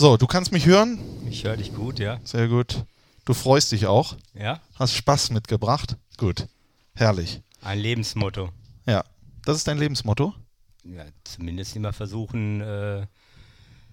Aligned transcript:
So, 0.00 0.16
du 0.16 0.26
kannst 0.26 0.50
mich 0.50 0.64
hören? 0.64 0.98
Ich 1.28 1.44
höre 1.44 1.58
dich 1.58 1.74
gut, 1.74 1.98
ja. 1.98 2.20
Sehr 2.24 2.48
gut. 2.48 2.86
Du 3.26 3.34
freust 3.34 3.70
dich 3.72 3.84
auch? 3.86 4.16
Ja. 4.32 4.62
Hast 4.76 4.94
Spaß 4.94 5.28
mitgebracht? 5.28 5.98
Gut. 6.16 6.46
Herrlich. 6.94 7.42
Ein 7.60 7.80
Lebensmotto. 7.80 8.48
Ja. 8.86 9.04
Das 9.44 9.58
ist 9.58 9.68
dein 9.68 9.76
Lebensmotto? 9.76 10.32
Ja, 10.84 11.04
zumindest 11.24 11.76
immer 11.76 11.92
versuchen, 11.92 12.62
äh, 12.62 13.06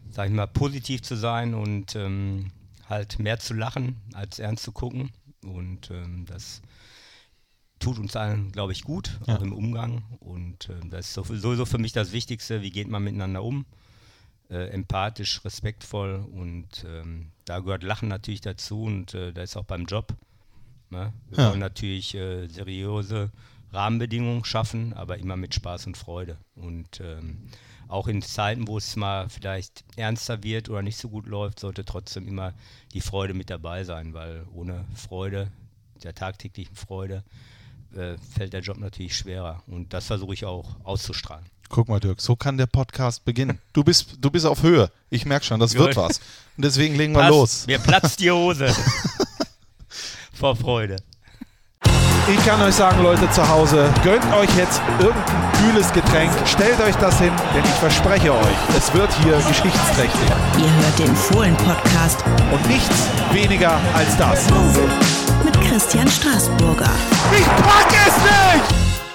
sag 0.10 0.30
ich 0.30 0.34
mal, 0.34 0.48
positiv 0.48 1.02
zu 1.02 1.18
sein 1.18 1.54
und 1.54 1.94
ähm, 1.98 2.52
halt 2.88 3.20
mehr 3.20 3.38
zu 3.40 3.54
lachen, 3.54 3.98
als 4.14 4.40
ernst 4.40 4.64
zu 4.64 4.72
gucken. 4.72 5.12
Und 5.44 5.92
ähm, 5.92 6.26
das 6.26 6.62
tut 7.80 8.00
uns 8.00 8.16
allen, 8.16 8.54
glaube 8.54 8.72
ich, 8.72 8.86
gut, 8.86 9.20
Ja. 9.28 9.36
auch 9.36 9.42
im 9.42 9.52
Umgang. 9.52 10.04
Und 10.22 10.70
ähm, 10.70 10.90
das 10.90 11.08
ist 11.08 11.14
so- 11.16 11.24
sowieso 11.36 11.66
für 11.66 11.80
mich 11.80 11.92
das 11.92 12.14
Wichtigste, 12.14 12.62
wie 12.62 12.70
geht 12.72 12.88
man 12.88 13.04
miteinander 13.04 13.44
um. 13.44 13.66
Äh, 14.50 14.70
empathisch, 14.70 15.44
respektvoll 15.44 16.26
und 16.32 16.86
ähm, 16.88 17.32
da 17.44 17.60
gehört 17.60 17.84
Lachen 17.84 18.08
natürlich 18.08 18.40
dazu 18.40 18.84
und 18.84 19.14
äh, 19.14 19.34
da 19.34 19.42
ist 19.42 19.58
auch 19.58 19.66
beim 19.66 19.86
Job. 19.86 20.14
Ne? 20.90 21.12
Wir 21.30 21.38
Ja. 21.38 21.50
wollen 21.50 21.60
natürlich 21.60 22.16
äh, 22.16 22.48
seriöse 22.48 23.30
Rahmenbedingungen 23.74 24.46
schaffen, 24.46 24.94
aber 24.94 25.18
immer 25.18 25.36
mit 25.36 25.54
Spaß 25.54 25.88
und 25.88 25.98
Freude. 25.98 26.38
Und 26.56 27.02
ähm, 27.02 27.40
auch 27.90 28.08
in 28.08 28.22
Zeiten, 28.22 28.70
wo 28.70 28.78
es 28.78 28.96
mal 28.96 29.28
vielleicht 29.28 29.84
ernster 29.98 30.44
wird 30.44 30.70
oder 30.70 30.82
nicht 30.82 30.96
so 30.98 31.10
gut 31.10 31.28
läuft, 31.28 31.60
sollte 31.60 31.84
trotzdem 31.84 32.26
immer 32.26 32.54
die 32.94 33.02
Freude 33.02 33.34
mit 33.34 33.50
dabei 33.50 33.84
sein, 33.84 34.14
weil 34.14 34.46
ohne 34.54 34.86
Freude, 34.96 35.52
der 36.04 36.16
tagtäglichen 36.16 36.76
Freude, 36.76 37.26
äh, 37.96 38.18
fällt 38.18 38.54
der 38.54 38.62
Job 38.62 38.78
natürlich 38.78 39.18
schwerer. 39.18 39.62
Und 39.68 39.94
das 39.94 40.06
versuche 40.08 40.34
ich 40.34 40.46
auch 40.46 40.78
auszustrahlen. 40.86 41.46
Guck 41.70 41.90
mal, 41.90 42.00
Dirk, 42.00 42.22
so 42.22 42.36
kann 42.36 42.58
der 42.58 42.66
Podcast 42.68 43.26
beginnen. 43.26 43.60
Du 43.74 43.84
bist, 43.84 44.16
du 44.20 44.30
bist 44.32 44.46
auf 44.46 44.64
Höhe. 44.64 44.90
Ich 45.10 45.26
merke 45.26 45.46
schon, 45.46 45.60
das 45.60 45.74
wird 45.74 45.96
Gut. 45.96 45.98
was. 45.98 46.20
Und 46.58 46.64
deswegen 46.66 46.96
legen 46.96 47.14
wir 47.14 47.20
Passt, 47.22 47.32
los. 47.32 47.68
Mir 47.68 47.80
platzt 47.80 48.20
die 48.20 48.32
Hose. 48.32 48.74
Vor 50.34 50.56
Freude. 50.56 50.98
Ich 52.30 52.46
kann 52.46 52.62
euch 52.62 52.76
sagen, 52.76 53.02
Leute 53.04 53.30
zu 53.32 53.48
Hause, 53.48 53.90
gönnt 54.04 54.26
euch 54.34 54.50
jetzt 54.58 54.82
irgendein 55.00 55.52
kühles 55.54 55.92
Getränk, 55.94 56.30
stellt 56.46 56.80
euch 56.82 56.96
das 56.96 57.20
hin, 57.20 57.32
denn 57.56 57.64
ich 57.64 57.70
verspreche 57.72 58.34
euch, 58.34 58.58
es 58.78 58.94
wird 58.94 59.10
hier 59.24 59.38
geschichtsträchtig. 59.38 60.20
Ihr 60.58 60.74
hört 60.84 61.00
den 61.00 61.16
Fohlen-Podcast 61.16 62.24
Und 62.52 62.68
nichts 62.68 63.08
weniger 63.32 63.80
als 63.94 64.18
das. 64.18 64.46
mit 65.46 65.54
Christian 65.62 66.08
Straßburger. 66.10 66.92
Ich 67.38 67.46
pack 67.46 67.94
es 68.08 68.16
nicht! 68.18 69.07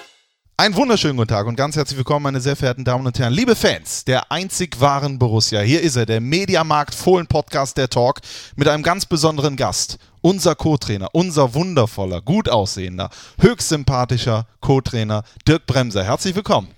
Einen 0.62 0.76
wunderschönen 0.76 1.16
guten 1.16 1.26
Tag 1.26 1.48
und 1.48 1.56
ganz 1.56 1.74
herzlich 1.74 1.98
willkommen, 1.98 2.22
meine 2.22 2.40
sehr 2.40 2.54
verehrten 2.54 2.84
Damen 2.84 3.04
und 3.04 3.18
Herren, 3.18 3.32
liebe 3.32 3.56
Fans 3.56 4.04
der 4.04 4.30
einzig 4.30 4.80
wahren 4.80 5.18
Borussia. 5.18 5.60
Hier 5.60 5.80
ist 5.80 5.96
er, 5.96 6.06
der 6.06 6.20
Mediamarkt 6.20 6.94
Fohlen 6.94 7.26
Podcast 7.26 7.76
der 7.78 7.90
Talk 7.90 8.20
mit 8.54 8.68
einem 8.68 8.84
ganz 8.84 9.04
besonderen 9.04 9.56
Gast. 9.56 9.98
Unser 10.20 10.54
Co-Trainer, 10.54 11.08
unser 11.14 11.54
wundervoller, 11.54 12.20
gut 12.20 12.48
aussehender, 12.48 13.10
höchst 13.40 13.70
sympathischer 13.70 14.46
Co-Trainer 14.60 15.24
Dirk 15.48 15.66
Bremser. 15.66 16.04
Herzlich 16.04 16.36
willkommen. 16.36 16.68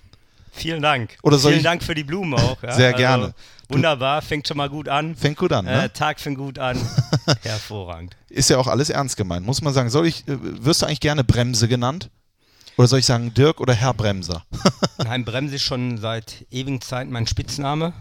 Vielen 0.50 0.80
Dank. 0.80 1.18
Oder 1.22 1.36
soll 1.36 1.50
Vielen 1.50 1.58
ich- 1.58 1.64
Dank 1.64 1.82
für 1.82 1.94
die 1.94 2.04
Blumen 2.04 2.32
auch. 2.32 2.62
Ja. 2.62 2.72
Sehr 2.72 2.94
gerne. 2.94 3.34
Wunderbar, 3.68 4.22
fängt 4.22 4.48
schon 4.48 4.56
mal 4.56 4.70
gut 4.70 4.88
an. 4.88 5.14
Fängt 5.14 5.36
gut 5.36 5.52
an, 5.52 5.66
ne? 5.66 5.84
Äh, 5.84 5.88
Tag 5.90 6.20
fängt 6.20 6.38
gut 6.38 6.58
an. 6.58 6.78
Hervorragend. 7.42 8.16
Ist 8.30 8.48
ja 8.48 8.56
auch 8.56 8.66
alles 8.66 8.88
ernst 8.88 9.18
gemeint, 9.18 9.44
muss 9.44 9.60
man 9.60 9.74
sagen. 9.74 9.90
Soll 9.90 10.06
ich, 10.06 10.26
äh, 10.26 10.38
wirst 10.40 10.80
du 10.80 10.86
eigentlich 10.86 11.00
gerne 11.00 11.22
Bremse 11.22 11.68
genannt? 11.68 12.08
Oder 12.76 12.88
soll 12.88 12.98
ich 12.98 13.06
sagen 13.06 13.32
Dirk 13.34 13.60
oder 13.60 13.74
Herr 13.74 13.94
Bremser? 13.94 14.44
Nein, 14.98 15.24
Bremse 15.24 15.56
ist 15.56 15.62
schon 15.62 15.98
seit 15.98 16.44
ewigen 16.50 16.80
Zeiten 16.80 17.12
mein 17.12 17.26
Spitzname. 17.26 17.92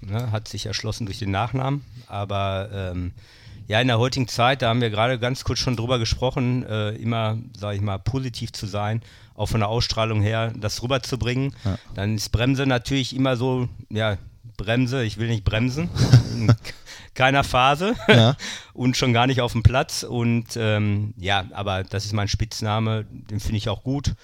Ne, 0.00 0.30
hat 0.32 0.48
sich 0.48 0.66
erschlossen 0.66 1.06
durch 1.06 1.18
den 1.18 1.30
Nachnamen. 1.30 1.84
Aber 2.06 2.68
ähm, 2.72 3.12
ja, 3.68 3.80
in 3.80 3.88
der 3.88 3.98
heutigen 3.98 4.28
Zeit, 4.28 4.62
da 4.62 4.68
haben 4.68 4.80
wir 4.80 4.90
gerade 4.90 5.18
ganz 5.18 5.44
kurz 5.44 5.58
schon 5.58 5.76
drüber 5.76 5.98
gesprochen, 5.98 6.64
äh, 6.64 6.90
immer, 6.90 7.38
sage 7.56 7.76
ich 7.76 7.82
mal, 7.82 7.98
positiv 7.98 8.52
zu 8.52 8.66
sein, 8.66 9.02
auch 9.34 9.46
von 9.46 9.60
der 9.60 9.68
Ausstrahlung 9.68 10.22
her, 10.22 10.52
das 10.56 10.82
rüberzubringen. 10.82 11.54
Dann 11.94 12.16
ist 12.16 12.30
Bremse 12.30 12.66
natürlich 12.66 13.14
immer 13.16 13.36
so, 13.36 13.68
ja, 13.90 14.18
Bremse, 14.56 15.02
ich 15.04 15.18
will 15.18 15.28
nicht 15.28 15.44
bremsen. 15.44 15.88
In 17.12 17.14
keiner 17.14 17.44
Phase 17.44 17.94
Ja. 18.08 18.36
und 18.72 18.96
schon 18.96 19.12
gar 19.12 19.26
nicht 19.26 19.40
auf 19.42 19.52
dem 19.52 19.62
Platz. 19.62 20.02
Und 20.02 20.56
ähm, 20.56 21.12
ja, 21.18 21.44
aber 21.52 21.84
das 21.84 22.04
ist 22.06 22.12
mein 22.14 22.28
Spitzname, 22.28 23.04
den 23.10 23.38
finde 23.40 23.58
ich 23.58 23.68
auch 23.68 23.82
gut. 23.82 24.14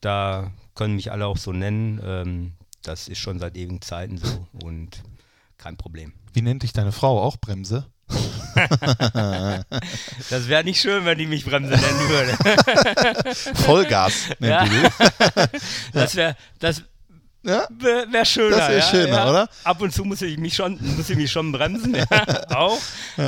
Da 0.00 0.52
können 0.74 0.94
mich 0.94 1.10
alle 1.10 1.26
auch 1.26 1.36
so 1.36 1.52
nennen. 1.52 2.00
Ähm, 2.04 2.52
das 2.82 3.08
ist 3.08 3.18
schon 3.18 3.38
seit 3.40 3.56
ewigen 3.56 3.82
Zeiten 3.82 4.18
so 4.18 4.46
und 4.62 5.02
kein 5.58 5.76
Problem. 5.76 6.12
Wie 6.32 6.42
nennt 6.42 6.62
dich 6.62 6.72
deine 6.72 6.92
Frau? 6.92 7.20
Auch 7.20 7.36
Bremse? 7.36 7.86
Das 10.30 10.48
wäre 10.48 10.64
nicht 10.64 10.80
schön, 10.80 11.04
wenn 11.04 11.18
die 11.18 11.26
mich 11.26 11.44
Bremse 11.44 11.70
nennen 11.72 12.08
würde. 12.08 13.34
Vollgas 13.54 14.28
nennt 14.38 14.50
Ja. 14.52 14.64
die. 14.64 15.58
Das 15.92 16.16
wäre 16.16 16.36
das 16.58 16.82
Ja? 17.42 17.66
wäre 17.70 18.06
wär 18.10 18.24
schöner. 18.24 18.56
Das 18.56 18.68
wär 18.68 18.78
ja, 18.78 18.82
schöner, 18.82 19.16
ja. 19.16 19.30
oder? 19.30 19.48
Ab 19.64 19.80
und 19.80 19.92
zu 19.92 20.04
muss 20.04 20.22
ich 20.22 20.38
mich 20.38 20.54
schon, 20.54 20.78
muss 20.96 21.08
ich 21.08 21.16
mich 21.16 21.30
schon 21.30 21.52
bremsen, 21.52 21.96
auch. 22.50 22.78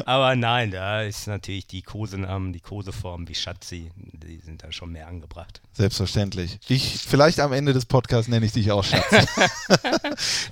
Aber 0.04 0.36
nein, 0.36 0.70
da 0.72 1.02
ist 1.02 1.26
natürlich 1.26 1.66
die 1.66 1.82
Kosenamen, 1.82 2.52
die 2.52 2.60
Koseform 2.60 3.28
wie 3.28 3.34
Schatzi, 3.34 3.90
die 3.96 4.38
sind 4.38 4.62
da 4.62 4.72
schon 4.72 4.92
mehr 4.92 5.06
angebracht. 5.06 5.60
Selbstverständlich. 5.72 6.58
Ich, 6.68 6.98
vielleicht 7.06 7.40
am 7.40 7.52
Ende 7.52 7.72
des 7.72 7.86
Podcasts 7.86 8.28
nenne 8.28 8.44
ich 8.44 8.52
dich 8.52 8.72
auch 8.72 8.84
Schatz. 8.84 9.04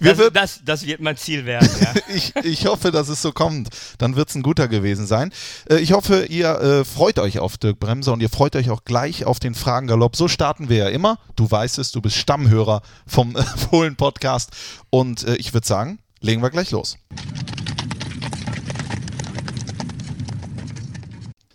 Wir 0.01 0.13
Das, 0.13 0.19
wird, 0.19 0.37
das, 0.37 0.61
das 0.65 0.87
wird 0.87 1.01
mein 1.01 1.17
Ziel 1.17 1.45
werden, 1.45 1.69
ja. 1.81 1.93
ich, 2.15 2.35
ich 2.37 2.67
hoffe, 2.67 2.91
dass 2.91 3.09
es 3.09 3.21
so 3.21 3.33
kommt. 3.33 3.69
Dann 3.99 4.17
wird 4.17 4.31
es 4.31 4.35
ein 4.35 4.43
guter 4.43 4.69
gewesen 4.69 5.07
sein. 5.07 5.33
Äh, 5.69 5.79
ich 5.79 5.93
hoffe, 5.93 6.25
ihr 6.27 6.51
äh, 6.61 6.85
freut 6.85 7.19
euch 7.19 7.41
auf 7.41 7.59
Dirk 7.59 7.81
Bremser 7.81 8.13
und 8.13 8.23
ihr 8.23 8.31
freut 8.31 8.57
euch 8.57 8.71
auch 8.71 8.85
gleich 8.85 9.25
auf 9.25 9.41
den 9.41 9.55
Fragengalopp. 9.55 10.17
So 10.17 10.29
starten 10.29 10.69
wir 10.69 10.77
ja 10.77 10.89
immer. 10.89 11.19
Du 11.37 11.51
weißt 11.51 11.79
es, 11.79 11.93
du 11.93 12.01
bist 12.01 12.17
Stammhörer 12.17 12.83
vom 13.07 13.37
äh, 13.55 13.59
Fohlen-Podcast. 13.59 14.51
Und 14.91 15.25
äh, 15.25 15.37
ich 15.37 15.53
würde 15.55 15.67
sagen, 15.67 15.99
legen 16.21 16.43
wir 16.43 16.51
gleich 16.51 16.71
los. 16.71 16.97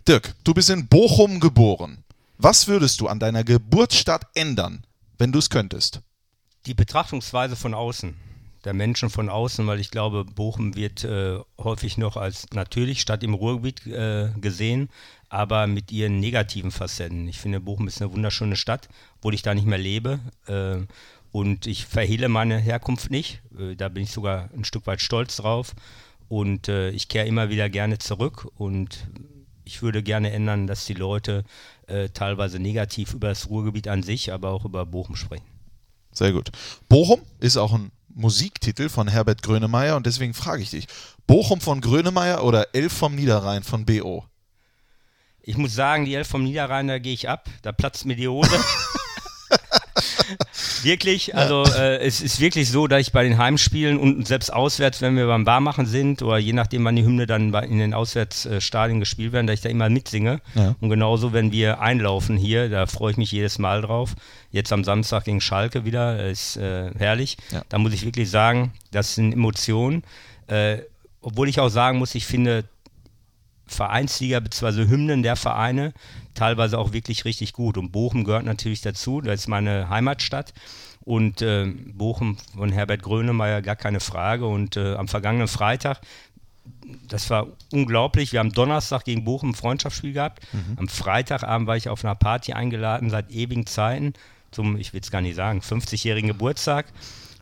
Dirk, 0.06 0.34
du 0.44 0.52
bist 0.52 0.68
in 0.68 0.86
Bochum 0.86 1.40
geboren. 1.40 2.04
Was 2.36 2.68
würdest 2.68 3.00
du 3.00 3.08
an 3.08 3.18
deiner 3.18 3.42
Geburtsstadt 3.42 4.26
ändern, 4.34 4.84
wenn 5.18 5.32
du 5.32 5.38
es 5.38 5.48
könntest? 5.48 6.02
Die 6.66 6.74
Betrachtungsweise 6.74 7.56
von 7.56 7.72
außen, 7.72 8.14
der 8.64 8.74
Menschen 8.74 9.08
von 9.08 9.28
außen, 9.28 9.66
weil 9.66 9.80
ich 9.80 9.90
glaube, 9.90 10.24
Bochum 10.24 10.74
wird 10.74 11.04
äh, 11.04 11.38
häufig 11.58 11.96
noch 11.96 12.16
als 12.16 12.46
natürlich 12.52 13.00
Stadt 13.00 13.22
im 13.22 13.34
Ruhrgebiet 13.34 13.86
äh, 13.86 14.30
gesehen, 14.40 14.90
aber 15.28 15.66
mit 15.66 15.90
ihren 15.90 16.20
negativen 16.20 16.70
Facetten. 16.70 17.26
Ich 17.28 17.38
finde, 17.38 17.60
Bochum 17.60 17.88
ist 17.88 18.02
eine 18.02 18.12
wunderschöne 18.12 18.56
Stadt, 18.56 18.88
obwohl 19.16 19.34
ich 19.34 19.42
da 19.42 19.54
nicht 19.54 19.66
mehr 19.66 19.78
lebe. 19.78 20.18
Äh, 20.46 20.86
und 21.34 21.66
ich 21.66 21.84
verhehle 21.86 22.28
meine 22.28 22.58
Herkunft 22.58 23.10
nicht. 23.10 23.42
Äh, 23.58 23.74
da 23.74 23.88
bin 23.88 24.04
ich 24.04 24.12
sogar 24.12 24.50
ein 24.56 24.64
Stück 24.64 24.86
weit 24.86 25.00
stolz 25.00 25.34
drauf. 25.34 25.74
Und 26.28 26.68
äh, 26.68 26.90
ich 26.90 27.08
kehre 27.08 27.26
immer 27.26 27.50
wieder 27.50 27.68
gerne 27.68 27.98
zurück 27.98 28.46
und 28.54 29.08
ich 29.64 29.82
würde 29.82 30.04
gerne 30.04 30.30
ändern, 30.30 30.68
dass 30.68 30.84
die 30.84 30.94
Leute 30.94 31.42
äh, 31.88 32.08
teilweise 32.10 32.60
negativ 32.60 33.14
über 33.14 33.30
das 33.30 33.50
Ruhrgebiet 33.50 33.88
an 33.88 34.04
sich, 34.04 34.32
aber 34.32 34.50
auch 34.50 34.64
über 34.64 34.86
Bochum 34.86 35.16
sprechen. 35.16 35.44
Sehr 36.12 36.30
gut. 36.30 36.52
Bochum 36.88 37.20
ist 37.40 37.56
auch 37.56 37.72
ein 37.72 37.90
Musiktitel 38.10 38.88
von 38.88 39.08
Herbert 39.08 39.42
Grönemeyer 39.42 39.96
und 39.96 40.06
deswegen 40.06 40.34
frage 40.34 40.62
ich 40.62 40.70
dich: 40.70 40.86
Bochum 41.26 41.60
von 41.60 41.80
Grönemeyer 41.80 42.44
oder 42.44 42.76
Elf 42.76 42.92
vom 42.92 43.16
Niederrhein 43.16 43.64
von 43.64 43.84
BO? 43.84 44.24
Ich 45.42 45.56
muss 45.56 45.74
sagen, 45.74 46.04
die 46.04 46.14
Elf 46.14 46.28
vom 46.28 46.44
Niederrhein, 46.44 46.86
da 46.86 47.00
gehe 47.00 47.12
ich 47.12 47.28
ab. 47.28 47.50
Da 47.62 47.72
platzt 47.72 48.04
mir 48.04 48.14
die 48.14 48.28
Hose. 48.28 48.56
wirklich, 50.84 51.34
also 51.34 51.64
äh, 51.64 51.98
es 51.98 52.20
ist 52.20 52.40
wirklich 52.40 52.70
so, 52.70 52.86
dass 52.86 53.00
ich 53.00 53.12
bei 53.12 53.24
den 53.24 53.38
Heimspielen 53.38 53.98
und 53.98 54.26
selbst 54.26 54.52
auswärts, 54.52 55.00
wenn 55.00 55.16
wir 55.16 55.26
beim 55.26 55.44
Barmachen 55.44 55.86
sind 55.86 56.22
oder 56.22 56.38
je 56.38 56.52
nachdem, 56.52 56.84
wann 56.84 56.96
die 56.96 57.04
Hymne 57.04 57.26
dann 57.26 57.50
bei, 57.50 57.64
in 57.64 57.78
den 57.78 57.94
Auswärtsstadien 57.94 59.00
gespielt 59.00 59.32
werden, 59.32 59.46
dass 59.46 59.54
ich 59.54 59.60
da 59.62 59.68
immer 59.68 59.88
mitsinge. 59.88 60.40
Ja. 60.54 60.74
Und 60.80 60.90
genauso, 60.90 61.32
wenn 61.32 61.52
wir 61.52 61.80
einlaufen 61.80 62.36
hier, 62.36 62.68
da 62.68 62.86
freue 62.86 63.12
ich 63.12 63.16
mich 63.16 63.32
jedes 63.32 63.58
Mal 63.58 63.82
drauf. 63.82 64.14
Jetzt 64.50 64.72
am 64.72 64.84
Samstag 64.84 65.24
gegen 65.24 65.40
Schalke 65.40 65.84
wieder, 65.84 66.18
äh, 66.18 66.32
ist 66.32 66.56
äh, 66.56 66.90
herrlich. 66.96 67.36
Ja. 67.50 67.62
Da 67.68 67.78
muss 67.78 67.92
ich 67.92 68.04
wirklich 68.04 68.30
sagen, 68.30 68.72
das 68.92 69.14
sind 69.14 69.32
Emotionen. 69.32 70.04
Äh, 70.46 70.78
obwohl 71.20 71.48
ich 71.48 71.58
auch 71.58 71.70
sagen 71.70 71.98
muss, 71.98 72.14
ich 72.14 72.26
finde 72.26 72.64
Vereinsliga 73.66 74.40
bzw. 74.40 74.88
Hymnen 74.88 75.22
der 75.22 75.36
Vereine 75.36 75.94
teilweise 76.34 76.78
auch 76.78 76.92
wirklich 76.92 77.24
richtig 77.24 77.52
gut. 77.52 77.78
Und 77.78 77.92
Bochum 77.92 78.24
gehört 78.24 78.44
natürlich 78.44 78.80
dazu, 78.80 79.20
das 79.20 79.40
ist 79.40 79.48
meine 79.48 79.88
Heimatstadt. 79.88 80.52
Und 81.00 81.42
äh, 81.42 81.66
Bochum 81.66 82.38
von 82.56 82.72
Herbert 82.72 83.02
Grönemeyer, 83.02 83.62
gar 83.62 83.76
keine 83.76 84.00
Frage. 84.00 84.46
Und 84.46 84.76
äh, 84.76 84.94
am 84.94 85.08
vergangenen 85.08 85.48
Freitag, 85.48 86.00
das 87.08 87.28
war 87.30 87.48
unglaublich, 87.72 88.32
wir 88.32 88.40
haben 88.40 88.52
Donnerstag 88.52 89.04
gegen 89.04 89.24
Bochum 89.24 89.50
ein 89.50 89.54
Freundschaftsspiel 89.54 90.14
gehabt. 90.14 90.46
Am 90.76 90.88
Freitagabend 90.88 91.66
war 91.66 91.76
ich 91.76 91.88
auf 91.88 92.04
einer 92.04 92.14
Party 92.14 92.52
eingeladen, 92.54 93.10
seit 93.10 93.30
ewigen 93.30 93.66
Zeiten, 93.66 94.14
zum, 94.50 94.76
ich 94.76 94.92
will 94.92 95.00
es 95.00 95.10
gar 95.10 95.20
nicht 95.20 95.36
sagen, 95.36 95.60
50-jährigen 95.60 96.28
Geburtstag. 96.28 96.86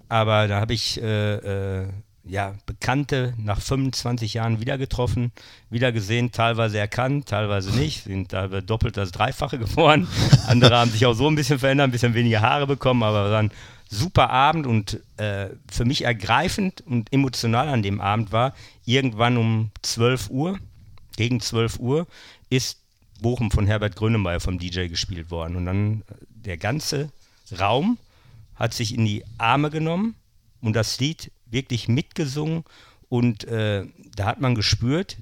Aber 0.08 0.48
da 0.48 0.60
habe 0.60 0.74
ich 0.74 1.00
äh, 1.00 1.82
äh, 1.82 1.88
ja, 2.24 2.54
Bekannte 2.66 3.34
nach 3.36 3.60
25 3.60 4.34
Jahren 4.34 4.60
wieder 4.60 4.78
getroffen, 4.78 5.32
wieder 5.70 5.92
gesehen, 5.92 6.30
teilweise 6.30 6.78
erkannt, 6.78 7.28
teilweise 7.28 7.70
nicht, 7.76 8.04
sind 8.04 8.30
teilweise 8.30 8.62
doppelt 8.62 8.96
das 8.96 9.12
Dreifache 9.12 9.58
geworden. 9.58 10.06
Andere 10.46 10.76
haben 10.76 10.90
sich 10.90 11.04
auch 11.06 11.14
so 11.14 11.28
ein 11.28 11.34
bisschen 11.34 11.58
verändert, 11.58 11.88
ein 11.88 11.90
bisschen 11.90 12.14
weniger 12.14 12.40
Haare 12.40 12.66
bekommen, 12.66 13.02
aber 13.02 13.36
ein 13.36 13.50
super 13.88 14.30
Abend 14.30 14.66
und 14.66 15.00
äh, 15.18 15.50
für 15.70 15.84
mich 15.84 16.02
ergreifend 16.04 16.82
und 16.86 17.12
emotional 17.12 17.68
an 17.68 17.82
dem 17.82 18.00
Abend 18.00 18.32
war, 18.32 18.54
irgendwann 18.84 19.36
um 19.36 19.70
12 19.82 20.30
Uhr, 20.30 20.58
gegen 21.16 21.40
12 21.40 21.78
Uhr, 21.78 22.06
ist 22.48 22.78
Bochum 23.20 23.50
von 23.50 23.66
Herbert 23.66 23.96
Grönemeyer 23.96 24.40
vom 24.40 24.58
DJ 24.58 24.86
gespielt 24.86 25.30
worden. 25.30 25.56
Und 25.56 25.66
dann 25.66 26.00
äh, 26.02 26.14
der 26.30 26.56
ganze 26.56 27.10
Raum 27.58 27.98
hat 28.54 28.74
sich 28.74 28.94
in 28.94 29.04
die 29.04 29.24
Arme 29.38 29.70
genommen 29.70 30.14
und 30.60 30.74
das 30.74 30.98
Lied 30.98 31.30
wirklich 31.52 31.88
mitgesungen. 31.88 32.64
Und 33.08 33.44
äh, 33.44 33.84
da 34.16 34.26
hat 34.26 34.40
man 34.40 34.54
gespürt, 34.54 35.18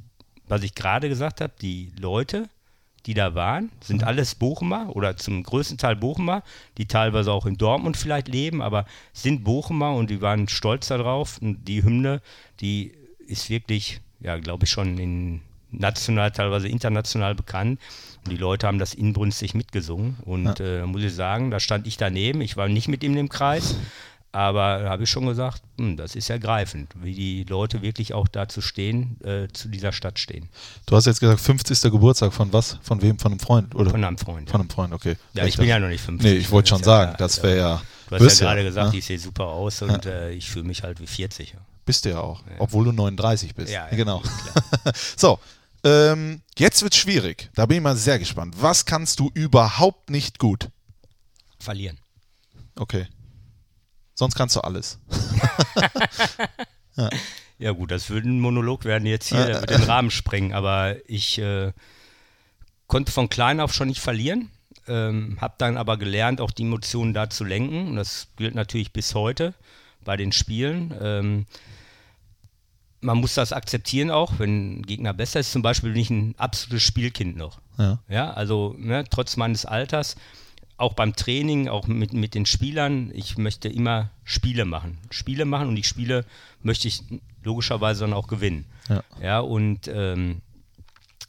was 0.47 0.62
ich 0.62 0.75
gerade 0.75 1.09
gesagt 1.09 1.41
habe, 1.41 1.53
die 1.61 1.93
Leute, 1.99 2.49
die 3.06 3.15
da 3.15 3.35
waren, 3.35 3.71
sind 3.82 4.05
alles 4.05 4.35
Bochumer 4.35 4.94
oder 4.94 5.17
zum 5.17 5.43
größten 5.43 5.79
Teil 5.79 5.97
Bochumer, 5.97 6.43
die 6.77 6.87
teilweise 6.87 7.32
auch 7.32 7.47
in 7.47 7.56
Dortmund 7.56 7.97
vielleicht 7.97 8.29
leben, 8.29 8.61
aber 8.61 8.85
sind 9.12 9.43
Bochumer 9.44 9.94
und 9.94 10.11
die 10.11 10.21
waren 10.21 10.49
stolz 10.49 10.88
darauf. 10.88 11.38
Und 11.41 11.65
die 11.67 11.82
Hymne, 11.82 12.21
die 12.61 12.93
ist 13.26 13.49
wirklich, 13.49 14.00
ja, 14.21 14.37
glaube 14.38 14.65
ich, 14.65 14.71
schon 14.71 14.99
in 14.99 15.41
national, 15.71 16.31
teilweise 16.31 16.69
international 16.69 17.35
bekannt. 17.35 17.81
Und 18.25 18.33
die 18.33 18.37
Leute 18.37 18.67
haben 18.67 18.79
das 18.79 18.93
inbrünstig 18.94 19.55
mitgesungen. 19.55 20.17
Und 20.25 20.59
ja. 20.59 20.83
äh, 20.83 20.87
muss 20.87 21.03
ich 21.03 21.15
sagen, 21.15 21.50
da 21.50 21.61
stand 21.61 21.87
ich 21.87 21.97
daneben. 21.97 22.41
Ich 22.41 22.56
war 22.56 22.69
nicht 22.69 22.88
mit 22.88 23.03
ihm 23.03 23.17
im 23.17 23.29
Kreis. 23.29 23.76
Aber 24.32 24.79
da 24.79 24.91
habe 24.91 25.03
ich 25.03 25.11
schon 25.11 25.27
gesagt, 25.27 25.62
hm, 25.77 25.97
das 25.97 26.15
ist 26.15 26.31
ergreifend, 26.31 26.93
wie 27.03 27.15
die 27.15 27.44
Leute 27.44 27.82
wirklich 27.82 28.15
auch 28.15 28.29
dazu 28.29 28.61
stehen, 28.61 29.21
äh, 29.25 29.49
zu 29.53 29.69
dieser 29.69 29.93
Stadt 29.93 30.21
stehen. 30.21 30.49
Du 30.87 30.94
hast 30.94 31.06
jetzt 31.06 31.19
gesagt, 31.19 31.41
50. 31.41 31.91
Geburtstag 31.91 32.32
von 32.32 32.53
was? 32.53 32.79
Von 32.82 33.03
wem? 33.03 33.19
Von 33.19 33.32
einem 33.32 33.41
Freund? 33.41 33.75
Oder? 33.75 33.91
Von 33.91 34.05
einem 34.05 34.19
Freund. 34.19 34.49
Von 34.49 34.61
einem 34.61 34.71
Freund, 34.71 34.93
okay. 34.93 35.17
Ja, 35.32 35.47
ich 35.47 35.56
bin 35.56 35.67
ja 35.67 35.81
noch 35.81 35.88
nicht 35.88 36.05
50. 36.05 36.31
Nee, 36.31 36.38
ich 36.38 36.50
wollte 36.53 36.69
schon 36.69 36.82
sagen, 36.82 37.17
das 37.19 37.43
wäre 37.43 37.56
ja. 37.56 37.82
Du 38.09 38.25
hast 38.25 38.41
ja 38.41 38.47
gerade 38.47 38.65
gesagt, 38.65 38.93
ja. 38.93 38.99
ich 38.99 39.05
sehe 39.05 39.19
super 39.19 39.47
aus 39.47 39.82
und 39.82 40.05
ja. 40.05 40.11
äh, 40.11 40.33
ich 40.33 40.49
fühle 40.49 40.65
mich 40.65 40.85
halt 40.85 41.00
wie 41.00 41.06
40. 41.06 41.55
Bist 41.85 42.05
du 42.05 42.11
ja 42.11 42.21
auch, 42.21 42.43
obwohl 42.59 42.85
du 42.85 42.93
39 42.93 43.55
bist. 43.55 43.73
Ja, 43.73 43.88
genau. 43.88 44.23
so, 45.17 45.41
ähm, 45.83 46.43
jetzt 46.56 46.83
wird 46.83 46.94
es 46.94 47.00
schwierig. 47.00 47.50
Da 47.55 47.67
bin 47.67 47.79
ich 47.79 47.83
mal 47.83 47.97
sehr 47.97 48.19
gespannt. 48.19 48.55
Was 48.61 48.85
kannst 48.85 49.19
du 49.19 49.31
überhaupt 49.35 50.11
nicht 50.11 50.38
gut? 50.38 50.69
Verlieren. 51.59 51.99
Okay. 52.76 53.09
Sonst 54.21 54.35
kannst 54.35 54.55
du 54.55 54.61
alles. 54.61 54.99
ja. 56.97 57.09
ja. 57.59 57.73
gut, 57.73 57.91
das 57.91 58.11
würde 58.11 58.29
ein 58.29 58.39
Monolog 58.39 58.85
werden 58.85 59.07
jetzt 59.07 59.29
hier, 59.29 59.47
der 59.47 59.61
wird 59.63 59.71
den 59.71 59.83
Rahmen 59.85 60.11
sprengen, 60.11 60.53
aber 60.53 60.97
ich 61.07 61.39
äh, 61.39 61.73
konnte 62.87 63.13
von 63.13 63.31
klein 63.31 63.61
auf 63.61 63.73
schon 63.73 63.89
nicht 63.89 64.03
verlieren, 64.03 64.51
ähm, 64.87 65.39
habe 65.41 65.55
dann 65.57 65.79
aber 65.79 65.97
gelernt, 65.97 66.43
auch 66.43 66.51
die 66.51 66.65
Emotionen 66.65 67.15
da 67.15 67.31
zu 67.31 67.45
lenken 67.45 67.89
und 67.89 67.97
das 67.97 68.29
gilt 68.37 68.55
natürlich 68.55 68.93
bis 68.93 69.15
heute 69.15 69.55
bei 70.05 70.19
den 70.19 70.33
Spielen. 70.33 70.95
Ähm, 71.01 71.47
man 73.01 73.17
muss 73.17 73.33
das 73.33 73.55
akzeptieren 73.55 74.11
auch, 74.11 74.35
wenn 74.37 74.81
ein 74.81 74.83
Gegner 74.83 75.15
besser 75.15 75.41
ist. 75.41 75.51
Zum 75.51 75.63
Beispiel 75.63 75.93
bin 75.93 76.03
ich 76.03 76.11
ein 76.11 76.35
absolutes 76.37 76.83
Spielkind 76.83 77.39
noch. 77.39 77.59
Ja, 77.79 78.01
ja 78.07 78.31
also 78.35 78.75
ne, 78.77 79.03
trotz 79.09 79.39
meines 79.39 79.65
Alters 79.65 80.17
auch 80.81 80.94
beim 80.94 81.15
Training, 81.15 81.69
auch 81.69 81.87
mit, 81.87 82.12
mit 82.12 82.35
den 82.35 82.47
Spielern, 82.47 83.11
ich 83.15 83.37
möchte 83.37 83.69
immer 83.69 84.11
Spiele 84.25 84.65
machen. 84.65 84.99
Spiele 85.11 85.44
machen 85.44 85.69
und 85.69 85.77
die 85.77 85.85
Spiele 85.85 86.25
möchte 86.62 86.88
ich 86.88 87.03
logischerweise 87.43 88.00
dann 88.00 88.12
auch 88.12 88.29
gewinnen. 88.29 88.65
Ja, 88.88 89.05
ja 89.21 89.41
und 89.41 89.88
ähm, 89.88 90.41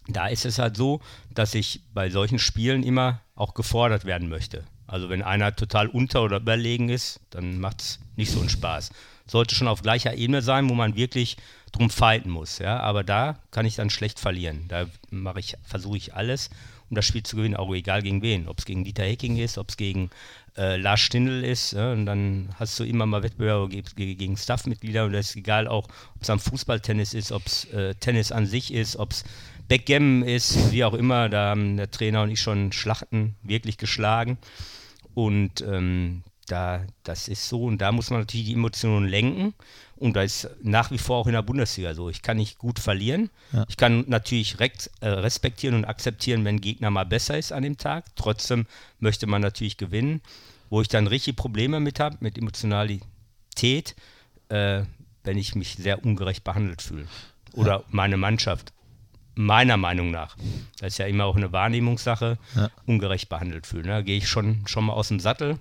da 0.08 0.28
ist 0.28 0.46
es 0.46 0.58
halt 0.58 0.78
so, 0.78 1.02
dass 1.34 1.54
ich 1.54 1.82
bei 1.94 2.10
solchen 2.10 2.40
Spielen 2.40 2.84
immer 2.84 3.20
auch 3.36 3.54
gefordert 3.54 4.06
werden 4.06 4.30
möchte. 4.30 4.64
Also 4.88 5.10
wenn 5.10 5.22
einer 5.22 5.56
total 5.56 5.88
unter- 5.88 6.24
oder 6.24 6.38
überlegen 6.38 6.90
ist, 6.90 7.20
dann 7.30 7.60
macht 7.60 7.82
es 7.82 8.00
nicht 8.16 8.32
so 8.32 8.40
einen 8.40 8.50
Spaß. 8.50 8.92
Sollte 9.28 9.56
schon 9.56 9.68
auf 9.68 9.82
gleicher 9.82 10.16
Ebene 10.16 10.42
sein, 10.42 10.70
wo 10.70 10.74
man 10.74 10.96
wirklich 10.96 11.38
drum 11.72 11.90
fighten 11.90 12.30
muss. 12.30 12.60
Ja? 12.60 12.80
Aber 12.80 13.04
da 13.04 13.40
kann 13.52 13.66
ich 13.66 13.76
dann 13.76 13.90
schlecht 13.90 14.20
verlieren. 14.20 14.66
Da 14.68 14.86
mache 15.10 15.40
ich, 15.40 15.56
versuche 15.64 15.98
ich 15.98 16.14
alles 16.14 16.50
um 16.92 16.96
das 16.96 17.06
Spiel 17.06 17.24
zu 17.24 17.38
gewinnen, 17.38 17.56
auch 17.56 17.74
egal 17.74 18.04
gegen 18.04 18.22
wen. 18.22 18.48
Ob 18.48 18.60
es 18.60 18.66
gegen 18.66 18.84
Dieter 18.84 19.04
Hecking 19.04 19.38
ist, 19.38 19.58
ob 19.58 19.70
es 19.70 19.78
gegen 19.78 20.12
äh, 20.58 20.76
Lars 20.76 21.00
Stindl 21.00 21.44
ist. 21.44 21.72
Ja, 21.72 21.94
und 21.94 22.06
dann 22.06 22.50
hast 22.60 22.78
du 22.80 22.84
immer 22.84 23.06
mal 23.06 23.24
Wettbewerbe 23.24 23.70
gegen, 23.70 24.18
gegen 24.18 24.38
Staffmitglieder 24.38 25.06
und 25.06 25.14
das 25.14 25.30
ist 25.30 25.36
egal 25.38 25.68
auch, 25.68 25.88
ob 26.16 26.22
es 26.22 26.30
am 26.30 26.40
Fußballtennis 26.40 27.14
ist, 27.14 27.32
ob 27.32 27.46
es 27.46 27.66
äh, 27.74 27.96
Tennis 27.96 28.32
an 28.32 28.46
sich 28.46 28.74
ist, 28.74 28.98
ob 28.98 29.12
es 29.12 29.24
Backgammon 29.70 30.24
ist, 30.24 30.72
wie 30.74 30.84
auch 30.84 30.94
immer. 30.94 31.30
Da 31.30 31.52
haben 31.52 31.78
der 31.78 31.90
Trainer 31.90 32.24
und 32.24 32.30
ich 32.30 32.42
schon 32.42 32.74
Schlachten 32.74 33.36
wirklich 33.42 33.78
geschlagen. 33.78 34.38
Und 35.14 35.62
ähm, 35.62 36.24
da, 36.52 36.86
das 37.04 37.28
ist 37.28 37.48
so 37.48 37.64
und 37.64 37.80
da 37.80 37.92
muss 37.92 38.10
man 38.10 38.20
natürlich 38.20 38.48
die 38.48 38.54
Emotionen 38.54 39.08
lenken 39.08 39.54
und 39.96 40.16
da 40.16 40.24
ist 40.24 40.50
nach 40.64 40.92
wie 40.92 40.98
vor 40.98 41.18
auch 41.18 41.28
in 41.28 41.34
der 41.34 41.44
Bundesliga 41.44 41.94
so. 41.94 42.10
Ich 42.10 42.24
kann 42.24 42.38
nicht 42.38 42.58
gut 42.58 42.80
verlieren. 42.80 43.30
Ja. 43.54 43.66
Ich 43.70 43.78
kann 43.78 44.06
natürlich 44.08 44.58
äh, 44.60 45.08
respektieren 45.08 45.76
und 45.76 45.86
akzeptieren, 45.86 46.44
wenn 46.44 46.56
ein 46.56 46.62
Gegner 46.62 46.90
mal 46.90 47.06
besser 47.06 47.38
ist 47.38 47.52
an 47.52 47.62
dem 47.62 47.78
Tag. 47.78 48.06
Trotzdem 48.16 48.66
möchte 49.00 49.28
man 49.28 49.44
natürlich 49.44 49.78
gewinnen. 49.78 50.22
Wo 50.72 50.82
ich 50.82 50.88
dann 50.88 51.06
richtig 51.06 51.36
Probleme 51.36 51.80
mit 51.80 52.00
habe, 52.00 52.18
mit 52.22 52.38
Emotionalität, 52.38 53.96
äh, 54.50 54.84
wenn 55.24 55.38
ich 55.38 55.54
mich 55.54 55.76
sehr 55.76 56.04
ungerecht 56.04 56.44
behandelt 56.44 56.82
fühle. 56.82 57.06
Oder 57.54 57.72
ja. 57.72 57.84
meine 57.90 58.18
Mannschaft 58.18 58.74
meiner 59.36 59.78
Meinung 59.78 60.12
nach, 60.12 60.36
das 60.80 60.94
ist 60.94 60.98
ja 60.98 61.06
immer 61.06 61.26
auch 61.26 61.36
eine 61.36 61.52
Wahrnehmungssache, 61.52 62.38
ja. 62.56 62.70
ungerecht 62.86 63.30
behandelt 63.30 63.68
fühlen. 63.68 63.86
Da 63.86 64.02
gehe 64.02 64.18
ich 64.18 64.28
schon, 64.28 64.66
schon 64.66 64.86
mal 64.86 64.94
aus 64.94 65.10
dem 65.10 65.20
Sattel 65.20 65.60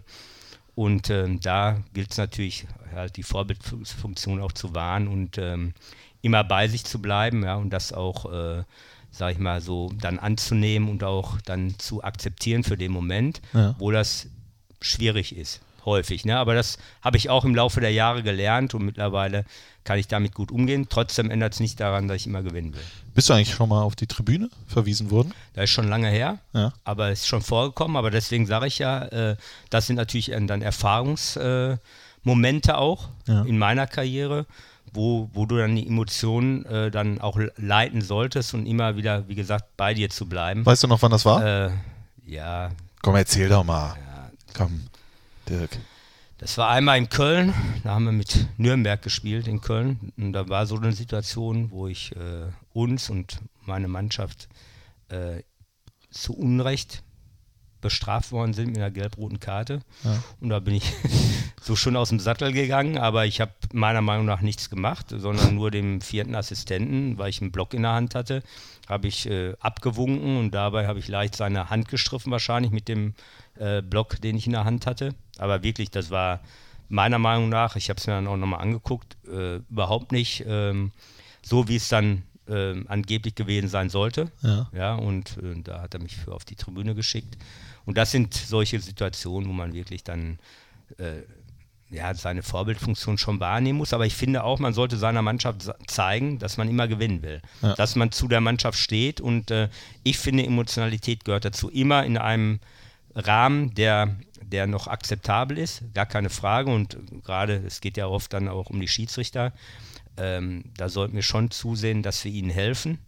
und 0.81 1.11
ähm, 1.11 1.41
da 1.41 1.77
gilt 1.93 2.13
es 2.13 2.17
natürlich, 2.17 2.67
halt 2.95 3.19
die 3.19 3.23
Vorbildfunktion 3.23 4.41
auch 4.41 4.53
zu 4.53 4.75
wahren 4.75 5.09
und 5.09 5.37
ähm, 5.37 5.75
immer 6.23 6.43
bei 6.43 6.69
sich 6.69 6.85
zu 6.85 7.03
bleiben, 7.03 7.45
ja, 7.45 7.57
und 7.57 7.69
das 7.69 7.93
auch, 7.93 8.33
äh, 8.33 8.65
sag 9.11 9.33
ich 9.33 9.39
mal, 9.39 9.61
so 9.61 9.93
dann 10.01 10.19
anzunehmen 10.19 10.89
und 10.89 11.05
auch 11.05 11.39
dann 11.43 11.79
zu 11.79 12.03
akzeptieren 12.03 12.65
für 12.65 12.79
den 12.79 12.93
Moment, 12.93 13.43
ja. 13.53 13.75
wo 13.79 13.91
das 13.91 14.29
schwierig 14.81 15.37
ist 15.37 15.61
häufig. 15.85 16.25
Ne? 16.25 16.37
Aber 16.37 16.55
das 16.55 16.79
habe 17.03 17.17
ich 17.17 17.31
auch 17.31 17.45
im 17.45 17.55
Laufe 17.55 17.81
der 17.81 17.93
Jahre 17.93 18.23
gelernt 18.23 18.75
und 18.75 18.85
mittlerweile 18.85 19.45
kann 19.85 19.99
ich 19.99 20.09
damit 20.09 20.35
gut 20.35 20.51
umgehen. 20.53 20.87
Trotzdem 20.89 21.31
ändert 21.31 21.55
es 21.55 21.61
nicht 21.61 21.81
daran, 21.81 22.09
dass 22.09 22.19
ich 22.19 22.27
immer 22.27 22.43
gewinnen 22.43 22.75
will. 22.75 22.83
Bist 23.15 23.29
du 23.29 23.33
eigentlich 23.33 23.55
schon 23.55 23.69
mal 23.69 23.83
auf 23.83 23.97
die 23.97 24.07
Tribüne 24.07 24.51
verwiesen 24.67 25.11
worden? 25.11 25.35
Das 25.55 25.65
ist 25.65 25.71
schon 25.71 25.89
lange 25.89 26.09
her, 26.09 26.39
ja. 26.53 26.73
aber 26.85 27.09
es 27.09 27.21
ist 27.21 27.27
schon 27.27 27.43
vorgekommen. 27.43 27.97
Aber 27.97 28.11
deswegen 28.11 28.47
sage 28.47 28.67
ich 28.67 28.79
ja, 28.79 29.05
äh, 29.07 29.37
das 29.71 29.87
sind 29.87 29.97
natürlich 29.97 30.31
dann 30.31 30.63
Erfahrungsmomente 30.63 31.81
äh, 32.71 32.75
auch 32.75 33.09
ja. 33.27 33.43
in 33.43 33.59
meiner 33.59 33.87
Karriere. 33.87 34.47
Wo, 34.93 35.31
wo 35.35 35.47
du 35.47 35.57
dann 35.57 35.77
die 35.77 35.87
Emotionen 35.87 36.67
äh, 36.67 36.91
dann 36.91 37.21
auch 37.21 37.39
leiten 37.57 38.03
solltest 38.03 38.55
und 38.55 38.67
immer 38.67 38.97
wieder, 38.97 39.29
wie 39.29 39.37
gesagt, 39.37 39.77
bei 39.77 39.95
dir 39.95 40.11
zu 40.11 40.29
bleiben. 40.29 40.67
Weißt 40.67 40.83
du 40.83 40.89
noch, 40.89 41.01
wann 41.01 41.13
das 41.13 41.25
war? 41.25 41.67
Äh, 41.67 41.71
ja. 42.27 42.71
Komm, 43.01 43.15
erzähl 43.15 43.49
doch 43.49 43.63
mal. 43.63 43.95
Ja. 43.95 44.31
Komm. 44.53 44.90
Dirk? 45.51 45.71
Das 46.39 46.57
war 46.57 46.71
einmal 46.71 46.97
in 46.97 47.11
Köln, 47.11 47.53
da 47.85 47.91
haben 47.91 48.05
wir 48.05 48.13
mit 48.13 48.47
Nürnberg 48.57 49.03
gespielt 49.03 49.47
in 49.47 49.61
Köln. 49.61 50.13
Und 50.17 50.33
da 50.33 50.49
war 50.49 50.65
so 50.65 50.77
eine 50.77 50.93
Situation, 50.93 51.71
wo 51.71 51.87
ich 51.87 52.17
äh, 52.17 52.47
uns 52.73 53.11
und 53.11 53.41
meine 53.67 53.89
Mannschaft 53.89 54.49
äh, 55.09 55.43
zu 56.11 56.33
Unrecht 56.33 57.03
bestraft 57.81 58.33
worden 58.33 58.55
sind 58.55 58.69
mit 58.69 58.79
einer 58.79 58.91
gelb-roten 58.91 59.41
Karte. 59.41 59.81
Ja. 60.05 60.23
Und 60.41 60.49
da 60.51 60.61
bin 60.61 60.75
ich 60.75 60.93
so 61.61 61.77
schon 61.77 61.97
aus 61.97 62.11
dem 62.11 62.21
Sattel 62.21 62.53
gegangen, 62.53 62.97
aber 62.97 63.27
ich 63.27 63.41
habe 63.41 63.53
meiner 63.73 64.01
Meinung 64.01 64.27
nach 64.27 64.41
nichts 64.41 64.71
gemacht, 64.71 65.07
sondern 65.11 65.55
nur 65.55 65.71
dem 65.71 66.01
vierten 66.01 66.35
Assistenten, 66.35 67.19
weil 67.19 67.31
ich 67.31 67.41
einen 67.41 67.53
Block 67.53 67.75
in 67.75 67.83
der 67.83 67.93
Hand 67.93 68.15
hatte, 68.15 68.43
habe 68.89 69.09
ich 69.09 69.29
äh, 69.29 69.55
abgewunken 69.61 70.39
und 70.39 70.53
dabei 70.53 70.87
habe 70.87 70.99
ich 70.99 71.09
leicht 71.09 71.37
seine 71.37 71.71
Hand 71.71 71.89
gestriffen, 71.89 72.33
wahrscheinlich 72.33 72.73
mit 72.73 72.89
dem 72.89 73.15
äh, 73.61 73.83
Block, 73.83 74.21
den 74.21 74.37
ich 74.37 74.47
in 74.47 74.53
der 74.53 74.65
Hand 74.65 74.87
hatte. 74.87 75.15
Aber 75.39 75.63
wirklich, 75.63 75.91
das 75.91 76.11
war 76.11 76.41
meiner 76.89 77.19
Meinung 77.19 77.49
nach, 77.49 77.77
ich 77.77 77.89
habe 77.89 77.99
es 77.99 78.07
mir 78.07 78.15
dann 78.15 78.27
auch 78.27 78.37
nochmal 78.37 78.61
angeguckt, 78.61 79.17
äh, 79.29 79.57
überhaupt 79.71 80.13
nicht 80.13 80.45
ähm, 80.47 80.91
so, 81.43 81.69
wie 81.69 81.77
es 81.77 81.89
dann 81.89 82.23
äh, 82.49 82.75
angeblich 82.89 83.35
gewesen 83.37 83.69
sein 83.69 83.91
sollte. 83.91 84.31
Ja. 84.43 84.69
ja 84.73 84.95
und 84.95 85.37
äh, 85.39 85.61
da 85.63 85.83
hat 85.83 85.95
er 85.95 86.01
mich 86.01 86.17
für 86.17 86.35
auf 86.35 86.45
die 86.45 86.57
Tribüne 86.57 86.95
geschickt. 86.95 87.37
Und 87.87 87.97
das 87.97 88.11
sind 88.11 88.35
solche 88.35 88.81
Situationen, 88.81 89.49
wo 89.49 89.53
man 89.53 89.73
wirklich 89.73 90.05
dann 90.05 90.39
äh, 90.99 91.23
ja, 91.91 92.15
seine 92.15 92.43
Vorbildfunktion 92.43 93.19
schon 93.19 93.41
wahrnehmen 93.41 93.79
muss. 93.79 93.93
Aber 93.93 94.07
ich 94.07 94.15
finde 94.15 94.45
auch, 94.45 94.59
man 94.59 94.73
sollte 94.73 94.97
seiner 94.97 95.23
Mannschaft 95.23 95.71
zeigen, 95.87 96.39
dass 96.39 96.57
man 96.57 96.69
immer 96.69 96.89
gewinnen 96.89 97.23
will. 97.23 97.43
Ja. 97.63 97.75
Dass 97.75 97.97
man 97.97 98.13
zu 98.13 98.29
der 98.29 98.41
Mannschaft 98.41 98.79
steht. 98.79 99.21
Und 99.21 99.51
äh, 99.51 99.69
ich 100.03 100.19
finde, 100.19 100.45
Emotionalität 100.45 101.25
gehört 101.25 101.45
dazu. 101.45 101.69
Immer 101.69 102.05
in 102.05 102.17
einem 102.17 102.61
Rahmen, 103.15 103.75
der, 103.75 104.17
der 104.43 104.67
noch 104.67 104.87
akzeptabel 104.87 105.59
ist, 105.59 105.83
gar 105.95 106.07
keine 106.07 106.31
Frage. 106.31 106.73
Und 106.73 106.97
gerade, 107.25 107.63
es 107.67 107.81
geht 107.81 107.97
ja 107.97 108.07
oft 108.07 108.33
dann 108.33 108.49
auch 108.49 108.71
um 108.71 108.81
die 108.81 108.89
Schiedsrichter. 108.89 109.53
ähm, 110.17 110.65
da 110.77 110.89
sollten 110.89 111.15
wir 111.15 111.23
schon 111.23 111.51
zusehen, 111.51 112.03
dass 112.03 112.25
wir 112.25 112.33
ihnen 112.33 112.51
helfen. 112.51 112.99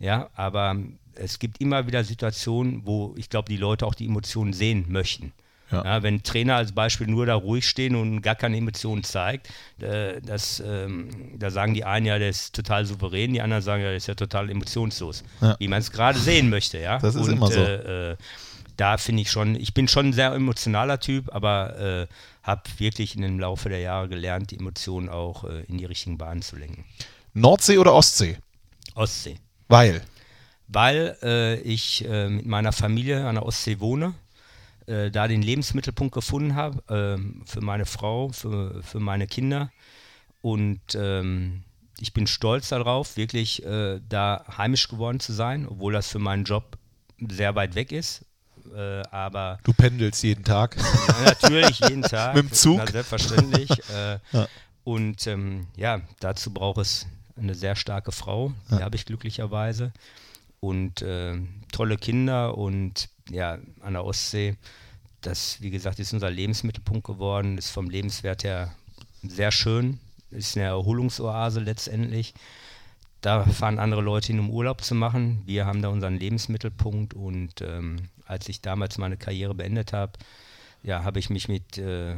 Ja, 0.00 0.30
aber 0.34 0.76
es 1.14 1.38
gibt 1.38 1.60
immer 1.60 1.86
wieder 1.86 2.04
Situationen, 2.04 2.82
wo 2.84 3.14
ich 3.16 3.28
glaube, 3.30 3.48
die 3.48 3.56
Leute 3.56 3.86
auch 3.86 3.94
die 3.94 4.06
Emotionen 4.06 4.52
sehen 4.52 4.86
möchten. 4.88 5.32
Ja. 5.70 5.84
Ja, 5.84 6.02
wenn 6.02 6.14
ein 6.14 6.22
Trainer 6.22 6.56
als 6.56 6.72
Beispiel 6.72 7.08
nur 7.08 7.26
da 7.26 7.34
ruhig 7.34 7.68
stehen 7.68 7.94
und 7.94 8.22
gar 8.22 8.34
keine 8.34 8.56
Emotionen 8.56 9.04
zeigt, 9.04 9.48
äh, 9.80 10.20
das, 10.22 10.62
ähm, 10.64 11.10
da 11.38 11.50
sagen 11.50 11.74
die 11.74 11.84
einen 11.84 12.06
ja, 12.06 12.18
der 12.18 12.30
ist 12.30 12.54
total 12.54 12.86
souverän, 12.86 13.34
die 13.34 13.42
anderen 13.42 13.62
sagen 13.62 13.82
ja, 13.82 13.88
der 13.88 13.98
ist 13.98 14.06
ja 14.06 14.14
total 14.14 14.48
emotionslos. 14.50 15.24
Ja. 15.42 15.56
Wie 15.58 15.68
man 15.68 15.80
es 15.80 15.90
gerade 15.92 16.18
sehen 16.18 16.48
möchte, 16.48 16.78
ja. 16.78 16.98
Das 16.98 17.14
ist 17.14 17.26
und, 17.26 17.32
immer 17.34 17.50
so. 17.50 17.60
Äh, 17.60 18.12
äh, 18.12 18.16
da 18.78 18.96
finde 18.96 19.22
ich 19.22 19.30
schon, 19.30 19.56
ich 19.56 19.74
bin 19.74 19.88
schon 19.88 20.06
ein 20.06 20.12
sehr 20.12 20.32
emotionaler 20.32 21.00
Typ, 21.00 21.34
aber 21.34 21.78
äh, 21.78 22.06
habe 22.44 22.62
wirklich 22.78 23.16
in 23.16 23.22
dem 23.22 23.38
Laufe 23.38 23.68
der 23.68 23.80
Jahre 23.80 24.08
gelernt, 24.08 24.52
die 24.52 24.58
Emotionen 24.58 25.08
auch 25.08 25.44
äh, 25.44 25.64
in 25.64 25.78
die 25.78 25.84
richtigen 25.84 26.16
Bahnen 26.16 26.42
zu 26.42 26.56
lenken. 26.56 26.84
Nordsee 27.34 27.78
oder 27.78 27.92
Ostsee? 27.92 28.38
Ostsee. 28.94 29.36
Weil. 29.66 30.00
Weil 30.68 31.16
äh, 31.22 31.60
ich 31.60 32.04
äh, 32.04 32.28
mit 32.28 32.46
meiner 32.46 32.72
Familie 32.72 33.26
an 33.26 33.34
der 33.34 33.44
Ostsee 33.44 33.80
wohne, 33.80 34.14
äh, 34.86 35.10
da 35.10 35.26
den 35.26 35.42
Lebensmittelpunkt 35.42 36.14
gefunden 36.14 36.54
habe 36.54 36.82
ähm, 36.88 37.42
für 37.46 37.60
meine 37.60 37.84
Frau, 37.84 38.28
für, 38.28 38.80
für 38.84 39.00
meine 39.00 39.26
Kinder. 39.26 39.72
Und 40.40 40.80
ähm, 40.94 41.64
ich 41.98 42.12
bin 42.12 42.28
stolz 42.28 42.68
darauf, 42.68 43.16
wirklich 43.16 43.64
äh, 43.64 44.00
da 44.08 44.44
heimisch 44.56 44.86
geworden 44.86 45.18
zu 45.18 45.32
sein, 45.32 45.66
obwohl 45.66 45.94
das 45.94 46.08
für 46.08 46.20
meinen 46.20 46.44
Job 46.44 46.78
sehr 47.18 47.56
weit 47.56 47.74
weg 47.74 47.90
ist. 47.90 48.24
Äh, 48.74 49.02
aber 49.10 49.58
Du 49.64 49.72
pendelst 49.72 50.22
jeden 50.22 50.44
Tag. 50.44 50.76
ja, 50.76 51.24
natürlich 51.24 51.80
jeden 51.80 52.02
Tag. 52.02 52.34
Mit 52.34 52.44
dem 52.44 52.52
Zug? 52.52 52.78
Na, 52.78 52.86
selbstverständlich. 52.86 53.70
äh, 53.90 54.18
Ja. 54.32 54.48
Und 54.84 55.26
ähm, 55.26 55.66
ja, 55.76 56.00
dazu 56.20 56.50
braucht 56.52 56.78
es 56.78 57.06
eine 57.36 57.54
sehr 57.54 57.76
starke 57.76 58.10
Frau. 58.12 58.52
Die 58.70 58.76
Ja. 58.76 58.80
habe 58.82 58.96
ich 58.96 59.04
glücklicherweise. 59.04 59.92
Und 60.60 61.02
äh, 61.02 61.36
tolle 61.72 61.96
Kinder 61.98 62.56
und 62.56 63.08
ja, 63.30 63.58
an 63.82 63.92
der 63.92 64.04
Ostsee. 64.04 64.56
Das, 65.20 65.60
wie 65.60 65.70
gesagt, 65.70 65.98
ist 65.98 66.12
unser 66.12 66.30
Lebensmittelpunkt 66.30 67.06
geworden. 67.06 67.58
Ist 67.58 67.70
vom 67.70 67.90
Lebenswert 67.90 68.44
her 68.44 68.72
sehr 69.22 69.50
schön. 69.52 69.98
Ist 70.30 70.56
eine 70.56 70.66
Erholungsoase 70.66 71.60
letztendlich. 71.60 72.34
Da 73.20 73.44
fahren 73.44 73.78
andere 73.80 74.00
Leute 74.00 74.28
hin, 74.28 74.38
um 74.38 74.48
Urlaub 74.50 74.82
zu 74.82 74.94
machen. 74.94 75.42
Wir 75.44 75.66
haben 75.66 75.82
da 75.82 75.88
unseren 75.88 76.18
Lebensmittelpunkt 76.18 77.14
und 77.14 77.60
ähm, 77.62 77.96
als 78.28 78.48
ich 78.48 78.60
damals 78.60 78.98
meine 78.98 79.16
Karriere 79.16 79.54
beendet 79.54 79.92
habe, 79.92 80.12
ja, 80.82 81.02
habe 81.02 81.18
ich 81.18 81.30
mich 81.30 81.48
mit 81.48 81.78
äh, 81.78 82.14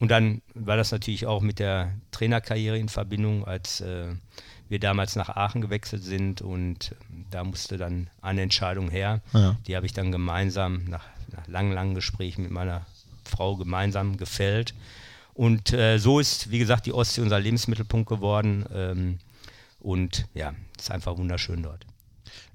und 0.00 0.10
dann 0.10 0.42
war 0.54 0.76
das 0.76 0.92
natürlich 0.92 1.26
auch 1.26 1.40
mit 1.40 1.58
der 1.58 1.94
Trainerkarriere 2.10 2.78
in 2.78 2.88
Verbindung, 2.88 3.46
als 3.46 3.80
äh, 3.80 4.08
wir 4.68 4.78
damals 4.78 5.16
nach 5.16 5.30
Aachen 5.30 5.60
gewechselt 5.60 6.02
sind 6.02 6.42
und 6.42 6.94
da 7.30 7.44
musste 7.44 7.76
dann 7.76 8.10
eine 8.20 8.42
Entscheidung 8.42 8.90
her. 8.90 9.22
Ja. 9.32 9.56
Die 9.66 9.76
habe 9.76 9.86
ich 9.86 9.92
dann 9.92 10.12
gemeinsam 10.12 10.84
nach, 10.84 11.04
nach 11.30 11.46
langen, 11.46 11.72
langen 11.72 11.94
Gesprächen 11.94 12.42
mit 12.42 12.50
meiner 12.50 12.86
Frau 13.24 13.56
gemeinsam 13.56 14.16
gefällt. 14.16 14.74
Und 15.32 15.72
äh, 15.72 15.98
so 15.98 16.20
ist, 16.20 16.50
wie 16.50 16.58
gesagt, 16.58 16.86
die 16.86 16.92
Ostsee 16.92 17.20
unser 17.22 17.40
Lebensmittelpunkt 17.40 18.08
geworden. 18.08 18.64
Ähm, 18.72 19.18
und 19.80 20.26
ja, 20.34 20.54
ist 20.78 20.90
einfach 20.90 21.16
wunderschön 21.16 21.62
dort. 21.62 21.86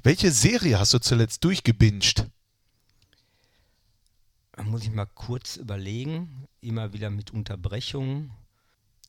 Welche 0.04 0.32
Serie 0.32 0.80
hast 0.80 0.94
du 0.94 1.00
zuletzt 1.00 1.44
durchgebinged? 1.44 2.26
Da 4.60 4.66
muss 4.66 4.84
ich 4.84 4.92
mal 4.92 5.06
kurz 5.06 5.56
überlegen, 5.56 6.46
immer 6.60 6.92
wieder 6.92 7.10
mit 7.10 7.32
Unterbrechungen. 7.32 8.32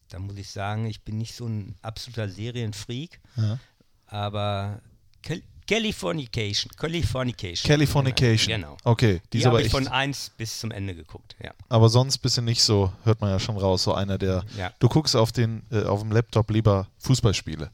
Da 0.09 0.21
muss 0.21 0.37
ich 0.37 0.49
sagen, 0.49 0.87
ich 0.87 1.03
bin 1.03 1.19
nicht 1.19 1.35
so 1.35 1.45
ein 1.45 1.75
absoluter 1.83 2.29
Serienfreak, 2.29 3.21
Ja. 3.35 3.59
aber 4.07 4.81
Cal 5.25 5.43
Californication, 5.67 6.71
Californication. 6.77 7.69
Californication. 7.69 8.47
Genau. 8.61 8.77
Okay, 8.85 9.21
die, 9.33 9.39
Die, 9.39 9.47
habe 9.47 9.61
ich 9.61 9.73
von 9.73 9.89
1 9.89 10.31
bis 10.37 10.61
zum 10.61 10.71
Ende 10.71 10.95
geguckt, 10.95 11.35
ja. 11.43 11.53
Aber 11.69 11.89
sonst 11.89 12.19
bist 12.19 12.37
du 12.37 12.43
nicht 12.43 12.63
so, 12.63 12.93
hört 13.03 13.21
man 13.21 13.31
ja 13.31 13.41
schon 13.41 13.57
raus, 13.57 13.83
so 13.83 13.93
einer 13.93 14.19
der. 14.19 14.45
Ja. 14.57 14.73
Du 14.79 14.89
guckst 14.89 15.17
auf, 15.17 15.33
den, 15.33 15.65
äh, 15.73 15.83
auf 15.83 15.99
dem 16.01 16.13
Laptop 16.13 16.49
lieber 16.53 16.87
Fußballspiele. 16.99 17.73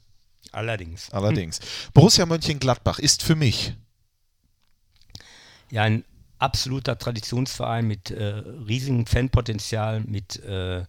Allerdings. 0.53 1.11
Allerdings. 1.11 1.61
Borussia 1.93 2.25
Mönchengladbach 2.25 2.99
ist 3.01 3.23
für 3.23 3.35
mich. 3.37 3.75
Ja, 5.71 5.83
ein 5.83 6.05
absoluter 6.47 6.97
Traditionsverein 6.97 7.87
mit 7.87 8.13
äh, 8.13 8.43
riesigem 8.69 9.05
Fanpotenzial, 9.05 10.01
mit, 10.01 10.43
äh, 10.45 10.85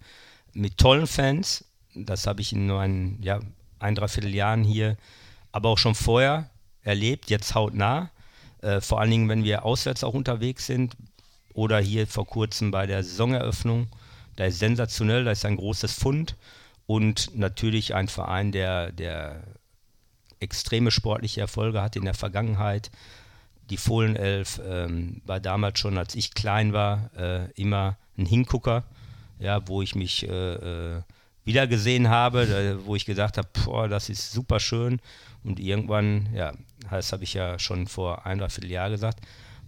mit 0.54 0.78
tollen 0.78 1.08
Fans. 1.08 1.66
Das 1.96 2.28
habe 2.28 2.42
ich 2.42 2.54
in 2.54 2.68
nur 2.68 2.80
ein, 2.80 3.18
ja, 3.24 3.40
ein, 3.80 3.96
dreiviertel 3.96 4.36
Jahren 4.36 4.64
hier, 4.64 4.98
aber 5.52 5.70
auch 5.70 5.80
schon 5.80 5.96
vorher 5.96 6.52
erlebt, 6.84 7.32
jetzt 7.32 7.56
hautnah. 7.56 8.12
Äh, 8.62 8.82
vor 8.82 9.02
allen 9.02 9.10
Dingen, 9.10 9.30
wenn 9.30 9.44
wir 9.44 9.66
auswärts 9.66 10.04
auch 10.04 10.14
unterwegs 10.14 10.68
sind 10.68 10.96
oder 11.56 11.80
hier 11.80 12.06
vor 12.06 12.28
kurzem 12.28 12.70
bei 12.70 12.86
der 12.86 13.04
Saisoneröffnung. 13.04 13.88
Da 14.36 14.46
ist 14.46 14.60
sensationell, 14.60 15.24
da 15.24 15.32
ist 15.32 15.44
ein 15.44 15.58
großes 15.58 15.94
Fund 15.94 16.36
und 16.86 17.36
natürlich 17.36 17.96
ein 17.96 18.08
Verein, 18.08 18.52
der, 18.52 18.92
der 18.92 19.42
extreme 20.40 20.92
sportliche 20.92 21.42
Erfolge 21.42 21.82
hat 21.82 21.96
in 21.96 22.06
der 22.06 22.14
Vergangenheit. 22.14 22.92
Die 23.70 23.78
Fohlenelf 23.78 24.62
ähm, 24.66 25.22
war 25.26 25.40
damals 25.40 25.80
schon, 25.80 25.98
als 25.98 26.16
ich 26.16 26.34
klein 26.34 26.74
war, 26.74 27.10
äh, 27.18 27.52
immer 27.52 27.98
ein 28.18 28.26
Hingucker, 28.26 28.84
ja, 29.40 29.68
wo 29.68 29.82
ich 29.82 29.94
mich 29.94 30.28
äh, 30.28 30.96
äh, 30.96 31.02
wiedergesehen 31.44 32.10
habe, 32.10 32.80
wo 32.86 32.96
ich 32.96 33.06
gesagt 33.06 33.38
habe, 33.38 33.48
boah, 33.66 33.88
das 33.88 34.10
ist 34.10 34.32
super 34.32 34.60
schön. 34.60 35.00
Und 35.44 35.60
irgendwann, 35.60 36.30
ja, 36.34 36.54
das 36.90 37.12
habe 37.14 37.24
ich 37.24 37.34
ja 37.34 37.60
schon 37.60 37.88
vor 37.88 38.26
ein, 38.26 38.40
dreiviertel 38.40 38.72
Jahr 38.72 38.90
gesagt, 38.90 39.20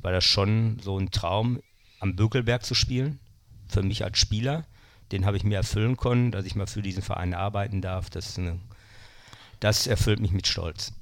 war 0.01 0.11
das 0.11 0.25
schon 0.25 0.79
so 0.81 0.97
ein 0.97 1.11
Traum, 1.11 1.61
am 1.99 2.15
Bökelberg 2.15 2.65
zu 2.65 2.75
spielen, 2.75 3.19
für 3.67 3.83
mich 3.83 4.03
als 4.03 4.17
Spieler. 4.17 4.65
Den 5.11 5.25
habe 5.25 5.37
ich 5.37 5.43
mir 5.43 5.55
erfüllen 5.55 5.97
können, 5.97 6.31
dass 6.31 6.45
ich 6.45 6.55
mal 6.55 6.67
für 6.67 6.81
diesen 6.81 7.01
Verein 7.01 7.33
arbeiten 7.33 7.81
darf. 7.81 8.09
Das, 8.09 8.37
eine, 8.37 8.59
das 9.59 9.87
erfüllt 9.87 10.19
mich 10.19 10.31
mit 10.31 10.47
Stolz. 10.47 10.93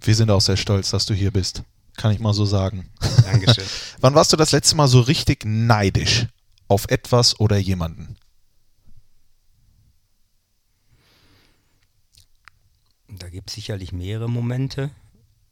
Wir 0.00 0.14
sind 0.14 0.30
auch 0.30 0.40
sehr 0.40 0.56
stolz, 0.56 0.90
dass 0.90 1.06
du 1.06 1.14
hier 1.14 1.30
bist. 1.30 1.62
Kann 1.96 2.12
ich 2.12 2.18
mal 2.18 2.34
so 2.34 2.44
sagen. 2.44 2.90
Dankeschön. 3.24 3.64
Wann 4.00 4.14
warst 4.14 4.32
du 4.32 4.36
das 4.36 4.52
letzte 4.52 4.76
Mal 4.76 4.88
so 4.88 5.00
richtig 5.00 5.44
neidisch 5.44 6.26
auf 6.68 6.86
etwas 6.88 7.38
oder 7.38 7.56
jemanden? 7.56 8.16
Da 13.08 13.28
gibt 13.28 13.50
es 13.50 13.54
sicherlich 13.54 13.92
mehrere 13.92 14.28
Momente, 14.28 14.90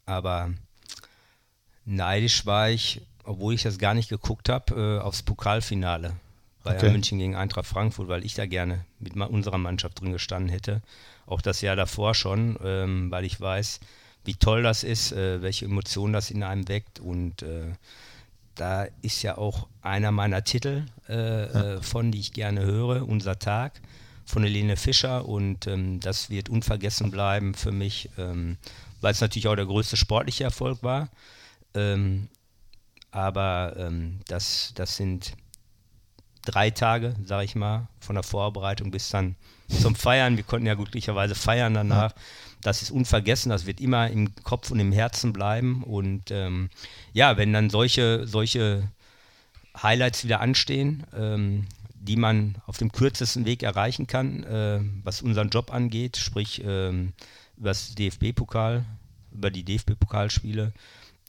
aber 0.05 0.53
neidisch 1.85 2.45
war 2.45 2.69
ich, 2.69 3.01
obwohl 3.23 3.53
ich 3.53 3.63
das 3.63 3.77
gar 3.77 3.93
nicht 3.93 4.09
geguckt 4.09 4.49
habe, 4.49 4.99
äh, 4.99 5.01
aufs 5.01 5.23
Pokalfinale. 5.23 6.15
Bayern 6.63 6.77
Okay. 6.77 6.91
München 6.91 7.19
gegen 7.19 7.35
Eintracht 7.35 7.67
Frankfurt, 7.67 8.07
weil 8.07 8.25
ich 8.25 8.35
da 8.35 8.45
gerne 8.45 8.85
mit 8.99 9.15
unserer 9.15 9.57
Mannschaft 9.57 9.99
drin 9.99 10.13
gestanden 10.13 10.49
hätte. 10.49 10.81
Auch 11.25 11.41
das 11.41 11.61
Jahr 11.61 11.75
davor 11.75 12.15
schon, 12.15 12.57
ähm, 12.63 13.11
weil 13.11 13.25
ich 13.25 13.39
weiß, 13.39 13.79
wie 14.25 14.35
toll 14.35 14.63
das 14.63 14.83
ist, 14.83 15.11
äh, 15.11 15.41
welche 15.41 15.65
Emotionen 15.65 16.13
das 16.13 16.31
in 16.31 16.43
einem 16.43 16.67
weckt. 16.67 16.99
Und 16.99 17.41
äh, 17.43 17.73
da 18.55 18.85
ist 19.01 19.21
ja 19.21 19.37
auch 19.37 19.67
einer 19.81 20.11
meiner 20.11 20.43
Titel 20.43 20.85
äh, 21.09 21.43
äh, 21.43 21.81
von, 21.81 22.11
die 22.11 22.19
ich 22.19 22.33
gerne 22.33 22.61
höre, 22.61 23.07
Unser 23.07 23.39
Tag 23.39 23.81
von 24.25 24.43
Helene 24.43 24.77
Fischer. 24.77 25.27
Und 25.27 25.67
ähm, 25.67 25.99
das 25.99 26.29
wird 26.29 26.49
unvergessen 26.49 27.11
bleiben 27.11 27.53
für 27.53 27.71
mich, 27.71 28.09
ähm, 28.17 28.57
weil 29.01 29.11
es 29.11 29.21
natürlich 29.21 29.47
auch 29.47 29.55
der 29.55 29.65
größte 29.65 29.97
sportliche 29.97 30.45
Erfolg 30.45 30.83
war. 30.83 31.09
Ähm, 31.73 32.29
aber 33.11 33.75
ähm, 33.77 34.21
das, 34.27 34.71
das 34.75 34.95
sind 34.95 35.33
drei 36.45 36.69
Tage, 36.71 37.15
sage 37.25 37.45
ich 37.45 37.55
mal, 37.55 37.87
von 37.99 38.15
der 38.15 38.23
Vorbereitung 38.23 38.91
bis 38.91 39.09
dann 39.09 39.35
zum 39.69 39.95
Feiern. 39.95 40.37
Wir 40.37 40.43
konnten 40.43 40.67
ja 40.67 40.75
glücklicherweise 40.75 41.35
feiern 41.35 41.73
danach. 41.73 42.13
Das 42.63 42.81
ist 42.81 42.91
unvergessen, 42.91 43.49
das 43.49 43.65
wird 43.65 43.81
immer 43.81 44.09
im 44.09 44.33
Kopf 44.43 44.71
und 44.71 44.79
im 44.79 44.91
Herzen 44.91 45.33
bleiben. 45.33 45.83
Und 45.83 46.31
ähm, 46.31 46.69
ja, 47.13 47.37
wenn 47.37 47.53
dann 47.53 47.69
solche, 47.69 48.25
solche 48.25 48.89
Highlights 49.81 50.23
wieder 50.23 50.39
anstehen, 50.39 51.03
ähm, 51.15 51.65
die 51.93 52.15
man 52.15 52.55
auf 52.65 52.77
dem 52.77 52.91
kürzesten 52.91 53.45
Weg 53.45 53.63
erreichen 53.63 54.07
kann, 54.07 54.43
äh, 54.43 54.79
was 55.03 55.21
unseren 55.21 55.49
Job 55.49 55.73
angeht, 55.73 56.17
sprich 56.17 56.61
ähm, 56.65 57.13
über 57.57 57.69
das 57.69 57.95
DFB-Pokal, 57.95 58.85
über 59.31 59.51
die 59.51 59.63
DFB-Pokalspiele, 59.63 60.73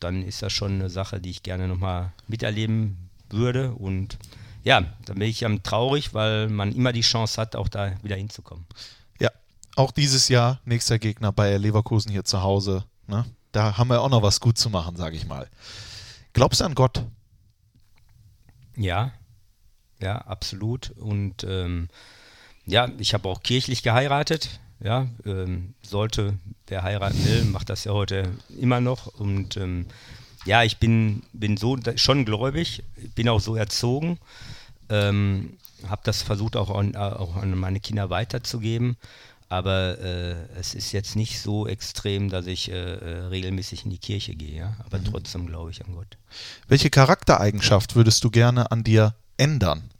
dann 0.01 0.23
ist 0.23 0.43
das 0.43 0.53
schon 0.53 0.73
eine 0.73 0.91
Sache, 0.91 1.21
die 1.21 1.31
ich 1.31 1.43
gerne 1.43 1.69
nochmal 1.69 2.13
miterleben 2.27 3.09
würde. 3.31 3.73
Und 3.73 4.19
ja, 4.65 4.83
da 5.05 5.15
bin 5.15 5.23
ich 5.23 5.45
am 5.45 5.63
traurig, 5.63 6.13
weil 6.15 6.49
man 6.49 6.73
immer 6.73 6.93
die 6.93 7.03
Chance 7.03 7.41
hat, 7.41 7.57
auch 7.57 7.69
da 7.69 7.93
wieder 8.03 8.17
hinzukommen. 8.17 8.67
Auch 9.77 9.91
dieses 9.91 10.29
Jahr, 10.29 10.61
nächster 10.65 10.99
Gegner 10.99 11.33
Bayer 11.33 11.59
Leverkusen 11.59 12.11
hier 12.11 12.25
zu 12.25 12.43
Hause. 12.43 12.85
Ne? 13.09 13.25
Da 13.51 13.77
haben 13.77 13.89
wir 13.89 14.01
auch 14.01 14.09
noch 14.09 14.23
was 14.23 14.41
gut 14.41 14.57
zu 14.57 14.71
machen, 14.71 14.97
sage 14.97 15.17
ich 15.17 15.27
mal. 15.27 15.49
Glaubst 16.33 16.61
du 16.61 16.65
an 16.65 16.75
Gott? 16.75 17.03
Ja, 18.77 19.13
ja, 20.01 20.19
absolut. 20.19 20.91
Und 20.91 21.45
ähm, 21.45 21.89
ja, 22.67 22.89
ich 22.99 23.15
habe 23.15 23.29
auch 23.29 23.43
kirchlich 23.43 23.83
geheiratet. 23.83 24.61
Ja, 24.81 25.07
ähm, 25.25 25.75
sollte 25.83 26.39
wer 26.67 26.83
heiraten 26.83 27.25
will, 27.25 27.45
macht 27.45 27.71
das 27.71 27.85
ja 27.85 27.93
heute 27.93 28.31
immer 28.59 28.81
noch. 28.81 29.07
Und 29.07 29.57
ähm, 29.57 29.87
ja, 30.45 30.63
ich 30.63 30.79
bin, 30.79 31.23
bin 31.33 31.57
so 31.57 31.79
schon 31.97 32.25
gläubig, 32.25 32.85
bin 33.15 33.29
auch 33.29 33.41
so 33.41 33.57
erzogen. 33.57 34.19
Ähm, 34.89 35.57
habe 35.89 36.03
das 36.05 36.23
versucht 36.23 36.57
auch 36.57 36.71
an, 36.71 36.97
auch 36.97 37.37
an 37.37 37.57
meine 37.59 37.81
Kinder 37.81 38.11
weiterzugeben. 38.11 38.97
Aber 39.49 39.99
äh, 39.99 40.35
es 40.59 40.75
ist 40.75 40.93
jetzt 40.93 41.17
nicht 41.17 41.41
so 41.41 41.67
extrem, 41.67 42.31
dass 42.31 42.47
ich 42.47 42.71
äh, 42.71 42.75
äh 42.75 43.27
regelmäßig 43.27 43.85
in 43.85 43.91
die 43.91 43.99
Kirche 43.99 44.35
gehe. 44.35 44.57
Ja? 44.57 44.77
Aber 44.85 44.99
mhm. 44.99 45.05
trotzdem 45.05 45.47
glaube 45.47 45.71
ich 45.71 45.85
an 45.85 45.95
Gott. 45.95 46.17
Welche 46.67 46.91
Charaktereigenschaft 46.91 47.95
würdest 47.95 48.25
du 48.25 48.31
gerne 48.31 48.71
an 48.71 48.85
dir 48.85 49.15
ändern? 49.37 49.91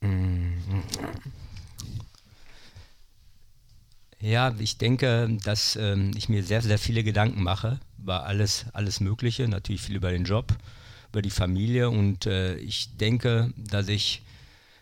Mhm. 0.00 0.82
Ja, 4.20 4.52
ich 4.58 4.78
denke, 4.78 5.28
dass 5.44 5.76
ähm, 5.76 6.10
ich 6.16 6.28
mir 6.28 6.42
sehr, 6.42 6.60
sehr 6.60 6.78
viele 6.78 7.04
Gedanken 7.04 7.42
mache 7.42 7.78
über 7.98 8.24
alles, 8.24 8.66
alles 8.72 9.00
Mögliche, 9.00 9.46
natürlich 9.46 9.82
viel 9.82 9.96
über 9.96 10.10
den 10.10 10.24
Job, 10.24 10.56
über 11.10 11.22
die 11.22 11.30
Familie 11.30 11.90
und 11.90 12.26
äh, 12.26 12.56
ich 12.56 12.96
denke, 12.96 13.52
dass 13.56 13.88
ich 13.88 14.22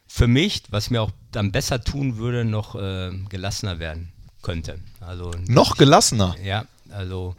für 0.06 0.28
mich, 0.28 0.62
was 0.70 0.90
mir 0.90 1.02
auch 1.02 1.10
dann 1.32 1.52
besser 1.52 1.82
tun 1.82 2.16
würde, 2.16 2.44
noch 2.44 2.74
äh, 2.74 3.12
gelassener 3.28 3.78
werden 3.78 4.12
könnte. 4.42 4.78
Also 5.00 5.32
noch 5.46 5.76
gelassener? 5.76 6.36
Ja, 6.42 6.66
also 6.90 7.34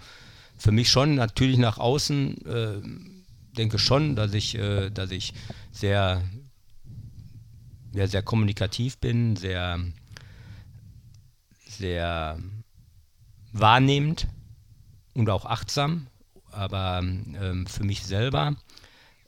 für 0.57 0.71
mich 0.71 0.89
schon 0.89 1.15
natürlich 1.15 1.57
nach 1.57 1.77
außen 1.77 2.45
äh, 2.45 2.81
denke 3.57 3.79
schon, 3.79 4.15
dass 4.15 4.33
ich, 4.33 4.55
äh, 4.55 4.89
dass 4.89 5.11
ich 5.11 5.33
sehr, 5.71 6.21
sehr, 7.93 8.07
sehr 8.07 8.21
kommunikativ 8.21 8.97
bin, 8.97 9.35
sehr, 9.35 9.79
sehr 11.67 12.39
wahrnehmend 13.51 14.27
und 15.13 15.29
auch 15.29 15.45
achtsam. 15.45 16.07
Aber 16.51 16.99
ähm, 16.99 17.67
für 17.67 17.83
mich 17.83 18.03
selber 18.05 18.55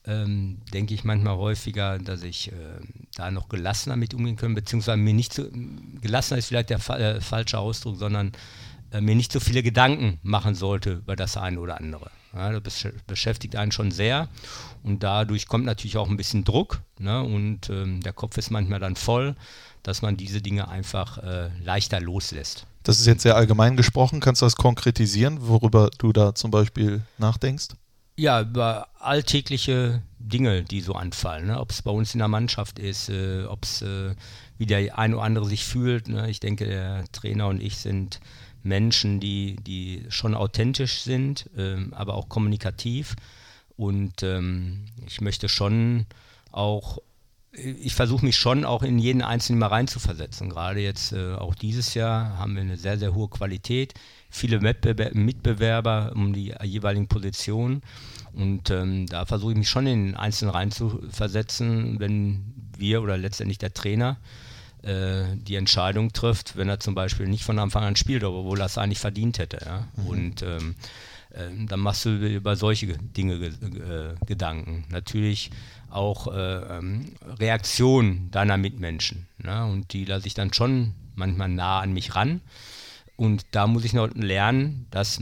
ähm, 0.06 0.60
denke 0.74 0.94
ich 0.94 1.04
manchmal 1.04 1.38
häufiger, 1.38 2.00
dass 2.00 2.24
ich 2.24 2.52
äh, 2.52 2.56
da 3.16 3.32
noch 3.32 3.50
gelassener 3.50 3.96
mit 3.96 4.14
umgehen 4.14 4.36
kann, 4.36 4.56
beziehungsweise 4.56 4.98
mir 4.98 5.14
nicht 5.14 5.34
so, 5.34 5.46
gelassener 6.02 6.38
ist 6.38 6.48
vielleicht 6.48 6.70
der 6.70 6.80
äh, 6.90 7.22
falsche 7.22 7.60
Ausdruck, 7.60 7.98
sondern 7.98 8.32
äh, 8.92 9.02
mir 9.02 9.16
nicht 9.16 9.32
so 9.32 9.40
viele 9.40 9.64
Gedanken 9.64 10.20
machen 10.24 10.56
sollte 10.56 10.94
über 10.94 11.16
das 11.16 11.38
eine 11.38 11.60
oder 11.60 11.80
andere. 11.80 12.10
Ja, 12.34 12.60
das 12.60 12.88
beschäftigt 13.08 13.56
einen 13.56 13.72
schon 13.72 13.92
sehr 13.92 14.30
und 14.84 15.02
dadurch 15.02 15.48
kommt 15.48 15.66
natürlich 15.66 15.98
auch 15.98 16.10
ein 16.10 16.18
bisschen 16.18 16.44
Druck 16.44 16.82
ne? 17.00 17.24
und 17.24 17.70
ähm, 17.70 18.02
der 18.02 18.14
Kopf 18.14 18.38
ist 18.38 18.52
manchmal 18.52 18.80
dann 18.80 18.96
voll, 18.96 19.36
dass 19.82 20.04
man 20.04 20.16
diese 20.16 20.42
Dinge 20.42 20.68
einfach 20.68 21.18
äh, 21.18 21.50
leichter 21.64 22.00
loslässt. 22.00 22.68
Das 22.84 23.00
ist 23.00 23.08
jetzt 23.08 23.24
sehr 23.24 23.36
allgemein 23.36 23.76
gesprochen. 23.76 24.20
Kannst 24.20 24.42
du 24.42 24.46
das 24.46 24.56
konkretisieren, 24.56 25.40
worüber 25.42 25.90
du 25.98 26.14
da 26.14 26.36
zum 26.36 26.52
Beispiel 26.52 27.02
nachdenkst? 27.18 27.70
Ja, 28.20 28.42
über 28.42 28.90
alltägliche 29.00 30.02
Dinge, 30.20 30.64
die 30.64 30.82
so 30.82 30.92
anfallen. 30.92 31.48
Ne? 31.48 31.58
Ob 31.58 31.72
es 31.72 31.82
bei 31.82 31.92
uns 31.92 32.14
in 32.14 32.20
der 32.20 32.28
Mannschaft 32.28 32.78
ist, 32.78 33.08
äh, 33.08 33.46
ob 33.46 33.64
es 33.64 33.82
äh, 33.82 34.14
wie 34.58 34.66
der 34.66 35.00
ein 35.00 35.14
oder 35.14 35.24
andere 35.24 35.46
sich 35.46 35.64
fühlt. 35.64 36.10
Ne? 36.10 36.30
Ich 36.30 36.42
denke, 36.42 36.66
der 36.66 37.06
Trainer 37.14 37.48
und 37.48 37.62
ich 37.62 37.78
sind 37.78 38.20
Menschen, 38.62 39.22
die, 39.22 39.56
die 39.56 40.04
schon 40.10 40.36
authentisch 40.36 41.00
sind, 41.00 41.50
ähm, 41.58 41.94
aber 41.94 42.16
auch 42.16 42.28
kommunikativ. 42.28 43.16
Und 43.78 44.22
ähm, 44.22 44.88
ich 45.08 45.22
möchte 45.22 45.48
schon 45.48 46.06
auch, 46.52 46.98
ich 47.54 47.96
versuche 47.96 48.26
mich 48.26 48.36
schon 48.36 48.66
auch 48.66 48.84
in 48.84 49.00
jeden 49.00 49.22
Einzelnen 49.22 49.60
mal 49.60 49.68
reinzuversetzen. 49.68 50.50
Gerade 50.50 50.82
jetzt, 50.82 51.14
äh, 51.14 51.36
auch 51.36 51.56
dieses 51.56 51.94
Jahr, 51.94 52.38
haben 52.38 52.56
wir 52.56 52.64
eine 52.64 52.76
sehr, 52.76 53.00
sehr 53.00 53.14
hohe 53.14 53.30
Qualität, 53.30 53.94
viele 54.30 54.60
Mitbewerber 54.60 56.12
um 56.16 56.34
die 56.34 56.54
jeweiligen 56.64 57.08
Positionen. 57.08 57.82
Und 58.34 58.70
ähm, 58.70 59.08
da 59.08 59.26
versuche 59.26 59.52
ich 59.52 59.58
mich 59.58 59.70
schon 59.70 59.88
in 59.88 60.06
den 60.08 60.16
Einzelnen 60.16 60.54
reinzuversetzen, 60.54 62.00
wenn 62.00 62.54
wir 62.78 63.02
oder 63.02 63.18
letztendlich 63.18 63.58
der 63.58 63.74
Trainer 63.74 64.18
äh, 64.84 65.24
die 65.36 65.56
Entscheidung 65.56 66.14
trifft, 66.14 66.56
wenn 66.56 66.70
er 66.70 66.80
zum 66.80 66.96
Beispiel 66.96 67.28
nicht 67.28 67.44
von 67.44 67.60
Anfang 67.60 67.84
an 67.84 67.96
spielt, 67.96 68.24
obwohl 68.24 68.60
er 68.60 68.68
es 68.68 68.78
eigentlich 68.78 69.00
verdient 69.00 69.40
hätte. 69.40 69.60
Ja? 69.66 69.88
Mhm. 69.98 70.08
Und 70.08 70.42
ähm, 70.44 70.76
äh, 71.32 71.66
dann 71.66 71.80
machst 71.80 72.06
du 72.06 72.12
über 72.12 72.56
solche 72.56 72.88
Dinge 72.88 73.34
äh, 73.34 74.26
Gedanken. 74.26 74.86
Natürlich 74.90 75.52
auch 75.90 76.28
äh, 76.28 76.78
ähm, 76.78 77.14
Reaktionen 77.40 78.30
deiner 78.32 78.58
Mitmenschen. 78.58 79.28
Ne? 79.40 79.66
Und 79.66 79.94
die 79.94 80.06
lasse 80.06 80.28
ich 80.28 80.34
dann 80.34 80.54
schon 80.54 80.94
manchmal 81.16 81.50
nah 81.50 81.80
an 81.80 81.94
mich 81.94 82.16
ran. 82.16 82.42
Und 83.20 83.46
da 83.52 83.68
muss 83.68 83.84
ich 83.84 83.92
noch 83.92 84.10
lernen, 84.16 84.88
dass 84.92 85.22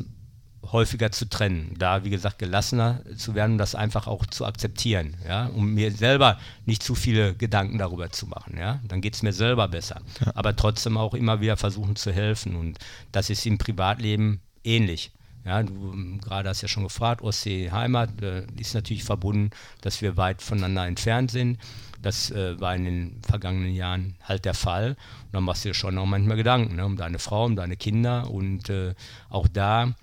häufiger 0.72 1.12
zu 1.12 1.28
trennen, 1.28 1.74
da 1.80 2.04
wie 2.04 2.12
gesagt 2.12 2.38
gelassener 2.38 3.02
zu 3.16 3.34
werden 3.34 3.54
und 3.54 3.58
das 3.58 3.74
einfach 3.74 4.06
auch 4.06 4.28
zu 4.28 4.46
akzeptieren, 4.46 5.16
ja, 5.28 5.48
um 5.48 5.74
mir 5.74 5.92
selber 5.92 6.38
nicht 6.66 6.84
zu 6.84 6.94
viele 6.94 7.34
Gedanken 7.34 7.80
darüber 7.80 8.12
zu 8.12 8.28
machen, 8.28 8.56
ja, 8.60 8.82
dann 8.88 9.02
geht 9.02 9.16
es 9.16 9.24
mir 9.24 9.34
selber 9.34 9.68
besser, 9.68 10.02
aber 10.36 10.56
trotzdem 10.56 10.96
auch 10.96 11.16
immer 11.16 11.42
wieder 11.42 11.58
versuchen 11.58 11.96
zu 11.96 12.12
helfen. 12.12 12.56
Und 12.56 12.78
das 13.12 13.32
ist 13.32 13.48
im 13.48 13.58
Privatleben 13.58 14.42
ähnlich. 14.64 15.12
Ja, 15.48 15.64
du 15.64 15.94
ähm, 15.94 16.20
gerade 16.20 16.50
hast 16.50 16.62
ja 16.62 16.68
schon 16.68 16.84
gefragt, 16.84 17.22
Ostsee 17.22 17.72
Heimat 17.72 18.22
äh, 18.22 18.46
ist 18.60 18.74
natürlich 18.74 19.06
verbunden, 19.06 19.52
dass 19.80 20.02
wir 20.02 20.18
weit 20.18 20.42
voneinander 20.42 20.86
entfernt 20.86 21.32
sind. 21.32 21.58
Das 22.02 22.30
äh, 22.32 22.60
war 22.60 22.76
in 22.76 22.84
den 22.84 23.22
vergangenen 23.26 23.74
Jahren 23.74 24.16
halt 24.22 24.44
der 24.44 24.54
Fall. 24.54 24.92
Und 24.92 25.34
dann 25.34 25.46
machst 25.46 25.64
du 25.64 25.70
dir 25.70 25.74
schon 25.74 25.98
auch 25.98 26.06
manchmal 26.06 26.36
Gedanken 26.36 26.76
ne, 26.76 26.86
um 26.86 26.98
deine 26.98 27.18
Frau, 27.18 27.46
um 27.46 27.56
deine 27.56 27.78
Kinder 27.78 28.30
und 28.30 28.70
äh, 28.70 28.94
auch 29.30 29.48
da 29.48 29.96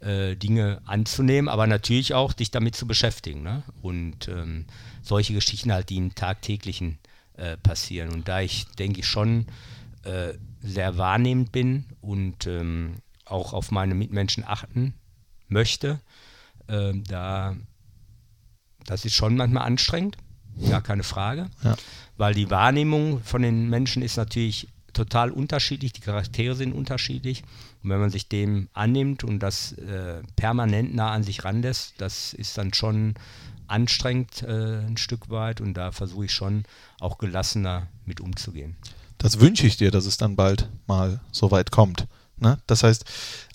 äh, 0.00 0.36
Dinge 0.36 0.80
anzunehmen, 0.84 1.48
aber 1.48 1.66
natürlich 1.66 2.14
auch 2.14 2.32
dich 2.32 2.52
damit 2.52 2.76
zu 2.76 2.86
beschäftigen. 2.86 3.42
Ne? 3.42 3.64
Und 3.82 4.28
ähm, 4.28 4.66
solche 5.02 5.34
Geschichten 5.34 5.72
halt, 5.72 5.90
die 5.90 5.96
im 5.96 6.14
tagtäglichen 6.14 6.98
äh, 7.36 7.56
passieren. 7.56 8.10
Und 8.10 8.28
da 8.28 8.40
ich, 8.40 8.66
denke 8.78 9.00
ich, 9.00 9.06
schon 9.08 9.46
äh, 10.04 10.34
sehr 10.60 10.96
wahrnehmend 10.96 11.50
bin 11.50 11.86
und 12.00 12.46
ähm, 12.46 13.01
auch 13.24 13.52
auf 13.52 13.70
meine 13.70 13.94
Mitmenschen 13.94 14.44
achten 14.44 14.94
möchte, 15.48 16.00
ähm, 16.68 17.04
da 17.04 17.56
das 18.84 19.04
ist 19.04 19.14
schon 19.14 19.36
manchmal 19.36 19.64
anstrengend, 19.64 20.16
gar 20.68 20.82
keine 20.82 21.04
Frage, 21.04 21.48
ja. 21.62 21.76
weil 22.16 22.34
die 22.34 22.50
Wahrnehmung 22.50 23.22
von 23.22 23.42
den 23.42 23.70
Menschen 23.70 24.02
ist 24.02 24.16
natürlich 24.16 24.68
total 24.92 25.30
unterschiedlich, 25.30 25.92
die 25.92 26.00
Charaktere 26.00 26.54
sind 26.54 26.72
unterschiedlich. 26.72 27.42
Und 27.82 27.90
wenn 27.90 28.00
man 28.00 28.10
sich 28.10 28.28
dem 28.28 28.68
annimmt 28.72 29.24
und 29.24 29.40
das 29.40 29.72
äh, 29.72 30.22
permanent 30.36 30.94
nah 30.94 31.12
an 31.12 31.22
sich 31.22 31.44
ranlässt, 31.44 31.94
das 31.98 32.34
ist 32.34 32.58
dann 32.58 32.74
schon 32.74 33.14
anstrengend 33.66 34.42
äh, 34.42 34.80
ein 34.80 34.96
Stück 34.98 35.30
weit 35.30 35.60
und 35.60 35.74
da 35.74 35.92
versuche 35.92 36.26
ich 36.26 36.32
schon 36.32 36.64
auch 37.00 37.18
gelassener 37.18 37.88
mit 38.04 38.20
umzugehen. 38.20 38.76
Das 39.18 39.40
wünsche 39.40 39.66
ich 39.66 39.76
dir, 39.76 39.90
dass 39.90 40.04
es 40.04 40.16
dann 40.16 40.36
bald 40.36 40.68
mal 40.86 41.20
so 41.30 41.50
weit 41.50 41.70
kommt. 41.70 42.06
Ne? 42.42 42.58
Das 42.66 42.82
heißt, 42.82 43.04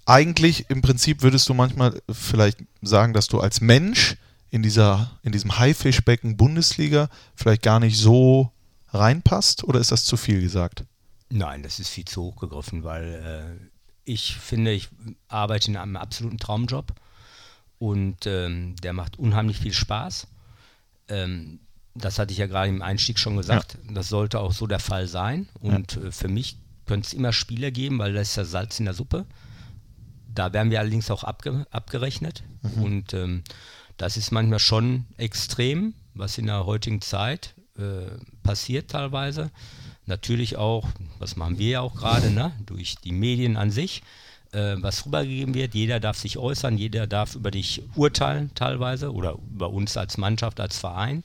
eigentlich 0.05 0.69
im 0.69 0.81
Prinzip 0.81 1.21
würdest 1.21 1.47
du 1.49 1.53
manchmal 1.53 2.01
vielleicht 2.09 2.59
sagen, 2.81 3.13
dass 3.13 3.27
du 3.27 3.39
als 3.39 3.61
Mensch 3.61 4.15
in, 4.49 4.63
dieser, 4.63 5.11
in 5.23 5.31
diesem 5.31 5.59
Haifischbecken 5.59 6.37
Bundesliga 6.37 7.09
vielleicht 7.35 7.61
gar 7.61 7.79
nicht 7.79 7.97
so 7.97 8.51
reinpasst 8.89 9.63
oder 9.65 9.79
ist 9.79 9.91
das 9.91 10.05
zu 10.05 10.17
viel 10.17 10.41
gesagt? 10.41 10.85
Nein, 11.29 11.61
das 11.61 11.79
ist 11.79 11.89
viel 11.89 12.05
zu 12.05 12.23
hoch 12.23 12.37
gegriffen, 12.37 12.83
weil 12.83 13.59
äh, 13.61 13.67
ich 14.05 14.35
finde, 14.35 14.71
ich 14.71 14.87
arbeite 15.27 15.69
in 15.69 15.77
einem 15.77 15.97
absoluten 15.97 16.37
Traumjob 16.37 16.93
und 17.77 18.25
ähm, 18.25 18.77
der 18.81 18.93
macht 18.93 19.19
unheimlich 19.19 19.59
viel 19.59 19.73
Spaß. 19.73 20.27
Ähm, 21.09 21.59
das 21.93 22.19
hatte 22.19 22.31
ich 22.31 22.37
ja 22.37 22.47
gerade 22.47 22.69
im 22.69 22.81
Einstieg 22.81 23.19
schon 23.19 23.37
gesagt. 23.37 23.77
Ja. 23.85 23.93
Das 23.93 24.07
sollte 24.07 24.39
auch 24.39 24.53
so 24.53 24.67
der 24.67 24.79
Fall 24.79 25.07
sein. 25.07 25.49
Und 25.59 25.95
ja. 25.95 26.03
äh, 26.03 26.11
für 26.11 26.27
mich 26.27 26.57
könnte 26.87 27.07
es 27.07 27.13
immer 27.13 27.33
Spieler 27.33 27.71
geben, 27.71 27.99
weil 27.99 28.13
das 28.13 28.29
ist 28.29 28.35
ja 28.37 28.45
Salz 28.45 28.79
in 28.79 28.85
der 28.85 28.93
Suppe. 28.93 29.25
Da 30.33 30.53
werden 30.53 30.71
wir 30.71 30.79
allerdings 30.79 31.11
auch 31.11 31.23
abge 31.23 31.65
abgerechnet. 31.71 32.43
Mhm. 32.61 32.83
Und 32.83 33.13
ähm, 33.13 33.43
das 33.97 34.17
ist 34.17 34.31
manchmal 34.31 34.59
schon 34.59 35.05
extrem, 35.17 35.93
was 36.13 36.37
in 36.37 36.47
der 36.47 36.65
heutigen 36.65 37.01
Zeit 37.01 37.55
äh, 37.77 38.17
passiert 38.43 38.91
teilweise 38.91 39.51
natürlich 40.07 40.57
auch, 40.57 40.87
was 41.19 41.35
machen 41.35 41.59
wir 41.59 41.69
ja 41.69 41.81
auch 41.81 41.95
gerade, 41.95 42.31
ne, 42.31 42.51
durch 42.65 42.95
die 42.95 43.11
Medien 43.11 43.57
an 43.57 43.69
sich, 43.69 44.01
äh, 44.51 44.75
was 44.77 45.05
rübergegeben 45.05 45.53
wird. 45.53 45.75
Jeder 45.75 45.99
darf 45.99 46.17
sich 46.17 46.37
äußern, 46.37 46.77
jeder 46.77 47.05
darf 47.05 47.35
über 47.35 47.51
dich 47.51 47.83
urteilen 47.95 48.51
teilweise 48.55 49.13
oder 49.13 49.37
über 49.53 49.69
uns 49.69 49.95
als 49.97 50.17
Mannschaft, 50.17 50.59
als 50.59 50.79
Verein. 50.79 51.23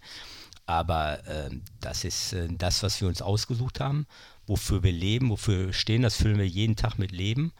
Aber 0.67 1.27
äh, 1.27 1.51
das 1.81 2.05
ist 2.05 2.33
äh, 2.33 2.49
das, 2.51 2.83
was 2.83 3.01
wir 3.01 3.09
uns 3.09 3.23
ausgesucht 3.23 3.81
haben, 3.81 4.07
wofür 4.53 4.83
wir 4.83 4.93
leben, 4.93 5.31
wofür 5.31 5.67
wir 5.67 5.73
stehen, 5.73 6.03
das 6.03 6.17
füllen 6.17 6.39
wir 6.39 6.47
jeden 6.47 6.77
Tag 6.77 6.99
mit 6.99 7.11
Leben. 7.11 7.53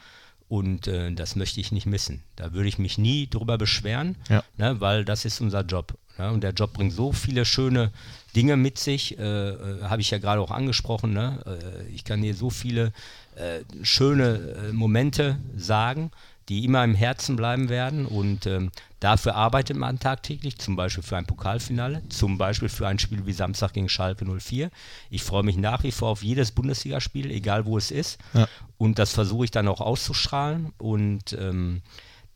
Und 0.49 0.87
äh, 0.87 1.11
das 1.13 1.35
möchte 1.37 1.61
ich 1.61 1.73
nicht 1.73 1.87
missen. 1.87 2.23
Da 2.37 2.53
würde 2.53 2.69
ich 2.69 2.79
mich 2.79 2.99
nie 2.99 3.27
drüber 3.27 3.57
beschweren, 3.57 4.17
ja. 4.29 4.45
ne, 4.59 4.79
weil 4.83 5.03
das 5.07 5.25
ist 5.25 5.41
unser 5.41 5.63
Job. 5.63 5.95
Ja, 6.19 6.29
und 6.29 6.43
der 6.43 6.53
Job 6.53 6.75
bringt 6.75 6.93
so 6.93 7.13
viele 7.13 7.47
schöne 7.47 7.91
Dinge 8.37 8.59
mit 8.59 8.79
sich, 8.79 9.19
äh, 9.19 9.23
äh, 9.23 9.83
habe 9.85 10.03
ich 10.03 10.11
ja 10.11 10.19
gerade 10.19 10.43
auch 10.43 10.51
angesprochen. 10.51 11.15
Ne? 11.15 11.43
Äh, 11.47 11.89
ich 11.89 12.05
kann 12.05 12.21
dir 12.21 12.35
so 12.35 12.51
viele 12.51 12.93
äh, 13.37 13.61
schöne 13.83 14.69
äh, 14.69 14.73
Momente 14.73 15.39
sagen, 15.57 16.11
die 16.49 16.65
immer 16.65 16.85
im 16.85 16.95
Herzen 16.95 17.37
bleiben 17.37 17.69
werden. 17.69 18.07
Und 18.07 18.47
ähm, 18.47 18.71
dafür 19.01 19.35
arbeitet 19.35 19.77
man 19.77 19.99
tagtäglich, 19.99 20.59
zum 20.59 20.77
Beispiel 20.77 21.03
für 21.03 21.17
ein 21.17 21.27
Pokalfinale, 21.27 22.03
zum 22.09 22.39
Beispiel 22.39 22.69
für 22.69 22.87
ein 22.87 22.99
Spiel 22.99 23.27
wie 23.27 23.33
Samstag 23.33 23.73
gegen 23.73 23.89
Schalke 23.89 24.25
04. 24.25 24.71
Ich 25.11 25.23
freue 25.23 25.43
mich 25.43 25.57
nach 25.57 25.83
wie 25.83 25.93
vor 25.93 26.11
auf 26.11 26.23
jedes 26.23 26.53
Bundesligaspiel, 26.53 27.31
egal 27.31 27.67
wo 27.67 27.79
es 27.79 27.91
ist. 27.91 28.19
Ja. 28.35 28.49
Und 28.79 28.99
das 28.99 29.13
versuche 29.13 29.45
ich 29.45 29.51
dann 29.51 29.69
auch 29.69 29.81
auszustrahlen. 29.81 30.73
Und 30.79 31.33
ähm, 31.35 31.83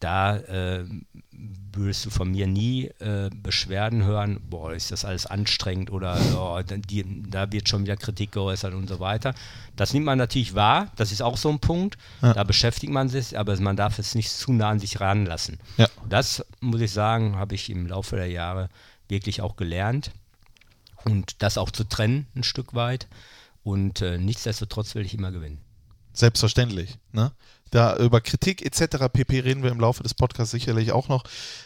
da 0.01 0.37
äh, 0.37 0.85
würdest 1.77 2.05
du 2.07 2.11
von 2.11 2.31
mir 2.31 2.47
nie 2.47 2.87
äh, 2.99 3.31
Beschwerden 3.35 4.05
hören, 4.05 4.41
boah, 4.49 4.73
ist 4.73 4.91
das 4.91 5.05
alles 5.05 5.27
anstrengend 5.27 5.91
oder 5.91 6.19
oh, 6.35 6.61
die, 6.63 7.05
da 7.29 7.51
wird 7.53 7.69
schon 7.69 7.85
wieder 7.85 7.97
Kritik 7.97 8.33
geäußert 8.33 8.75
und 8.75 8.89
so 8.89 9.01
weiter. 9.01 9.35
Das 9.77 9.93
nimmt 9.93 10.07
man 10.07 10.19
natürlich 10.19 10.55
wahr, 10.55 10.91
das 10.97 11.13
ist 11.13 11.23
auch 11.23 11.37
so 11.37 11.49
ein 11.51 11.61
Punkt, 11.61 11.99
ja. 12.23 12.33
da 12.33 12.45
beschäftigt 12.45 12.93
man 12.93 13.09
sich, 13.09 13.39
aber 13.39 13.59
man 13.61 13.77
darf 13.77 13.99
es 13.99 14.15
nicht 14.15 14.31
zu 14.31 14.53
nah 14.53 14.71
an 14.71 14.81
sich 14.81 15.01
ranlassen. 15.01 15.59
Ja. 15.77 15.89
Das, 16.09 16.45
muss 16.61 16.81
ich 16.81 16.93
sagen, 16.93 17.37
habe 17.37 17.55
ich 17.55 17.71
im 17.71 17.87
Laufe 17.87 18.17
der 18.17 18.29
Jahre 18.29 18.69
wirklich 19.09 19.41
auch 19.41 19.57
gelernt 19.57 20.11
und 21.05 21.43
das 21.43 21.59
auch 21.59 21.71
zu 21.71 21.85
trennen 21.85 22.27
ein 22.35 22.43
Stück 22.43 22.75
weit 22.75 23.07
und 23.63 24.01
äh, 24.03 24.19
nichtsdestotrotz 24.19 24.95
will 24.95 25.05
ich 25.05 25.15
immer 25.15 25.33
gewinnen. 25.33 25.59
Selbstverständlich. 26.13 26.97
Ne? 27.13 27.33
Da 27.71 27.97
über 27.97 28.21
Kritik 28.21 28.65
etc. 28.65 29.09
pp. 29.13 29.41
reden 29.41 29.63
wir 29.63 29.71
im 29.71 29.81
Laufe 29.81 30.03
des 30.03 30.15
Podcasts 30.15 30.53
sicherlich 30.53 30.93
auch 30.93 31.09
noch 31.09 31.25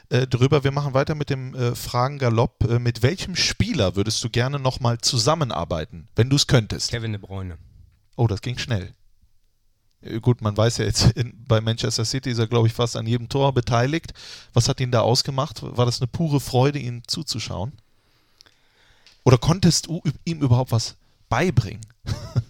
äh, 0.09 0.27
drüber. 0.27 0.65
Wir 0.65 0.73
machen 0.73 0.95
weiter 0.95 1.15
mit 1.15 1.31
dem 1.31 1.55
äh, 1.55 1.75
Fragengalopp. 1.75 2.65
Äh, 2.69 2.79
mit 2.79 3.03
welchem 3.03 3.37
Spieler 3.37 3.97
würdest 3.97 4.25
du 4.25 4.31
gerne 4.31 4.59
nochmal 4.59 4.99
zusammenarbeiten, 4.99 6.09
wenn 6.17 6.31
du 6.31 6.37
es 6.37 6.47
könntest? 6.47 6.91
Kevin 6.91 7.13
de 7.13 7.21
Bruyne. 7.21 7.59
Oh, 8.17 8.27
das 8.27 8.41
ging 8.41 8.59
schnell. 8.59 8.95
Äh, 10.03 10.21
gut, 10.21 10.41
man 10.41 10.57
weiß 10.57 10.79
ja 10.79 10.85
jetzt, 10.85 11.11
in, 11.17 11.45
bei 11.47 11.61
Manchester 11.61 12.05
City 12.05 12.31
ist 12.31 12.39
er, 12.39 12.47
glaube 12.47 12.67
ich, 12.67 12.73
fast 12.73 12.97
an 12.97 13.07
jedem 13.07 13.29
Tor 13.29 13.53
beteiligt. 13.53 14.15
Was 14.53 14.69
hat 14.69 14.81
ihn 14.81 14.91
da 14.91 15.01
ausgemacht? 15.01 15.63
War 15.63 15.87
das 15.87 16.01
eine 16.01 16.09
pure 16.09 16.41
Freude, 16.41 16.79
ihm 16.79 17.03
zuzuschauen? 17.07 17.73
Oder 19.25 19.39
konntest 19.39 19.87
du 19.87 20.03
ihm 20.25 20.41
überhaupt 20.41 20.73
was 20.73 20.97
beibringen? 21.29 21.83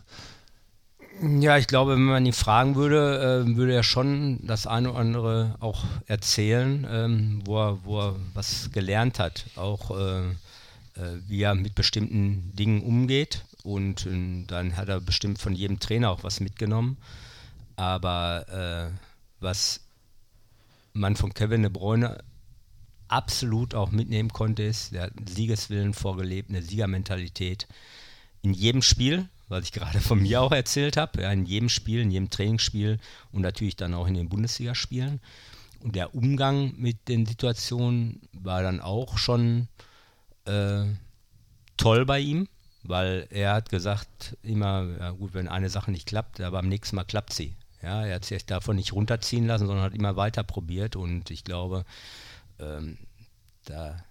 Ja, 1.22 1.58
ich 1.58 1.66
glaube, 1.66 1.92
wenn 1.92 2.04
man 2.04 2.24
ihn 2.24 2.32
fragen 2.32 2.76
würde, 2.76 3.44
äh, 3.46 3.56
würde 3.56 3.74
er 3.74 3.82
schon 3.82 4.38
das 4.46 4.66
eine 4.66 4.90
oder 4.90 5.00
andere 5.00 5.56
auch 5.60 5.84
erzählen, 6.06 6.86
ähm, 6.90 7.42
wo, 7.44 7.58
er, 7.58 7.84
wo 7.84 8.00
er 8.00 8.16
was 8.32 8.70
gelernt 8.72 9.18
hat, 9.18 9.44
auch 9.56 9.90
äh, 9.90 10.30
äh, 10.30 11.18
wie 11.28 11.42
er 11.42 11.54
mit 11.54 11.74
bestimmten 11.74 12.54
Dingen 12.56 12.82
umgeht. 12.82 13.44
Und 13.64 14.06
äh, 14.06 14.44
dann 14.46 14.76
hat 14.76 14.88
er 14.88 15.00
bestimmt 15.00 15.38
von 15.38 15.54
jedem 15.54 15.78
Trainer 15.78 16.10
auch 16.10 16.24
was 16.24 16.40
mitgenommen. 16.40 16.96
Aber 17.76 18.90
äh, 18.90 18.96
was 19.40 19.80
man 20.94 21.16
von 21.16 21.34
Kevin 21.34 21.62
de 21.62 21.70
Bruyne 21.70 22.24
absolut 23.08 23.74
auch 23.74 23.90
mitnehmen 23.90 24.32
konnte, 24.32 24.62
ist, 24.62 24.92
der 24.92 25.02
hat 25.02 25.12
Siegeswillen 25.28 25.92
vorgelebt, 25.92 26.48
eine 26.48 26.62
Siegermentalität 26.62 27.68
in 28.40 28.54
jedem 28.54 28.80
Spiel 28.80 29.28
was 29.50 29.64
ich 29.64 29.72
gerade 29.72 30.00
von 30.00 30.22
mir 30.22 30.40
auch 30.40 30.52
erzählt 30.52 30.96
habe, 30.96 31.22
in 31.22 31.44
jedem 31.44 31.68
Spiel, 31.68 32.00
in 32.00 32.10
jedem 32.10 32.30
Trainingsspiel 32.30 32.98
und 33.32 33.42
natürlich 33.42 33.76
dann 33.76 33.94
auch 33.94 34.06
in 34.06 34.14
den 34.14 34.28
Bundesligaspielen. 34.28 35.20
Und 35.80 35.96
der 35.96 36.14
Umgang 36.14 36.74
mit 36.76 37.08
den 37.08 37.26
Situationen 37.26 38.20
war 38.32 38.62
dann 38.62 38.80
auch 38.80 39.18
schon 39.18 39.68
äh, 40.44 40.84
toll 41.76 42.06
bei 42.06 42.20
ihm, 42.20 42.48
weil 42.82 43.26
er 43.30 43.54
hat 43.54 43.70
gesagt 43.70 44.36
immer, 44.42 44.86
ja 44.98 45.10
gut, 45.10 45.34
wenn 45.34 45.48
eine 45.48 45.70
Sache 45.70 45.90
nicht 45.90 46.06
klappt, 46.06 46.40
aber 46.40 46.58
am 46.58 46.68
nächsten 46.68 46.96
Mal 46.96 47.04
klappt 47.04 47.32
sie. 47.32 47.56
Ja, 47.82 48.04
er 48.04 48.16
hat 48.16 48.26
sich 48.26 48.44
davon 48.44 48.76
nicht 48.76 48.92
runterziehen 48.92 49.46
lassen, 49.46 49.66
sondern 49.66 49.84
hat 49.84 49.94
immer 49.94 50.16
weiter 50.16 50.44
probiert 50.44 50.96
und 50.96 51.30
ich 51.30 51.44
glaube, 51.44 51.84
ähm, 52.58 52.98
da 53.64 54.04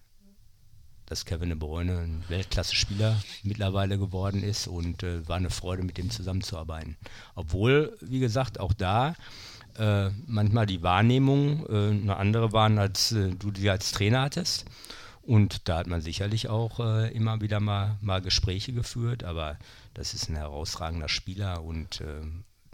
dass 1.10 1.26
Kevin 1.26 1.50
De 1.50 1.58
Bruyne 1.58 2.00
ein 2.00 2.24
Weltklasse-Spieler 2.30 3.22
mittlerweile 3.44 3.98
geworden 3.98 4.44
ist 4.44 4.68
und 4.68 5.04
äh, 5.04 5.28
war 5.28 5.38
eine 5.38 5.50
Freude, 5.50 5.84
mit 5.84 5.98
dem 5.98 6.10
zusammenzuarbeiten. 6.10 6.98
Obwohl, 7.36 7.98
wie 8.00 8.20
gesagt, 8.20 8.60
auch 8.60 8.74
da 8.74 9.16
äh, 9.78 10.10
manchmal 10.28 10.66
die 10.66 10.84
Wahrnehmung 10.84 11.66
äh, 11.68 11.90
eine 11.90 12.18
andere 12.18 12.54
waren, 12.54 12.78
als 12.78 13.12
äh, 13.12 13.32
du 13.32 13.52
die 13.52 13.70
als 13.70 13.92
Trainer 13.92 14.22
hattest. 14.22 14.66
Und 15.22 15.68
da 15.68 15.78
hat 15.78 15.88
man 15.88 16.02
sicherlich 16.02 16.48
auch 16.48 16.80
äh, 16.80 17.12
immer 17.12 17.42
wieder 17.42 17.60
mal, 17.60 17.98
mal 18.02 18.22
Gespräche 18.22 18.74
geführt, 18.74 19.24
aber 19.24 19.58
das 19.94 20.14
ist 20.14 20.30
ein 20.30 20.36
herausragender 20.36 21.10
Spieler 21.10 21.64
und 21.64 22.02
äh, 22.02 22.22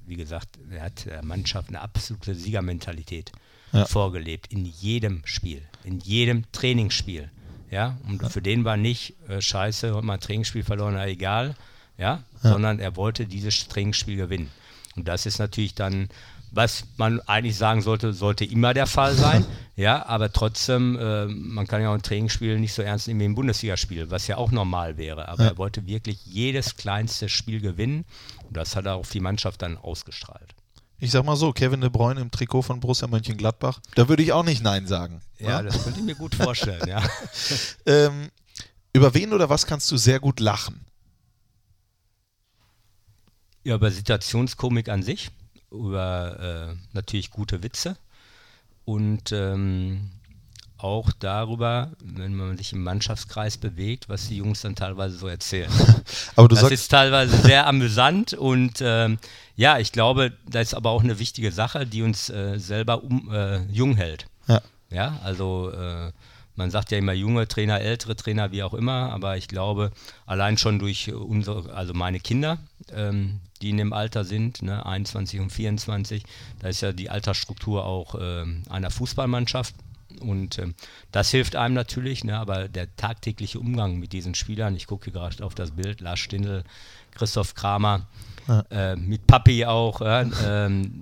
wie 0.07 0.15
gesagt, 0.15 0.59
er 0.69 0.83
hat 0.83 1.05
der 1.05 1.23
Mannschaft 1.23 1.69
eine 1.69 1.81
absolute 1.81 2.35
Siegermentalität 2.35 3.31
ja. 3.71 3.85
vorgelebt 3.85 4.51
in 4.51 4.65
jedem 4.65 5.21
Spiel, 5.25 5.67
in 5.83 5.99
jedem 5.99 6.49
Trainingsspiel. 6.51 7.29
Ja, 7.71 7.97
und 8.07 8.31
für 8.31 8.41
den 8.41 8.63
war 8.63 8.77
nicht 8.77 9.15
äh, 9.27 9.41
scheiße, 9.41 9.95
hat 9.95 10.03
mal 10.03 10.13
ein 10.13 10.19
Trainingsspiel 10.19 10.63
verloren, 10.63 10.93
na, 10.95 11.07
egal, 11.07 11.55
ja? 11.97 12.23
ja, 12.43 12.49
sondern 12.49 12.79
er 12.79 12.95
wollte 12.95 13.25
dieses 13.25 13.67
Trainingsspiel 13.67 14.17
gewinnen. 14.17 14.51
Und 14.95 15.07
das 15.07 15.25
ist 15.25 15.39
natürlich 15.39 15.75
dann, 15.75 16.09
was 16.51 16.85
man 16.97 17.19
eigentlich 17.21 17.57
sagen 17.57 17.81
sollte, 17.81 18.13
sollte 18.13 18.45
immer 18.45 18.73
der 18.73 18.87
Fall 18.87 19.13
sein. 19.13 19.45
ja, 19.75 20.05
aber 20.05 20.31
trotzdem, 20.31 20.97
äh, 20.97 21.25
man 21.25 21.67
kann 21.67 21.81
ja 21.81 21.89
auch 21.89 21.95
ein 21.95 22.01
Trainingsspiel 22.01 22.59
nicht 22.59 22.73
so 22.73 22.81
ernst 22.81 23.07
nehmen 23.07 23.19
wie 23.19 23.25
ein 23.25 23.35
Bundesligaspiel, 23.35 24.09
was 24.09 24.27
ja 24.27 24.37
auch 24.37 24.51
normal 24.51 24.97
wäre. 24.97 25.27
Aber 25.27 25.43
ja. 25.43 25.49
er 25.49 25.57
wollte 25.57 25.85
wirklich 25.85 26.25
jedes 26.25 26.77
kleinste 26.77 27.29
Spiel 27.29 27.59
gewinnen. 27.59 28.05
Und 28.47 28.55
das 28.55 28.75
hat 28.75 28.85
er 28.85 28.95
auf 28.95 29.09
die 29.09 29.19
Mannschaft 29.19 29.61
dann 29.61 29.77
ausgestrahlt 29.77 30.55
ich 30.99 31.11
sag 31.11 31.25
mal 31.25 31.35
so, 31.35 31.51
Kevin 31.51 31.81
De 31.81 31.89
Bruyne 31.89 32.21
im 32.21 32.31
Trikot 32.31 32.61
von 32.61 32.79
Borussia 32.79 33.07
Mönchengladbach, 33.07 33.79
da 33.95 34.07
würde 34.07 34.23
ich 34.23 34.31
auch 34.31 34.43
nicht 34.43 34.63
Nein 34.63 34.87
sagen. 34.87 35.21
Ja, 35.39 35.49
ja? 35.49 35.63
das 35.63 35.83
könnte 35.83 35.99
ich 35.99 36.05
mir 36.05 36.15
gut 36.15 36.35
vorstellen, 36.35 36.87
ja. 36.87 37.03
ähm, 37.85 38.29
über 38.93 39.13
wen 39.13 39.33
oder 39.33 39.49
was 39.49 39.65
kannst 39.65 39.91
du 39.91 39.97
sehr 39.97 40.19
gut 40.19 40.39
lachen? 40.39 40.85
Ja, 43.63 43.75
über 43.75 43.91
Situationskomik 43.91 44.89
an 44.89 45.03
sich, 45.03 45.31
über 45.71 46.71
äh, 46.71 46.75
natürlich 46.93 47.31
gute 47.31 47.63
Witze 47.63 47.97
und 48.85 49.31
ähm, 49.31 50.11
auch 50.77 51.11
darüber, 51.19 51.91
wenn 52.03 52.35
man 52.35 52.57
sich 52.57 52.73
im 52.73 52.83
Mannschaftskreis 52.83 53.57
bewegt, 53.57 54.09
was 54.09 54.27
die 54.27 54.37
Jungs 54.37 54.61
dann 54.61 54.75
teilweise 54.75 55.17
so 55.17 55.27
erzählen. 55.27 55.71
aber 56.35 56.47
du 56.47 56.55
das 56.55 56.71
ist 56.71 56.89
teilweise 56.89 57.37
sehr 57.37 57.67
amüsant 57.67 58.33
und 58.33 58.79
ähm, 58.81 59.17
ja, 59.55 59.79
ich 59.79 59.91
glaube, 59.91 60.33
das 60.47 60.69
ist 60.69 60.73
aber 60.73 60.89
auch 60.89 61.03
eine 61.03 61.19
wichtige 61.19 61.51
Sache, 61.51 61.85
die 61.85 62.01
uns 62.01 62.29
äh, 62.29 62.59
selber 62.59 63.03
um, 63.03 63.31
äh, 63.31 63.63
jung 63.71 63.95
hält. 63.95 64.27
Ja. 64.47 64.61
Ja, 64.91 65.19
also 65.23 65.71
äh, 65.71 66.11
man 66.55 66.71
sagt 66.71 66.91
ja 66.91 66.97
immer 66.97 67.13
junge 67.13 67.47
Trainer, 67.47 67.81
ältere 67.81 68.15
Trainer, 68.15 68.51
wie 68.51 68.63
auch 68.63 68.73
immer, 68.73 69.11
aber 69.11 69.37
ich 69.37 69.47
glaube, 69.47 69.91
allein 70.25 70.57
schon 70.57 70.79
durch 70.79 71.11
unsere, 71.13 71.73
also 71.73 71.93
meine 71.93 72.19
Kinder, 72.19 72.59
ähm, 72.91 73.39
die 73.61 73.71
in 73.71 73.77
dem 73.77 73.93
Alter 73.93 74.23
sind, 74.23 74.61
ne, 74.61 74.85
21 74.85 75.39
und 75.39 75.51
24, 75.51 76.23
da 76.59 76.67
ist 76.67 76.81
ja 76.81 76.91
die 76.91 77.09
Altersstruktur 77.09 77.85
auch 77.85 78.15
äh, 78.15 78.45
einer 78.69 78.91
Fußballmannschaft 78.91 79.75
und 80.21 80.57
äh, 80.57 80.67
das 81.11 81.31
hilft 81.31 81.55
einem 81.55 81.75
natürlich, 81.75 82.23
ne, 82.23 82.37
aber 82.37 82.67
der 82.67 82.95
tagtägliche 82.95 83.59
Umgang 83.59 83.97
mit 83.97 84.13
diesen 84.13 84.35
Spielern, 84.35 84.75
ich 84.75 84.87
gucke 84.87 85.11
gerade 85.11 85.43
auf 85.43 85.55
das 85.55 85.71
Bild, 85.71 86.01
Lars 86.01 86.19
Stindl, 86.19 86.63
Christoph 87.13 87.55
Kramer, 87.55 88.07
ja. 88.47 88.63
äh, 88.69 88.95
mit 88.95 89.27
Papi 89.27 89.65
auch, 89.65 90.01
äh, 90.01 90.25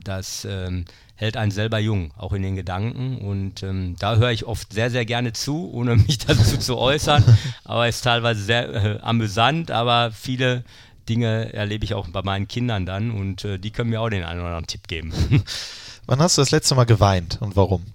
das 0.03 0.45
ähm, 0.45 0.85
hält 1.15 1.37
einen 1.37 1.51
selber 1.51 1.79
jung, 1.79 2.11
auch 2.17 2.33
in 2.33 2.41
den 2.41 2.55
Gedanken. 2.55 3.17
Und 3.17 3.63
ähm, 3.63 3.95
da 3.99 4.15
höre 4.15 4.31
ich 4.31 4.45
oft 4.45 4.73
sehr, 4.73 4.91
sehr 4.91 5.05
gerne 5.05 5.33
zu, 5.33 5.71
ohne 5.71 5.95
mich 6.07 6.17
dazu 6.19 6.57
zu 6.57 6.77
äußern. 6.77 7.23
Aber 7.63 7.87
es 7.87 7.97
ist 7.97 8.01
teilweise 8.03 8.43
sehr 8.43 8.73
äh, 8.73 8.99
amüsant, 9.01 9.71
aber 9.71 10.11
viele 10.11 10.63
Dinge 11.09 11.53
erlebe 11.53 11.83
ich 11.85 11.93
auch 11.93 12.07
bei 12.07 12.21
meinen 12.21 12.47
Kindern 12.47 12.85
dann 12.85 13.11
und 13.11 13.43
äh, 13.43 13.57
die 13.59 13.71
können 13.71 13.89
mir 13.89 14.01
auch 14.01 14.09
den 14.09 14.23
einen 14.23 14.39
oder 14.39 14.49
anderen 14.49 14.67
Tipp 14.67 14.87
geben. 14.87 15.13
Wann 16.05 16.19
hast 16.19 16.37
du 16.37 16.41
das 16.41 16.51
letzte 16.51 16.75
Mal 16.75 16.85
geweint 16.85 17.37
und 17.41 17.55
warum? 17.55 17.85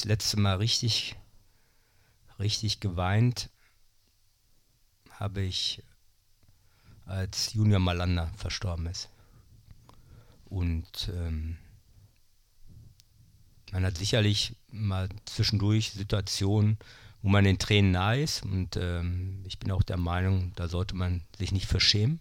Das 0.00 0.06
letzte 0.06 0.40
Mal 0.40 0.56
richtig, 0.56 1.14
richtig 2.38 2.80
geweint 2.80 3.50
habe 5.10 5.42
ich, 5.42 5.82
als 7.04 7.52
Junior 7.52 7.80
Malander 7.80 8.32
verstorben 8.34 8.86
ist. 8.86 9.10
Und 10.46 11.12
ähm, 11.14 11.58
man 13.72 13.84
hat 13.84 13.98
sicherlich 13.98 14.56
mal 14.70 15.10
zwischendurch 15.26 15.90
Situationen, 15.90 16.78
wo 17.20 17.28
man 17.28 17.44
den 17.44 17.58
Tränen 17.58 17.90
nahe 17.90 18.22
ist. 18.22 18.42
Und 18.42 18.76
ähm, 18.76 19.42
ich 19.44 19.58
bin 19.58 19.70
auch 19.70 19.82
der 19.82 19.98
Meinung, 19.98 20.54
da 20.56 20.68
sollte 20.68 20.96
man 20.96 21.24
sich 21.36 21.52
nicht 21.52 21.66
verschämen. 21.66 22.20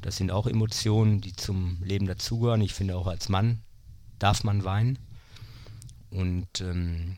Das 0.00 0.16
sind 0.16 0.30
auch 0.30 0.46
Emotionen, 0.46 1.20
die 1.20 1.34
zum 1.34 1.82
Leben 1.82 2.06
dazugehören. 2.06 2.60
Ich 2.60 2.72
finde 2.72 2.96
auch 2.96 3.08
als 3.08 3.28
Mann 3.28 3.62
darf 4.20 4.44
man 4.44 4.62
weinen. 4.62 5.03
Und 6.14 6.60
ähm, 6.60 7.16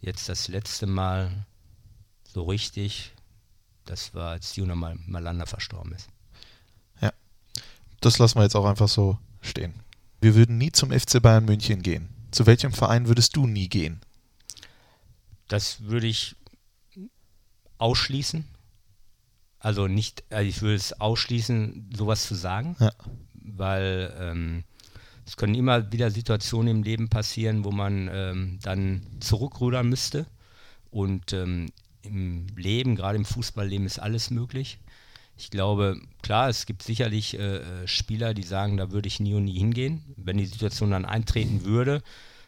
jetzt 0.00 0.28
das 0.30 0.48
letzte 0.48 0.86
Mal 0.86 1.46
so 2.24 2.44
richtig, 2.44 3.12
das 3.84 4.14
war, 4.14 4.30
als 4.30 4.56
Juna 4.56 4.74
Mal 4.74 4.96
Malanda 5.06 5.44
verstorben 5.44 5.92
ist. 5.92 6.08
Ja, 7.02 7.12
das 8.00 8.18
lassen 8.18 8.38
wir 8.38 8.44
jetzt 8.44 8.56
auch 8.56 8.64
einfach 8.64 8.88
so 8.88 9.18
stehen. 9.42 9.74
Wir 10.20 10.34
würden 10.34 10.56
nie 10.56 10.72
zum 10.72 10.90
FC 10.90 11.20
Bayern 11.20 11.44
München 11.44 11.82
gehen. 11.82 12.08
Zu 12.30 12.46
welchem 12.46 12.72
Verein 12.72 13.06
würdest 13.06 13.36
du 13.36 13.46
nie 13.46 13.68
gehen? 13.68 14.00
Das 15.48 15.82
würde 15.82 16.06
ich 16.06 16.36
ausschließen. 17.76 18.46
Also 19.58 19.88
nicht, 19.88 20.24
also 20.30 20.48
ich 20.48 20.62
würde 20.62 20.76
es 20.76 20.98
ausschließen, 21.00 21.90
sowas 21.94 22.26
zu 22.26 22.34
sagen, 22.34 22.76
Ja. 22.80 22.92
weil 23.34 24.14
ähm, 24.18 24.64
es 25.28 25.36
können 25.36 25.54
immer 25.54 25.92
wieder 25.92 26.10
Situationen 26.10 26.78
im 26.78 26.82
Leben 26.82 27.10
passieren, 27.10 27.62
wo 27.62 27.70
man 27.70 28.08
ähm, 28.10 28.58
dann 28.62 29.02
zurückrudern 29.20 29.86
müsste. 29.86 30.24
Und 30.90 31.34
ähm, 31.34 31.66
im 32.00 32.46
Leben, 32.56 32.96
gerade 32.96 33.18
im 33.18 33.26
Fußballleben, 33.26 33.84
ist 33.84 33.98
alles 33.98 34.30
möglich. 34.30 34.78
Ich 35.36 35.50
glaube, 35.50 36.00
klar, 36.22 36.48
es 36.48 36.64
gibt 36.64 36.82
sicherlich 36.82 37.38
äh, 37.38 37.58
äh, 37.58 37.86
Spieler, 37.86 38.32
die 38.32 38.42
sagen, 38.42 38.78
da 38.78 38.90
würde 38.90 39.06
ich 39.06 39.20
nie 39.20 39.34
und 39.34 39.44
nie 39.44 39.58
hingehen. 39.58 40.02
Wenn 40.16 40.38
die 40.38 40.46
Situation 40.46 40.92
dann 40.92 41.04
eintreten 41.04 41.62
würde, 41.62 42.02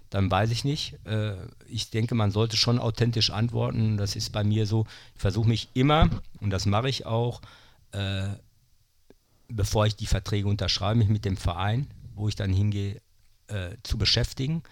dann 0.08 0.30
weiß 0.30 0.50
ich 0.50 0.64
nicht. 0.64 0.94
Äh, 1.04 1.34
ich 1.68 1.90
denke, 1.90 2.14
man 2.14 2.30
sollte 2.30 2.56
schon 2.56 2.78
authentisch 2.78 3.28
antworten. 3.28 3.98
Das 3.98 4.16
ist 4.16 4.30
bei 4.30 4.42
mir 4.42 4.66
so. 4.66 4.86
Ich 5.16 5.20
versuche 5.20 5.50
mich 5.50 5.68
immer, 5.74 6.08
und 6.40 6.48
das 6.48 6.64
mache 6.64 6.88
ich 6.88 7.04
auch, 7.04 7.42
äh, 7.92 8.28
bevor 9.48 9.84
ich 9.84 9.96
die 9.96 10.06
Verträge 10.06 10.48
unterschreibe, 10.48 11.00
mich 11.00 11.08
mit 11.08 11.26
dem 11.26 11.36
Verein, 11.36 11.88
wo 12.20 12.28
ich 12.28 12.36
dann 12.36 12.52
hingehe, 12.52 13.00
äh, 13.48 13.76
zu 13.82 13.98
beschäftigen 13.98 14.62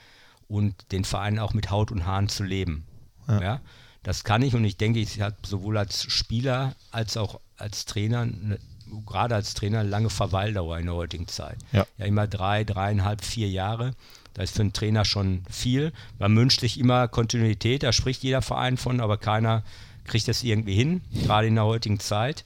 und 0.47 0.93
den 0.93 1.05
Verein 1.05 1.39
auch 1.39 1.55
mit 1.55 1.71
Haut 1.71 1.91
und 1.91 2.07
Haaren 2.07 2.29
zu 2.29 2.45
leben. 2.45 2.87
Ja. 3.29 3.61
das 4.03 4.25
kann 4.25 4.41
ich 4.41 4.55
und 4.55 4.65
ich 4.65 4.79
denke, 4.79 5.01
ich 5.01 5.21
habe 5.21 5.37
sowohl 5.45 5.77
als 5.77 6.05
Spieler 6.11 6.75
als 6.91 7.19
auch 7.19 7.41
als 7.59 7.85
Trainer, 7.85 8.25
ne, 8.25 8.59
gerade 9.07 9.35
als 9.35 9.53
Trainer, 9.53 9.85
lange 9.85 10.09
Verweildauer 10.09 10.79
in 10.79 10.87
der 10.87 10.95
heutigen 10.95 11.29
Zeit. 11.29 11.59
Ja. 11.73 11.87
ja, 11.99 12.07
immer 12.07 12.27
drei, 12.27 12.65
dreieinhalb, 12.65 13.23
vier 13.23 13.51
Jahre. 13.51 13.93
Das 14.33 14.51
ist 14.51 14.57
für 14.57 14.63
einen 14.63 14.73
Trainer 14.73 15.05
schon 15.05 15.43
viel. 15.51 15.93
Man 16.19 16.35
wünscht 16.37 16.61
sich 16.61 16.79
immer 16.79 17.09
Kontinuität, 17.09 17.83
da 17.83 17.93
spricht 17.93 18.23
jeder 18.23 18.41
Verein 18.41 18.77
von, 18.77 19.01
aber 19.01 19.19
keiner 19.19 19.63
kriegt 20.05 20.29
das 20.29 20.43
irgendwie 20.43 20.75
hin, 20.75 21.03
gerade 21.13 21.49
in 21.49 21.57
der 21.57 21.65
heutigen 21.65 22.01
Zeit. 22.01 22.45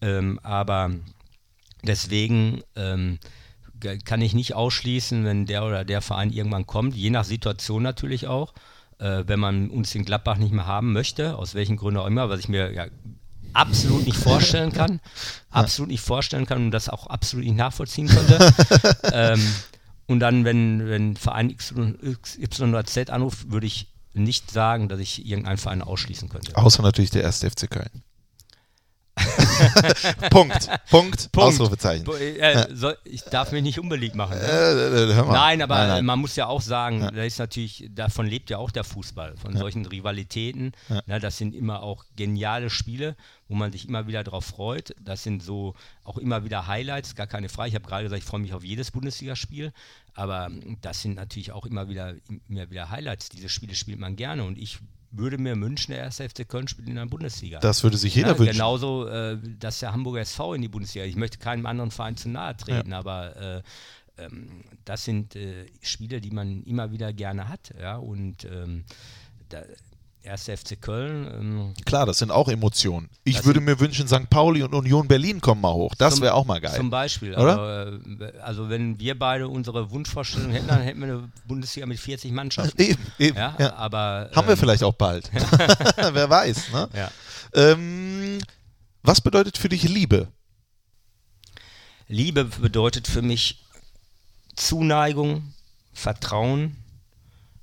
Ähm, 0.00 0.38
aber 0.42 0.92
deswegen 1.82 2.62
ähm, 2.76 3.18
kann 4.04 4.20
ich 4.20 4.34
nicht 4.34 4.54
ausschließen, 4.54 5.24
wenn 5.24 5.46
der 5.46 5.64
oder 5.64 5.84
der 5.84 6.00
Verein 6.02 6.30
irgendwann 6.30 6.66
kommt, 6.66 6.94
je 6.94 7.10
nach 7.10 7.24
Situation 7.24 7.82
natürlich 7.82 8.26
auch, 8.26 8.54
äh, 8.98 9.24
wenn 9.26 9.40
man 9.40 9.70
uns 9.70 9.94
in 9.94 10.04
Gladbach 10.04 10.38
nicht 10.38 10.52
mehr 10.52 10.66
haben 10.66 10.92
möchte, 10.92 11.36
aus 11.36 11.54
welchen 11.54 11.76
Gründen 11.76 12.00
auch 12.00 12.06
immer, 12.06 12.28
was 12.28 12.40
ich 12.40 12.48
mir 12.48 12.72
ja 12.72 12.86
absolut 13.52 14.04
nicht 14.04 14.16
vorstellen 14.16 14.72
kann, 14.72 15.00
absolut 15.50 15.90
nicht 15.90 16.00
vorstellen 16.00 16.46
kann 16.46 16.66
und 16.66 16.70
das 16.70 16.88
auch 16.88 17.06
absolut 17.06 17.46
nicht 17.46 17.56
nachvollziehen 17.56 18.08
könnte. 18.08 18.52
ähm, 19.12 19.40
und 20.06 20.20
dann, 20.20 20.44
wenn, 20.44 20.88
wenn 20.88 21.16
Verein 21.16 21.50
X, 21.50 21.74
X, 22.02 22.38
Y 22.38 22.70
oder 22.70 22.84
Z 22.84 23.10
anruft, 23.10 23.50
würde 23.50 23.66
ich 23.66 23.88
nicht 24.14 24.50
sagen, 24.50 24.88
dass 24.88 25.00
ich 25.00 25.26
irgendeinen 25.26 25.58
Verein 25.58 25.82
ausschließen 25.82 26.28
könnte. 26.28 26.56
Außer 26.56 26.82
natürlich 26.82 27.10
der 27.10 27.22
erste 27.22 27.50
FC 27.50 27.70
Köln. 27.70 28.02
Punkt. 30.30 30.68
Punkt. 30.90 31.28
Ausrufezeichen. 31.36 32.04
Bo- 32.04 32.14
äh, 32.16 32.66
soll, 32.74 32.96
ich 33.04 33.22
darf 33.24 33.52
mich 33.52 33.62
nicht 33.62 33.78
unbeliebt 33.78 34.14
machen. 34.14 34.38
Ne? 34.38 34.44
Äh, 34.44 35.10
äh. 35.10 35.22
Nein, 35.26 35.62
aber 35.62 35.76
Nein, 35.76 35.88
nein. 35.88 36.04
man 36.04 36.18
muss 36.18 36.36
ja 36.36 36.46
auch 36.46 36.60
sagen, 36.62 37.00
da 37.00 37.22
ist 37.22 37.38
natürlich, 37.38 37.88
davon 37.90 38.26
lebt 38.26 38.50
ja 38.50 38.58
auch 38.58 38.70
der 38.70 38.84
Fußball, 38.84 39.36
von 39.36 39.56
solchen 39.56 39.86
Rivalitäten. 39.86 40.72
Na, 41.06 41.18
das 41.18 41.38
sind 41.38 41.54
immer 41.54 41.82
auch 41.82 42.04
geniale 42.16 42.70
Spiele, 42.70 43.16
wo 43.48 43.54
man 43.54 43.72
sich 43.72 43.88
immer 43.88 44.06
wieder 44.06 44.24
drauf 44.24 44.44
freut. 44.44 44.94
Das 45.00 45.22
sind 45.22 45.42
so 45.42 45.74
auch 46.04 46.18
immer 46.18 46.44
wieder 46.44 46.66
Highlights, 46.66 47.14
gar 47.14 47.26
keine 47.26 47.48
Frage. 47.48 47.68
Ich 47.70 47.74
habe 47.74 47.86
gerade 47.86 48.04
gesagt, 48.04 48.22
ich 48.22 48.28
freue 48.28 48.40
mich 48.40 48.54
auf 48.54 48.64
jedes 48.64 48.90
Bundesligaspiel, 48.90 49.72
aber 50.14 50.50
das 50.80 51.02
sind 51.02 51.14
natürlich 51.16 51.52
auch 51.52 51.64
immer 51.66 51.88
wieder, 51.88 52.14
immer 52.48 52.70
wieder 52.70 52.90
Highlights. 52.90 53.28
Diese 53.28 53.48
Spiele 53.48 53.74
spielt 53.74 53.98
man 53.98 54.16
gerne 54.16 54.44
und 54.44 54.58
ich 54.58 54.78
würde 55.10 55.38
mir 55.38 55.58
wünschen, 55.60 55.92
der 55.92 56.00
erste 56.00 56.28
FC 56.28 56.48
Köln 56.48 56.68
spielt 56.68 56.88
in 56.88 56.96
der 56.96 57.06
Bundesliga. 57.06 57.60
Das 57.60 57.82
würde 57.82 57.96
sich 57.96 58.14
jeder 58.14 58.32
Ja, 58.32 58.38
wünschen. 58.38 58.52
Genauso, 58.52 59.06
äh, 59.06 59.38
dass 59.58 59.80
der 59.80 59.92
Hamburger 59.92 60.20
SV 60.20 60.54
in 60.54 60.62
die 60.62 60.68
Bundesliga. 60.68 61.06
Ich 61.06 61.16
möchte 61.16 61.38
keinem 61.38 61.66
anderen 61.66 61.90
Verein 61.90 62.16
zu 62.16 62.28
nahe 62.28 62.56
treten, 62.56 62.92
aber 62.92 63.36
äh, 63.36 63.62
ähm, 64.18 64.64
das 64.84 65.04
sind 65.04 65.36
äh, 65.36 65.66
Spiele, 65.80 66.20
die 66.20 66.30
man 66.30 66.62
immer 66.64 66.90
wieder 66.92 67.12
gerne 67.12 67.48
hat. 67.48 67.72
Ja, 67.80 67.96
und 67.96 68.44
ähm, 68.44 68.84
der 69.50 69.66
erste 70.28 70.56
FC 70.56 70.80
Köln. 70.80 71.26
Ähm, 71.26 71.74
Klar, 71.84 72.06
das 72.06 72.18
sind 72.18 72.30
auch 72.30 72.48
Emotionen. 72.48 73.08
Ich 73.24 73.44
würde 73.44 73.60
mir 73.60 73.80
wünschen, 73.80 74.06
St. 74.06 74.30
Pauli 74.30 74.62
und 74.62 74.74
Union 74.74 75.08
Berlin 75.08 75.40
kommen 75.40 75.60
mal 75.60 75.72
hoch. 75.72 75.94
Das 75.96 76.20
wäre 76.20 76.34
auch 76.34 76.44
mal 76.44 76.60
geil. 76.60 76.76
Zum 76.76 76.90
Beispiel. 76.90 77.34
Oder? 77.34 77.52
Aber, 77.52 77.98
äh, 78.20 78.38
also 78.40 78.68
wenn 78.68 79.00
wir 79.00 79.18
beide 79.18 79.48
unsere 79.48 79.90
Wunschvorstellung 79.90 80.50
hätten, 80.50 80.68
dann 80.68 80.82
hätten 80.82 81.00
wir 81.00 81.08
eine 81.08 81.32
Bundesliga 81.46 81.86
mit 81.86 81.98
40 81.98 82.30
Mannschaften. 82.32 82.80
Eben, 82.82 83.02
eben. 83.18 83.36
Ja, 83.36 83.56
Ja, 83.58 83.74
aber 83.74 84.30
Haben 84.34 84.46
wir 84.46 84.52
ähm, 84.52 84.58
vielleicht 84.58 84.84
auch 84.84 84.94
bald. 84.94 85.30
Wer 86.12 86.30
weiß. 86.30 86.72
Ne? 86.72 86.88
Ja. 86.94 87.10
Ähm, 87.54 88.38
was 89.02 89.20
bedeutet 89.20 89.58
für 89.58 89.68
dich 89.68 89.82
Liebe? 89.84 90.28
Liebe 92.08 92.44
bedeutet 92.44 93.06
für 93.08 93.22
mich 93.22 93.64
Zuneigung, 94.56 95.54
Vertrauen, 95.92 96.76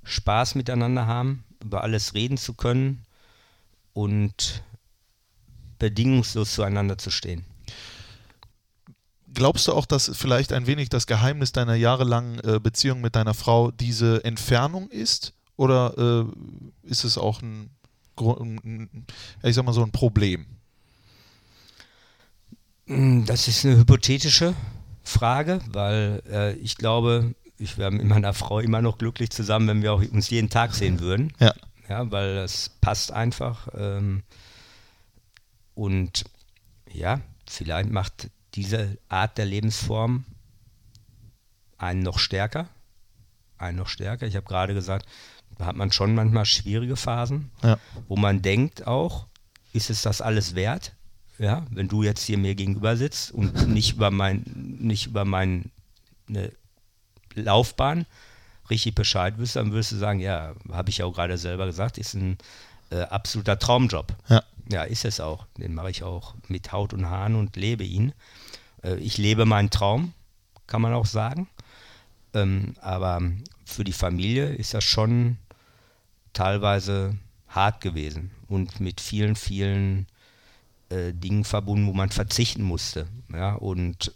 Spaß 0.04 0.54
miteinander 0.54 1.06
haben, 1.06 1.44
über 1.66 1.82
alles 1.82 2.14
reden 2.14 2.38
zu 2.38 2.54
können 2.54 3.02
und 3.92 4.62
bedingungslos 5.78 6.54
zueinander 6.54 6.98
zu 6.98 7.10
stehen. 7.10 7.44
Glaubst 9.34 9.68
du 9.68 9.72
auch, 9.72 9.84
dass 9.84 10.10
vielleicht 10.14 10.52
ein 10.52 10.66
wenig 10.66 10.88
das 10.88 11.06
Geheimnis 11.06 11.52
deiner 11.52 11.74
jahrelangen 11.74 12.40
äh, 12.40 12.58
Beziehung 12.58 13.00
mit 13.02 13.16
deiner 13.16 13.34
Frau 13.34 13.70
diese 13.70 14.24
Entfernung 14.24 14.88
ist? 14.88 15.34
Oder 15.56 16.26
äh, 16.26 16.88
ist 16.88 17.04
es 17.04 17.18
auch 17.18 17.42
ein, 17.42 17.70
ein, 18.18 19.06
ich 19.42 19.54
sag 19.54 19.64
mal 19.64 19.72
so 19.72 19.82
ein 19.82 19.92
Problem? 19.92 20.46
Mm, 22.86 23.24
Das 23.24 23.48
ist 23.48 23.66
eine 23.66 23.76
hypothetische 23.76 24.54
Frage, 25.02 25.60
weil 25.70 26.22
äh, 26.30 26.52
ich 26.54 26.76
glaube, 26.76 27.34
ich 27.58 27.78
wäre 27.78 27.90
mit 27.90 28.04
meiner 28.06 28.34
Frau 28.34 28.60
immer 28.60 28.82
noch 28.82 28.98
glücklich 28.98 29.30
zusammen, 29.30 29.68
wenn 29.68 29.82
wir 29.82 29.92
auch 29.92 30.02
uns 30.02 30.30
jeden 30.30 30.50
Tag 30.50 30.74
sehen 30.74 31.00
würden. 31.00 31.32
Ja. 31.40 31.54
Ja, 31.88 32.10
weil 32.10 32.34
das 32.34 32.70
passt 32.80 33.12
einfach. 33.12 33.68
Ähm, 33.74 34.24
und 35.74 36.24
ja, 36.92 37.20
vielleicht 37.48 37.90
macht 37.90 38.30
diese 38.54 38.98
Art 39.08 39.38
der 39.38 39.44
Lebensform 39.46 40.24
einen 41.78 42.00
noch 42.02 42.18
stärker. 42.18 42.68
Einen 43.58 43.78
noch 43.78 43.88
stärker. 43.88 44.26
Ich 44.26 44.36
habe 44.36 44.46
gerade 44.46 44.74
gesagt, 44.74 45.06
da 45.58 45.66
hat 45.66 45.76
man 45.76 45.92
schon 45.92 46.14
manchmal 46.14 46.44
schwierige 46.44 46.96
Phasen, 46.96 47.50
Ja. 47.62 47.78
wo 48.08 48.16
man 48.16 48.42
denkt 48.42 48.86
auch, 48.86 49.26
ist 49.72 49.90
es 49.90 50.02
das 50.02 50.20
alles 50.20 50.54
wert? 50.54 50.92
Ja, 51.38 51.66
wenn 51.70 51.88
du 51.88 52.02
jetzt 52.02 52.22
hier 52.24 52.38
mir 52.38 52.54
gegenüber 52.54 52.96
sitzt 52.96 53.30
und 53.30 53.68
nicht 53.68 53.94
über 53.94 54.10
mein, 54.10 54.42
nicht 54.80 55.06
über 55.06 55.24
meine 55.24 55.64
Laufbahn 57.36 58.06
richtig 58.70 58.94
Bescheid 58.94 59.38
wüsste, 59.38 59.60
dann 59.60 59.72
würdest 59.72 59.92
du 59.92 59.96
sagen, 59.96 60.20
ja, 60.20 60.54
habe 60.72 60.90
ich 60.90 60.98
ja 60.98 61.06
auch 61.06 61.12
gerade 61.14 61.38
selber 61.38 61.66
gesagt, 61.66 61.98
ist 61.98 62.14
ein 62.14 62.38
äh, 62.90 63.02
absoluter 63.02 63.58
Traumjob. 63.58 64.14
Ja. 64.28 64.42
Ja, 64.68 64.82
ist 64.82 65.04
es 65.04 65.20
auch. 65.20 65.46
Den 65.58 65.74
mache 65.74 65.90
ich 65.90 66.02
auch 66.02 66.34
mit 66.48 66.72
Haut 66.72 66.92
und 66.92 67.06
Haaren 67.06 67.36
und 67.36 67.54
lebe 67.54 67.84
ihn. 67.84 68.12
Äh, 68.82 68.96
ich 68.96 69.16
lebe 69.16 69.44
meinen 69.44 69.70
Traum, 69.70 70.12
kann 70.66 70.82
man 70.82 70.92
auch 70.92 71.06
sagen. 71.06 71.48
Ähm, 72.34 72.74
aber 72.80 73.22
für 73.64 73.84
die 73.84 73.92
Familie 73.92 74.48
ist 74.54 74.74
das 74.74 74.84
schon 74.84 75.38
teilweise 76.32 77.16
hart 77.48 77.80
gewesen 77.80 78.32
und 78.48 78.80
mit 78.80 79.00
vielen, 79.00 79.36
vielen 79.36 80.06
äh, 80.88 81.12
Dingen 81.12 81.44
verbunden, 81.44 81.86
wo 81.86 81.92
man 81.92 82.10
verzichten 82.10 82.62
musste. 82.62 83.06
Ja, 83.32 83.54
und 83.54 84.12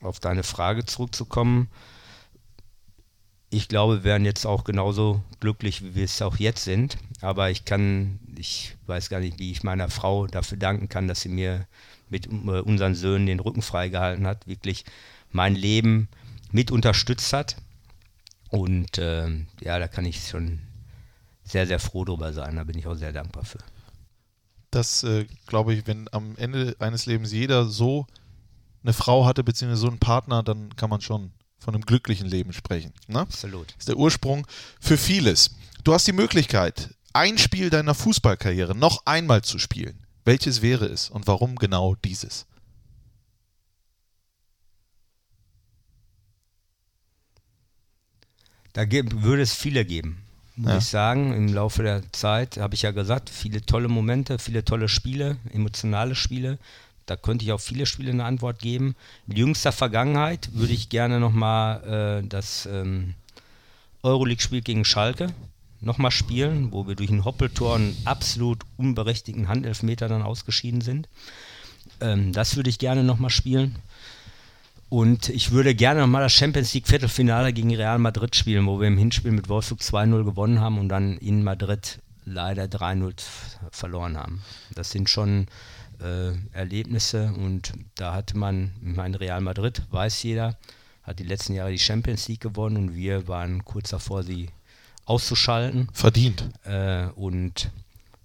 auf 0.00 0.20
deine 0.20 0.44
Frage 0.44 0.86
zurückzukommen, 0.86 1.68
ich 3.50 3.66
glaube, 3.66 3.96
wir 3.96 4.04
wären 4.04 4.24
jetzt 4.24 4.46
auch 4.46 4.62
genauso 4.62 5.22
glücklich, 5.40 5.82
wie 5.82 5.94
wir 5.96 6.04
es 6.04 6.22
auch 6.22 6.36
jetzt 6.36 6.64
sind. 6.64 6.96
Aber 7.20 7.50
ich 7.50 7.64
kann, 7.64 8.20
ich 8.36 8.76
weiß 8.86 9.10
gar 9.10 9.20
nicht, 9.20 9.38
wie 9.38 9.50
ich 9.50 9.64
meiner 9.64 9.88
Frau 9.88 10.28
dafür 10.28 10.56
danken 10.56 10.88
kann, 10.88 11.08
dass 11.08 11.22
sie 11.22 11.28
mir 11.28 11.66
mit 12.08 12.26
äh, 12.26 12.60
unseren 12.60 12.94
Söhnen 12.94 13.26
den 13.26 13.40
Rücken 13.40 13.62
freigehalten 13.62 14.26
hat, 14.26 14.46
wirklich 14.46 14.84
mein 15.32 15.56
Leben 15.56 16.08
mit 16.52 16.70
unterstützt 16.70 17.32
hat. 17.32 17.56
Und 18.50 18.98
ähm, 18.98 19.48
ja, 19.60 19.78
da 19.78 19.88
kann 19.88 20.04
ich 20.04 20.28
schon 20.28 20.60
sehr, 21.44 21.66
sehr 21.66 21.80
froh 21.80 22.04
drüber 22.04 22.32
sein. 22.32 22.56
Da 22.56 22.64
bin 22.64 22.78
ich 22.78 22.86
auch 22.86 22.94
sehr 22.94 23.12
dankbar 23.12 23.44
für. 23.44 23.58
Das 24.70 25.02
äh, 25.02 25.26
glaube 25.46 25.74
ich, 25.74 25.88
wenn 25.88 26.08
am 26.12 26.36
Ende 26.36 26.76
eines 26.78 27.06
Lebens 27.06 27.32
jeder 27.32 27.64
so 27.64 28.06
eine 28.84 28.92
Frau 28.92 29.26
hatte, 29.26 29.42
beziehungsweise 29.42 29.82
so 29.82 29.88
einen 29.88 29.98
Partner, 29.98 30.44
dann 30.44 30.74
kann 30.76 30.90
man 30.90 31.00
schon 31.00 31.32
von 31.60 31.74
einem 31.74 31.84
glücklichen 31.84 32.26
Leben 32.26 32.52
sprechen. 32.52 32.92
Ne? 33.06 33.20
Absolut. 33.20 33.68
Das 33.68 33.76
ist 33.80 33.88
der 33.88 33.96
Ursprung 33.96 34.46
für 34.80 34.96
vieles. 34.98 35.50
Du 35.84 35.94
hast 35.94 36.06
die 36.06 36.12
Möglichkeit, 36.12 36.90
ein 37.12 37.38
Spiel 37.38 37.70
deiner 37.70 37.94
Fußballkarriere 37.94 38.74
noch 38.74 39.02
einmal 39.06 39.42
zu 39.42 39.58
spielen. 39.58 39.98
Welches 40.24 40.62
wäre 40.62 40.86
es 40.86 41.10
und 41.10 41.26
warum 41.26 41.56
genau 41.56 41.94
dieses? 42.04 42.46
Da 48.72 48.82
würde 48.90 49.42
es 49.42 49.52
viele 49.52 49.84
geben, 49.84 50.22
muss 50.56 50.70
Ja. 50.70 50.78
ich 50.78 50.84
sagen. 50.84 51.32
Im 51.34 51.52
Laufe 51.52 51.82
der 51.82 52.02
Zeit 52.12 52.56
habe 52.58 52.74
ich 52.74 52.82
ja 52.82 52.92
gesagt, 52.92 53.28
viele 53.30 53.62
tolle 53.62 53.88
Momente, 53.88 54.38
viele 54.38 54.64
tolle 54.64 54.88
Spiele, 54.88 55.36
emotionale 55.52 56.14
Spiele. 56.14 56.58
Da 57.06 57.16
könnte 57.16 57.44
ich 57.44 57.52
auf 57.52 57.62
viele 57.62 57.86
Spiele 57.86 58.12
eine 58.12 58.24
Antwort 58.24 58.60
geben. 58.60 58.94
In 59.26 59.36
jüngster 59.36 59.72
Vergangenheit 59.72 60.50
würde 60.52 60.72
ich 60.72 60.88
gerne 60.88 61.18
nochmal 61.18 62.22
äh, 62.22 62.26
das 62.26 62.66
ähm, 62.66 63.14
Euroleague-Spiel 64.02 64.62
gegen 64.62 64.84
Schalke 64.84 65.32
nochmal 65.80 66.10
spielen, 66.10 66.72
wo 66.72 66.86
wir 66.86 66.94
durch 66.94 67.10
ein 67.10 67.24
Hoppeltor 67.24 67.76
einen 67.76 67.96
absolut 68.04 68.64
unberechtigten 68.76 69.48
Handelfmeter 69.48 70.08
dann 70.08 70.22
ausgeschieden 70.22 70.80
sind. 70.80 71.08
Ähm, 72.00 72.32
das 72.32 72.56
würde 72.56 72.70
ich 72.70 72.78
gerne 72.78 73.02
nochmal 73.02 73.30
spielen. 73.30 73.76
Und 74.88 75.28
ich 75.28 75.52
würde 75.52 75.74
gerne 75.74 76.00
nochmal 76.00 76.22
das 76.22 76.32
Champions 76.32 76.74
League 76.74 76.88
Viertelfinale 76.88 77.52
gegen 77.52 77.74
Real 77.74 77.98
Madrid 77.98 78.34
spielen, 78.34 78.66
wo 78.66 78.80
wir 78.80 78.88
im 78.88 78.98
Hinspiel 78.98 79.30
mit 79.30 79.48
Wolfsburg 79.48 79.80
2-0 79.80 80.24
gewonnen 80.24 80.60
haben 80.60 80.78
und 80.78 80.88
dann 80.88 81.16
in 81.18 81.44
Madrid 81.44 82.00
leider 82.24 82.64
3-0 82.64 83.14
verloren 83.70 84.16
haben. 84.16 84.42
Das 84.74 84.90
sind 84.90 85.08
schon 85.08 85.46
äh, 86.02 86.32
Erlebnisse 86.56 87.32
und 87.36 87.72
da 87.96 88.14
hatte 88.14 88.36
man, 88.36 88.72
ich 88.84 88.96
meine, 88.96 89.20
Real 89.20 89.40
Madrid, 89.40 89.82
weiß 89.90 90.22
jeder, 90.22 90.56
hat 91.02 91.18
die 91.18 91.24
letzten 91.24 91.54
Jahre 91.54 91.70
die 91.72 91.78
Champions 91.78 92.28
League 92.28 92.40
gewonnen 92.40 92.76
und 92.76 92.94
wir 92.94 93.28
waren 93.28 93.64
kurz 93.64 93.90
davor, 93.90 94.22
sie 94.22 94.48
auszuschalten. 95.06 95.88
Verdient. 95.92 96.44
Äh, 96.64 97.06
und 97.16 97.70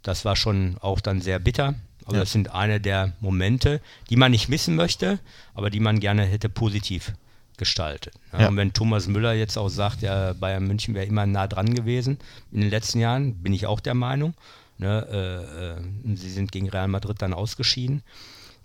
das 0.04 0.26
war 0.26 0.36
schon 0.36 0.78
auch 0.82 1.00
dann 1.02 1.22
sehr 1.22 1.40
bitter. 1.40 1.76
Aber 2.06 2.16
Ja. 2.16 2.20
das 2.20 2.32
sind 2.32 2.54
eine 2.54 2.80
der 2.80 3.14
Momente, 3.20 3.82
die 4.10 4.16
man 4.16 4.32
nicht 4.32 4.50
missen 4.50 4.76
möchte, 4.76 5.18
aber 5.56 5.70
die 5.72 5.80
man 5.80 6.00
gerne 6.00 6.24
hätte 6.24 6.50
positiv 6.50 7.14
gestaltet. 7.58 8.14
Ja, 8.34 8.42
Ja. 8.42 8.48
Und 8.50 8.58
wenn 8.58 8.74
Thomas 8.74 9.08
Müller 9.08 9.34
jetzt 9.34 9.58
auch 9.58 9.70
sagt, 9.70 10.02
ja, 10.02 10.34
Bayern 10.34 10.68
München 10.68 10.94
wäre 10.94 11.06
immer 11.06 11.26
nah 11.26 11.48
dran 11.48 11.74
gewesen 11.74 12.20
in 12.52 12.62
den 12.62 12.70
letzten 12.70 13.00
Jahren, 13.00 13.34
bin 13.42 13.54
ich 13.54 13.66
auch 13.66 13.80
der 13.80 13.96
Meinung. 13.96 14.36
Ne, 14.78 15.08
äh, 15.10 16.12
äh, 16.12 16.16
sie 16.16 16.30
sind 16.30 16.52
gegen 16.52 16.70
Real 16.70 16.88
Madrid 16.88 17.22
dann 17.22 17.34
ausgeschieden. 17.34 18.04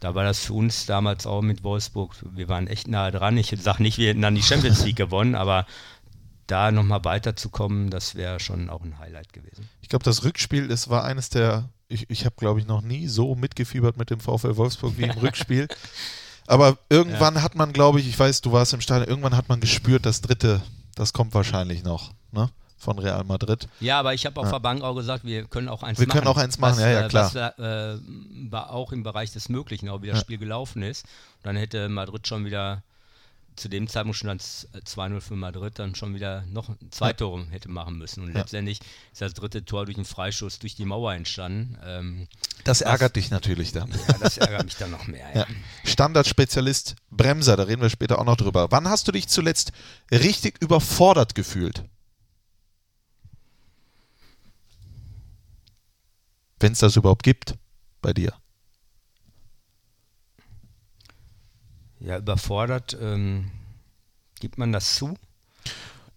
Da 0.00 0.14
war 0.14 0.24
das 0.24 0.40
für 0.40 0.54
uns 0.54 0.86
damals 0.86 1.26
auch 1.26 1.42
mit 1.42 1.62
Wolfsburg, 1.62 2.16
wir 2.34 2.48
waren 2.48 2.66
echt 2.66 2.88
nah 2.88 3.10
dran. 3.10 3.36
Ich 3.36 3.54
sage 3.60 3.82
nicht, 3.82 3.98
wir 3.98 4.08
hätten 4.08 4.22
dann 4.22 4.34
die 4.34 4.42
Champions 4.42 4.84
League 4.84 4.96
gewonnen, 4.96 5.34
aber 5.34 5.66
da 6.46 6.72
nochmal 6.72 7.04
weiterzukommen, 7.04 7.90
das 7.90 8.14
wäre 8.14 8.40
schon 8.40 8.70
auch 8.70 8.82
ein 8.82 8.98
Highlight 8.98 9.32
gewesen. 9.32 9.68
Ich 9.82 9.88
glaube, 9.88 10.04
das 10.04 10.24
Rückspiel, 10.24 10.68
das 10.68 10.88
war 10.88 11.04
eines 11.04 11.28
der, 11.28 11.68
ich, 11.86 12.08
ich 12.10 12.24
habe, 12.24 12.34
glaube 12.36 12.58
ich, 12.60 12.66
noch 12.66 12.82
nie 12.82 13.06
so 13.06 13.34
mitgefiebert 13.34 13.96
mit 13.96 14.10
dem 14.10 14.20
VfL 14.20 14.56
Wolfsburg 14.56 14.94
wie 14.96 15.04
im 15.04 15.10
Rückspiel. 15.18 15.68
Aber 16.46 16.78
irgendwann 16.88 17.42
hat 17.42 17.54
man, 17.54 17.72
glaube 17.72 18.00
ich, 18.00 18.08
ich 18.08 18.18
weiß, 18.18 18.40
du 18.40 18.50
warst 18.52 18.72
im 18.72 18.80
Stadion, 18.80 19.08
irgendwann 19.08 19.36
hat 19.36 19.48
man 19.48 19.60
gespürt, 19.60 20.06
das 20.06 20.22
dritte, 20.22 20.60
das 20.96 21.12
kommt 21.12 21.34
wahrscheinlich 21.34 21.84
noch, 21.84 22.12
ne? 22.32 22.50
Von 22.80 22.98
Real 22.98 23.22
Madrid. 23.24 23.68
Ja, 23.80 24.00
aber 24.00 24.14
ich 24.14 24.24
habe 24.24 24.40
auf 24.40 24.46
Ja. 24.46 24.52
der 24.52 24.60
Bank 24.60 24.82
auch 24.82 24.94
gesagt, 24.94 25.24
wir 25.24 25.44
können 25.44 25.68
auch 25.68 25.82
eins 25.82 25.98
Wir 26.00 26.06
machen. 26.08 26.16
können 26.18 26.28
auch 26.28 26.38
eins 26.38 26.58
machen, 26.58 26.76
was, 26.76 26.80
ja, 26.80 26.90
ja, 26.90 27.00
äh, 27.04 27.08
klar. 27.08 27.34
Was 27.34 27.58
äh, 27.58 27.98
war 28.50 28.70
auch 28.70 28.90
im 28.92 29.02
Bereich 29.02 29.32
des 29.32 29.50
Möglichen, 29.50 29.90
auch 29.90 30.00
wie 30.00 30.06
das 30.08 30.16
Ja. 30.16 30.20
Spiel 30.22 30.38
gelaufen 30.38 30.82
ist. 30.82 31.04
Und 31.04 31.44
dann 31.46 31.56
hätte 31.56 31.90
Madrid 31.90 32.26
schon 32.26 32.46
wieder, 32.46 32.82
zu 33.56 33.68
dem 33.68 33.86
Zeitpunkt 33.88 34.16
schon 34.16 34.28
dann 34.28 34.38
2-0 34.38 35.20
für 35.20 35.36
Madrid, 35.36 35.78
dann 35.78 35.94
schon 35.94 36.14
wieder 36.14 36.42
noch 36.50 36.70
zwei. 36.90 37.12
Tore 37.12 37.44
hätte 37.50 37.68
machen 37.68 37.98
müssen. 37.98 38.22
Und 38.24 38.28
Ja. 38.32 38.38
letztendlich 38.40 38.80
ist 39.12 39.20
das 39.20 39.34
dritte 39.34 39.62
Tor 39.62 39.84
durch 39.84 39.98
einen 39.98 40.06
Freistoß 40.06 40.58
durch 40.60 40.74
die 40.74 40.86
Mauer 40.86 41.12
entstanden. 41.12 41.76
Ähm, 41.84 42.28
Das 42.64 42.80
ärgert 42.80 43.16
dich 43.16 43.30
natürlich 43.30 43.72
dann. 43.72 43.90
ja, 43.90 44.16
das 44.18 44.38
ärgert 44.38 44.64
mich 44.64 44.76
dann 44.76 44.90
noch 44.90 45.06
mehr. 45.06 45.28
Ja. 45.34 45.40
Ja. 45.40 45.46
Standardspezialist 45.84 46.96
Bremser, 47.10 47.58
da 47.58 47.64
reden 47.64 47.82
wir 47.82 47.90
später 47.90 48.18
auch 48.18 48.24
noch 48.24 48.36
drüber. 48.36 48.68
Wann 48.70 48.88
hast 48.88 49.06
du 49.06 49.12
dich 49.12 49.28
zuletzt 49.28 49.72
richtig 50.10 50.62
überfordert 50.62 51.34
gefühlt? 51.34 51.84
Wenn 56.60 56.72
es 56.72 56.78
das 56.78 56.96
überhaupt 56.96 57.22
gibt 57.24 57.54
bei 58.00 58.12
dir. 58.12 58.34
ja, 62.00 62.16
überfordert, 62.18 62.96
ähm, 63.00 63.50
gibt 64.40 64.58
man 64.58 64.72
das 64.72 64.96
zu? 64.96 65.16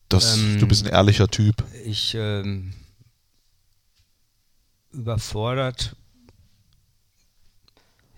Das, 0.09 0.37
Ähm, 0.37 0.59
du 0.59 0.67
bist 0.67 0.85
ein 0.85 0.91
ehrlicher 0.91 1.27
Typ. 1.27 1.63
ich 1.83 2.15
ähm, 2.15 2.73
überfordert, 4.91 5.95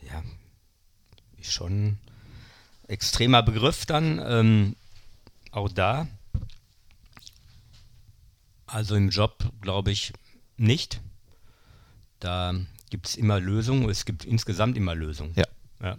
ja, 0.04 0.24
schon 1.42 1.88
ein 1.88 2.00
extremer 2.88 3.42
Begriff 3.42 3.86
dann, 3.86 4.22
ähm, 4.24 4.76
auch 5.52 5.70
da. 5.70 6.08
Also 8.68 8.96
im 8.96 9.10
Job 9.10 9.52
glaube 9.62 9.92
ich 9.92 10.14
nicht. 10.58 11.02
Da 12.20 12.54
gibt 12.90 13.08
es 13.08 13.16
immer 13.16 13.40
Lösungen, 13.40 13.90
es 13.90 14.06
gibt 14.06 14.26
insgesamt 14.26 14.78
immer 14.78 14.96
Lösungen. 14.96 15.34
Ja. 15.36 15.46
ja. 15.82 15.98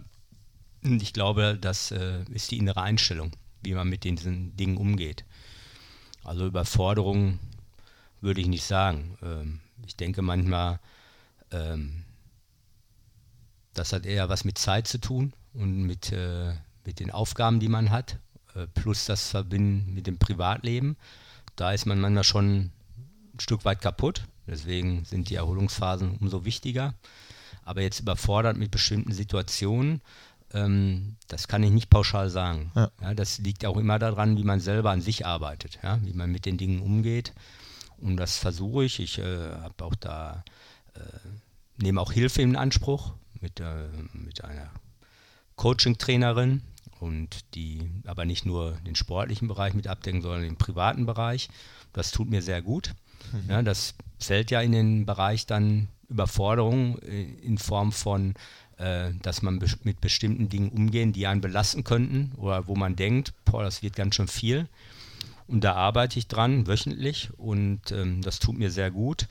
Und 0.83 1.01
ich 1.01 1.13
glaube, 1.13 1.57
das 1.59 1.91
äh, 1.91 2.23
ist 2.29 2.51
die 2.51 2.57
innere 2.57 2.81
Einstellung, 2.81 3.31
wie 3.61 3.73
man 3.73 3.89
mit 3.89 4.03
diesen 4.03 4.55
Dingen 4.55 4.77
umgeht. 4.77 5.25
Also 6.23 6.45
Überforderung 6.45 7.39
würde 8.21 8.41
ich 8.41 8.47
nicht 8.47 8.65
sagen. 8.65 9.17
Ähm, 9.21 9.59
ich 9.85 9.95
denke 9.95 10.21
manchmal, 10.21 10.79
ähm, 11.51 12.03
das 13.73 13.93
hat 13.93 14.05
eher 14.05 14.29
was 14.29 14.43
mit 14.43 14.57
Zeit 14.57 14.87
zu 14.87 14.99
tun 14.99 15.33
und 15.53 15.83
mit, 15.83 16.11
äh, 16.11 16.53
mit 16.85 16.99
den 16.99 17.11
Aufgaben, 17.11 17.59
die 17.59 17.69
man 17.69 17.91
hat, 17.91 18.17
äh, 18.55 18.67
plus 18.67 19.05
das 19.05 19.29
Verbinden 19.29 19.93
mit 19.93 20.07
dem 20.07 20.17
Privatleben. 20.17 20.97
Da 21.55 21.71
ist 21.71 21.85
man 21.85 21.99
manchmal 21.99 22.23
schon 22.23 22.71
ein 23.33 23.39
Stück 23.39 23.65
weit 23.65 23.81
kaputt. 23.81 24.23
Deswegen 24.47 25.05
sind 25.05 25.29
die 25.29 25.35
Erholungsphasen 25.35 26.17
umso 26.17 26.45
wichtiger. 26.45 26.93
Aber 27.63 27.81
jetzt 27.81 27.99
überfordert 27.99 28.57
mit 28.57 28.71
bestimmten 28.71 29.11
Situationen, 29.11 30.01
ähm, 30.53 31.17
das 31.27 31.47
kann 31.47 31.63
ich 31.63 31.71
nicht 31.71 31.89
pauschal 31.89 32.29
sagen. 32.29 32.71
Ja. 32.75 32.91
Ja, 33.01 33.13
das 33.13 33.39
liegt 33.39 33.65
auch 33.65 33.77
immer 33.77 33.99
daran, 33.99 34.37
wie 34.37 34.43
man 34.43 34.59
selber 34.59 34.91
an 34.91 35.01
sich 35.01 35.25
arbeitet, 35.25 35.79
ja, 35.83 35.99
wie 36.03 36.13
man 36.13 36.31
mit 36.31 36.45
den 36.45 36.57
Dingen 36.57 36.81
umgeht. 36.81 37.33
Und 37.97 38.17
das 38.17 38.37
versuche 38.37 38.85
ich. 38.85 38.99
Ich 38.99 39.19
äh, 39.19 39.23
habe 39.23 39.83
auch 39.83 39.95
da, 39.95 40.43
äh, 40.95 40.99
nehme 41.77 41.99
auch 41.99 42.11
Hilfe 42.11 42.41
in 42.41 42.55
Anspruch 42.55 43.13
mit, 43.41 43.59
äh, 43.59 43.89
mit 44.13 44.43
einer 44.43 44.71
Coaching-Trainerin 45.55 46.61
und 46.99 47.55
die 47.55 47.89
aber 48.05 48.25
nicht 48.25 48.45
nur 48.45 48.73
den 48.85 48.95
sportlichen 48.95 49.47
Bereich 49.47 49.73
mit 49.73 49.87
abdecken, 49.87 50.21
sondern 50.21 50.43
den 50.43 50.57
privaten 50.57 51.05
Bereich. 51.05 51.49
Das 51.93 52.11
tut 52.11 52.29
mir 52.29 52.41
sehr 52.41 52.61
gut. 52.61 52.93
Ja, 53.49 53.61
das 53.61 53.95
fällt 54.19 54.51
ja 54.51 54.61
in 54.61 54.71
den 54.71 55.05
Bereich 55.05 55.45
dann 55.45 55.87
Überforderung 56.09 56.99
äh, 56.99 57.23
in 57.43 57.57
Form 57.57 57.91
von, 57.91 58.33
äh, 58.77 59.11
dass 59.21 59.41
man 59.41 59.59
bes- 59.59 59.77
mit 59.83 60.01
bestimmten 60.01 60.49
Dingen 60.49 60.69
umgehen, 60.69 61.13
die 61.13 61.27
einen 61.27 61.41
belasten 61.41 61.83
könnten 61.83 62.31
oder 62.37 62.67
wo 62.67 62.75
man 62.75 62.95
denkt, 62.95 63.33
boah, 63.45 63.63
das 63.63 63.81
wird 63.83 63.95
ganz 63.95 64.15
schön 64.15 64.27
viel. 64.27 64.67
Und 65.47 65.63
da 65.63 65.73
arbeite 65.75 66.19
ich 66.19 66.27
dran, 66.27 66.67
wöchentlich, 66.67 67.29
und 67.37 67.91
ähm, 67.91 68.21
das 68.21 68.39
tut 68.39 68.57
mir 68.57 68.69
sehr 68.71 68.91
gut. 68.91 69.27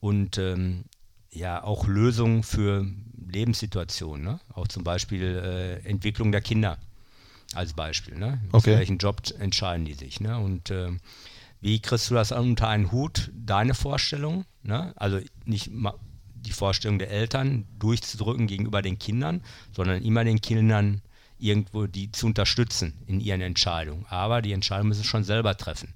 Und 0.00 0.38
ähm, 0.38 0.84
ja, 1.32 1.62
auch 1.62 1.86
Lösungen 1.88 2.42
für 2.44 2.86
Lebenssituationen, 3.28 4.24
ne? 4.24 4.40
auch 4.54 4.68
zum 4.68 4.84
Beispiel 4.84 5.22
äh, 5.84 5.88
Entwicklung 5.88 6.32
der 6.32 6.40
Kinder 6.40 6.78
als 7.54 7.72
Beispiel. 7.72 8.16
Ne? 8.16 8.40
Für 8.50 8.56
Okay. 8.56 8.76
welchen 8.76 8.98
Job 8.98 9.20
entscheiden 9.38 9.84
die 9.84 9.94
sich? 9.94 10.20
Ne? 10.20 10.38
Und 10.38 10.70
ähm, 10.70 11.00
wie 11.60 11.80
kriegst 11.80 12.10
du 12.10 12.14
das 12.14 12.32
unter 12.32 12.68
einen 12.68 12.92
Hut, 12.92 13.30
deine 13.34 13.74
Vorstellung? 13.74 14.44
Ne? 14.62 14.92
Also 14.96 15.20
nicht 15.44 15.70
die 16.34 16.52
Vorstellung 16.52 16.98
der 16.98 17.10
Eltern 17.10 17.66
durchzudrücken 17.78 18.46
gegenüber 18.46 18.82
den 18.82 18.98
Kindern, 18.98 19.42
sondern 19.72 20.02
immer 20.02 20.24
den 20.24 20.40
Kindern 20.40 21.02
irgendwo 21.38 21.86
die 21.86 22.10
zu 22.12 22.26
unterstützen 22.26 22.94
in 23.06 23.20
ihren 23.20 23.40
Entscheidungen. 23.40 24.06
Aber 24.08 24.42
die 24.42 24.52
Entscheidung 24.52 24.88
müssen 24.88 25.02
sie 25.02 25.08
schon 25.08 25.24
selber 25.24 25.56
treffen. 25.56 25.92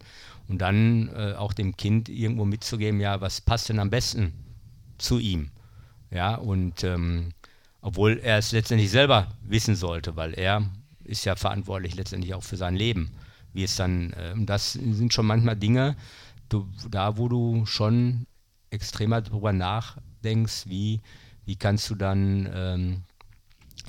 Und 0.48 0.58
dann 0.58 1.08
äh, 1.14 1.34
auch 1.34 1.52
dem 1.52 1.76
Kind 1.76 2.08
irgendwo 2.08 2.44
mitzugeben, 2.44 3.00
ja, 3.00 3.20
was 3.20 3.40
passt 3.40 3.68
denn 3.68 3.78
am 3.78 3.90
besten 3.90 4.32
zu 4.98 5.18
ihm? 5.18 5.50
Ja, 6.10 6.34
und 6.34 6.82
ähm, 6.82 7.32
obwohl 7.80 8.18
er 8.18 8.38
es 8.38 8.52
letztendlich 8.52 8.90
selber 8.90 9.28
wissen 9.42 9.76
sollte, 9.76 10.16
weil 10.16 10.34
er 10.34 10.68
ist 11.04 11.24
ja 11.24 11.36
verantwortlich 11.36 11.94
letztendlich 11.94 12.34
auch 12.34 12.42
für 12.42 12.56
sein 12.56 12.74
Leben. 12.74 13.12
Wie 13.52 13.64
es 13.64 13.76
dann, 13.76 14.12
äh, 14.12 14.34
das 14.38 14.72
sind 14.74 15.12
schon 15.12 15.26
manchmal 15.26 15.56
Dinge, 15.56 15.96
du, 16.48 16.68
da 16.90 17.16
wo 17.16 17.28
du 17.28 17.66
schon 17.66 18.26
extremer 18.70 19.20
darüber 19.20 19.52
nachdenkst, 19.52 20.66
wie, 20.66 21.00
wie 21.44 21.56
kannst 21.56 21.90
du 21.90 21.94
dann 21.94 22.48
ähm, 22.54 23.02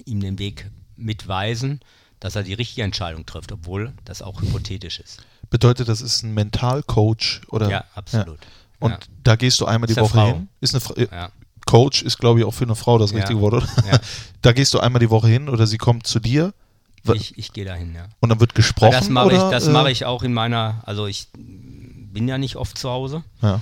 ihm 0.05 0.19
den 0.19 0.39
Weg 0.39 0.69
mitweisen, 0.95 1.79
dass 2.19 2.35
er 2.35 2.43
die 2.43 2.53
richtige 2.53 2.83
Entscheidung 2.83 3.25
trifft, 3.25 3.51
obwohl 3.51 3.93
das 4.05 4.21
auch 4.21 4.41
hypothetisch 4.41 4.99
ist. 4.99 5.23
Bedeutet, 5.49 5.87
das 5.89 6.01
ist 6.01 6.23
ein 6.23 6.33
Mentalcoach 6.33 7.41
oder? 7.49 7.69
Ja, 7.69 7.83
absolut. 7.95 8.39
Und 8.79 8.91
Ja. 8.91 8.99
da 9.23 9.35
gehst 9.35 9.59
du 9.59 9.65
einmal 9.65 9.87
die 9.87 9.91
Ist 9.93 9.97
eine 9.97 10.05
Woche 10.05 10.13
Frau. 10.17 10.33
hin? 10.33 10.47
Ist 10.61 10.73
eine 10.73 10.81
Fra 10.81 10.93
äh, 10.95 11.07
Ja. 11.11 11.31
Coach 11.65 12.01
ist, 12.01 12.17
glaube 12.17 12.39
ich, 12.39 12.45
auch 12.45 12.53
für 12.53 12.63
eine 12.63 12.75
Frau 12.75 12.97
das 12.97 13.11
Ja. 13.11 13.17
richtige 13.17 13.39
Wort, 13.41 13.53
oder? 13.53 13.67
Ja. 13.85 13.99
Da 14.41 14.53
gehst 14.53 14.73
du 14.73 14.79
einmal 14.79 14.99
die 14.99 15.09
Woche 15.11 15.27
hin 15.27 15.49
oder 15.49 15.67
sie 15.67 15.77
kommt 15.77 16.07
zu 16.07 16.19
dir 16.19 16.53
Ich, 17.13 17.37
ich 17.37 17.53
gehe 17.53 17.65
dahin, 17.65 17.95
ja. 17.95 18.07
und 18.19 18.29
dann 18.29 18.39
wird 18.39 18.53
gesprochen. 18.55 18.91
das 18.91 19.09
mache 19.09 19.31
ich, 19.33 19.39
das 19.39 19.67
äh, 19.67 19.71
mache 19.71 19.91
ich 19.91 20.05
auch 20.05 20.23
in 20.23 20.33
meiner, 20.33 20.81
also 20.85 21.07
ich 21.07 21.27
bin 21.33 22.27
ja 22.27 22.37
nicht 22.37 22.55
oft 22.57 22.77
zu 22.77 22.89
Hause. 22.89 23.23
Ja. 23.41 23.59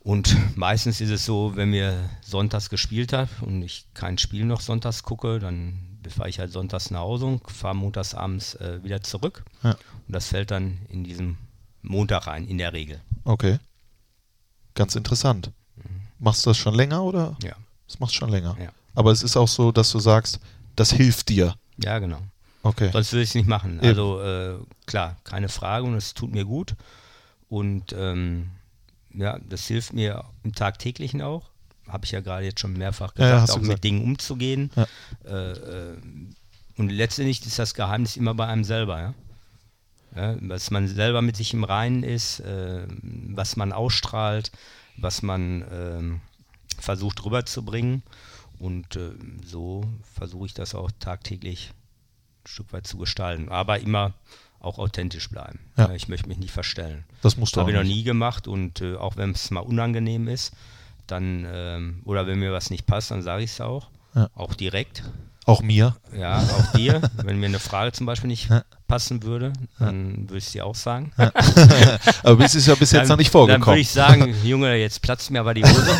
Und 0.00 0.36
meistens 0.56 1.00
ist 1.00 1.10
es 1.10 1.24
so, 1.24 1.52
wenn 1.54 1.72
wir 1.72 1.96
sonntags 2.22 2.68
gespielt 2.70 3.12
haben 3.12 3.30
und 3.42 3.62
ich 3.62 3.86
kein 3.94 4.18
Spiel 4.18 4.44
noch 4.44 4.60
sonntags 4.60 5.04
gucke, 5.04 5.38
dann 5.38 5.78
fahre 6.08 6.28
ich 6.28 6.40
halt 6.40 6.50
sonntags 6.50 6.90
nach 6.90 7.00
Hause 7.00 7.26
und 7.26 7.50
fahre 7.50 7.76
montags 7.76 8.14
abends 8.14 8.56
äh, 8.56 8.82
wieder 8.82 9.02
zurück. 9.02 9.44
Ja. 9.62 9.70
Und 9.70 9.78
das 10.08 10.26
fällt 10.26 10.50
dann 10.50 10.78
in 10.88 11.04
diesen 11.04 11.38
Montag 11.82 12.26
rein, 12.26 12.48
in 12.48 12.58
der 12.58 12.72
Regel. 12.72 13.00
Okay. 13.24 13.58
Ganz 14.74 14.96
interessant. 14.96 15.52
Machst 16.18 16.44
du 16.46 16.50
das 16.50 16.56
schon 16.56 16.74
länger 16.74 17.02
oder? 17.02 17.36
Ja, 17.42 17.54
Das 17.86 18.00
machst 18.00 18.14
du 18.14 18.18
schon 18.18 18.30
länger. 18.30 18.56
ja. 18.60 18.70
Aber 18.94 19.10
es 19.10 19.22
ist 19.22 19.36
auch 19.36 19.48
so, 19.48 19.72
dass 19.72 19.90
du 19.90 19.98
sagst, 20.00 20.38
das 20.76 20.92
hilft 20.92 21.28
dir. 21.28 21.54
Ja, 21.78 21.98
genau. 21.98 22.18
Okay. 22.62 22.90
Sonst 22.92 23.12
würde 23.12 23.22
ich 23.22 23.30
es 23.30 23.34
nicht 23.34 23.48
machen. 23.48 23.78
Eben. 23.78 23.88
Also 23.88 24.20
äh, 24.22 24.54
klar, 24.86 25.16
keine 25.24 25.48
Frage 25.48 25.86
und 25.86 25.94
es 25.94 26.14
tut 26.14 26.32
mir 26.32 26.44
gut. 26.44 26.74
Und 27.48 27.94
ähm, 27.96 28.50
ja, 29.12 29.38
das 29.48 29.66
hilft 29.66 29.92
mir 29.92 30.24
im 30.42 30.54
Tagtäglichen 30.54 31.22
auch. 31.22 31.50
Habe 31.88 32.04
ich 32.04 32.12
ja 32.12 32.20
gerade 32.20 32.44
jetzt 32.44 32.60
schon 32.60 32.74
mehrfach 32.74 33.12
Ja, 33.16 33.26
ja, 33.26 33.32
gesagt, 33.34 33.48
du 33.48 33.52
auch 33.52 33.58
gesagt. 33.60 33.76
mit 33.76 33.84
Dingen 33.84 34.04
umzugehen. 34.04 34.70
Ja. 34.76 34.86
Äh, 35.26 35.52
äh, 35.52 35.96
und 36.76 36.88
letztendlich 36.90 37.44
ist 37.44 37.58
das 37.58 37.74
Geheimnis 37.74 38.16
immer 38.16 38.34
bei 38.34 38.46
einem 38.46 38.64
selber. 38.64 39.00
Ja? 39.00 39.14
Ja, 40.14 40.34
dass 40.36 40.70
man 40.70 40.88
selber 40.88 41.20
mit 41.22 41.36
sich 41.36 41.52
im 41.54 41.64
Reinen 41.64 42.04
ist, 42.04 42.40
äh, 42.40 42.86
was 43.02 43.56
man 43.56 43.72
ausstrahlt, 43.72 44.52
was 44.96 45.22
man 45.22 45.64
ähm, 45.70 46.20
versucht 46.78 47.24
rüberzubringen. 47.24 48.02
Und 48.58 48.96
äh, 48.96 49.10
so 49.44 49.84
versuche 50.14 50.46
ich 50.46 50.54
das 50.54 50.74
auch 50.74 50.90
tagtäglich 51.00 51.72
ein 52.44 52.48
Stück 52.48 52.72
weit 52.72 52.86
zu 52.86 52.98
gestalten. 52.98 53.48
Aber 53.48 53.80
immer 53.80 54.14
auch 54.60 54.78
authentisch 54.78 55.28
bleiben. 55.28 55.58
Ja. 55.76 55.88
Ja, 55.88 55.94
ich 55.94 56.08
möchte 56.08 56.28
mich 56.28 56.38
nicht 56.38 56.52
verstellen. 56.52 57.04
Das 57.20 57.36
musst 57.36 57.56
du 57.56 57.60
habe 57.60 57.72
ich 57.72 57.76
noch 57.76 57.84
nie 57.84 58.04
gemacht 58.04 58.46
und 58.46 58.80
äh, 58.80 58.94
auch 58.94 59.16
wenn 59.16 59.30
es 59.32 59.50
mal 59.50 59.60
unangenehm 59.60 60.28
ist, 60.28 60.52
dann 61.06 61.46
ähm, 61.50 62.02
oder 62.04 62.26
wenn 62.26 62.38
mir 62.38 62.52
was 62.52 62.70
nicht 62.70 62.86
passt, 62.86 63.10
dann 63.10 63.22
sage 63.22 63.42
ich 63.42 63.50
es 63.50 63.60
auch. 63.60 63.88
Ja. 64.14 64.28
Auch 64.34 64.54
direkt. 64.54 65.02
Auch 65.44 65.62
mir. 65.62 65.96
Ja, 66.16 66.38
auch 66.38 66.72
dir. 66.76 67.02
wenn 67.16 67.40
mir 67.40 67.46
eine 67.46 67.58
Frage 67.58 67.92
zum 67.92 68.06
Beispiel 68.06 68.28
nicht 68.28 68.48
passen 68.92 69.22
würde, 69.22 69.54
dann 69.78 70.28
würde 70.28 70.36
ich 70.36 70.52
dir 70.52 70.66
auch 70.66 70.74
sagen. 70.74 71.12
Aber 72.22 72.44
es 72.44 72.54
ist 72.54 72.66
ja 72.66 72.74
bis 72.74 72.90
jetzt 72.92 73.02
dann, 73.02 73.08
noch 73.08 73.16
nicht 73.16 73.32
Dann 73.34 73.40
würde 73.40 73.52
vorgekommen. 73.54 73.80
ich 73.80 73.90
sagen, 73.90 74.34
Junge, 74.44 74.76
jetzt 74.76 75.00
platzt 75.00 75.30
mir 75.30 75.40
aber 75.40 75.54
die 75.54 75.64
Hose. 75.64 75.90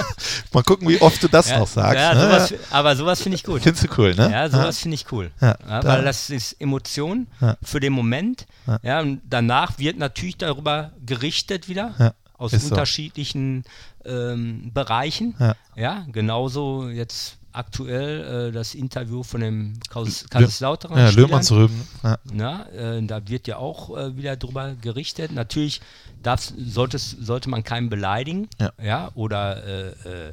Mal 0.52 0.62
gucken, 0.62 0.88
wie 0.88 1.00
oft 1.00 1.20
du 1.22 1.28
das 1.28 1.50
noch 1.50 1.66
sagst. 1.66 1.96
ja, 1.98 2.14
ne? 2.14 2.20
sowas, 2.20 2.54
aber 2.70 2.94
sowas 2.94 3.20
finde 3.20 3.34
ich 3.36 3.42
gut. 3.42 3.62
Findest 3.62 3.84
du 3.84 3.88
cool, 3.98 4.14
ne? 4.14 4.30
Ja, 4.30 4.48
sowas 4.48 4.78
finde 4.78 4.94
ich 4.94 5.10
cool. 5.10 5.30
Ja, 5.40 5.56
Ja, 5.68 5.80
da- 5.80 5.88
weil 5.88 6.04
das 6.04 6.30
ist 6.30 6.52
Emotion 6.60 7.26
Ja. 7.40 7.56
für 7.64 7.80
den 7.80 7.92
Moment. 7.92 8.46
Ja. 8.66 8.78
Ja. 8.82 9.00
und 9.00 9.20
danach 9.28 9.78
wird 9.78 9.98
natürlich 9.98 10.36
darüber 10.38 10.92
gerichtet 11.04 11.68
wieder. 11.68 11.94
Ja, 11.98 12.14
Aus 12.38 12.52
ist 12.52 12.62
so. 12.68 12.74
unterschiedlichen 12.74 13.64
ähm, 14.04 14.70
Bereichen. 14.72 15.34
Ja. 15.40 15.56
Ja. 15.74 16.06
genauso 16.12 16.88
jetzt 16.88 17.38
aktuell 17.56 18.48
äh, 18.48 18.52
das 18.52 18.74
Interview 18.74 19.22
von 19.22 19.40
dem 19.40 19.74
Kaiserslautern. 19.88 20.96
Ja. 20.96 21.10
Löhmann 21.10 21.42
zu 21.42 21.56
Rüben. 21.56 21.88
Ja. 22.02 22.18
Na, 22.24 22.68
äh, 22.70 23.02
da 23.04 23.26
wird 23.28 23.46
ja 23.46 23.56
auch 23.56 23.96
äh, 23.96 24.16
wieder 24.16 24.36
drüber 24.36 24.74
gerichtet. 24.74 25.32
Natürlich 25.32 25.80
darf, 26.22 26.52
sollte, 26.56 27.48
man 27.48 27.64
keinen 27.64 27.88
beleidigen 27.88 28.48
Ja. 28.82 29.10
oder 29.14 29.64
äh, 29.64 29.88
äh, 29.88 30.28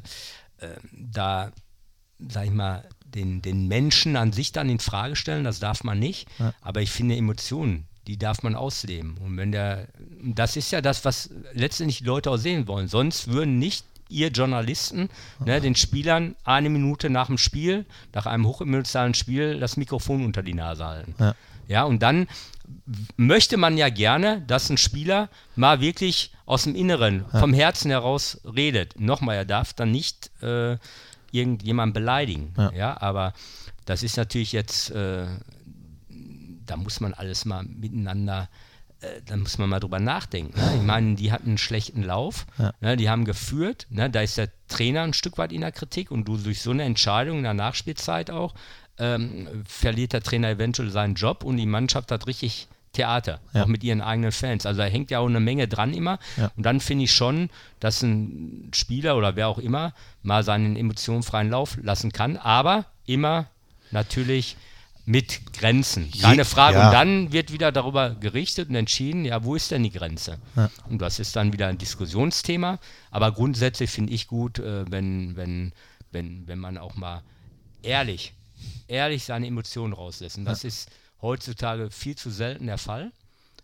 äh, 0.57 0.75
da, 0.91 1.51
sag 2.27 2.45
ich 2.45 2.51
mal, 2.51 2.83
den, 3.05 3.41
den 3.41 3.67
Menschen 3.67 4.15
an 4.15 4.33
sich 4.33 4.51
dann 4.51 4.69
in 4.69 4.79
Frage 4.79 5.15
stellen, 5.15 5.43
das 5.43 5.59
darf 5.59 5.83
man 5.83 5.99
nicht. 5.99 6.27
Aber 6.61 6.81
ich 6.81 6.89
finde 6.89 7.15
Emotionen, 7.15 7.85
die 8.07 8.17
darf 8.17 8.43
man 8.43 8.55
ausleben. 8.55 9.17
Und 9.17 9.37
wenn 9.37 9.51
der, 9.51 9.87
das 10.23 10.55
ist 10.55 10.71
ja 10.71 10.81
das, 10.81 11.05
was 11.05 11.29
letztendlich 11.53 11.99
die 11.99 12.05
Leute 12.05 12.31
auch 12.31 12.37
sehen 12.37 12.67
wollen. 12.67 12.87
Sonst 12.87 13.27
würden 13.27 13.59
nicht 13.59 13.85
ihr 14.09 14.29
Journalisten 14.29 15.09
ne, 15.43 15.61
den 15.61 15.75
Spielern 15.75 16.35
eine 16.43 16.69
Minute 16.69 17.09
nach 17.09 17.27
dem 17.27 17.37
Spiel, 17.37 17.85
nach 18.13 18.25
einem 18.25 18.47
hochemotionalen 18.47 19.13
Spiel, 19.13 19.59
das 19.59 19.77
Mikrofon 19.77 20.25
unter 20.25 20.43
die 20.43 20.53
Nase 20.53 20.85
halten. 20.85 21.15
Ja. 21.19 21.35
Ja, 21.67 21.83
und 21.83 22.03
dann 22.03 22.27
möchte 23.15 23.57
man 23.57 23.77
ja 23.77 23.89
gerne, 23.89 24.41
dass 24.47 24.69
ein 24.69 24.77
Spieler 24.77 25.29
mal 25.55 25.81
wirklich 25.81 26.33
aus 26.45 26.63
dem 26.63 26.75
Inneren, 26.75 27.25
vom 27.31 27.53
Herzen 27.53 27.89
heraus 27.89 28.41
redet. 28.43 28.99
Nochmal, 28.99 29.37
er 29.37 29.45
darf 29.45 29.73
dann 29.73 29.91
nicht 29.91 30.29
äh, 30.41 30.77
irgendjemanden 31.31 31.93
beleidigen. 31.93 32.53
Ja. 32.57 32.71
Ja. 32.73 33.01
aber 33.01 33.33
das 33.85 34.03
ist 34.03 34.17
natürlich 34.17 34.51
jetzt, 34.51 34.91
äh, 34.91 35.25
da 36.65 36.77
muss 36.77 36.99
man 36.99 37.13
alles 37.13 37.45
mal 37.45 37.63
miteinander, 37.63 38.49
da 39.25 39.35
muss 39.35 39.57
man 39.57 39.69
mal 39.69 39.79
drüber 39.79 39.99
nachdenken. 39.99 40.57
Ne? 40.59 40.75
Ich 40.77 40.81
meine, 40.83 41.15
die 41.15 41.31
hatten 41.31 41.47
einen 41.49 41.57
schlechten 41.57 42.03
Lauf, 42.03 42.45
ne? 42.81 42.97
die 42.97 43.09
haben 43.09 43.25
geführt, 43.25 43.87
ne? 43.89 44.09
da 44.09 44.21
ist 44.21 44.37
der 44.37 44.49
Trainer 44.67 45.01
ein 45.03 45.13
Stück 45.13 45.37
weit 45.37 45.51
in 45.51 45.61
der 45.61 45.71
Kritik 45.71 46.11
und 46.11 46.25
du 46.27 46.37
durch 46.37 46.61
so 46.61 46.71
eine 46.71 46.83
Entscheidung 46.83 47.37
in 47.39 47.43
der 47.43 47.53
Nachspielzeit 47.53 48.31
auch, 48.31 48.53
ähm, 48.99 49.47
verliert 49.65 50.13
der 50.13 50.21
Trainer 50.21 50.49
eventuell 50.49 50.89
seinen 50.89 51.15
Job 51.15 51.43
und 51.43 51.57
die 51.57 51.65
Mannschaft 51.65 52.11
hat 52.11 52.27
richtig 52.27 52.67
Theater, 52.93 53.39
Ja. 53.53 53.63
auch 53.63 53.67
mit 53.67 53.83
ihren 53.83 54.01
eigenen 54.01 54.31
Fans. 54.31 54.67
Also 54.67 54.77
da 54.81 54.85
hängt 54.85 55.09
ja 55.09 55.17
auch 55.17 55.25
eine 55.27 55.39
Menge 55.39 55.67
dran 55.67 55.95
immer. 55.95 56.19
Ja. 56.37 56.51
Und 56.55 56.63
dann 56.63 56.79
finde 56.79 57.05
ich 57.05 57.11
schon, 57.11 57.49
dass 57.79 58.03
ein 58.03 58.69
Spieler 58.71 59.17
oder 59.17 59.35
wer 59.35 59.47
auch 59.47 59.57
immer 59.57 59.93
mal 60.21 60.43
seinen 60.43 60.75
Emotionen 60.75 61.23
freien 61.23 61.49
Lauf 61.49 61.77
lassen 61.81 62.11
kann, 62.11 62.37
aber 62.37 62.85
immer 63.07 63.47
natürlich 63.89 64.57
mit 65.05 65.53
Grenzen. 65.53 66.09
Keine 66.21 66.45
Frage. 66.45 66.77
ja. 66.77 66.87
Und 66.87 66.93
dann 66.93 67.31
wird 67.33 67.51
wieder 67.51 67.71
darüber 67.71 68.11
gerichtet 68.15 68.69
und 68.69 68.75
entschieden, 68.75 69.25
ja, 69.25 69.43
wo 69.43 69.55
ist 69.55 69.69
denn 69.71 69.83
die 69.83 69.91
Grenze? 69.91 70.39
Und 70.89 71.01
das 71.01 71.19
ist 71.19 71.35
dann 71.35 71.51
wieder 71.51 71.67
ein 71.67 71.77
Diskussionsthema. 71.77 72.79
Aber 73.11 73.31
grundsätzlich 73.33 73.89
finde 73.89 74.13
ich 74.13 74.27
gut, 74.27 74.59
äh, 74.59 74.89
wenn, 74.89 75.35
wenn, 75.35 75.73
wenn, 76.11 76.47
wenn 76.47 76.59
man 76.59 76.77
auch 76.77 76.95
mal 76.95 77.21
ehrlich, 77.81 78.33
ehrlich 78.87 79.25
seine 79.25 79.47
Emotionen 79.47 79.93
rauslässt. 79.93 80.37
Und 80.37 80.45
das 80.45 80.63
ist 80.63 80.89
heutzutage 81.21 81.91
viel 81.91 82.15
zu 82.15 82.29
selten 82.29 82.67
der 82.67 82.77
Fall, 82.77 83.11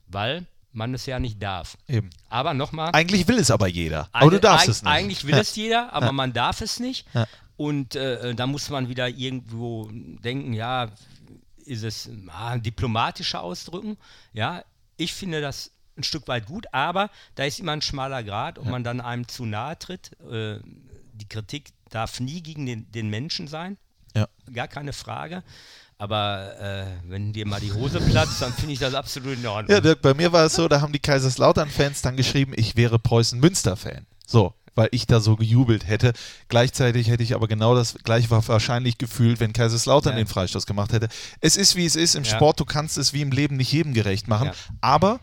weil 0.08 0.46
man 0.74 0.94
es 0.94 1.06
ja 1.06 1.20
nicht 1.20 1.42
darf. 1.42 1.78
Eben. 1.88 2.10
Aber 2.30 2.54
nochmal, 2.54 2.92
Eigentlich 2.94 3.28
will 3.28 3.40
es 3.40 3.50
aber 3.50 3.68
jeder. 3.68 4.10
Aber 4.12 4.30
du 4.30 4.40
darfst 4.40 4.68
eig- 4.68 4.72
es 4.72 4.84
nicht. 4.84 4.92
Eigentlich 4.92 5.26
will 5.26 5.36
ja. 5.36 5.40
es 5.40 5.56
jeder, 5.56 5.94
aber 5.94 6.12
man 6.12 6.34
darf 6.34 6.62
es 6.62 6.80
nicht. 6.80 7.06
Ja. 7.14 7.28
Und 7.58 7.96
äh, 7.96 8.36
da 8.36 8.46
muss 8.48 8.70
man 8.70 8.88
wieder 8.88 9.10
irgendwo 9.10 9.90
denken, 9.92 10.54
ja, 10.54 10.90
ist 11.70 11.84
es 11.84 12.10
ah, 12.30 12.58
diplomatischer 12.58 13.42
ausdrücken? 13.42 13.98
Ja, 14.34 14.64
ich 14.98 15.14
finde 15.14 15.40
das 15.42 15.72
ein 15.98 16.04
Stück 16.04 16.28
weit 16.28 16.46
gut, 16.46 16.66
aber 16.74 17.10
da 17.36 17.44
ist 17.44 17.60
immer 17.60 17.74
ein 17.74 17.82
schmaler 17.82 18.24
Grad, 18.24 18.58
ob 18.58 18.66
man 18.66 18.84
dann 18.84 19.02
einem 19.02 19.28
zu 19.28 19.46
nahe 19.46 19.78
tritt. 19.78 20.12
Äh, 20.30 20.60
die 21.14 21.28
Kritik 21.28 21.72
darf 21.90 22.20
nie 22.20 22.42
gegen 22.42 22.66
den, 22.66 22.92
den 22.92 23.10
Menschen 23.10 23.48
sein, 23.48 23.78
Ja. 24.16 24.28
gar 24.54 24.68
keine 24.68 24.94
Frage. 24.94 25.44
Aber 25.98 26.58
äh, 26.60 26.86
wenn 27.10 27.34
dir 27.34 27.46
mal 27.46 27.60
die 27.60 27.74
Hose 27.74 28.00
platzt, 28.00 28.42
dann 28.42 28.54
finde 28.54 28.72
ich 28.74 28.80
das 28.80 28.94
absolut 28.94 29.38
in 29.38 29.46
Ordnung. 29.46 29.76
Ja, 29.76 29.82
Dirk, 29.82 30.02
bei 30.02 30.14
mir 30.14 30.32
war 30.32 30.46
es 30.46 30.54
so, 30.54 30.70
da 30.70 30.80
haben 30.80 30.94
die 30.94 31.00
Kaiserslautern-Fans 31.00 32.02
dann 32.02 32.16
geschrieben, 32.16 32.54
ich 32.56 32.78
wäre 32.78 32.98
Preußen-Münster-Fan. 33.00 34.06
So, 34.26 34.54
weil 34.80 34.88
ich 34.94 35.06
da 35.08 35.20
so 35.20 35.36
gejubelt 35.36 35.86
hätte. 35.90 36.14
Gleichzeitig 36.48 37.10
hätte 37.10 37.22
ich 37.22 37.36
aber 37.36 37.50
genau 37.50 37.76
das 37.76 37.96
gleiche 38.06 38.30
wahrscheinlich 38.32 38.98
gefühlt, 38.98 39.42
wenn 39.42 39.52
Kaiserslautern 39.52 40.14
Ja. 40.14 40.20
den 40.20 40.28
Freistoß 40.28 40.66
gemacht 40.66 40.94
hätte. 40.94 41.10
Es 41.42 41.58
ist, 41.58 41.76
wie 41.76 41.86
es 41.86 41.98
ist. 41.98 42.16
Im 42.16 42.24
Ja. 42.24 42.30
Sport, 42.36 42.62
du 42.62 42.66
kannst 42.66 42.98
es 42.98 43.12
wie 43.12 43.22
im 43.22 43.32
Leben 43.32 43.58
nicht 43.58 43.74
jedem 43.74 43.94
gerecht 43.94 44.30
machen. 44.30 44.48
Ja. 44.48 44.54
Aber 44.80 45.20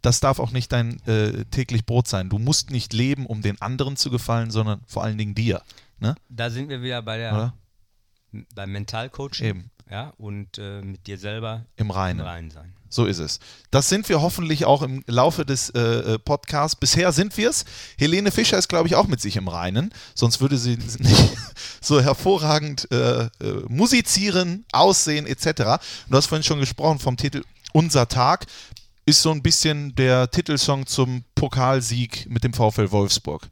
das 0.00 0.20
darf 0.20 0.38
auch 0.38 0.52
nicht 0.52 0.70
dein 0.70 1.04
äh, 1.08 1.44
täglich 1.46 1.84
Brot 1.86 2.06
sein. 2.06 2.28
Du 2.28 2.38
musst 2.38 2.70
nicht 2.70 2.92
leben, 2.92 3.26
um 3.26 3.42
den 3.42 3.60
anderen 3.60 3.96
zu 3.96 4.10
gefallen, 4.10 4.52
sondern 4.52 4.80
vor 4.86 5.02
allen 5.02 5.18
Dingen 5.18 5.34
dir. 5.34 5.60
Ne? 5.98 6.14
Da 6.28 6.48
sind 6.48 6.68
wir 6.68 6.80
wieder 6.80 7.02
bei 7.02 7.16
der 7.18 7.32
Oder? 7.34 7.54
beim 8.54 8.70
Mentalcoaching. 8.70 9.44
Eben. 9.46 9.70
Ja, 9.90 10.12
und 10.18 10.56
äh, 10.58 10.82
mit 10.82 11.08
dir 11.08 11.18
selber 11.18 11.66
Im 11.74 11.90
Reinen. 11.90 12.20
Reinen 12.20 12.52
sein. 12.52 12.72
So 12.92 13.06
ist 13.06 13.20
es. 13.20 13.38
Das 13.70 13.88
sind 13.88 14.08
wir 14.08 14.20
hoffentlich 14.20 14.64
auch 14.64 14.82
im 14.82 15.04
Laufe 15.06 15.46
des 15.46 15.70
äh, 15.70 15.80
äh, 15.80 16.18
Podcasts. 16.18 16.74
Bisher 16.74 17.12
sind 17.12 17.36
wir 17.36 17.48
es. 17.48 17.64
Helene 17.96 18.32
Fischer 18.32 18.58
ist, 18.58 18.68
glaube 18.68 18.88
ich, 18.88 18.96
auch 18.96 19.06
mit 19.06 19.20
sich 19.20 19.36
im 19.36 19.46
Reinen. 19.46 19.94
Sonst 20.14 20.40
würde 20.40 20.58
sie 20.58 20.76
nicht 20.98 21.36
so 21.80 22.00
hervorragend 22.00 22.90
äh, 22.90 23.22
äh, 23.22 23.30
musizieren, 23.68 24.64
aussehen 24.72 25.26
etc. 25.26 25.80
Du 26.08 26.16
hast 26.16 26.26
vorhin 26.26 26.42
schon 26.42 26.58
gesprochen 26.58 26.98
vom 26.98 27.16
Titel 27.16 27.44
Unser 27.72 28.08
Tag. 28.08 28.46
Ist 29.06 29.22
so 29.22 29.30
ein 29.30 29.42
bisschen 29.42 29.94
der 29.94 30.30
Titelsong 30.30 30.86
zum 30.86 31.24
Pokalsieg 31.36 32.28
mit 32.28 32.42
dem 32.42 32.52
VfL 32.52 32.90
Wolfsburg. 32.90 33.48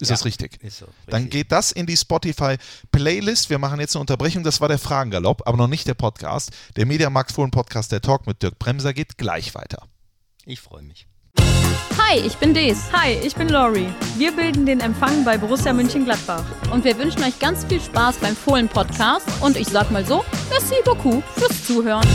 Ist 0.00 0.10
Ja, 0.10 0.14
das 0.14 0.24
richtig? 0.24 0.62
Ist 0.62 0.78
so. 0.78 0.86
Dann 1.06 1.22
richtig. 1.24 1.32
geht 1.32 1.52
das 1.52 1.72
in 1.72 1.86
die 1.86 1.96
Spotify-Playlist. 1.96 3.50
Wir 3.50 3.58
machen 3.58 3.80
jetzt 3.80 3.96
eine 3.96 4.00
Unterbrechung. 4.02 4.44
Das 4.44 4.60
war 4.60 4.68
der 4.68 4.78
Fragengalopp, 4.78 5.42
aber 5.46 5.56
noch 5.56 5.66
nicht 5.66 5.86
der 5.88 5.94
Podcast. 5.94 6.50
Der 6.76 6.86
Mediamarkt 6.86 7.32
Fohlen 7.32 7.50
Podcast, 7.50 7.90
der 7.92 8.00
Talk 8.00 8.26
mit 8.26 8.42
Dirk 8.42 8.58
Bremser 8.58 8.92
geht 8.94 9.18
gleich 9.18 9.54
weiter. 9.54 9.88
Ich 10.44 10.60
freue 10.60 10.82
mich. 10.82 11.06
Hi, 11.98 12.18
ich 12.20 12.36
bin 12.36 12.54
Des. 12.54 12.90
Hi, 12.92 13.12
ich 13.12 13.34
bin 13.34 13.48
Lori. 13.50 13.86
Wir 14.16 14.32
bilden 14.34 14.64
den 14.64 14.80
Empfang 14.80 15.24
bei 15.24 15.36
Borussia 15.36 15.72
Mönchengladbach. 15.72 16.44
Und 16.72 16.84
wir 16.84 16.96
wünschen 16.96 17.22
euch 17.22 17.38
ganz 17.38 17.64
viel 17.66 17.80
Spaß 17.80 18.16
beim 18.18 18.34
Fohlen-Podcast. 18.34 19.26
Und 19.40 19.56
ich 19.56 19.68
sag 19.68 19.90
mal 19.90 20.06
so, 20.06 20.24
merci 20.48 20.76
beaucoup 20.84 21.22
fürs 21.36 21.66
Zuhören. 21.66 22.06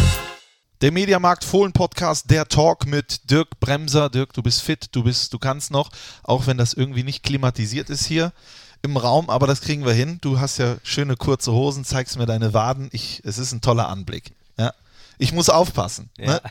Der 0.84 0.92
Mediamarkt 0.92 1.46
Fohlen 1.46 1.72
Podcast, 1.72 2.30
der 2.30 2.50
Talk 2.50 2.86
mit 2.86 3.32
Dirk 3.32 3.58
Bremser. 3.62 4.10
Dirk, 4.10 4.34
du 4.34 4.44
bist 4.44 4.62
fit, 4.62 4.90
du 4.92 5.04
bist, 5.06 5.32
du 5.34 5.40
kannst 5.40 5.72
noch, 5.72 5.90
auch 6.24 6.46
wenn 6.46 6.58
das 6.58 6.74
irgendwie 6.74 7.04
nicht 7.04 7.24
klimatisiert 7.24 7.90
ist 7.90 8.06
hier 8.06 8.34
im 8.82 8.98
Raum, 8.98 9.30
aber 9.30 9.48
das 9.48 9.62
kriegen 9.62 9.86
wir 9.86 9.94
hin. 9.94 10.18
Du 10.20 10.42
hast 10.42 10.58
ja 10.58 10.76
schöne 10.84 11.16
kurze 11.16 11.54
Hosen, 11.54 11.86
zeigst 11.86 12.18
mir 12.18 12.26
deine 12.26 12.54
Waden. 12.54 12.90
Ich, 12.92 13.22
es 13.24 13.38
ist 13.38 13.54
ein 13.54 13.62
toller 13.62 13.88
Anblick. 13.88 14.34
Ja. 14.58 14.74
Ich 15.18 15.32
muss 15.32 15.48
aufpassen. 15.48 16.10
Ne? 16.18 16.42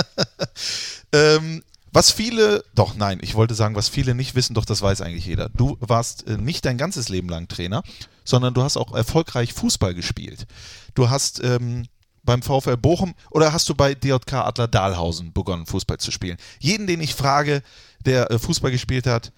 ähm, 1.12 1.62
was 1.92 2.10
viele, 2.10 2.62
doch 2.74 2.94
nein, 2.94 3.20
ich 3.22 3.36
wollte 3.36 3.54
sagen, 3.54 3.74
was 3.74 3.88
viele 3.88 4.14
nicht 4.14 4.34
wissen, 4.34 4.52
doch 4.52 4.66
das 4.66 4.82
weiß 4.82 5.00
eigentlich 5.00 5.24
jeder. 5.24 5.48
Du 5.48 5.78
warst 5.80 6.26
äh, 6.26 6.36
nicht 6.36 6.66
dein 6.66 6.76
ganzes 6.76 7.08
Leben 7.08 7.30
lang 7.30 7.48
Trainer, 7.48 7.84
sondern 8.22 8.52
du 8.52 8.62
hast 8.62 8.76
auch 8.76 8.94
erfolgreich 8.94 9.54
Fußball 9.54 9.94
gespielt. 9.94 10.46
Du 10.94 11.08
hast 11.08 11.42
ähm, 11.42 11.86
beim 12.22 12.42
VfL 12.42 12.76
Bochum 12.76 13.14
oder 13.30 13.52
hast 13.52 13.68
du 13.68 13.74
bei 13.74 13.94
DJK 13.94 14.34
Adler 14.34 14.68
Dahlhausen 14.68 15.32
begonnen, 15.32 15.66
Fußball 15.66 15.98
zu 15.98 16.10
spielen? 16.10 16.36
Jeden, 16.58 16.86
den 16.86 17.00
ich 17.00 17.14
frage, 17.14 17.62
der 18.04 18.30
äh, 18.30 18.38
Fußball 18.38 18.70
gespielt 18.70 19.06
hat, 19.06 19.32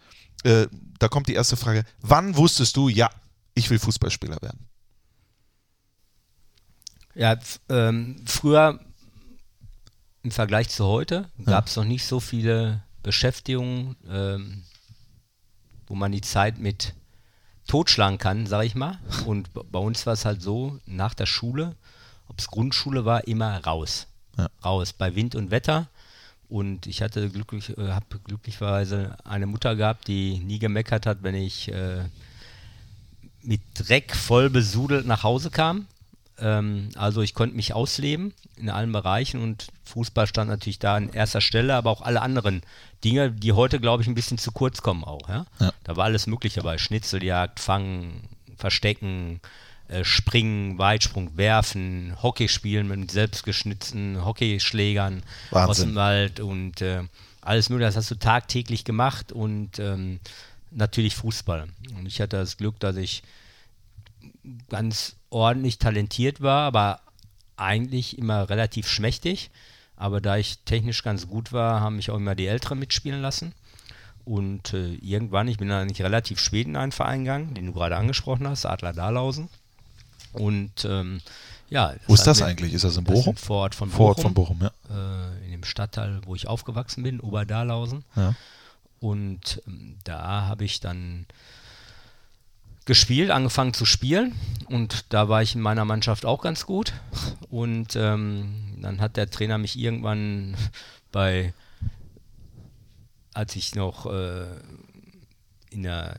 äh, 0.45 0.67
da 0.99 1.09
kommt 1.09 1.29
die 1.29 1.35
erste 1.35 1.57
Frage: 1.57 1.85
Wann 2.01 2.37
wusstest 2.37 2.77
du, 2.77 2.89
ja, 2.89 3.11
ich 3.55 3.71
will 3.71 3.79
Fußballspieler 3.79 4.41
werden? 4.43 4.69
Ja, 7.15 7.37
ähm, 7.69 8.23
früher 8.27 8.81
im 10.23 10.31
Vergleich 10.31 10.71
zu 10.71 10.87
heute 10.87 11.29
gab 11.45 11.67
es 11.67 11.77
noch 11.77 11.85
nicht 11.85 12.07
so 12.07 12.21
viele 12.21 12.83
Beschäftigungen, 13.03 13.97
ähm, 14.09 14.65
wo 15.87 15.95
man 15.95 16.13
die 16.13 16.21
Zeit 16.21 16.59
mit 16.59 16.95
totschlagen 17.67 18.19
kann, 18.19 18.47
sage 18.47 18.67
ich 18.67 18.75
mal. 18.75 18.99
Und 19.27 19.51
bei 19.53 19.79
uns 19.79 20.07
war 20.07 20.15
es 20.15 20.25
halt 20.25 20.41
so, 20.41 20.79
nach 20.87 21.15
der 21.15 21.27
Schule, 21.27 21.77
ob 22.33 22.39
es 22.39 22.49
Grundschule 22.49 23.05
war, 23.05 23.27
immer 23.29 23.59
raus. 23.65 24.07
Ja. 24.39 24.49
Raus, 24.65 24.95
bei 24.95 25.15
Wind 25.15 25.35
und 25.35 25.51
Wetter. 25.51 25.89
Und 26.49 26.87
ich 26.87 27.03
hatte 27.03 27.29
glücklich, 27.29 27.77
äh, 27.77 27.89
habe 27.89 28.19
glücklicherweise 28.25 29.17
eine 29.25 29.47
Mutter 29.47 29.77
gehabt, 29.77 30.09
die 30.09 30.39
nie 30.39 30.59
gemeckert 30.59 31.07
hat, 31.07 31.23
wenn 31.23 31.35
ich 31.35 31.71
äh, 31.71 32.05
mit 33.43 33.61
Dreck 33.75 34.15
voll 34.17 34.49
besudelt 34.49 35.07
nach 35.07 35.23
Hause 35.23 35.51
kam. 35.51 35.87
Ähm, 36.39 36.89
also 36.95 37.21
ich 37.21 37.35
konnte 37.35 37.57
mich 37.57 37.75
ausleben 37.75 38.33
in 38.57 38.71
allen 38.71 38.93
Bereichen 38.93 39.43
und 39.43 39.67
Fußball 39.85 40.27
stand 40.27 40.49
natürlich 40.49 40.79
da 40.79 40.97
an 40.97 41.11
erster 41.11 41.41
Stelle, 41.41 41.75
aber 41.75 41.91
auch 41.91 42.01
alle 42.01 42.23
anderen 42.23 42.63
Dinge, 43.05 43.31
die 43.31 43.53
heute, 43.53 43.81
glaube 43.81 44.03
ich, 44.03 44.09
ein 44.09 44.15
bisschen 44.15 44.39
zu 44.39 44.53
kurz 44.53 44.81
kommen 44.81 45.05
auch. 45.05 45.29
Ja? 45.29 45.47
Ja. 45.61 45.73
Da 45.85 45.97
war 45.97 46.05
alles 46.05 46.27
Mögliche 46.27 46.61
dabei. 46.61 46.79
Schnitzeljagd, 46.79 47.61
Fangen, 47.61 48.29
Verstecken, 48.57 49.41
äh, 49.93 50.05
Springen, 50.05 50.79
Weitsprung, 50.79 51.37
Werfen, 51.37 52.17
Hockey 52.23 52.49
spielen 52.49 52.89
mit 52.89 53.11
selbstgeschnitzten 53.11 54.25
Hockeyschlägern 54.25 55.23
aus 55.51 55.69
Wahnsinn. 55.69 55.89
dem 55.91 55.95
Wald 55.97 56.41
und 56.41 56.81
äh, 56.81 57.03
alles 57.41 57.69
Mögliche. 57.69 57.89
Das 57.89 57.97
hast 57.97 58.11
du 58.11 58.15
tagtäglich 58.15 58.85
gemacht 58.85 59.33
und 59.33 59.79
ähm, 59.79 60.21
natürlich 60.71 61.15
Fußball. 61.17 61.69
Und 61.97 62.07
ich 62.07 62.21
hatte 62.21 62.39
das 62.39 62.57
Glück, 62.57 62.81
dass 62.81 62.97
ich 62.97 63.23
ganz 64.69 65.17
ordentlich 65.31 65.79
talentiert 65.79 66.41
war, 66.41 66.67
aber 66.67 67.01
eigentlich 67.57 68.19
immer 68.19 68.49
relativ 68.49 68.89
schmächtig. 68.89 69.51
Aber 69.97 70.21
da 70.21 70.37
ich 70.37 70.59
technisch 70.65 71.03
ganz 71.03 71.29
gut 71.29 71.53
war, 71.53 71.81
haben 71.81 71.97
mich 71.97 72.11
auch 72.11 72.17
immer 72.17 72.35
die 72.35 72.47
Älteren 72.47 72.79
mitspielen 72.79 73.21
lassen. 73.21 73.55
Und 74.25 74.73
äh, 74.73 74.95
irgendwann, 74.95 75.49
ich 75.49 75.59
bin 75.59 75.69
dann 75.69 75.83
eigentlich 75.83 76.03
relativ 76.03 76.39
spät 76.39 76.67
in 76.67 76.77
einen 76.77 76.93
Verein 76.93 77.25
gegangen, 77.25 77.55
den 77.55 77.67
du 77.67 77.73
gerade 77.73 77.97
angesprochen 77.97 78.49
hast, 78.49 78.67
Adler 78.67 78.93
Dahlhausen. 78.93 79.49
Und 80.33 80.85
ähm, 80.85 81.21
ja. 81.69 81.95
Wo 82.07 82.15
ist 82.15 82.27
das 82.27 82.43
eigentlich? 82.43 82.75
Ist 82.75 82.85
das 82.85 82.97
in 82.97 83.05
Das 83.05 83.15
Bochum? 83.15 83.35
ein 83.35 83.39
Vorort 83.39 83.75
von 83.75 83.91
Vorort 83.91 84.17
Bochum. 84.19 84.35
von 84.35 84.59
Bochum, 84.59 84.61
ja. 84.63 85.31
Äh, 85.31 85.45
in 85.47 85.53
dem 85.53 85.65
Stadtteil, 85.65 86.21
wo 86.27 86.35
ich 86.35 86.47
aufgewachsen 86.49 87.03
bin, 87.03 87.21
Oberdahlhausen. 87.21 88.05
ja. 88.17 88.35
Und 89.01 89.61
ähm, 89.67 89.97
da 90.05 90.43
habe 90.47 90.65
ich 90.65 90.79
dann 90.79 91.27
gespielt, 92.85 93.31
angefangen 93.31 93.75
zu 93.75 93.85
spielen. 93.85 94.35
Und 94.67 95.07
da 95.13 95.29
war 95.29 95.43
ich 95.43 95.55
in 95.55 95.61
meiner 95.61 95.85
Mannschaft 95.85 96.25
auch 96.25 96.41
ganz 96.43 96.67
gut. 96.67 96.93
Und 97.51 97.97
ähm, 97.97 98.79
dann 98.81 99.01
hat 99.01 99.17
der 99.17 99.31
Trainer 99.31 99.59
mich 99.59 99.79
irgendwann 99.79 100.57
bei, 101.13 101.53
als 103.35 103.57
ich 103.57 103.75
noch 103.75 104.07
äh, 104.07 104.47
in 105.71 105.83
der 105.83 106.17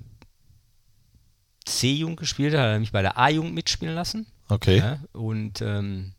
C-Jugend 1.65 2.17
gespielt 2.17 2.53
habe, 2.53 2.63
hat 2.63 2.73
er 2.73 2.79
mich 2.79 2.91
bei 2.91 3.01
der 3.01 3.17
A-Jugend 3.17 3.53
mitspielen 3.53 3.95
lassen. 3.95 4.27
Okay. 4.49 4.77
Ja, 4.77 4.99
und 5.13 5.61
ähm, 5.61 6.13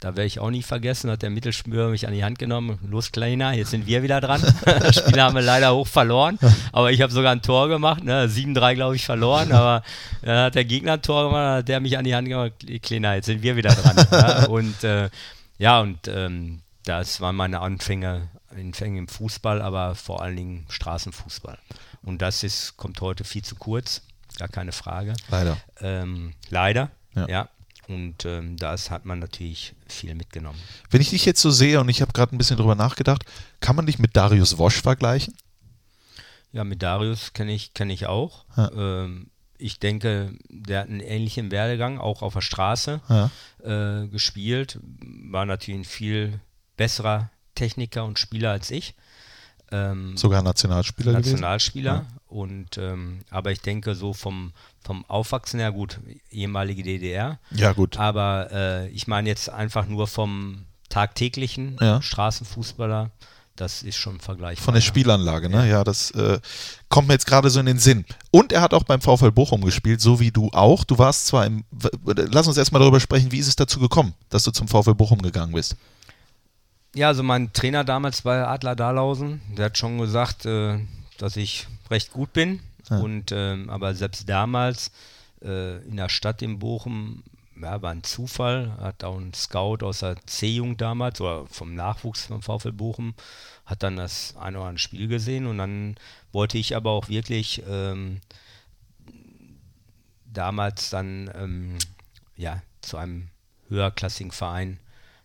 da 0.00 0.10
werde 0.10 0.26
ich 0.26 0.38
auch 0.38 0.50
nie 0.50 0.62
vergessen, 0.62 1.10
hat 1.10 1.22
der 1.22 1.30
Mittelspieler 1.30 1.88
mich 1.88 2.06
an 2.06 2.14
die 2.14 2.22
Hand 2.22 2.38
genommen. 2.38 2.78
Los, 2.88 3.10
Kleiner, 3.10 3.52
jetzt 3.52 3.70
sind 3.70 3.86
wir 3.86 4.02
wieder 4.04 4.20
dran. 4.20 4.40
das 4.64 4.96
Spiel 4.96 5.20
haben 5.20 5.34
wir 5.34 5.42
leider 5.42 5.74
hoch 5.74 5.88
verloren, 5.88 6.38
aber 6.72 6.92
ich 6.92 7.02
habe 7.02 7.12
sogar 7.12 7.32
ein 7.32 7.42
Tor 7.42 7.68
gemacht. 7.68 8.04
Ne? 8.04 8.26
7-3, 8.26 8.74
glaube 8.74 8.94
ich, 8.94 9.04
verloren, 9.04 9.50
aber 9.50 9.82
dann 10.22 10.44
hat 10.46 10.54
der 10.54 10.64
Gegner 10.64 10.94
ein 10.94 11.02
Tor 11.02 11.24
gemacht, 11.24 11.58
hat 11.58 11.68
der 11.68 11.80
mich 11.80 11.98
an 11.98 12.04
die 12.04 12.14
Hand 12.14 12.28
genommen. 12.28 12.52
Kleiner, 12.80 13.14
jetzt 13.14 13.26
sind 13.26 13.42
wir 13.42 13.56
wieder 13.56 13.70
dran. 13.70 14.06
ja? 14.12 14.46
Und 14.46 14.84
äh, 14.84 15.10
ja, 15.58 15.80
und 15.80 16.06
ähm, 16.06 16.60
das 16.84 17.20
waren 17.20 17.34
meine 17.34 17.60
Anfänge, 17.60 18.28
Anfänge 18.50 19.00
im 19.00 19.08
Fußball, 19.08 19.60
aber 19.60 19.96
vor 19.96 20.22
allen 20.22 20.36
Dingen 20.36 20.66
Straßenfußball. 20.68 21.58
Und 22.02 22.22
das 22.22 22.44
ist, 22.44 22.76
kommt 22.76 23.00
heute 23.00 23.24
viel 23.24 23.42
zu 23.42 23.56
kurz, 23.56 24.02
gar 24.38 24.48
keine 24.48 24.72
Frage. 24.72 25.14
Leider. 25.30 25.56
Ähm, 25.80 26.34
leider, 26.50 26.90
Ja. 27.14 27.28
ja. 27.28 27.48
Und 27.88 28.26
ähm, 28.26 28.56
das 28.58 28.90
hat 28.90 29.06
man 29.06 29.18
natürlich 29.18 29.74
viel 29.86 30.14
mitgenommen. 30.14 30.58
Wenn 30.90 31.00
ich 31.00 31.08
dich 31.10 31.24
jetzt 31.24 31.40
so 31.40 31.50
sehe 31.50 31.80
und 31.80 31.88
ich 31.88 32.02
habe 32.02 32.12
gerade 32.12 32.34
ein 32.34 32.38
bisschen 32.38 32.58
drüber 32.58 32.74
nachgedacht, 32.74 33.24
kann 33.60 33.76
man 33.76 33.86
dich 33.86 33.98
mit 33.98 34.14
Darius 34.14 34.58
Wosch 34.58 34.82
vergleichen? 34.82 35.34
Ja, 36.52 36.64
mit 36.64 36.82
Darius 36.82 37.32
kenne 37.32 37.52
ich, 37.52 37.72
kenn 37.72 37.88
ich 37.88 38.06
auch. 38.06 38.44
Ja. 38.58 38.70
Ähm, 38.72 39.30
ich 39.56 39.80
denke, 39.80 40.34
der 40.50 40.80
hat 40.80 40.88
einen 40.88 41.00
ähnlichen 41.00 41.50
Werdegang, 41.50 41.98
auch 41.98 42.20
auf 42.22 42.34
der 42.34 42.42
Straße 42.42 43.00
Ja. 43.08 43.30
äh, 43.64 44.06
gespielt. 44.08 44.78
War 44.82 45.46
natürlich 45.46 45.80
ein 45.80 45.84
viel 45.84 46.40
besserer 46.76 47.30
Techniker 47.54 48.04
und 48.04 48.18
Spieler 48.18 48.50
als 48.50 48.70
ich. 48.70 48.94
Ähm, 49.72 50.16
Sogar 50.16 50.42
Nationalspieler 50.42 51.12
gewesen? 51.12 51.32
Nationalspieler. 51.32 52.06
Und 52.28 52.76
ähm, 52.76 53.20
aber 53.30 53.52
ich 53.52 53.62
denke, 53.62 53.94
so 53.94 54.12
vom, 54.12 54.52
vom 54.84 55.04
Aufwachsen 55.06 55.60
her, 55.60 55.72
gut, 55.72 55.98
ehemalige 56.30 56.82
DDR, 56.82 57.38
Ja, 57.50 57.72
gut. 57.72 57.98
Aber 57.98 58.50
äh, 58.52 58.88
ich 58.90 59.06
meine 59.06 59.28
jetzt 59.28 59.48
einfach 59.48 59.86
nur 59.86 60.06
vom 60.06 60.66
tagtäglichen 60.90 61.76
Ja. 61.80 62.02
Straßenfußballer, 62.02 63.10
das 63.56 63.82
ist 63.82 63.96
schon 63.96 64.20
vergleichbar. 64.20 64.64
Von 64.64 64.74
der. 64.74 64.80
Spielanlage, 64.82 65.48
ne? 65.48 65.68
Ja, 65.68 65.82
das 65.84 66.10
äh, 66.12 66.38
kommt 66.88 67.08
mir 67.08 67.14
jetzt 67.14 67.26
gerade 67.26 67.50
so 67.50 67.58
in 67.60 67.66
den 67.66 67.78
Sinn. 67.78 68.04
Und 68.30 68.52
er 68.52 68.60
hat 68.60 68.72
auch 68.74 68.84
beim 68.84 69.00
VfL 69.00 69.32
Bochum 69.32 69.64
gespielt, 69.64 70.00
so 70.00 70.20
wie 70.20 70.30
du 70.30 70.50
auch. 70.52 70.84
Du 70.84 70.98
warst 70.98 71.26
zwar 71.26 71.46
im. 71.46 71.64
Lass 72.04 72.46
uns 72.46 72.56
erstmal 72.56 72.80
darüber 72.80 73.00
sprechen, 73.00 73.32
wie 73.32 73.38
ist 73.38 73.48
es 73.48 73.56
dazu 73.56 73.80
gekommen, 73.80 74.14
dass 74.28 74.44
du 74.44 74.50
zum 74.52 74.68
VfL 74.68 74.94
Bochum 74.94 75.20
gegangen 75.22 75.52
bist? 75.54 75.76
Ja, 76.94 77.08
also 77.08 77.22
mein 77.22 77.52
Trainer 77.52 77.84
damals 77.84 78.22
bei 78.22 78.46
Adler 78.46 78.76
Dahlhausen, 78.76 79.40
der 79.56 79.66
hat 79.66 79.78
schon 79.78 79.98
gesagt, 79.98 80.46
äh, 80.46 80.78
dass 81.18 81.36
ich 81.36 81.66
recht 81.90 82.12
gut 82.12 82.32
bin. 82.32 82.60
Und 82.90 83.32
ähm, 83.32 83.68
aber 83.70 83.94
selbst 83.94 84.28
damals 84.28 84.90
äh, 85.42 85.78
in 85.86 85.96
der 85.96 86.08
Stadt 86.08 86.42
in 86.42 86.58
Bochum, 86.58 87.22
ja, 87.60 87.82
war 87.82 87.90
ein 87.90 88.04
Zufall, 88.04 88.76
hat 88.78 89.04
auch 89.04 89.18
ein 89.18 89.34
Scout 89.34 89.78
aus 89.82 90.00
der 90.00 90.16
C-Jugend 90.26 90.80
damals 90.80 91.20
oder 91.20 91.46
vom 91.46 91.74
Nachwuchs 91.74 92.26
vom 92.26 92.40
VfL 92.40 92.72
Bochum, 92.72 93.14
hat 93.66 93.82
dann 93.82 93.96
das 93.96 94.36
ein 94.36 94.56
oder 94.56 94.66
andere 94.66 94.78
Spiel 94.78 95.08
gesehen. 95.08 95.46
Und 95.46 95.58
dann 95.58 95.96
wollte 96.32 96.56
ich 96.56 96.76
aber 96.76 96.92
auch 96.92 97.08
wirklich 97.08 97.62
ähm, 97.68 98.20
damals 100.32 100.90
dann 100.90 101.30
ähm, 101.34 101.78
ja, 102.36 102.62
zu 102.80 102.96
einem 102.96 103.28
höherklassigen 103.68 104.32
Verein 104.32 104.78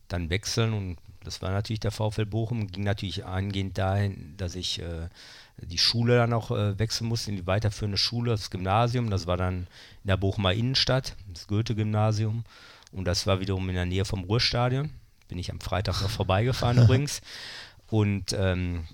dann 0.07 0.30
wechseln. 0.30 0.74
Und 0.74 0.97
das 1.24 1.41
war 1.41 1.51
natürlich 1.51 1.80
der 1.80 1.91
VfL 1.91 2.26
Bochum, 2.26 2.68
ging 2.68 2.84
natürlich 2.84 3.26
eingehend 3.26 3.78
dahin, 3.78 4.36
dass 4.38 4.55
ich 4.55 4.80
äh, 4.80 5.07
die 5.58 5.78
Schule 5.78 6.18
dann 6.18 6.34
auch 6.34 6.51
äh, 6.51 6.78
wechseln 6.80 7.08
musste, 7.08 7.32
in 7.32 7.38
die 7.38 7.47
weiterführende 7.47 7.97
Schule, 7.97 8.32
das 8.32 8.49
Gymnasium, 8.49 9.10
das 9.10 9.28
war 9.28 9.38
dann 9.38 9.68
in 10.04 10.08
der 10.08 10.18
Bochumer 10.18 10.54
Innenstadt, 10.54 11.16
das 11.32 11.47
Goethe-Gymnasium. 11.47 12.43
Und 12.91 13.06
das 13.06 13.26
war 13.26 13.39
wiederum 13.39 13.68
in 13.70 13.76
der 13.76 13.86
Nähe 13.86 14.06
vom 14.06 14.24
Ruhrstadion, 14.24 14.91
bin 15.28 15.39
ich 15.39 15.51
am 15.51 15.60
Freitag 15.60 16.01
noch 16.01 16.10
vorbeigefahren 16.10 16.78
übrigens. 16.84 17.22
Und 17.88 18.34
ähm, 18.34 18.88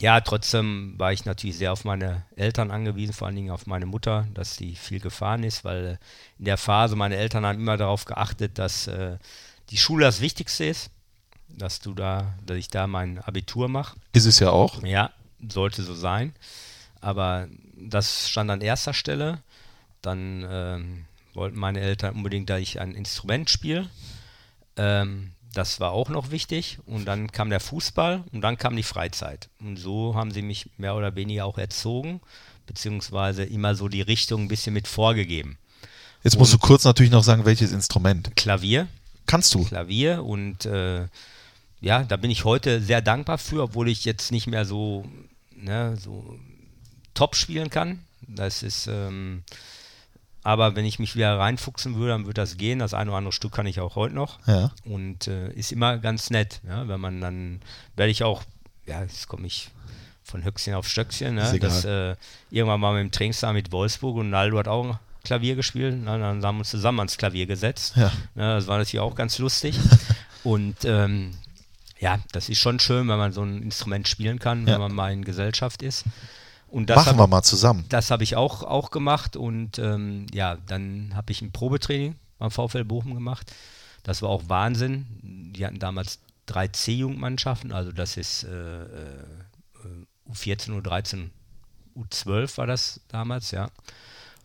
ja, 0.00 0.20
trotzdem 0.20 0.94
war 0.96 1.12
ich 1.12 1.24
natürlich 1.24 1.56
sehr 1.56 1.72
auf 1.72 1.84
meine 1.84 2.24
Eltern 2.36 2.70
angewiesen, 2.70 3.12
vor 3.12 3.26
allen 3.26 3.36
Dingen 3.36 3.50
auf 3.50 3.66
meine 3.66 3.86
Mutter, 3.86 4.28
dass 4.34 4.54
sie 4.54 4.76
viel 4.76 5.00
gefahren 5.00 5.42
ist, 5.42 5.64
weil 5.64 5.98
in 6.38 6.44
der 6.44 6.56
Phase 6.56 6.94
meine 6.94 7.16
Eltern 7.16 7.44
haben 7.44 7.58
immer 7.58 7.76
darauf 7.76 8.04
geachtet, 8.04 8.58
dass 8.58 8.86
äh, 8.86 9.18
die 9.70 9.76
Schule 9.76 10.04
das 10.04 10.20
Wichtigste 10.20 10.64
ist, 10.64 10.90
dass 11.48 11.80
du 11.80 11.94
da, 11.94 12.34
dass 12.44 12.56
ich 12.56 12.68
da 12.68 12.86
mein 12.86 13.18
Abitur 13.18 13.68
mache. 13.68 13.96
Ist 14.12 14.26
es 14.26 14.38
ja 14.38 14.50
auch. 14.50 14.82
Ja, 14.82 15.10
sollte 15.46 15.82
so 15.82 15.94
sein. 15.94 16.34
Aber 17.00 17.48
das 17.76 18.28
stand 18.28 18.50
an 18.50 18.60
erster 18.60 18.94
Stelle. 18.94 19.42
Dann 20.02 20.46
ähm, 20.48 21.04
wollten 21.34 21.58
meine 21.58 21.80
Eltern 21.80 22.14
unbedingt, 22.14 22.50
dass 22.50 22.60
ich 22.60 22.80
ein 22.80 22.92
Instrument 22.92 23.50
spiele. 23.50 23.88
Ähm, 24.76 25.32
das 25.54 25.80
war 25.80 25.92
auch 25.92 26.08
noch 26.08 26.30
wichtig. 26.30 26.78
Und 26.86 27.04
dann 27.04 27.32
kam 27.32 27.50
der 27.50 27.60
Fußball 27.60 28.24
und 28.32 28.40
dann 28.40 28.58
kam 28.58 28.76
die 28.76 28.82
Freizeit. 28.82 29.48
Und 29.60 29.76
so 29.76 30.14
haben 30.14 30.30
sie 30.30 30.42
mich 30.42 30.70
mehr 30.76 30.94
oder 30.94 31.14
weniger 31.16 31.46
auch 31.46 31.58
erzogen, 31.58 32.20
beziehungsweise 32.66 33.44
immer 33.44 33.74
so 33.74 33.88
die 33.88 34.02
Richtung 34.02 34.42
ein 34.42 34.48
bisschen 34.48 34.74
mit 34.74 34.88
vorgegeben. 34.88 35.58
Jetzt 36.24 36.38
musst 36.38 36.52
du 36.52 36.58
kurz 36.58 36.84
natürlich 36.84 37.12
noch 37.12 37.22
sagen, 37.22 37.44
welches 37.44 37.72
Instrument. 37.72 38.34
Klavier. 38.36 38.88
Kannst 39.26 39.54
du? 39.54 39.64
Klavier 39.64 40.24
und 40.24 40.64
äh, 40.66 41.06
ja, 41.80 42.02
da 42.02 42.16
bin 42.16 42.30
ich 42.30 42.44
heute 42.44 42.80
sehr 42.80 43.00
dankbar 43.00 43.38
für, 43.38 43.62
obwohl 43.62 43.88
ich 43.88 44.04
jetzt 44.04 44.32
nicht 44.32 44.46
mehr 44.46 44.64
so, 44.64 45.04
ne, 45.62 45.96
so 45.96 46.38
top 47.14 47.36
spielen 47.36 47.70
kann. 47.70 48.00
Das 48.26 48.62
ist, 48.62 48.86
ähm, 48.86 49.42
aber 50.42 50.76
wenn 50.76 50.84
ich 50.84 50.98
mich 50.98 51.16
wieder 51.16 51.38
reinfuchsen 51.38 51.96
würde, 51.96 52.12
dann 52.12 52.24
würde 52.24 52.40
das 52.40 52.56
gehen. 52.56 52.78
Das 52.78 52.94
eine 52.94 53.10
oder 53.10 53.18
andere 53.18 53.32
Stück 53.32 53.52
kann 53.52 53.66
ich 53.66 53.80
auch 53.80 53.96
heute 53.96 54.14
noch. 54.14 54.38
Ja. 54.46 54.70
Und 54.84 55.26
äh, 55.26 55.50
ist 55.52 55.72
immer 55.72 55.98
ganz 55.98 56.30
nett, 56.30 56.60
ja, 56.66 56.88
wenn 56.88 57.00
man 57.00 57.20
dann, 57.20 57.60
werde 57.96 58.10
ich 58.10 58.22
auch, 58.22 58.42
ja, 58.86 59.02
jetzt 59.02 59.28
komme 59.28 59.46
ich 59.46 59.70
von 60.22 60.44
Höchstchen 60.44 60.74
auf 60.74 60.88
Stöckchen, 60.88 61.36
ne, 61.36 61.50
egal. 61.52 61.58
das 61.58 61.84
äh, 61.84 62.14
irgendwann 62.50 62.80
mal 62.80 62.92
mit 62.94 63.00
dem 63.00 63.12
Trainingstag 63.12 63.54
mit 63.54 63.72
Wolfsburg 63.72 64.16
und 64.16 64.30
Naldo 64.30 64.58
hat 64.58 64.68
auch 64.68 64.98
Klavier 65.24 65.56
gespielt. 65.56 65.96
Ne, 65.96 66.18
dann 66.18 66.44
haben 66.44 66.56
wir 66.56 66.60
uns 66.60 66.70
zusammen 66.70 67.00
ans 67.00 67.16
Klavier 67.16 67.46
gesetzt. 67.46 67.96
Ja. 67.96 68.12
Ne, 68.34 68.54
das 68.54 68.66
war 68.66 68.78
natürlich 68.78 69.00
auch 69.00 69.14
ganz 69.14 69.38
lustig. 69.38 69.78
und 70.44 70.76
ähm, 70.84 71.32
ja, 71.98 72.18
das 72.32 72.48
ist 72.48 72.58
schon 72.58 72.78
schön, 72.80 73.08
wenn 73.08 73.18
man 73.18 73.32
so 73.32 73.42
ein 73.42 73.62
Instrument 73.62 74.06
spielen 74.08 74.38
kann, 74.38 74.66
wenn 74.66 74.74
Ja. 74.74 74.78
man 74.78 74.92
mal 74.94 75.12
in 75.12 75.24
Gesellschaft 75.24 75.82
ist. 75.82 76.04
Und 76.68 76.90
das 76.90 76.96
Machen 76.96 77.10
hab- 77.12 77.16
wir 77.18 77.26
mal 77.26 77.42
zusammen. 77.42 77.84
das 77.88 78.10
habe 78.10 78.22
ich 78.24 78.36
auch, 78.36 78.62
auch 78.62 78.90
gemacht 78.90 79.36
und 79.36 79.78
ähm, 79.78 80.26
ja, 80.32 80.56
dann 80.66 81.12
habe 81.14 81.32
ich 81.32 81.40
ein 81.42 81.50
Probetraining 81.50 82.16
beim 82.38 82.50
VfL 82.50 82.84
Bochum 82.84 83.14
gemacht. 83.14 83.52
Das 84.02 84.22
war 84.22 84.28
auch 84.28 84.44
Wahnsinn. 84.48 85.06
Die 85.54 85.64
hatten 85.66 85.78
damals 85.78 86.18
drei 86.46 86.68
C-Jugendmannschaften, 86.68 87.72
also 87.72 87.90
das 87.92 88.16
ist 88.16 88.44
äh, 88.44 88.82
äh, 88.82 89.24
U14, 90.30 90.80
U13, 90.82 91.30
U12 91.96 92.58
war 92.58 92.66
das 92.66 93.00
damals, 93.08 93.50
ja. 93.50 93.70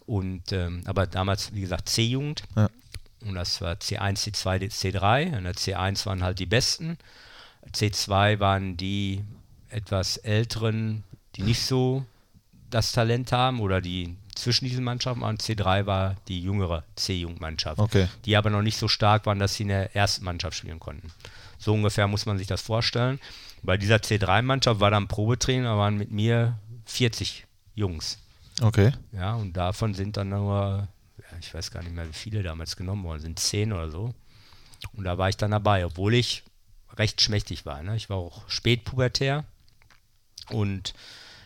Und 0.06 0.52
ähm, 0.52 0.82
aber 0.86 1.08
damals, 1.08 1.54
wie 1.54 1.62
gesagt, 1.62 1.88
C-Jugend. 1.90 2.44
Ja. 2.56 2.70
Und 3.26 3.36
das 3.36 3.62
war 3.62 3.74
C1, 3.76 4.18
C2, 4.32 4.70
C3. 4.70 5.38
Und 5.38 5.44
der 5.46 5.54
C1 5.56 6.06
waren 6.06 6.24
halt 6.24 6.40
die 6.40 6.46
Besten. 6.46 6.98
C2 7.72 8.40
waren 8.40 8.78
die 8.78 9.24
etwas 9.70 10.18
älteren, 10.18 11.04
die 11.36 11.42
nicht 11.44 11.62
so 11.62 12.06
das 12.70 12.92
Talent 12.92 13.32
haben 13.32 13.60
oder 13.60 13.82
die 13.82 14.16
zwischen 14.36 14.66
diesen 14.66 14.84
Mannschaften 14.84 15.22
waren. 15.22 15.38
C3 15.38 15.86
war 15.86 16.16
die 16.28 16.42
jüngere 16.42 16.84
C-Jugendmannschaft, 16.96 17.80
Okay. 17.80 18.08
die 18.26 18.36
aber 18.36 18.50
noch 18.50 18.62
nicht 18.64 18.78
so 18.78 18.88
stark 18.88 19.26
waren, 19.26 19.40
dass 19.40 19.56
sie 19.56 19.64
in 19.64 19.70
der 19.70 19.96
ersten 19.96 20.24
Mannschaft 20.26 20.58
spielen 20.58 20.80
konnten. 20.80 21.12
So 21.60 21.74
ungefähr 21.74 22.08
muss 22.08 22.26
man 22.26 22.38
sich 22.38 22.48
das 22.48 22.62
vorstellen. 22.62 23.20
Bei 23.62 23.78
dieser 23.78 23.98
C3-Mannschaft 23.98 24.80
war 24.80 24.92
dann 24.92 25.08
Probetraining, 25.08 25.64
da 25.64 25.78
waren 25.78 25.98
mit 25.98 26.12
mir 26.12 26.58
40 26.86 27.46
Jungs. 27.76 28.18
Okay. 28.62 28.92
Ja, 29.12 29.36
und 29.36 29.54
davon 29.54 29.94
sind 29.94 30.18
dann 30.18 30.30
nur, 30.30 30.88
ich 31.40 31.54
weiß 31.54 31.72
gar 31.72 31.82
nicht 31.84 31.94
mehr, 31.96 32.08
wie 32.08 32.14
viele 32.14 32.44
damals 32.44 32.76
genommen 32.76 33.04
worden 33.04 33.22
sind, 33.22 33.40
zehn 33.40 33.72
oder 33.72 33.90
so. 33.90 34.14
Und 34.94 35.06
da 35.06 35.18
war 35.18 35.30
ich 35.30 35.38
dann 35.38 35.52
dabei, 35.52 35.86
obwohl 35.86 36.14
ich 36.16 36.44
recht 36.98 37.22
schmächtig 37.22 37.66
war. 37.66 37.82
Ne? 37.84 37.96
Ich 37.96 38.10
war 38.10 38.18
auch 38.18 38.48
spätpubertär. 38.50 39.46
Und 40.50 40.94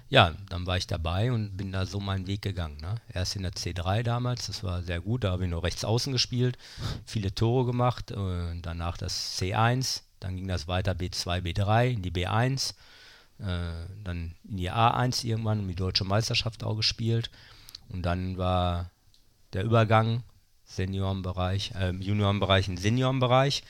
ja, 0.10 0.34
dann 0.50 0.66
war 0.66 0.78
ich 0.78 0.88
dabei 0.88 1.32
und 1.32 1.58
bin 1.58 1.72
da 1.72 1.86
so 1.86 2.00
meinen 2.00 2.28
Weg 2.28 2.42
gegangen. 2.42 2.78
Ne? 2.82 2.96
Erst 3.14 3.36
in 3.36 3.44
der 3.44 3.54
C3 3.54 4.04
damals, 4.04 4.48
das 4.48 4.64
war 4.64 4.82
sehr 4.82 5.02
gut, 5.02 5.24
da 5.24 5.32
habe 5.32 5.44
ich 5.44 5.50
nur 5.50 5.64
rechts 5.64 5.84
außen 5.84 6.14
gespielt, 6.14 6.58
viele 7.06 7.34
Tore 7.36 7.66
gemacht. 7.66 8.12
Äh, 8.12 8.60
danach 8.62 8.98
das 8.98 9.40
C1, 9.40 10.02
dann 10.20 10.36
ging 10.36 10.48
das 10.48 10.68
weiter 10.68 10.94
B2, 10.94 11.42
B3, 11.42 11.90
in 11.90 12.02
die 12.02 12.12
B1 12.12 12.74
äh, 13.40 13.86
dann 14.04 14.34
in 14.50 14.58
die 14.58 14.72
A1 14.72 15.26
irgendwann 15.26 15.60
um 15.60 15.68
die 15.68 15.76
deutsche 15.76 16.06
Meisterschaft 16.06 16.64
auch 16.64 16.76
gespielt. 16.76 17.30
Und 17.90 18.04
dann 18.04 18.38
war 18.38 18.92
der 19.54 19.64
Übergang 19.64 20.24
Seniorenbereich, 20.66 21.72
äh, 21.76 21.92
Juniorenbereich 21.92 22.68
in 22.68 22.78
Seniorenbereich. 22.78 23.64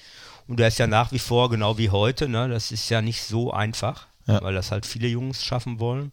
Und 0.47 0.57
der 0.59 0.69
ist 0.69 0.79
ja 0.79 0.87
nach 0.87 1.11
wie 1.11 1.19
vor 1.19 1.49
genau 1.49 1.77
wie 1.77 1.89
heute. 1.89 2.27
Ne? 2.29 2.47
Das 2.49 2.71
ist 2.71 2.89
ja 2.89 3.01
nicht 3.01 3.21
so 3.23 3.51
einfach, 3.51 4.07
Ja. 4.25 4.41
weil 4.41 4.53
das 4.53 4.71
halt 4.71 4.85
viele 4.85 5.07
Jungs 5.07 5.43
schaffen 5.43 5.79
wollen. 5.79 6.11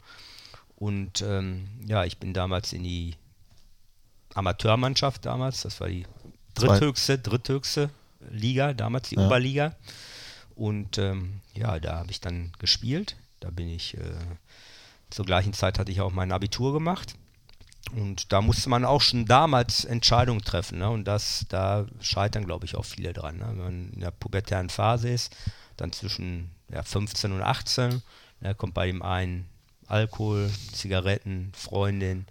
Und 0.76 1.22
ähm, 1.22 1.68
ja, 1.86 2.04
ich 2.04 2.18
bin 2.18 2.34
damals 2.34 2.72
in 2.72 2.82
die 2.82 3.14
Amateurmannschaft 4.34 5.24
damals, 5.24 5.62
das 5.62 5.80
war 5.80 5.88
die 5.88 6.06
dritthöchste, 6.54 7.18
dritthöchste 7.18 7.90
Liga, 8.30 8.72
damals 8.74 9.08
die 9.10 9.16
Ja. 9.16 9.26
Oberliga. 9.26 9.76
Und 10.56 10.98
ähm, 10.98 11.40
ja, 11.54 11.78
da 11.80 11.96
habe 11.96 12.10
ich 12.10 12.20
dann 12.20 12.52
gespielt. 12.58 13.16
Da 13.40 13.50
bin 13.50 13.68
ich, 13.68 13.94
äh, 13.96 14.00
zur 15.10 15.24
gleichen 15.24 15.52
Zeit 15.52 15.78
hatte 15.78 15.92
ich 15.92 16.00
auch 16.00 16.12
mein 16.12 16.32
Abitur 16.32 16.72
gemacht. 16.72 17.14
Und 17.92 18.32
da 18.32 18.40
musste 18.40 18.68
man 18.68 18.84
auch 18.84 19.00
schon 19.00 19.26
damals 19.26 19.84
Entscheidungen 19.84 20.42
treffen. 20.42 20.78
Ne? 20.78 20.90
Und 20.90 21.04
das, 21.04 21.46
da 21.48 21.86
scheitern, 22.00 22.44
glaube 22.44 22.64
ich, 22.64 22.76
auch 22.76 22.84
viele 22.84 23.12
dran. 23.12 23.38
Ne? 23.38 23.46
Wenn 23.48 23.64
man 23.64 23.90
in 23.92 24.00
der 24.00 24.10
pubertären 24.10 24.70
Phase 24.70 25.10
ist, 25.10 25.36
dann 25.76 25.92
zwischen 25.92 26.50
ja, 26.72 26.82
15 26.82 27.32
und 27.32 27.42
18, 27.42 28.02
da 28.40 28.54
kommt 28.54 28.74
bei 28.74 28.86
dem 28.86 29.02
einen 29.02 29.46
Alkohol, 29.86 30.50
Zigaretten, 30.72 31.52
Freundin, 31.54 32.26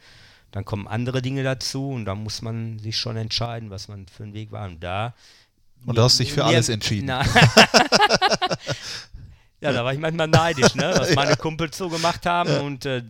dann 0.52 0.66
kommen 0.66 0.88
andere 0.88 1.22
Dinge 1.22 1.44
dazu 1.44 1.90
und 1.90 2.06
da 2.06 2.16
muss 2.16 2.42
man 2.42 2.80
sich 2.80 2.98
schon 2.98 3.18
entscheiden, 3.18 3.70
was 3.70 3.88
man 3.88 4.08
für 4.08 4.24
einen 4.24 4.34
Weg 4.34 4.52
war. 4.52 4.68
Und 4.68 4.84
da 4.84 5.14
Und 5.86 5.98
du 5.98 6.02
hast 6.02 6.20
dich 6.20 6.34
für 6.34 6.46
alles 6.46 6.70
entschieden. 6.70 7.12
Ja, 9.64 9.72
da 9.72 9.86
war 9.86 9.94
ich 9.94 10.00
manchmal 10.00 10.28
neidisch, 10.28 10.76
ne? 10.76 10.94
was 10.98 11.16
meine 11.16 11.38
Kumpels 11.38 11.78
so 11.78 11.88
gemacht 11.88 12.26
haben. 12.26 12.54
Und 12.66 12.86
äh, 12.86 13.02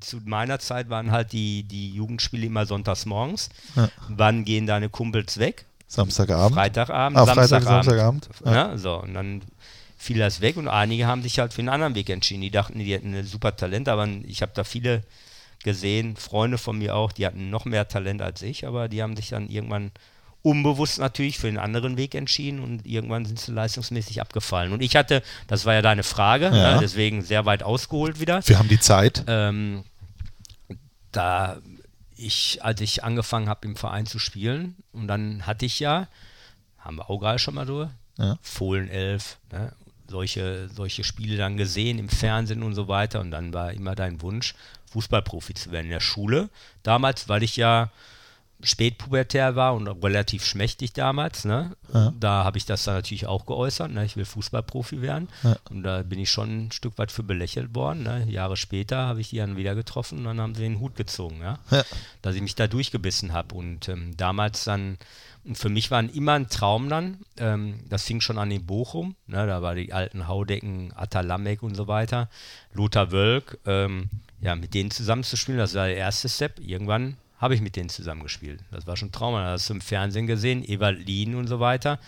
zu 0.00 0.18
meiner 0.24 0.58
Zeit 0.58 0.88
waren 0.90 1.10
halt 1.10 1.32
die, 1.32 1.62
die 1.62 1.92
Jugendspiele 1.92 2.46
immer 2.46 2.66
sonntags 2.66 3.06
morgens. 3.06 3.48
Ja. 3.76 3.88
Wann 4.08 4.44
gehen 4.44 4.66
deine 4.66 4.88
Kumpels 4.88 5.38
weg? 5.38 5.64
Samstagabend. 5.86 6.54
Freitagabend, 6.54 7.18
Ah, 7.18 7.26
Freitag, 7.26 7.48
Samstagabend. 7.62 7.84
Samstagabend. 7.84 8.28
Ja. 8.44 8.68
Ne? 8.68 8.78
So, 8.78 8.96
und 9.02 9.14
dann 9.14 9.42
fiel 9.96 10.18
das 10.18 10.40
weg 10.40 10.56
und 10.56 10.68
einige 10.68 11.06
haben 11.06 11.22
sich 11.22 11.38
halt 11.38 11.52
für 11.52 11.60
einen 11.60 11.70
anderen 11.70 11.94
Weg 11.94 12.08
entschieden. 12.10 12.42
Die 12.42 12.50
dachten, 12.50 12.78
die 12.78 12.92
hätten 12.92 13.14
ein 13.14 13.24
super 13.26 13.56
Talent, 13.56 13.88
aber 13.88 14.06
ich 14.26 14.42
habe 14.42 14.52
da 14.54 14.64
viele 14.64 15.02
gesehen, 15.64 16.16
Freunde 16.16 16.58
von 16.58 16.78
mir 16.78 16.94
auch, 16.94 17.10
die 17.12 17.26
hatten 17.26 17.50
noch 17.50 17.64
mehr 17.64 17.88
Talent 17.88 18.22
als 18.22 18.42
ich, 18.42 18.66
aber 18.66 18.88
die 18.88 19.02
haben 19.02 19.16
sich 19.16 19.30
dann 19.30 19.48
irgendwann 19.48 19.90
unbewusst 20.42 20.98
natürlich 20.98 21.38
für 21.38 21.48
einen 21.48 21.58
anderen 21.58 21.96
Weg 21.96 22.14
entschieden 22.14 22.60
und 22.60 22.86
irgendwann 22.86 23.24
sind 23.26 23.38
sie 23.40 23.52
leistungsmäßig 23.52 24.20
abgefallen. 24.20 24.72
Und 24.72 24.80
ich 24.82 24.96
hatte, 24.96 25.22
das 25.46 25.64
war 25.64 25.74
ja 25.74 25.82
deine 25.82 26.02
Frage, 26.04 26.46
Ja. 26.46 26.74
ne, 26.74 26.78
deswegen 26.80 27.22
sehr 27.22 27.44
weit 27.44 27.62
ausgeholt 27.62 28.20
wieder. 28.20 28.46
Wir 28.46 28.58
haben 28.58 28.68
die 28.68 28.80
Zeit. 28.80 29.24
Ähm, 29.26 29.84
da 31.12 31.58
ich, 32.16 32.58
als 32.62 32.80
ich 32.80 33.04
angefangen 33.04 33.48
habe 33.48 33.66
im 33.66 33.76
Verein 33.76 34.06
zu 34.06 34.18
spielen, 34.18 34.76
und 34.92 35.08
dann 35.08 35.46
hatte 35.46 35.66
ich 35.66 35.78
ja, 35.80 36.08
haben 36.78 36.96
wir 36.96 37.10
auch 37.10 37.18
gerade 37.18 37.38
schon 37.38 37.54
mal 37.54 37.66
durch, 37.66 37.88
Ja. 38.16 38.36
Fohlen 38.42 38.88
11, 38.88 39.38
ne, 39.52 39.72
solche, 40.08 40.68
solche 40.74 41.04
Spiele 41.04 41.36
dann 41.36 41.56
gesehen 41.56 41.98
im 41.98 42.08
Fernsehen 42.08 42.62
und 42.62 42.74
so 42.74 42.88
weiter. 42.88 43.20
Und 43.20 43.30
dann 43.30 43.52
war 43.52 43.72
immer 43.72 43.94
dein 43.94 44.20
Wunsch, 44.22 44.54
Fußballprofi 44.92 45.54
zu 45.54 45.70
werden 45.70 45.86
in 45.86 45.92
der 45.92 46.00
Schule. 46.00 46.48
Damals, 46.82 47.28
weil 47.28 47.42
ich 47.42 47.56
ja 47.56 47.90
spätpubertär 48.62 49.54
war 49.54 49.74
und 49.74 49.86
relativ 49.86 50.44
schmächtig 50.44 50.92
damals, 50.92 51.44
ne? 51.44 51.76
da 52.18 52.44
habe 52.44 52.58
ich 52.58 52.66
das 52.66 52.84
dann 52.84 52.94
natürlich 52.94 53.26
auch 53.26 53.46
geäußert, 53.46 53.90
ne? 53.90 54.04
ich 54.04 54.16
will 54.16 54.24
Fußballprofi 54.24 55.00
werden 55.00 55.28
und 55.70 55.84
da 55.84 56.02
bin 56.02 56.18
ich 56.18 56.30
schon 56.30 56.66
ein 56.66 56.72
Stück 56.72 56.98
weit 56.98 57.12
für 57.12 57.22
belächelt 57.22 57.74
worden. 57.74 58.02
Ne? 58.02 58.26
Jahre 58.28 58.56
später 58.56 58.98
habe 59.06 59.20
ich 59.20 59.30
die 59.30 59.36
dann 59.36 59.56
wieder 59.56 59.74
getroffen 59.76 60.18
und 60.18 60.24
dann 60.24 60.40
haben 60.40 60.54
sie 60.54 60.62
den 60.62 60.80
Hut 60.80 60.96
gezogen, 60.96 61.40
ja? 61.40 61.58
Ja. 61.70 61.84
dass 62.22 62.34
ich 62.34 62.42
mich 62.42 62.56
da 62.56 62.66
durchgebissen 62.66 63.32
habe 63.32 63.54
und 63.54 63.88
ähm, 63.88 64.16
damals 64.16 64.64
dann, 64.64 64.98
und 65.44 65.56
für 65.56 65.68
mich 65.68 65.90
war 65.92 66.02
immer 66.02 66.32
ein 66.32 66.48
Traum 66.48 66.88
dann, 66.88 67.18
ähm, 67.36 67.84
das 67.88 68.04
fing 68.04 68.20
schon 68.20 68.38
an 68.38 68.50
in 68.50 68.66
Bochum, 68.66 69.14
ne? 69.28 69.46
da 69.46 69.62
war 69.62 69.76
die 69.76 69.92
alten 69.92 70.26
Haudecken, 70.26 70.92
Atalamek 70.96 71.62
und 71.62 71.76
so 71.76 71.86
weiter, 71.86 72.28
Lothar 72.72 73.12
Wölk, 73.12 73.58
ähm, 73.66 74.10
ja, 74.40 74.56
mit 74.56 74.74
denen 74.74 74.90
zusammenzuspielen, 74.90 75.58
das 75.58 75.74
war 75.74 75.86
der 75.86 75.96
erste 75.96 76.28
Step. 76.28 76.60
Irgendwann 76.60 77.16
habe 77.38 77.54
ich 77.54 77.60
mit 77.60 77.76
denen 77.76 77.88
zusammengespielt. 77.88 78.60
Das 78.70 78.86
war 78.86 78.96
schon 78.96 79.12
Trauma. 79.12 79.42
Da 79.42 79.50
hast 79.52 79.68
du 79.68 79.74
im 79.74 79.80
Fernsehen 79.80 80.26
gesehen, 80.26 80.64
Ewald 80.68 81.06
Lien 81.06 81.34
und 81.34 81.46
so 81.46 81.60
weiter. 81.60 81.98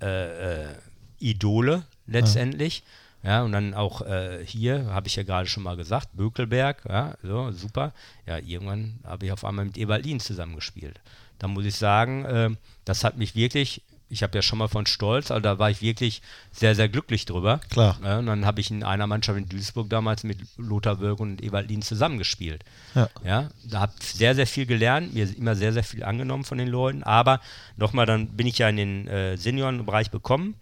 Äh, 0.00 0.64
äh, 0.64 0.74
Idole 1.18 1.84
letztendlich. 2.06 2.82
Ja, 3.22 3.42
und 3.42 3.52
dann 3.52 3.72
auch 3.74 4.02
äh, 4.02 4.44
hier, 4.44 4.86
habe 4.86 5.06
ich 5.06 5.14
ja 5.14 5.22
gerade 5.22 5.48
schon 5.48 5.62
mal 5.62 5.76
gesagt, 5.76 6.08
Bökelberg, 6.14 6.82
ja, 6.88 7.14
so, 7.22 7.52
super. 7.52 7.92
Ja, 8.26 8.38
irgendwann 8.38 8.98
habe 9.04 9.26
ich 9.26 9.32
auf 9.32 9.44
einmal 9.44 9.64
mit 9.64 9.78
Eberlin 9.78 10.18
zusammengespielt. 10.18 11.00
Da 11.38 11.46
muss 11.46 11.64
ich 11.64 11.76
sagen, 11.76 12.24
äh, 12.24 12.50
das 12.84 13.04
hat 13.04 13.18
mich 13.18 13.36
wirklich, 13.36 13.82
ich 14.12 14.22
habe 14.22 14.36
ja 14.36 14.42
schon 14.42 14.58
mal 14.58 14.68
von 14.68 14.84
Stolz, 14.84 15.30
also 15.30 15.40
da 15.40 15.58
war 15.58 15.70
ich 15.70 15.80
wirklich 15.80 16.20
sehr, 16.50 16.74
sehr 16.74 16.90
glücklich 16.90 17.24
drüber. 17.24 17.60
Klar. 17.70 17.98
Ja, 18.04 18.18
und 18.18 18.26
dann 18.26 18.44
habe 18.44 18.60
ich 18.60 18.70
in 18.70 18.84
einer 18.84 19.06
Mannschaft 19.06 19.38
in 19.38 19.48
Duisburg 19.48 19.88
damals 19.88 20.22
mit 20.22 20.38
Lothar 20.58 21.00
Wirk 21.00 21.18
und 21.18 21.42
Eberlin 21.42 21.80
zusammengespielt. 21.80 22.62
Ja. 22.94 23.08
Ja, 23.24 23.50
da 23.64 23.80
habe 23.80 23.94
ich 23.98 24.06
sehr, 24.06 24.34
sehr 24.34 24.46
viel 24.46 24.66
gelernt, 24.66 25.14
mir 25.14 25.34
immer 25.34 25.56
sehr, 25.56 25.72
sehr 25.72 25.82
viel 25.82 26.04
angenommen 26.04 26.44
von 26.44 26.58
den 26.58 26.68
Leuten. 26.68 27.02
Aber 27.02 27.40
nochmal, 27.78 28.04
dann 28.04 28.28
bin 28.28 28.46
ich 28.46 28.58
ja 28.58 28.68
in 28.68 28.76
den 28.76 29.08
äh, 29.08 29.38
Seniorenbereich 29.38 30.10
bekommen 30.10 30.56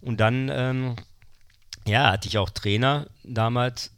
und 0.00 0.18
dann, 0.18 0.48
ähm, 0.50 0.96
ja, 1.86 2.12
hatte 2.12 2.28
ich 2.28 2.38
auch 2.38 2.48
Trainer 2.48 3.06
damals. 3.22 3.90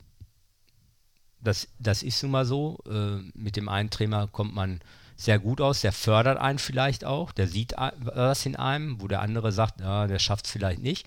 Das, 1.41 1.69
das 1.79 2.03
ist 2.03 2.21
nun 2.25 2.33
mal 2.33 2.45
so. 2.45 2.81
Äh, 2.91 3.19
mit 3.35 3.55
dem 3.55 3.69
einen 3.69 3.91
Trainer 3.91 4.27
kommt 4.27 4.53
man 4.53 4.81
sehr 5.17 5.39
gut 5.39 5.61
aus, 5.61 5.81
der 5.81 5.93
fördert 5.93 6.39
einen 6.39 6.59
vielleicht 6.59 7.05
auch, 7.05 7.33
der 7.33 7.49
sieht 7.49 7.75
was 7.99 8.45
in 8.45 8.57
einem, 8.57 9.01
wo 9.01 9.09
der 9.09 9.23
andere 9.23 9.51
sagt, 9.51 9.81
ja, 9.81 10.07
der 10.07 10.19
schafft 10.19 10.47
es 10.47 10.53
vielleicht 10.53 10.83
nicht. 10.83 11.07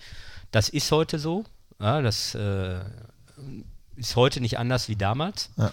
Das 0.52 0.70
ist 0.70 0.92
heute 0.92 1.20
so. 1.20 1.46
Ja, 1.80 2.02
das 2.02 2.36
äh, 2.36 2.80
ist 3.96 4.16
heute 4.16 4.42
nicht 4.42 4.58
anders 4.58 4.90
wie 4.90 4.96
damals. 4.96 5.50
Ja. 5.58 5.72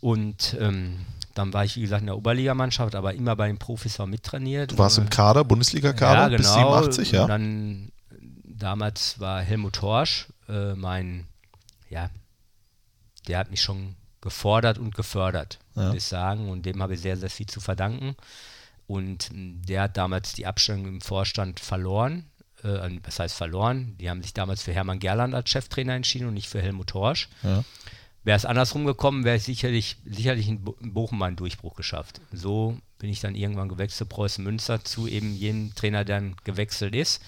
Und 0.00 0.56
ähm, 0.60 1.06
dann 1.34 1.52
war 1.52 1.64
ich, 1.64 1.76
wie 1.76 1.80
gesagt, 1.80 2.02
in 2.02 2.06
der 2.06 2.16
Oberligamannschaft, 2.16 2.94
aber 2.94 3.14
immer 3.14 3.34
bei 3.34 3.46
den 3.46 3.58
Profis 3.58 3.98
auch 3.98 4.06
mittrainiert. 4.06 4.72
Du 4.72 4.78
warst 4.78 4.98
im 4.98 5.10
Kader, 5.10 5.44
Bundesliga-Kader 5.44 6.22
ja, 6.22 6.28
genau. 6.28 6.38
bis 6.38 6.54
87, 6.54 7.12
ja. 7.12 7.22
Und 7.22 7.28
dann, 7.28 7.92
damals 8.44 9.18
war 9.20 9.40
Helmut 9.40 9.80
Horsch 9.82 10.28
äh, 10.48 10.74
mein, 10.74 11.26
ja, 11.88 12.10
der 13.26 13.38
hat 13.38 13.50
mich 13.50 13.62
schon 13.62 13.96
gefordert 14.20 14.78
und 14.78 14.94
gefördert, 14.94 15.58
Ja. 15.74 15.82
würde 15.84 15.96
ich 15.98 16.04
sagen. 16.04 16.48
Und 16.48 16.66
dem 16.66 16.82
habe 16.82 16.94
ich 16.94 17.00
sehr, 17.00 17.16
sehr 17.16 17.30
viel 17.30 17.46
zu 17.46 17.60
verdanken. 17.60 18.16
Und 18.86 19.30
mh, 19.32 19.66
der 19.68 19.82
hat 19.82 19.96
damals 19.96 20.32
die 20.34 20.46
Abstimmung 20.46 20.86
im 20.86 21.00
Vorstand 21.00 21.60
verloren. 21.60 22.26
Äh, 22.62 22.98
was 23.04 23.18
heißt 23.18 23.34
verloren? 23.36 23.96
Die 23.98 24.08
haben 24.10 24.22
sich 24.22 24.34
damals 24.34 24.62
für 24.62 24.72
Hermann 24.72 24.98
Gerland 24.98 25.34
als 25.34 25.50
Cheftrainer 25.50 25.94
entschieden 25.94 26.28
und 26.28 26.34
nicht 26.34 26.48
für 26.48 26.62
Helmut 26.62 26.94
Horsch. 26.94 27.28
Ja. 27.42 27.64
Wäre 28.24 28.36
es 28.36 28.44
andersrum 28.44 28.84
gekommen, 28.86 29.24
wäre 29.24 29.36
ich 29.36 29.44
sicherlich, 29.44 29.98
sicherlich 30.04 30.48
in, 30.48 30.64
Bo 30.64 30.76
in 30.80 30.92
Bochum 30.92 31.18
meinen 31.18 31.36
Durchbruch 31.36 31.76
geschafft. 31.76 32.20
So 32.32 32.76
bin 32.98 33.08
ich 33.08 33.20
dann 33.20 33.36
irgendwann 33.36 33.68
gewechselt 33.68 34.08
Preußen 34.08 34.42
Münster 34.42 34.82
zu 34.84 35.06
eben 35.06 35.32
jenem 35.36 35.74
Trainer, 35.76 36.04
der 36.04 36.20
dann 36.20 36.36
gewechselt 36.42 36.94
ist, 36.96 37.22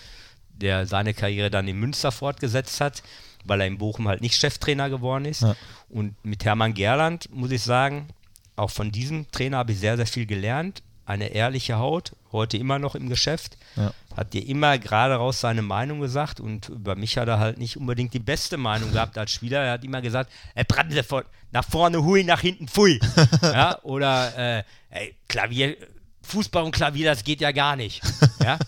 der 0.50 0.86
seine 0.86 1.14
Karriere 1.14 1.50
dann 1.50 1.68
in 1.68 1.78
Münster 1.78 2.10
fortgesetzt 2.10 2.80
hat, 2.80 3.04
weil 3.44 3.60
er 3.60 3.66
in 3.66 3.78
Bochum 3.78 4.08
halt 4.08 4.20
nicht 4.20 4.34
Cheftrainer 4.34 4.90
geworden 4.90 5.24
ist. 5.24 5.42
Ja. 5.42 5.56
Und 5.88 6.14
mit 6.24 6.44
Hermann 6.44 6.74
Gerland 6.74 7.28
muss 7.32 7.50
ich 7.50 7.62
sagen, 7.62 8.08
auch 8.56 8.70
von 8.70 8.90
diesem 8.90 9.30
Trainer 9.30 9.58
habe 9.58 9.72
ich 9.72 9.78
sehr, 9.78 9.96
sehr 9.96 10.06
viel 10.06 10.26
gelernt. 10.26 10.82
Eine 11.06 11.28
ehrliche 11.28 11.78
Haut, 11.78 12.12
heute 12.32 12.58
immer 12.58 12.78
noch 12.78 12.94
im 12.94 13.08
Geschäft. 13.08 13.56
Ja. 13.76 13.92
Hat 14.14 14.34
dir 14.34 14.46
immer 14.46 14.78
gerade 14.78 15.14
raus 15.14 15.40
seine 15.40 15.62
Meinung 15.62 16.00
gesagt 16.00 16.40
und 16.40 16.68
über 16.68 16.96
mich 16.96 17.16
hat 17.16 17.28
er 17.28 17.38
halt 17.38 17.56
nicht 17.56 17.78
unbedingt 17.78 18.12
die 18.12 18.18
beste 18.18 18.58
Meinung 18.58 18.92
gehabt 18.92 19.16
als 19.16 19.30
Spieler. 19.30 19.60
Er 19.60 19.72
hat 19.72 19.84
immer 19.84 20.02
gesagt, 20.02 20.30
er 20.54 20.64
brannte 20.64 21.02
von, 21.02 21.22
nach 21.50 21.64
vorne 21.64 22.02
hui, 22.04 22.24
nach 22.24 22.40
hinten 22.40 22.68
pfui. 22.68 23.00
ja, 23.42 23.78
oder 23.84 24.58
äh, 24.58 24.64
ey, 24.90 25.14
Klavier, 25.28 25.76
Fußball 26.22 26.64
und 26.64 26.72
Klavier, 26.72 27.06
das 27.06 27.24
geht 27.24 27.40
ja 27.40 27.52
gar 27.52 27.76
nicht. 27.76 28.02
ja, 28.42 28.58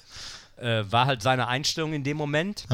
äh, 0.57 0.91
war 0.91 1.07
halt 1.07 1.23
seine 1.23 1.49
Einstellung 1.49 1.93
in 1.93 2.05
dem 2.05 2.17
Moment. 2.17 2.67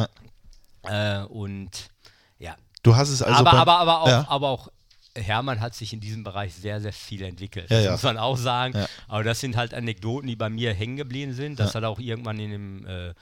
Äh, 0.88 1.24
und 1.24 1.90
ja, 2.38 2.56
Du 2.82 2.94
hast 2.94 3.08
es 3.08 3.22
also 3.22 3.40
aber, 3.40 3.52
aber, 3.54 3.78
aber, 3.78 4.00
auch, 4.02 4.08
ja. 4.08 4.26
aber 4.28 4.48
auch 4.48 4.68
Hermann 5.16 5.60
hat 5.60 5.74
sich 5.74 5.92
in 5.92 6.00
diesem 6.00 6.24
Bereich 6.24 6.54
sehr, 6.54 6.80
sehr 6.80 6.92
viel 6.92 7.22
entwickelt. 7.22 7.70
Ja, 7.70 7.76
das 7.76 7.84
ja. 7.84 7.92
muss 7.92 8.02
man 8.02 8.18
auch 8.18 8.36
sagen. 8.36 8.76
Ja. 8.76 8.86
Aber 9.08 9.24
das 9.24 9.40
sind 9.40 9.56
halt 9.56 9.74
Anekdoten, 9.74 10.28
die 10.28 10.36
bei 10.36 10.50
mir 10.50 10.72
hängen 10.72 10.96
geblieben 10.96 11.32
sind. 11.32 11.58
Das 11.58 11.74
hat 11.74 11.84
auch 11.84 11.98
irgendwann 11.98 12.38
in 12.38 12.50
dem 12.50 12.86
äh, 12.86 13.14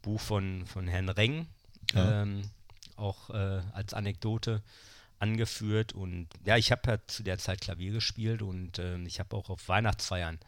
Buch 0.00 0.20
von, 0.20 0.66
von 0.66 0.88
Herrn 0.88 1.08
Reng 1.08 1.46
ähm, 1.94 2.42
auch 2.96 3.30
äh, 3.30 3.60
als 3.72 3.94
Anekdote 3.94 4.62
angeführt. 5.18 5.92
Und 5.92 6.28
ja, 6.44 6.56
ich 6.56 6.72
habe 6.72 6.90
ja 6.90 6.98
zu 7.06 7.22
der 7.22 7.38
Zeit 7.38 7.60
Klavier 7.60 7.92
gespielt 7.92 8.42
und 8.42 8.78
ähm, 8.78 9.06
ich 9.06 9.20
habe 9.20 9.36
auch 9.36 9.50
auf 9.50 9.68
Weihnachtsfeiern 9.68 10.38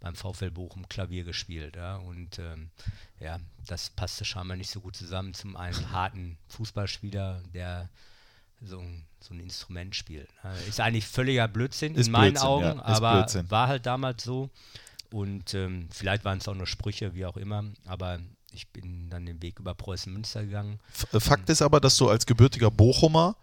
beim 0.00 0.14
VfL 0.14 0.50
Bochum 0.50 0.88
Klavier 0.88 1.24
gespielt. 1.24 1.76
Ja, 1.76 1.96
und 1.96 2.38
ähm, 2.38 2.70
ja, 3.20 3.40
das 3.66 3.90
passte 3.90 4.24
scheinbar 4.24 4.56
nicht 4.56 4.70
so 4.70 4.80
gut 4.80 4.96
zusammen 4.96 5.34
zum 5.34 5.56
einen 5.56 5.90
harten 5.92 6.36
Fußballspieler, 6.48 7.42
der 7.54 7.88
so 8.60 8.78
ein, 8.78 9.04
so 9.20 9.34
ein 9.34 9.40
Instrument 9.40 9.94
spielt. 9.96 10.28
Ja, 10.42 10.52
Ist 10.68 10.80
eigentlich 10.80 11.06
völliger 11.06 11.48
Blödsinn 11.48 11.94
Ist 11.94 12.06
in 12.06 12.12
meinen 12.12 12.32
Blödsinn, 12.32 12.48
Augen, 12.48 12.64
ja, 12.78 12.84
aber 12.84 13.12
Blödsinn. 13.14 13.50
war 13.50 13.68
halt 13.68 13.86
damals 13.86 14.24
so. 14.24 14.50
Und 15.12 15.54
ähm, 15.54 15.88
vielleicht 15.90 16.24
waren 16.24 16.38
es 16.38 16.48
auch 16.48 16.54
nur 16.54 16.66
Sprüche, 16.66 17.14
wie 17.14 17.24
auch 17.26 17.36
immer, 17.36 17.64
aber 17.86 18.18
ich 18.52 18.68
bin 18.68 19.10
dann 19.10 19.26
den 19.26 19.42
Weg 19.42 19.58
über 19.58 19.74
Preußen 19.74 20.12
Münster 20.12 20.44
gegangen. 20.44 20.80
Äh, 21.12 21.20
Fakt 21.20 21.48
ist 21.50 21.62
aber, 21.62 21.80
dass 21.80 21.96
du 21.96 22.08
als 22.08 22.26
gebürtiger 22.26 22.70
Bochumer 22.70 23.36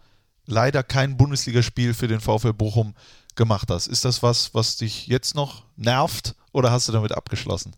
leider 0.46 0.82
kein 0.82 1.16
Bundesligaspiel 1.16 1.94
für 1.94 2.08
den 2.08 2.20
VfL 2.20 2.52
Bochum 2.52 2.94
gemacht 3.34 3.70
hast. 3.70 3.86
Ist 3.86 4.04
das 4.04 4.22
was, 4.22 4.54
was 4.54 4.76
dich 4.76 5.06
jetzt 5.06 5.34
noch 5.34 5.64
nervt 5.76 6.34
oder 6.52 6.70
hast 6.70 6.88
du 6.88 6.92
damit 6.92 7.12
abgeschlossen? 7.12 7.74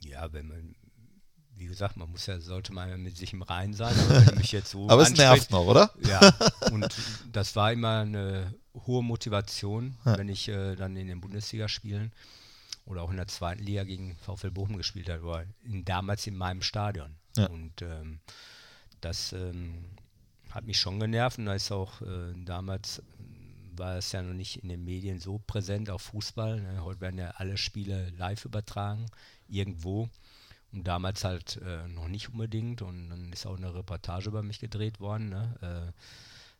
Ja, 0.00 0.32
wenn 0.32 0.48
man, 0.48 0.74
wie 1.56 1.66
gesagt, 1.66 1.96
man 1.96 2.10
muss 2.10 2.26
ja, 2.26 2.40
sollte 2.40 2.72
man 2.72 2.88
ja 2.88 2.96
mit 2.96 3.16
sich 3.16 3.32
im 3.32 3.42
Reinen 3.42 3.74
sein, 3.74 3.94
aber 3.98 4.26
wenn 4.26 4.38
mich 4.38 4.52
jetzt 4.52 4.70
so 4.70 4.88
Aber 4.90 5.02
es 5.02 5.12
nervt 5.12 5.50
noch, 5.50 5.66
oder? 5.66 5.90
Ja, 6.06 6.20
und 6.72 6.88
das 7.32 7.54
war 7.56 7.72
immer 7.72 8.00
eine 8.00 8.54
hohe 8.86 9.02
Motivation, 9.02 9.96
wenn 10.04 10.28
ich 10.28 10.48
äh, 10.48 10.76
dann 10.76 10.96
in 10.96 11.08
den 11.08 11.20
Bundesligaspielen 11.20 12.12
oder 12.86 13.02
auch 13.02 13.10
in 13.10 13.16
der 13.16 13.28
zweiten 13.28 13.62
Liga 13.62 13.84
gegen 13.84 14.16
VfL 14.16 14.50
Bochum 14.50 14.76
gespielt 14.76 15.08
habe, 15.08 15.24
war 15.24 15.44
in, 15.64 15.84
damals 15.84 16.26
in 16.26 16.36
meinem 16.36 16.62
Stadion. 16.62 17.16
Ja. 17.36 17.46
Und 17.46 17.82
ähm, 17.82 18.20
das 19.00 19.32
ähm, 19.32 19.84
hat 20.50 20.66
mich 20.66 20.80
schon 20.80 20.98
genervt 20.98 21.38
und 21.38 21.46
da 21.46 21.54
ist 21.54 21.70
auch 21.70 22.00
äh, 22.02 22.32
damals 22.44 23.02
war 23.76 23.96
es 23.96 24.12
ja 24.12 24.22
noch 24.22 24.34
nicht 24.34 24.62
in 24.62 24.68
den 24.68 24.84
Medien 24.84 25.18
so 25.18 25.40
präsent, 25.46 25.90
auch 25.90 26.00
Fußball. 26.00 26.60
Ne? 26.60 26.84
Heute 26.84 27.00
werden 27.00 27.18
ja 27.18 27.30
alle 27.36 27.56
Spiele 27.56 28.10
live 28.16 28.44
übertragen, 28.44 29.06
irgendwo. 29.48 30.08
Und 30.72 30.86
damals 30.86 31.24
halt 31.24 31.60
äh, 31.64 31.88
noch 31.88 32.08
nicht 32.08 32.30
unbedingt. 32.30 32.82
Und 32.82 33.10
dann 33.10 33.32
ist 33.32 33.46
auch 33.46 33.56
eine 33.56 33.74
Reportage 33.74 34.28
über 34.28 34.42
mich 34.42 34.60
gedreht 34.60 35.00
worden, 35.00 35.30
ne? 35.30 35.92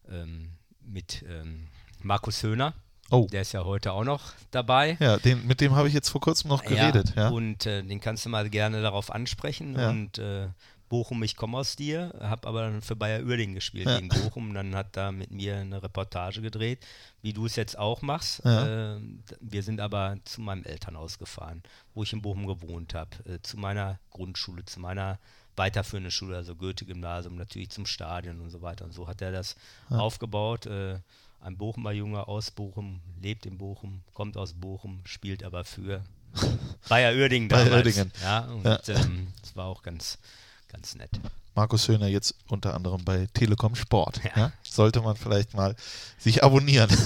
äh, 0.09 0.15
ähm, 0.15 0.51
mit 0.85 1.25
ähm, 1.29 1.69
Markus 2.03 2.43
Höhner. 2.43 2.75
Oh. 3.11 3.27
Der 3.31 3.43
ist 3.43 3.53
ja 3.53 3.65
heute 3.65 3.93
auch 3.93 4.05
noch 4.05 4.33
dabei. 4.53 4.97
Ja, 5.01 5.19
den, 5.19 5.47
mit 5.47 5.61
dem 5.61 5.75
habe 5.75 5.89
ich 5.89 5.95
jetzt 5.95 6.09
vor 6.09 6.21
kurzem 6.21 6.49
noch 6.49 6.65
geredet. 6.65 7.13
Ja, 7.17 7.29
Und 7.29 7.67
äh, 7.67 7.83
den 7.83 8.01
kannst 8.01 8.25
du 8.25 8.29
mal 8.29 8.49
gerne 8.49 8.83
darauf 8.83 9.11
ansprechen. 9.11 9.77
Ja. 9.77 9.91
Und 9.91 10.19
äh, 10.19 10.49
Bochum, 10.91 11.23
ich 11.23 11.37
komme 11.37 11.57
aus 11.57 11.77
dir, 11.77 12.13
habe 12.21 12.47
aber 12.49 12.63
dann 12.63 12.83
für 12.83 12.97
Bayer 12.97 13.25
Uerdingen 13.25 13.55
gespielt 13.55 13.87
Ja. 13.87 13.97
gegen 13.97 14.09
Bochum. 14.11 14.53
Dann 14.53 14.75
hat 14.77 14.97
da 14.97 15.11
mit 15.13 15.31
mir 15.31 15.57
eine 15.57 15.83
Reportage 15.83 16.43
gedreht, 16.43 16.85
wie 17.23 17.33
du 17.33 17.47
es 17.47 17.57
jetzt 17.57 17.79
auch 17.79 18.03
machst. 18.03 18.43
Ja. 18.45 18.97
Äh, 18.97 19.01
wir 19.41 19.63
sind 19.63 19.81
aber 19.81 20.19
zu 20.25 20.43
meinem 20.43 20.65
Elternhaus 20.65 21.19
gefahren, 21.19 21.63
wo 21.95 22.03
ich 22.03 22.13
in 22.13 22.21
Bochum 22.21 22.47
gewohnt 22.47 22.93
habe, 22.95 23.11
äh, 23.25 23.39
zu 23.41 23.57
meiner 23.57 23.99
Grundschule, 24.11 24.65
zu 24.67 24.81
meiner 24.81 25.19
weiterführenden 25.57 26.11
Schule, 26.11 26.37
also 26.37 26.55
Goethe-Gymnasium, 26.57 27.37
natürlich 27.37 27.71
zum 27.71 27.87
Stadion 27.87 28.41
und 28.41 28.51
so 28.51 28.61
weiter. 28.61 28.85
Und 28.85 28.93
so 28.93 29.07
hat 29.09 29.23
er 29.23 29.31
das 29.33 29.57
aufgebaut. 29.91 30.67
Äh, 30.67 30.99
ein 31.41 31.57
Bochumer 31.57 31.93
Junge 31.93 32.27
aus 32.29 32.51
Bochum, 32.51 33.01
lebt 33.23 33.47
in 33.47 33.57
Bochum, 33.59 34.03
kommt 34.13 34.37
aus 34.37 34.53
Bochum, 34.55 35.01
spielt 35.07 35.43
aber 35.45 35.65
für 35.65 36.03
Bayer 36.89 37.15
Uerdingen 37.15 37.49
Bayer 37.49 37.65
damals. 37.67 37.87
Uerdingen. 37.87 38.13
Ja, 38.23 38.41
und 38.47 38.65
Ja. 38.65 38.81
Ähm, 38.89 39.29
das 39.41 39.55
war 39.57 39.67
auch 39.67 39.83
ganz, 39.83 40.19
ganz 40.73 40.95
nett. 40.95 41.11
Markus 41.55 41.89
Höhner 41.89 42.07
jetzt 42.07 42.35
unter 42.49 42.75
anderem 42.75 43.05
bei 43.05 43.27
Telekom 43.35 43.75
Sport. 43.75 44.21
Ja. 44.37 44.53
Sollte 44.63 45.01
man 45.03 45.17
vielleicht 45.17 45.55
mal 45.55 45.75
sich 46.19 46.43
abonnieren. 46.45 46.91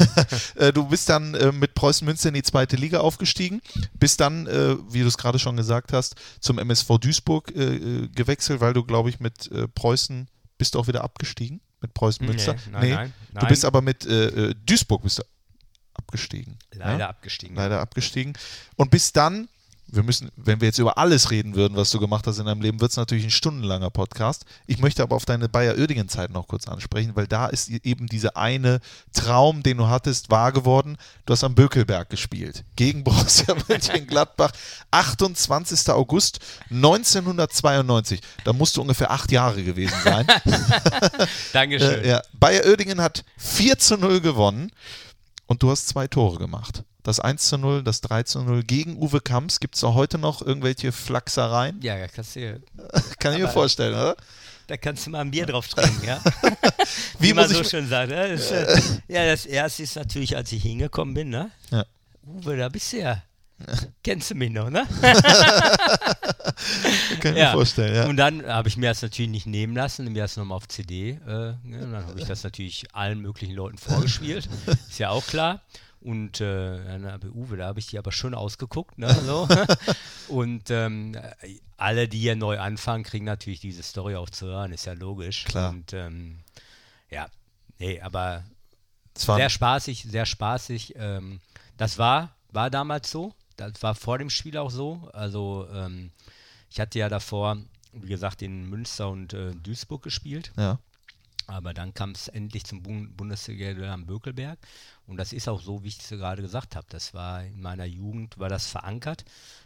Äh, 0.56 0.72
du 0.72 0.86
bist 0.88 1.08
dann 1.08 1.34
äh, 1.34 1.50
mit 1.50 1.74
Preußen 1.74 2.04
Münster 2.04 2.28
in 2.28 2.34
die 2.34 2.42
zweite 2.42 2.76
Liga 2.76 3.00
aufgestiegen, 3.00 3.60
bist 3.94 4.20
dann, 4.20 4.46
äh, 4.46 4.76
wie 4.88 5.00
du 5.00 5.08
es 5.08 5.18
gerade 5.18 5.38
schon 5.40 5.56
gesagt 5.56 5.92
hast, 5.92 6.14
zum 6.38 6.58
MSV 6.58 6.98
Duisburg 6.98 7.50
äh, 7.56 8.06
gewechselt, 8.08 8.60
weil 8.60 8.72
du, 8.72 8.84
glaube 8.84 9.10
ich, 9.10 9.18
mit 9.18 9.50
Preußen 9.74 10.28
bist 10.58 10.74
du 10.74 10.78
auch 10.78 10.86
wieder 10.86 11.02
abgestiegen 11.02 11.60
mit 11.80 11.92
Preußen 11.92 12.24
Nee, 12.24 12.32
Münster. 12.32 12.54
nein, 12.70 12.90
nein, 12.90 13.12
Du 13.32 13.40
nein. 13.40 13.48
bist 13.48 13.64
aber 13.64 13.82
mit 13.82 14.04
Duisburg 14.04 15.02
bist 15.02 15.18
du 15.18 15.22
abgestiegen. 15.94 16.58
Leider 16.72 16.98
ja? 16.98 17.08
abgestiegen. 17.08 17.56
Leider 17.56 17.80
abgestiegen. 17.80 18.34
Und 18.76 18.90
bist 18.90 19.16
dann 19.16 19.48
wir 19.95 20.03
müssen, 20.03 20.30
wenn 20.36 20.61
wir 20.61 20.66
jetzt 20.66 20.78
über 20.78 20.99
alles 20.99 21.30
reden 21.30 21.55
würden, 21.55 21.76
was 21.76 21.90
du 21.90 21.99
gemacht 21.99 22.26
hast 22.26 22.38
in 22.38 22.47
deinem 22.47 22.61
Leben, 22.61 22.80
wird 22.80 22.90
es 22.90 22.97
natürlich 22.97 23.24
ein 23.24 23.30
stundenlanger 23.30 23.90
Podcast. 23.90 24.45
Ich 24.66 24.78
möchte 24.78 25.03
aber 25.03 25.16
auf 25.16 25.24
deine 25.24 25.49
Bayer 25.49 25.78
Oerdingen-Zeit 25.78 26.30
noch 26.30 26.49
kurz 26.49 26.66
ansprechen, 26.68 27.12
weil 27.14 27.26
da 27.26 27.47
ist 27.47 27.68
eben 27.68 28.07
dieser 28.07 28.36
eine 28.36 28.80
Traum, 29.12 29.62
den 29.62 29.78
du 29.78 29.88
hattest, 29.88 30.30
wahr 30.30 30.53
geworden. 30.53 30.97
Du 31.26 31.32
hast 31.32 31.45
am 31.45 31.55
Bökelberg 31.55 32.11
gespielt 32.11 32.64
gegen 32.76 33.05
Borussia 33.05 33.55
Mönchengladbach, 33.68 34.53
28. 34.90 35.90
August 35.90 36.40
1992. 36.70 38.20
Da 38.45 38.53
musst 38.53 38.76
du 38.76 38.82
ungefähr 38.82 39.11
acht 39.11 39.30
Jahre 39.30 39.62
gewesen 39.62 39.97
sein. 40.03 40.26
Dankeschön. 41.53 42.05
Äh, 42.05 42.09
ja. 42.09 42.22
Bayer 42.32 42.66
Oerdingen 42.66 43.01
hat 43.01 43.24
4 43.38 43.78
zu 43.78 43.97
0 43.97 44.20
gewonnen 44.20 44.70
und 45.47 45.62
du 45.62 45.70
hast 45.70 45.88
zwei 45.88 46.07
Tore 46.07 46.38
gemacht. 46.38 46.84
Das 47.05 47.20
1 47.20 47.48
zu 47.48 47.59
0, 47.59 47.82
das 47.84 48.00
3 48.00 48.22
zu 48.24 48.42
0 48.42 48.62
gegen 48.64 48.96
Uwe 48.96 49.20
Kamps. 49.20 49.61
Gibt 49.61 49.76
es 49.76 49.84
auch 49.84 49.94
heute 49.94 50.16
noch 50.18 50.40
irgendwelche 50.40 50.90
Flachsereien? 50.90 51.80
Ja, 51.82 51.98
da 51.98 52.09
kannst 52.09 52.34
du, 52.34 52.61
Kann 53.20 53.34
ich 53.34 53.40
mir 53.40 53.48
vorstellen, 53.48 53.94
oder? 53.94 54.16
da 54.66 54.78
kannst 54.78 55.07
du 55.07 55.11
mal 55.11 55.20
ein 55.20 55.30
Bier 55.30 55.44
drauf 55.44 55.68
trinken, 55.68 56.02
ja? 56.07 56.18
Wie 57.18 57.28
Wie 57.28 57.34
man 57.34 57.46
so 57.48 57.62
schön 57.62 57.86
sagt. 57.86 58.11
Ja 58.11 58.26
das, 58.26 58.50
äh, 58.50 58.80
ja, 59.09 59.26
das 59.26 59.44
erste 59.44 59.82
ist 59.82 59.96
natürlich, 59.96 60.34
als 60.34 60.50
ich 60.52 60.62
hingekommen 60.62 61.12
bin, 61.12 61.28
ne? 61.28 61.50
Ja. 61.70 61.84
Uwe, 62.26 62.57
da 62.57 62.70
bist 62.70 62.90
du 62.94 63.00
ja. 63.00 63.22
Kennst 64.02 64.30
du 64.30 64.34
mich 64.34 64.50
noch, 64.50 64.70
ne? 64.70 64.84
Kann 67.20 67.34
ich 67.34 67.38
Ja. 67.38 67.48
mir 67.48 67.52
vorstellen, 67.52 67.94
ja. 67.94 68.07
Und 68.07 68.16
dann 68.16 68.44
habe 68.46 68.68
ich 68.68 68.76
mir 68.78 68.88
das 68.88 69.02
natürlich 69.02 69.30
nicht 69.30 69.46
nehmen 69.46 69.76
lassen, 69.76 70.11
mir 70.11 70.22
das 70.22 70.36
nochmal 70.36 70.57
auf 70.57 70.68
CD. 70.68 71.11
Äh, 71.11 71.18
ne? 71.26 71.57
Und 71.62 71.92
dann 71.92 72.07
habe 72.07 72.18
ich 72.18 72.26
das 72.26 72.42
natürlich 72.42 72.86
allen 72.94 73.20
möglichen 73.20 73.55
Leuten 73.55 73.78
vorgespielt. 73.78 74.48
Ist 74.88 74.98
ja 74.98 75.11
auch 75.11 75.26
klar. 75.26 75.61
Und 76.05 76.42
äh, 76.42 77.00
habe 77.11 77.34
Uwe, 77.34 77.57
da 77.57 77.66
habe 77.66 77.80
ich 77.80 77.86
die 77.86 77.98
aber 77.98 78.12
schön 78.12 78.34
ausgeguckt. 78.34 78.98
Ne? 78.98 79.12
So. 79.24 79.48
Und 80.28 80.70
ähm, 80.70 81.16
alle, 81.78 82.09
die 82.09 82.18
hier 82.18 82.36
neu 82.36 82.61
anfangen, 82.61 83.05
kriegen 83.05 83.24
natürlich 83.24 83.61
diese 83.61 83.82
Story 83.82 84.14
auch 84.14 84.28
zu 84.28 84.46
hören, 84.46 84.72
ist 84.72 84.84
ja 84.84 84.92
logisch. 84.92 85.44
Klar. 85.44 85.70
Und 85.70 85.94
ähm, 85.94 86.40
ja, 87.11 87.26
nee, 87.78 88.02
aber 88.02 88.44
sehr 89.16 89.48
spaßig, 89.48 90.05
sehr 90.05 90.26
spaßig. 90.26 90.94
Ähm, 90.96 91.40
das 91.78 91.96
war, 91.96 92.36
war 92.52 92.68
damals 92.68 93.11
so. 93.11 93.34
Das 93.57 93.82
war 93.82 93.94
vor 93.94 94.18
dem 94.18 94.28
Spiel 94.28 94.59
auch 94.59 94.70
so. 94.70 95.09
Also 95.14 95.66
ähm, 95.72 96.11
ich 96.70 96.80
hatte 96.80 96.98
ja 96.98 97.09
davor, 97.09 97.57
wie 97.94 98.09
gesagt, 98.09 98.42
in 98.42 98.68
Münster 98.68 99.09
und 99.09 99.32
äh, 99.32 99.52
Duisburg 99.55 100.02
gespielt. 100.02 100.52
ja. 100.59 100.78
Aber 101.47 101.74
dann 101.74 101.92
kam 101.92 102.12
es 102.12 102.28
endlich 102.28 102.64
zum 102.64 102.82
Bund 102.82 103.16
Bundesliga 103.16 103.92
am 103.92 104.07
Bökelberg. 104.07 104.59
Und 105.07 105.18
das 105.18 105.32
ist 105.34 105.49
auch 105.49 105.61
so, 105.61 105.82
wie 105.84 105.88
ich 105.88 105.99
es 105.99 106.09
gerade 106.09 106.40
gesagt 106.40 106.74
habe. 106.76 106.86
Das 106.88 107.12
war 107.12 107.45
in 107.45 107.61
meiner 107.61 107.84
Jugend, 107.84 108.38
war 108.38 108.49
das 108.49 108.66
verankert. 108.66 109.24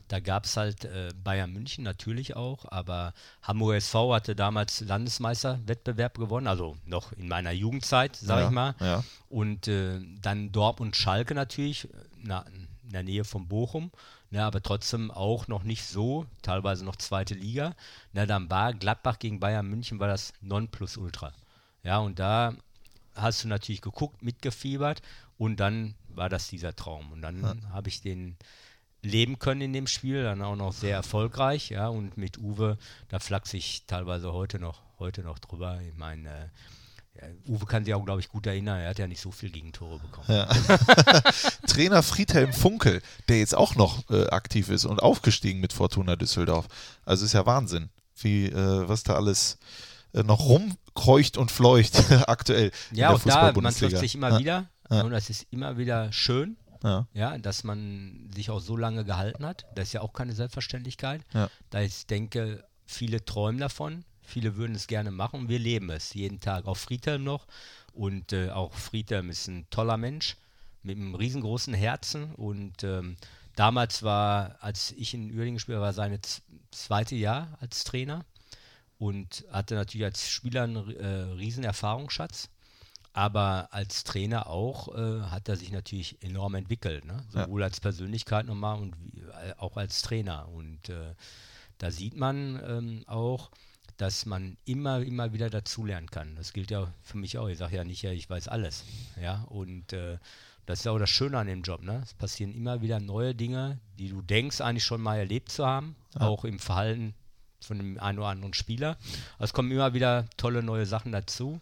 Da 0.08 0.18
gab 0.20 0.44
es 0.46 0.56
halt 0.56 0.84
äh, 0.86 1.12
Bayern 1.22 1.52
München 1.52 1.84
natürlich 1.84 2.34
auch, 2.34 2.64
aber 2.72 3.12
Hamburg 3.42 3.76
SV 3.76 4.14
hatte 4.14 4.34
damals 4.34 4.80
Landesmeisterwettbewerb 4.80 6.18
gewonnen, 6.18 6.46
also 6.46 6.76
noch 6.86 7.12
in 7.12 7.28
meiner 7.28 7.52
Jugendzeit, 7.52 8.16
sage 8.16 8.40
Ja, 8.42 8.46
ich 8.48 8.52
mal. 8.54 8.74
ja. 8.80 9.04
Und 9.28 9.68
äh, 9.68 10.00
dann 10.22 10.50
Dortmund 10.50 10.96
Schalke 10.96 11.34
natürlich, 11.34 11.88
na, 12.22 12.40
in 12.84 12.90
der 12.90 13.02
Nähe 13.02 13.24
von 13.24 13.48
Bochum, 13.48 13.90
ne, 14.30 14.42
aber 14.42 14.62
trotzdem 14.62 15.10
auch 15.10 15.46
noch 15.46 15.62
nicht 15.62 15.84
so, 15.84 16.26
teilweise 16.42 16.84
noch 16.86 16.96
zweite 16.96 17.34
Liga. 17.34 17.74
Na, 18.14 18.24
dann 18.26 18.48
war 18.50 18.72
Gladbach 18.72 19.18
gegen 19.18 19.40
Bayern 19.40 19.66
München, 19.68 20.00
war 20.00 20.08
das 20.08 20.32
Nonplusultra. 20.40 21.32
Ja, 21.82 21.98
und 21.98 22.18
da 22.18 22.54
hast 23.14 23.44
du 23.44 23.48
natürlich 23.48 23.80
geguckt, 23.80 24.22
mitgefiebert 24.22 25.02
und 25.36 25.58
dann 25.58 25.94
war 26.08 26.28
das 26.28 26.48
dieser 26.48 26.74
Traum. 26.74 27.12
Und 27.12 27.22
dann 27.22 27.62
habe 27.72 27.88
ich 27.88 28.00
den 28.00 28.36
leben 29.02 29.38
können 29.38 29.60
in 29.60 29.72
dem 29.72 29.86
Spiel, 29.86 30.22
dann 30.22 30.42
auch 30.42 30.56
noch 30.56 30.72
sehr 30.72 30.94
erfolgreich, 30.94 31.70
ja, 31.70 31.88
und 31.88 32.16
mit 32.16 32.38
Uwe, 32.38 32.78
da 33.08 33.18
flachse 33.18 33.56
ich 33.56 33.84
teilweise 33.86 34.32
heute 34.32 34.58
noch, 34.58 34.82
heute 34.98 35.22
noch 35.22 35.38
drüber. 35.38 35.80
Ich 35.86 35.96
meine, 35.96 36.28
äh, 36.28 36.48
ja, 37.20 37.28
Uwe 37.46 37.66
kann 37.66 37.84
sich 37.84 37.94
auch, 37.94 38.04
glaube 38.04 38.20
ich, 38.20 38.28
gut 38.28 38.46
erinnern, 38.46 38.80
er 38.80 38.90
hat 38.90 38.98
ja 38.98 39.06
nicht 39.06 39.20
so 39.20 39.30
viel 39.30 39.50
Gegentore 39.50 39.98
bekommen. 40.00 40.26
Trainer 41.66 42.02
Friedhelm 42.02 42.52
Funkel, 42.52 43.02
der 43.28 43.38
jetzt 43.38 43.54
auch 43.54 43.76
noch 43.76 44.08
äh, 44.10 44.26
aktiv 44.28 44.68
ist 44.68 44.84
und 44.84 45.00
aufgestiegen 45.00 45.60
mit 45.60 45.72
Fortuna 45.72 46.16
Düsseldorf. 46.16 46.66
Also 47.04 47.24
ist 47.24 47.34
ja 47.34 47.46
Wahnsinn, 47.46 47.90
wie 48.16 48.46
äh, 48.46 48.88
was 48.88 49.04
da 49.04 49.14
alles 49.14 49.58
noch 50.12 50.40
rumkreucht 50.48 51.36
und 51.36 51.50
fleucht 51.50 52.10
aktuell 52.28 52.70
Ja, 52.92 53.10
auch 53.10 53.20
da, 53.22 53.52
man 53.52 53.74
trifft 53.74 53.98
sich 53.98 54.14
immer 54.14 54.30
ja, 54.30 54.38
wieder 54.38 54.66
Ja. 54.90 55.02
und 55.02 55.10
das 55.10 55.30
ist 55.30 55.46
immer 55.50 55.76
wieder 55.78 56.12
schön, 56.12 56.56
Ja. 56.82 57.06
ja, 57.12 57.36
dass 57.38 57.64
man 57.64 58.30
sich 58.34 58.50
auch 58.50 58.60
so 58.60 58.76
lange 58.76 59.04
gehalten 59.04 59.44
hat. 59.44 59.66
Das 59.74 59.88
ist 59.88 59.92
ja 59.92 60.00
auch 60.00 60.12
keine 60.12 60.32
Selbstverständlichkeit. 60.34 61.22
Da 61.70 61.80
ich 61.82 62.06
denke, 62.06 62.64
viele 62.86 63.24
träumen 63.24 63.60
davon, 63.60 64.04
viele 64.22 64.56
würden 64.56 64.74
es 64.76 64.86
gerne 64.86 65.10
machen 65.10 65.40
und 65.40 65.48
wir 65.48 65.58
leben 65.58 65.90
es 65.90 66.14
jeden 66.14 66.40
Tag. 66.40 66.66
Auch 66.66 66.76
Friedhelm 66.76 67.24
noch 67.24 67.46
und 67.92 68.32
äh, 68.32 68.50
auch 68.50 68.72
Friedhelm 68.74 69.28
ist 69.30 69.46
ein 69.48 69.66
toller 69.70 69.96
Mensch 69.96 70.36
mit 70.82 70.96
einem 70.96 71.14
riesengroßen 71.14 71.74
Herzen 71.74 72.34
und 72.36 72.82
ähm, 72.84 73.16
damals 73.56 74.02
war, 74.02 74.56
als 74.60 74.92
ich 74.92 75.12
in 75.14 75.24
Uerdingen 75.30 75.56
gespielt 75.56 75.76
habe, 75.76 75.86
war 75.86 75.92
seine 75.92 76.20
z- 76.22 76.42
zweite 76.70 77.16
Jahr 77.16 77.58
als 77.60 77.84
Trainer 77.84 78.24
und 78.98 79.44
hatte 79.50 79.74
natürlich 79.74 80.04
als 80.04 80.28
Spieler 80.28 80.64
einen 80.64 80.96
äh, 80.96 81.06
riesen 81.06 81.64
Erfahrungsschatz. 81.64 82.50
Aber 83.12 83.68
als 83.72 84.04
Trainer 84.04 84.46
auch 84.46 84.94
äh, 84.94 85.22
hat 85.22 85.48
er 85.48 85.56
sich 85.56 85.72
natürlich 85.72 86.22
enorm 86.22 86.54
entwickelt, 86.54 87.04
ne? 87.04 87.24
sowohl 87.30 87.64
als 87.64 87.80
Persönlichkeit 87.80 88.46
nochmal 88.46 88.78
und 88.78 88.94
wie, 89.00 89.20
äh, 89.20 89.54
auch 89.56 89.76
als 89.76 90.02
Trainer. 90.02 90.48
Und 90.48 90.88
äh, 90.88 91.14
da 91.78 91.90
sieht 91.90 92.16
man 92.16 92.60
ähm, 92.64 93.04
auch, 93.06 93.50
dass 93.96 94.26
man 94.26 94.56
immer, 94.64 95.00
immer 95.00 95.32
wieder 95.32 95.50
dazulernen 95.50 96.10
kann. 96.10 96.36
Das 96.36 96.52
gilt 96.52 96.70
ja 96.70 96.92
für 97.02 97.16
mich 97.16 97.38
auch. 97.38 97.48
Ich 97.48 97.58
sage 97.58 97.76
ja 97.76 97.84
nicht, 97.84 98.02
ja, 98.02 98.12
ich 98.12 98.28
weiß 98.30 98.46
alles. 98.46 98.84
Ja, 99.20 99.42
und 99.44 99.92
äh, 99.92 100.18
das 100.66 100.80
ist 100.80 100.86
auch 100.86 100.98
das 100.98 101.10
Schöne 101.10 101.38
an 101.38 101.46
dem 101.46 101.62
Job. 101.62 101.82
Ne? 101.82 102.00
Es 102.04 102.14
passieren 102.14 102.52
immer 102.52 102.82
wieder 102.82 103.00
neue 103.00 103.34
Dinge, 103.34 103.80
die 103.98 104.10
du 104.10 104.22
denkst, 104.22 104.60
eigentlich 104.60 104.84
schon 104.84 105.00
mal 105.00 105.18
erlebt 105.18 105.50
zu 105.50 105.66
haben, 105.66 105.96
auch 106.14 106.44
im 106.44 106.58
Verhalten 106.58 107.14
von 107.68 107.78
dem 107.78 108.00
einen 108.00 108.18
oder 108.18 108.28
anderen 108.28 108.54
Spieler. 108.54 108.96
Es 109.38 109.52
kommen 109.52 109.70
immer 109.70 109.94
wieder 109.94 110.24
tolle 110.36 110.62
neue 110.62 110.86
Sachen 110.86 111.12
dazu. 111.12 111.60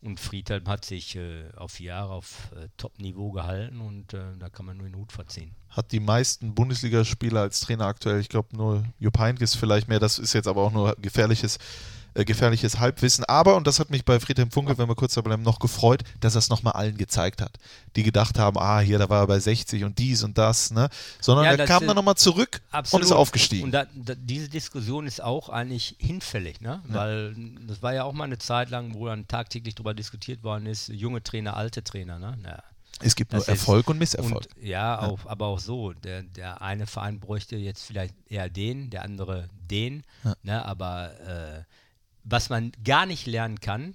Und 0.00 0.18
Friedhelm 0.18 0.66
hat 0.66 0.84
sich 0.84 1.14
äh, 1.14 1.44
auf 1.54 1.78
Jahre 1.78 2.12
auf 2.12 2.50
äh, 2.56 2.66
Top-Niveau 2.76 3.30
gehalten 3.30 3.80
und 3.80 4.12
äh, 4.14 4.36
da 4.36 4.48
kann 4.48 4.66
man 4.66 4.76
nur 4.76 4.88
den 4.88 4.96
Hut 4.96 5.12
verziehen. 5.12 5.52
Hat 5.68 5.92
die 5.92 6.00
meisten 6.00 6.56
Bundesligaspieler 6.56 7.42
als 7.42 7.60
Trainer 7.60 7.86
aktuell, 7.86 8.18
ich 8.18 8.28
glaube 8.28 8.56
nur 8.56 8.82
Jupp 8.98 9.20
Heynckes 9.20 9.54
vielleicht 9.54 9.86
mehr, 9.86 10.00
das 10.00 10.18
ist 10.18 10.32
jetzt 10.32 10.48
aber 10.48 10.62
auch 10.62 10.72
nur 10.72 10.96
gefährliches 11.00 11.58
äh, 12.14 12.24
gefährliches 12.24 12.78
Halbwissen. 12.78 13.24
Aber, 13.24 13.56
und 13.56 13.66
das 13.66 13.80
hat 13.80 13.90
mich 13.90 14.04
bei 14.04 14.20
Friedhelm 14.20 14.50
Funkel, 14.50 14.78
wenn 14.78 14.88
wir 14.88 14.94
kurz 14.94 15.14
da 15.14 15.20
bleiben, 15.20 15.42
noch 15.42 15.58
gefreut, 15.58 16.02
dass 16.20 16.34
er 16.34 16.40
es 16.40 16.48
nochmal 16.48 16.74
allen 16.74 16.96
gezeigt 16.96 17.40
hat. 17.40 17.58
Die 17.96 18.02
gedacht 18.02 18.38
haben, 18.38 18.58
ah, 18.58 18.80
hier, 18.80 18.98
da 18.98 19.08
war 19.08 19.20
er 19.22 19.26
bei 19.26 19.38
60 19.38 19.84
und 19.84 19.98
dies 19.98 20.22
und 20.22 20.38
das, 20.38 20.70
ne? 20.70 20.88
Sondern 21.20 21.44
Ja, 21.46 21.52
er 21.52 21.66
kam 21.66 21.86
dann 21.86 21.96
nochmal 21.96 22.16
zurück 22.16 22.60
und 22.92 23.02
ist 23.02 23.12
aufgestiegen. 23.12 23.64
Und 23.64 23.72
da, 23.72 23.86
da, 23.94 24.14
diese 24.14 24.48
Diskussion 24.48 25.06
ist 25.06 25.22
auch 25.22 25.48
eigentlich 25.48 25.96
hinfällig, 25.98 26.60
ne? 26.60 26.82
Weil 26.88 27.34
das 27.66 27.82
war 27.82 27.94
ja 27.94 28.04
auch 28.04 28.12
mal 28.12 28.24
eine 28.24 28.38
Zeit 28.38 28.70
lang, 28.70 28.94
wo 28.94 29.06
dann 29.06 29.26
tagtäglich 29.28 29.74
darüber 29.74 29.94
diskutiert 29.94 30.42
worden 30.42 30.66
ist, 30.66 30.88
junge 30.88 31.22
Trainer, 31.22 31.56
alte 31.56 31.82
Trainer, 31.84 32.18
ne? 32.18 32.38
Ja. 32.44 32.62
es 33.00 33.14
gibt 33.16 33.32
nur 33.32 33.40
Das 33.40 33.48
ist- 33.48 33.60
Erfolg 33.60 33.88
und 33.88 33.98
Misserfolg. 33.98 34.46
Und 34.56 34.62
ja, 34.62 35.00
Auch, 35.00 35.20
aber 35.26 35.46
auch 35.46 35.58
so. 35.58 35.92
Der, 35.92 36.22
der 36.22 36.62
eine 36.62 36.86
Verein 36.86 37.20
bräuchte 37.20 37.56
jetzt 37.56 37.84
vielleicht 37.84 38.14
eher 38.28 38.48
den, 38.48 38.90
der 38.90 39.02
andere 39.02 39.48
den. 39.70 40.04
Ne, 40.42 40.64
aber 40.64 41.10
äh, 41.20 41.62
was 42.24 42.50
man 42.50 42.72
gar 42.84 43.06
nicht 43.06 43.26
lernen 43.26 43.60
kann 43.60 43.94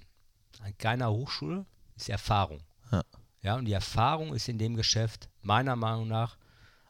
an 0.62 0.76
keiner 0.78 1.10
Hochschule, 1.10 1.64
ist 1.96 2.08
Erfahrung. 2.08 2.60
Ja. 2.90 3.02
Ja, 3.42 3.54
und 3.56 3.66
die 3.66 3.72
Erfahrung 3.72 4.34
ist 4.34 4.48
in 4.48 4.58
dem 4.58 4.74
Geschäft 4.76 5.28
meiner 5.42 5.76
Meinung 5.76 6.08
nach 6.08 6.36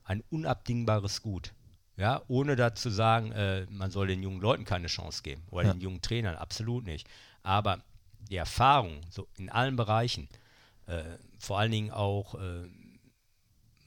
ein 0.04 0.24
unabdingbares 0.30 1.22
Gut. 1.22 1.52
Ja, 1.96 2.22
ohne 2.28 2.56
dazu 2.56 2.88
zu 2.88 2.90
sagen, 2.90 3.32
äh, 3.32 3.66
man 3.70 3.90
soll 3.90 4.06
den 4.06 4.22
jungen 4.22 4.40
Leuten 4.40 4.64
keine 4.64 4.86
Chance 4.86 5.22
geben 5.22 5.42
oder 5.50 5.66
Ja. 5.66 5.72
den 5.74 5.80
jungen 5.80 6.00
Trainern, 6.00 6.36
absolut 6.36 6.84
nicht. 6.84 7.08
Aber 7.42 7.82
die 8.30 8.36
Erfahrung, 8.36 9.00
so 9.10 9.26
in 9.36 9.50
allen 9.50 9.76
Bereichen, 9.76 10.28
äh, 10.86 11.02
vor 11.38 11.58
allen 11.58 11.72
Dingen 11.72 11.90
auch 11.90 12.34
äh, 12.36 12.68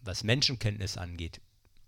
was 0.03 0.23
Menschenkenntnis 0.23 0.97
angeht, 0.97 1.41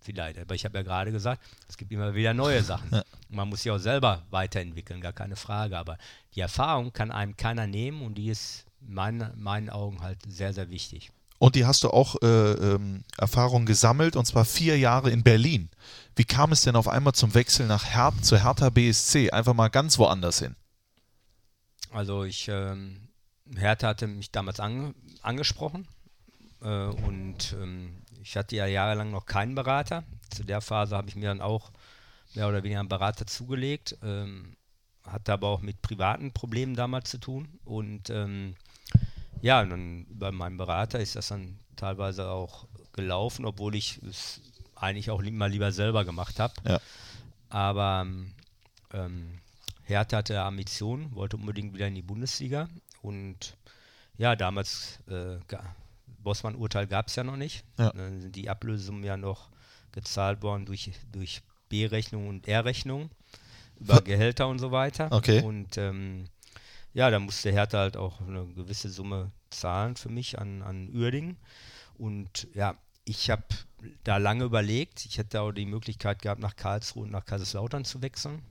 vielleicht. 0.03 0.39
Aber 0.39 0.55
ich 0.55 0.65
habe 0.65 0.77
ja 0.77 0.83
gerade 0.83 1.11
gesagt, 1.11 1.41
es 1.67 1.77
gibt 1.77 1.91
immer 1.91 2.13
wieder 2.13 2.33
neue 2.33 2.63
Sachen. 2.63 2.89
Und 2.93 3.03
Man 3.29 3.49
muss 3.49 3.63
sich 3.63 3.71
auch 3.71 3.77
selber 3.77 4.23
weiterentwickeln, 4.29 5.01
gar 5.01 5.13
keine 5.13 5.35
Frage. 5.35 5.77
Aber 5.77 5.97
die 6.35 6.41
Erfahrung 6.41 6.93
kann 6.93 7.11
einem 7.11 7.37
keiner 7.37 7.67
nehmen 7.67 8.01
und 8.01 8.15
die 8.15 8.29
ist 8.29 8.65
in 8.81 8.93
meinen, 8.93 9.31
meinen 9.41 9.69
Augen 9.69 10.01
halt 10.01 10.19
sehr, 10.27 10.53
sehr 10.53 10.69
wichtig. 10.69 11.11
Und 11.39 11.55
die 11.55 11.65
hast 11.65 11.83
du 11.83 11.89
auch 11.89 12.15
äh, 12.21 12.27
ähm, 12.53 13.03
Erfahrung 13.17 13.65
gesammelt, 13.65 14.15
und 14.15 14.25
zwar 14.25 14.45
vier 14.45 14.77
Jahre 14.77 15.11
in 15.11 15.23
Berlin. 15.23 15.69
Wie 16.15 16.23
kam 16.23 16.53
es 16.53 16.61
denn 16.61 16.77
auf 16.77 16.87
einmal 16.87 17.13
zum 17.13 17.33
Wechsel 17.33 17.67
nach 17.67 17.93
Her 17.93 18.13
zu 18.21 18.41
Hertha 18.41 18.69
BSC? 18.69 19.31
Einfach 19.31 19.53
mal 19.53 19.67
ganz 19.67 19.97
woanders 19.97 20.39
hin. 20.39 20.55
Also 21.91 22.23
ich, 22.23 22.47
ähm, 22.47 23.09
Hertha 23.57 23.89
hatte 23.89 24.07
mich 24.07 24.31
damals 24.31 24.59
ange 24.59 24.95
angesprochen 25.21 25.87
äh, 26.61 26.85
und 26.87 27.55
ähm, 27.61 28.02
ich 28.23 28.37
hatte 28.37 28.55
ja 28.55 28.65
jahrelang 28.65 29.11
noch 29.11 29.25
keinen 29.25 29.53
Berater. 29.53 30.03
zu 30.33 30.43
der 30.43 30.61
Phase 30.61 30.95
habe 30.95 31.09
ich 31.09 31.15
mir 31.15 31.27
dann 31.27 31.41
auch 31.41 31.71
mehr 32.33 32.47
oder 32.47 32.63
weniger 32.63 32.79
einen 32.79 32.89
Berater 32.89 33.27
zugelegt. 33.27 33.97
Ähm, 34.01 34.55
hatte 35.05 35.33
aber 35.33 35.49
auch 35.49 35.61
mit 35.61 35.81
privaten 35.81 36.31
Problemen 36.31 36.75
damals 36.75 37.09
zu 37.09 37.17
tun. 37.17 37.59
Und 37.65 38.09
ähm, 38.09 38.55
ja, 39.41 39.61
und 39.61 39.69
dann 39.69 40.05
bei 40.09 40.31
meinem 40.31 40.57
Berater 40.57 40.99
ist 40.99 41.17
das 41.17 41.27
dann 41.27 41.59
teilweise 41.75 42.29
auch 42.29 42.67
gelaufen, 42.93 43.45
obwohl 43.45 43.75
ich 43.75 44.01
es 44.03 44.41
eigentlich 44.75 45.11
auch 45.11 45.21
mal 45.21 45.51
lieber 45.51 45.71
selber 45.71 46.05
gemacht 46.05 46.39
habe. 46.39 46.53
Ja. 46.65 46.79
Aber 47.49 48.07
ähm, 48.93 49.39
Hertha 49.83 50.17
hatte 50.17 50.41
Ambitionen, 50.41 51.13
wollte 51.13 51.35
unbedingt 51.35 51.73
wieder 51.73 51.87
in 51.87 51.95
die 51.95 52.01
Bundesliga. 52.01 52.69
Und 53.01 53.57
ja, 54.17 54.37
damals, 54.37 54.99
äh, 55.07 55.39
Bossmann-Urteil 56.23 56.87
gab 56.87 57.07
es 57.07 57.15
ja 57.15 57.23
noch 57.23 57.35
nicht. 57.35 57.65
Ja. 57.77 57.91
Dann 57.91 58.21
sind 58.21 58.35
die 58.35 58.49
Ablösungen 58.49 59.03
ja 59.03 59.17
noch 59.17 59.49
gezahlt 59.91 60.41
worden 60.41 60.65
durch, 60.65 60.91
durch 61.11 61.41
B-Rechnung 61.69 62.27
und 62.27 62.47
R-Rechnung 62.47 63.09
über 63.79 64.01
Gehälter 64.01 64.47
und 64.47 64.59
so 64.59 64.71
weiter. 64.71 65.11
Okay. 65.11 65.41
Und 65.41 65.77
ähm, 65.77 66.25
ja, 66.93 67.09
da 67.09 67.19
musste 67.19 67.51
Hertha 67.51 67.79
halt 67.79 67.97
auch 67.97 68.21
eine 68.21 68.45
gewisse 68.47 68.89
Summe 68.89 69.31
zahlen 69.49 69.95
für 69.95 70.09
mich 70.09 70.39
an, 70.39 70.61
an 70.61 70.89
Uerdingen. 70.93 71.37
Und 71.97 72.47
ja, 72.53 72.75
ich 73.05 73.29
habe 73.29 73.43
da 74.03 74.17
lange 74.17 74.45
überlegt. 74.45 75.05
Ich 75.05 75.17
hätte 75.17 75.41
auch 75.41 75.51
die 75.51 75.65
Möglichkeit 75.65 76.21
gehabt, 76.21 76.41
nach 76.41 76.55
Karlsruhe 76.55 77.03
und 77.03 77.11
nach 77.11 77.25
Kaiserslautern 77.25 77.85
zu 77.85 78.01
wechseln. 78.01 78.41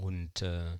Und 0.00 0.42
äh, 0.42 0.78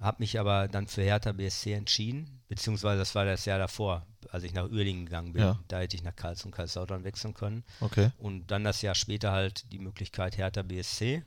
habe 0.00 0.16
mich 0.20 0.38
aber 0.38 0.68
dann 0.68 0.86
für 0.86 1.02
Hertha 1.02 1.32
BSC 1.32 1.72
entschieden, 1.72 2.40
beziehungsweise 2.48 2.98
das 2.98 3.14
war 3.14 3.24
das 3.24 3.44
Jahr 3.44 3.58
davor, 3.58 4.06
als 4.30 4.44
ich 4.44 4.52
nach 4.52 4.70
Uerdingen 4.70 5.06
gegangen 5.06 5.32
bin. 5.32 5.42
Ja. 5.42 5.58
Da 5.68 5.80
hätte 5.80 5.96
ich 5.96 6.02
nach 6.02 6.14
Karlsruhe 6.14 6.48
und 6.48 6.56
Kaiserslautern 6.56 7.04
wechseln 7.04 7.34
können. 7.34 7.64
Okay. 7.80 8.10
Und 8.18 8.50
dann 8.50 8.64
das 8.64 8.82
Jahr 8.82 8.94
später 8.94 9.32
halt 9.32 9.72
die 9.72 9.78
Möglichkeit 9.78 10.36
Hertha 10.36 10.62
BSC. 10.62 11.22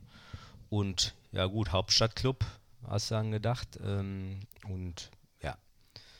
Und 0.69 1.15
ja 1.31 1.45
gut, 1.45 1.71
Hauptstadtclub, 1.71 2.45
hast 2.87 3.09
du 3.09 3.15
dann 3.15 3.31
gedacht. 3.31 3.79
Ähm, 3.83 4.41
und 4.67 5.09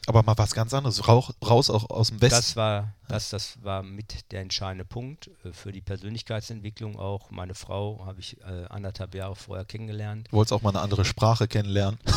Aber 0.10 0.24
mal 0.24 0.36
was 0.40 0.56
ganz 0.56 0.74
anderes. 0.74 1.08
Rauch, 1.08 1.30
raus 1.48 1.70
auch 1.70 1.88
aus 1.92 2.08
dem 2.10 2.20
Westen. 2.20 2.36
das 2.38 2.56
war, 2.56 2.96
das, 3.08 3.30
das 3.30 3.64
war 3.64 3.84
mit 3.84 4.32
der 4.32 4.42
entscheidende 4.42 4.84
Punkt 4.84 5.30
äh, 5.46 5.54
für 5.54 5.72
die 5.72 5.82
Persönlichkeitsentwicklung 5.82 6.98
auch. 6.98 7.30
Meine 7.30 7.54
Frau 7.54 8.04
habe 8.08 8.20
ich 8.20 8.42
äh, 8.42 8.66
anderthalb 8.70 9.14
Jahre 9.14 9.36
vorher 9.36 9.66
kennengelernt. 9.66 10.28
Du 10.32 10.38
wolltest 10.38 10.54
auch 10.54 10.64
mal 10.64 10.72
eine 10.72 10.82
andere 10.82 11.06
Sprache 11.06 11.48
kennenlernen. 11.48 12.00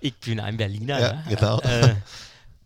Ich 0.00 0.14
bin 0.16 0.40
ein 0.40 0.56
Berliner. 0.56 0.98
Ja, 1.00 1.12
ne? 1.12 1.24
genau. 1.28 1.60
Äh, 1.60 1.94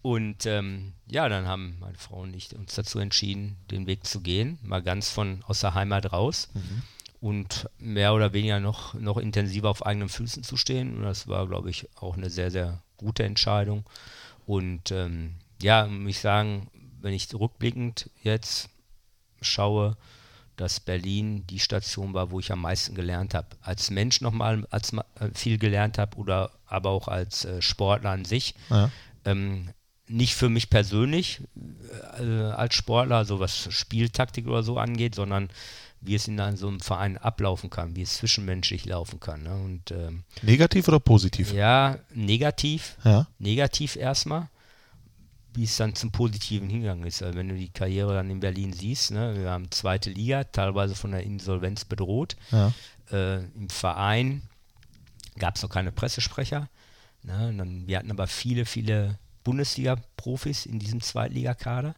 und 0.02 0.46
ähm, 0.46 0.92
ja, 1.08 1.28
dann 1.28 1.46
haben 1.46 1.76
meine 1.80 1.98
Frau 1.98 2.20
und 2.20 2.34
ich 2.34 2.54
uns 2.56 2.74
dazu 2.74 2.98
entschieden, 2.98 3.56
den 3.70 3.86
Weg 3.86 4.06
zu 4.06 4.20
gehen, 4.20 4.58
mal 4.62 4.82
ganz 4.82 5.10
von 5.10 5.42
aus 5.46 5.60
der 5.60 5.74
Heimat 5.74 6.12
raus 6.12 6.48
Mhm. 6.54 6.82
und 7.20 7.68
mehr 7.78 8.14
oder 8.14 8.32
weniger 8.32 8.60
noch, 8.60 8.94
noch 8.94 9.16
intensiver 9.18 9.70
auf 9.70 9.84
eigenen 9.86 10.08
Füßen 10.08 10.42
zu 10.42 10.56
stehen. 10.56 10.96
Und 10.96 11.02
das 11.02 11.28
war, 11.28 11.46
glaube 11.48 11.70
ich, 11.70 11.88
auch 11.96 12.16
eine 12.16 12.30
sehr, 12.30 12.50
sehr 12.50 12.82
gute 13.02 13.24
Entscheidung. 13.24 13.84
Und 14.46 14.90
ähm, 14.90 15.34
ja, 15.60 15.86
muss 15.86 16.12
ich 16.12 16.20
sagen, 16.20 16.68
wenn 17.00 17.12
ich 17.12 17.32
rückblickend 17.34 18.10
jetzt 18.22 18.68
schaue, 19.40 19.96
dass 20.56 20.80
Berlin 20.80 21.46
die 21.46 21.58
Station 21.58 22.14
war, 22.14 22.30
wo 22.30 22.38
ich 22.38 22.52
am 22.52 22.60
meisten 22.60 22.94
gelernt 22.94 23.34
habe. 23.34 23.48
Als 23.62 23.90
Mensch 23.90 24.20
nochmal 24.20 24.66
als 24.70 24.92
äh, 24.92 25.30
viel 25.34 25.58
gelernt 25.58 25.98
habe 25.98 26.16
oder 26.16 26.50
aber 26.66 26.90
auch 26.90 27.08
als 27.08 27.44
äh, 27.44 27.60
Sportler 27.62 28.10
an 28.10 28.24
sich. 28.24 28.54
Ja. 28.70 28.90
Ähm, 29.24 29.70
nicht 30.08 30.34
für 30.34 30.48
mich 30.48 30.68
persönlich 30.68 31.40
äh, 32.18 32.42
als 32.42 32.74
Sportler, 32.74 33.16
also 33.16 33.40
was 33.40 33.72
Spieltaktik 33.72 34.46
oder 34.46 34.62
so 34.62 34.78
angeht, 34.78 35.14
sondern 35.14 35.48
wie 36.04 36.14
es 36.16 36.26
in 36.28 36.38
einem- 36.40 36.56
so 36.56 36.68
einem 36.68 36.80
Verein 36.80 37.16
ablaufen 37.16 37.70
kann, 37.70 37.94
wie 37.96 38.02
es 38.02 38.14
zwischenmenschlich 38.16 38.84
laufen 38.86 39.20
kann. 39.20 39.42
Ne? 39.44 39.54
Und 39.54 39.90
ähm, 39.92 40.24
Negativ 40.42 40.88
oder 40.88 40.98
positiv? 41.00 41.52
ja, 41.52 41.98
negativ, 42.12 42.96
Ja. 43.04 43.26
negativ 43.38 43.96
erstmal, 43.96 44.48
wie 45.54 45.64
es 45.64 45.76
dann 45.76 45.94
zum 45.94 46.10
Positiven 46.10 46.68
hingegangen 46.68 47.04
ist. 47.06 47.22
Also 47.22 47.38
wenn 47.38 47.48
du 47.48 47.54
die 47.56 47.68
Karriere 47.70 48.14
dann 48.14 48.30
in 48.30 48.40
Berlin 48.40 48.72
siehst, 48.72 49.10
ne, 49.12 49.36
wir 49.38 49.50
haben 49.50 49.70
zweite 49.70 50.10
Liga, 50.10 50.44
teilweise 50.44 50.94
von 50.94 51.12
der 51.12 51.22
Insolvenz 51.22 51.84
bedroht. 51.84 52.36
Ja. 52.50 52.72
Äh, 53.10 53.44
Im 53.54 53.68
Verein 53.70 54.42
gab 55.38 55.56
es 55.56 55.62
noch 55.62 55.70
keine 55.70 55.92
Pressesprecher. 55.92 56.68
Ne, 57.22 57.54
dann, 57.56 57.86
wir 57.86 57.98
hatten 57.98 58.10
aber 58.10 58.26
viele, 58.26 58.64
viele 58.64 59.18
Bundesliga-Profis 59.44 60.66
in 60.66 60.78
diesem 60.78 61.00
Zweitligakader. 61.00 61.94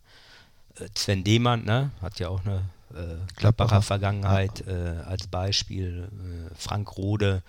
Äh, 0.77 0.89
Sven 0.97 1.25
Demann 1.25 1.65
ne, 1.65 1.91
hat 2.03 2.19
ja 2.19 2.29
auch 2.29 2.45
eine 2.45 2.63
äh, 2.93 3.17
Gladbacher. 3.37 3.83
Vergangenheit 3.83 4.67
äh, 4.67 5.03
als 5.05 5.27
Beispiel. 5.27 6.09
Äh, 6.11 6.55
Frank 6.55 6.97
Rode. 6.97 7.43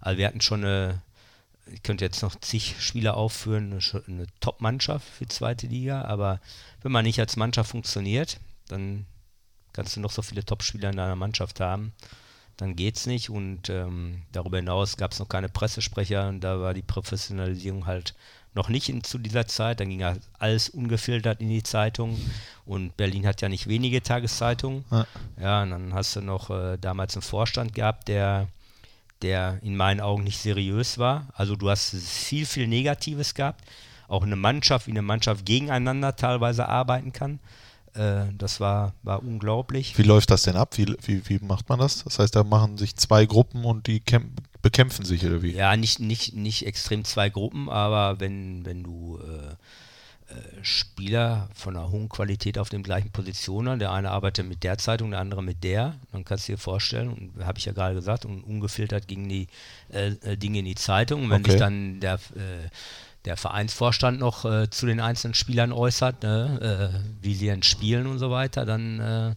Also 0.00 0.18
wir 0.18 0.26
hatten 0.26 0.40
schon 0.40 0.64
eine, 0.64 1.02
ich 1.66 1.82
könnte 1.82 2.04
jetzt 2.04 2.22
noch 2.22 2.34
zig 2.40 2.76
Spieler 2.80 3.16
aufführen, 3.16 3.72
eine, 3.72 4.02
eine 4.06 4.26
Top-Mannschaft 4.40 5.06
für 5.08 5.26
zweite 5.28 5.66
Liga, 5.66 6.02
aber 6.02 6.40
wenn 6.82 6.92
man 6.92 7.04
nicht 7.04 7.20
als 7.20 7.36
Mannschaft 7.36 7.70
funktioniert, 7.70 8.38
dann 8.68 9.06
kannst 9.72 9.96
du 9.96 10.00
noch 10.00 10.10
so 10.10 10.22
viele 10.22 10.44
Top-Spieler 10.44 10.90
in 10.90 10.96
deiner 10.96 11.16
Mannschaft 11.16 11.60
haben, 11.60 11.92
dann 12.56 12.76
geht's 12.76 13.06
nicht. 13.06 13.30
Und 13.30 13.68
ähm, 13.70 14.22
darüber 14.32 14.58
hinaus 14.58 14.96
gab 14.96 15.12
es 15.12 15.18
noch 15.18 15.28
keine 15.28 15.48
Pressesprecher 15.48 16.28
und 16.28 16.40
da 16.40 16.60
war 16.60 16.74
die 16.74 16.82
Professionalisierung 16.82 17.86
halt 17.86 18.14
noch 18.54 18.68
nicht 18.68 18.88
in, 18.88 19.02
zu 19.02 19.18
dieser 19.18 19.46
Zeit. 19.46 19.80
Dann 19.80 19.88
ging 19.88 20.04
alles 20.38 20.68
ungefiltert 20.68 21.40
in 21.40 21.48
die 21.48 21.62
Zeitung 21.62 22.18
und 22.64 22.96
Berlin 22.96 23.26
hat 23.26 23.40
ja 23.40 23.48
nicht 23.48 23.66
wenige 23.66 24.02
Tageszeitungen. 24.02 24.84
Ja. 24.90 25.06
Ja, 25.40 25.62
und 25.62 25.70
dann 25.70 25.94
hast 25.94 26.16
du 26.16 26.20
noch 26.20 26.50
äh, 26.50 26.76
damals 26.78 27.14
einen 27.14 27.22
Vorstand 27.22 27.74
gehabt, 27.74 28.08
der 28.08 28.48
der 29.22 29.58
in 29.62 29.76
meinen 29.76 30.00
Augen 30.00 30.24
nicht 30.24 30.38
seriös 30.38 30.98
war. 30.98 31.28
Also 31.34 31.56
du 31.56 31.70
hast 31.70 31.94
viel, 31.94 32.44
viel 32.44 32.66
Negatives 32.66 33.34
gehabt. 33.34 33.64
Auch 34.08 34.24
eine 34.24 34.36
Mannschaft, 34.36 34.86
wie 34.86 34.90
eine 34.90 35.02
Mannschaft 35.02 35.46
gegeneinander 35.46 36.16
teilweise 36.16 36.68
arbeiten 36.68 37.12
kann. 37.12 37.38
Äh, 37.94 38.24
das 38.36 38.60
war, 38.60 38.92
war 39.02 39.22
unglaublich. 39.22 39.96
Wie 39.96 40.02
läuft 40.02 40.30
das 40.30 40.42
denn 40.42 40.56
ab? 40.56 40.76
Wie, 40.76 40.94
wie, 41.02 41.28
wie 41.28 41.38
macht 41.38 41.68
man 41.68 41.78
das? 41.78 42.04
Das 42.04 42.18
heißt, 42.18 42.36
da 42.36 42.44
machen 42.44 42.76
sich 42.76 42.96
zwei 42.96 43.24
Gruppen 43.24 43.64
und 43.64 43.86
die 43.86 44.00
kämp 44.00 44.40
bekämpfen 44.62 45.04
sich 45.04 45.24
oder 45.26 45.42
wie? 45.42 45.52
Ja, 45.52 45.76
nicht, 45.76 46.00
nicht, 46.00 46.34
nicht 46.34 46.66
extrem 46.66 47.04
zwei 47.04 47.28
Gruppen, 47.28 47.68
aber 47.68 48.20
wenn, 48.20 48.64
wenn 48.64 48.82
du 48.82 49.18
äh, 49.18 49.52
äh, 50.32 50.64
Spieler 50.64 51.48
von 51.54 51.76
einer 51.76 51.90
hohen 51.90 52.08
Qualität 52.08 52.56
auf 52.58 52.68
den 52.68 52.82
gleichen 52.82 53.10
Positionen, 53.10 53.78
der 53.78 53.90
eine 53.92 54.10
arbeitet 54.10 54.48
mit 54.48 54.62
der 54.62 54.78
Zeitung, 54.78 55.10
der 55.10 55.20
andere 55.20 55.42
mit 55.42 55.62
der, 55.64 55.96
dann 56.12 56.24
kannst 56.24 56.48
du 56.48 56.52
dir 56.52 56.58
vorstellen, 56.58 57.08
und 57.10 57.44
habe 57.44 57.58
ich 57.58 57.64
ja 57.64 57.72
gerade 57.72 57.94
gesagt, 57.94 58.24
und 58.24 58.42
ungefiltert 58.44 59.08
gingen 59.08 59.28
die 59.28 59.48
äh, 59.92 60.12
äh, 60.22 60.36
Dinge 60.36 60.60
in 60.60 60.64
die 60.64 60.74
Zeitung. 60.76 61.24
Und 61.24 61.30
wenn 61.30 61.42
Okay. 61.42 61.50
sich 61.50 61.58
dann 61.58 62.00
der, 62.00 62.14
äh, 62.14 62.68
der 63.24 63.36
Vereinsvorstand 63.36 64.18
noch 64.18 64.44
äh, 64.44 64.70
zu 64.70 64.86
den 64.86 65.00
einzelnen 65.00 65.34
Spielern 65.34 65.72
äußert, 65.72 66.22
ne, 66.22 66.92
äh, 66.94 66.98
wie 67.22 67.34
sie 67.34 67.46
denn 67.46 67.62
spielen 67.62 68.06
und 68.06 68.18
so 68.18 68.30
weiter, 68.30 68.64
dann 68.64 69.00
äh, 69.00 69.34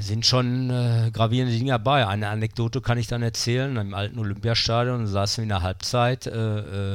sind 0.00 0.26
schon 0.26 0.70
äh, 0.70 1.10
gravierende 1.12 1.56
Dinge 1.56 1.70
dabei. 1.72 2.06
Eine 2.06 2.28
Anekdote 2.28 2.80
kann 2.80 2.98
ich 2.98 3.06
dann 3.06 3.22
erzählen. 3.22 3.76
Im 3.76 3.94
alten 3.94 4.18
Olympiastadion 4.18 5.06
saßen 5.06 5.38
wir 5.38 5.42
in 5.44 5.48
der 5.50 5.62
Halbzeit 5.62 6.26
äh, 6.26 6.30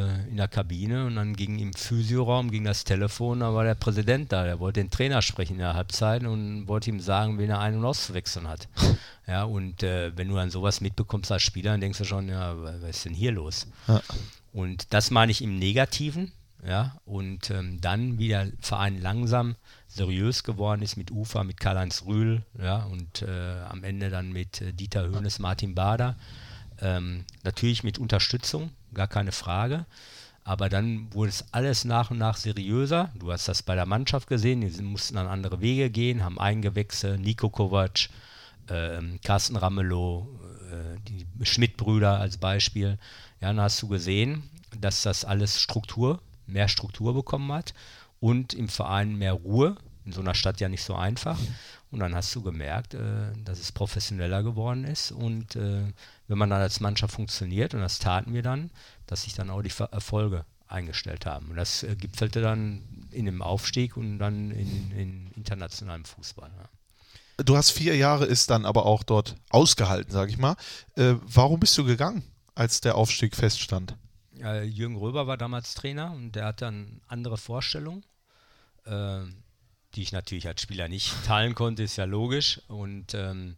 äh, 0.06 0.28
in 0.30 0.38
der 0.38 0.48
Kabine 0.48 1.06
und 1.06 1.16
dann 1.16 1.36
ging 1.36 1.60
im 1.60 1.74
Physioraum 1.74 2.52
ging 2.52 2.64
das 2.64 2.84
Telefon, 2.84 3.40
da 3.42 3.54
war 3.54 3.64
der 3.64 3.76
Präsident 3.76 4.32
da, 4.32 4.44
der 4.44 4.60
wollte 4.60 4.82
den 4.82 4.90
Trainer 4.92 5.22
sprechen 5.22 5.54
in 5.54 5.60
der 5.60 5.74
Halbzeit 5.76 6.24
und 6.24 6.68
wollte 6.68 6.90
ihm 6.90 7.00
sagen, 7.00 7.38
wen 7.38 7.50
er 7.50 7.60
ein- 7.60 7.76
und 7.78 7.86
auszuwechseln 7.86 8.48
hat. 8.48 8.68
Ja, 9.28 9.44
und 9.44 9.84
äh, 9.84 10.12
wenn 10.18 10.28
du 10.30 10.34
dann 10.38 10.50
sowas 10.50 10.82
mitbekommst 10.82 11.32
als 11.32 11.44
Spieler, 11.44 11.70
dann 11.70 11.82
denkst 11.82 12.00
du 12.00 12.04
schon, 12.04 12.30
ja, 12.30 12.58
wa- 12.60 12.74
was 12.82 12.90
ist 12.98 13.06
denn 13.06 13.14
hier 13.14 13.32
los? 13.32 13.68
Ja. 13.88 14.02
Und 14.54 14.92
das 14.92 15.12
meine 15.12 15.32
ich 15.32 15.44
im 15.44 15.60
Negativen, 15.60 16.32
ja, 16.68 16.96
und 17.06 17.52
ähm, 17.52 17.80
dann, 17.80 18.18
wie 18.18 18.30
der 18.30 18.48
Verein 18.60 19.00
langsam 19.00 19.56
seriös 19.90 20.44
geworden 20.44 20.84
ist 20.84 20.96
mit 20.96 21.12
Ufa, 21.12 21.44
mit 21.44 21.60
Karl-Heinz 21.60 22.04
Rühl, 22.06 22.44
ja, 22.62 22.84
und 22.84 23.24
äh, 23.24 23.62
am 23.68 23.84
Ende 23.84 24.10
dann 24.10 24.32
mit 24.32 24.62
äh, 24.62 24.72
Dieter 24.72 25.08
Höhnes, 25.08 25.40
Martin 25.40 25.76
Bader. 25.76 26.16
Ähm, 26.80 27.26
natürlich 27.44 27.84
mit 27.84 27.98
Unterstützung, 27.98 28.72
gar 28.94 29.08
keine 29.08 29.32
Frage. 29.32 29.86
Aber 30.44 30.70
dann 30.70 31.14
wurde 31.14 31.30
es 31.30 31.46
alles 31.52 31.86
nach 31.86 32.12
und 32.12 32.20
nach 32.20 32.38
seriöser. 32.38 33.12
Du 33.20 33.32
hast 33.32 33.48
das 33.48 33.62
bei 33.62 33.76
der 33.76 33.86
Mannschaft 33.86 34.28
gesehen, 34.28 34.62
die 34.62 34.82
mussten 34.82 35.16
dann 35.16 35.28
andere 35.28 35.60
Wege 35.60 35.90
gehen, 35.90 36.24
haben 36.24 36.40
eingewechselt, 36.40 37.20
Nico 37.20 37.50
Kovac, 37.50 38.10
ähm, 38.70 39.20
Carsten 39.24 39.58
Ramelow, 39.58 40.28
äh, 40.72 41.00
die 41.08 41.26
Schmidt-Brüder 41.46 42.20
als 42.20 42.38
Beispiel. 42.38 43.00
Ja, 43.42 43.50
dann 43.50 43.60
hast 43.60 43.82
du 43.82 43.88
gesehen, 43.88 44.44
dass 44.80 45.02
das 45.02 45.26
alles 45.26 45.60
Struktur, 45.60 46.22
mehr 46.46 46.68
Struktur 46.68 47.14
bekommen 47.14 47.52
hat 47.52 47.74
und 48.20 48.54
im 48.54 48.70
Verein 48.70 49.16
mehr 49.16 49.34
Ruhe. 49.34 49.76
In 50.06 50.12
so 50.12 50.22
einer 50.22 50.34
Stadt 50.34 50.60
ja 50.60 50.70
nicht 50.70 50.84
so 50.84 50.96
einfach. 50.96 51.38
Und 51.92 52.00
dann 52.00 52.16
hast 52.16 52.34
du 52.36 52.42
gemerkt, 52.42 52.94
äh, 52.94 53.32
dass 53.44 53.60
es 53.60 53.72
professioneller 53.72 54.44
geworden 54.44 54.86
ist. 54.86 55.12
Und 55.12 55.56
äh, 55.56 55.84
wenn 56.28 56.38
man 56.38 56.50
dann 56.50 56.62
als 56.62 56.80
Mannschaft 56.80 57.16
funktioniert, 57.16 57.74
und 57.74 57.82
das 57.82 58.00
taten 58.00 58.34
wir 58.34 58.42
dann, 58.42 58.72
dass 59.08 59.24
sich 59.24 59.34
dann 59.34 59.50
auch 59.50 59.62
die 59.62 59.70
Ver 59.70 59.90
Erfolge 59.92 60.46
eingestellt 60.68 61.26
haben. 61.26 61.50
Und 61.50 61.56
das 61.56 61.84
äh, 61.84 61.96
gipfelte 61.96 62.42
dann 62.42 62.84
in 63.12 63.26
dem 63.26 63.42
Aufstieg 63.42 63.98
und 63.98 64.20
dann 64.20 64.52
in, 64.52 64.92
in 64.92 65.32
internationalem 65.36 66.06
Fußball. 66.06 66.50
Ja. 66.56 67.44
Du 67.44 67.58
hast 67.58 67.72
vier 67.72 67.96
Jahre 67.96 68.26
ist 68.26 68.50
dann 68.50 68.66
aber 68.66 68.86
auch 68.86 69.04
dort 69.04 69.36
ausgehalten, 69.50 70.12
sag 70.12 70.30
ich 70.30 70.38
mal. 70.38 70.56
Äh, 70.96 71.16
warum 71.26 71.60
bist 71.60 71.78
du 71.78 71.86
gegangen, 71.86 72.24
als 72.54 72.82
der 72.82 72.96
Aufstieg 72.96 73.36
feststand? 73.36 73.96
Äh, 74.42 74.64
Jürgen 74.64 74.96
Röber 74.96 75.28
war 75.28 75.38
damals 75.38 75.74
Trainer 75.74 76.12
und 76.12 76.34
der 76.34 76.46
hat 76.46 76.62
dann 76.62 77.02
andere 77.08 77.38
Vorstellungen, 77.38 78.04
äh, 78.86 79.22
die 79.96 80.02
ich 80.02 80.12
natürlich 80.12 80.48
als 80.48 80.62
Spieler 80.62 80.88
nicht 80.88 81.14
teilen 81.26 81.56
konnte, 81.56 81.84
ist 81.84 81.98
ja 81.98 82.06
logisch. 82.06 82.62
Und 82.68 83.14
ähm, 83.14 83.56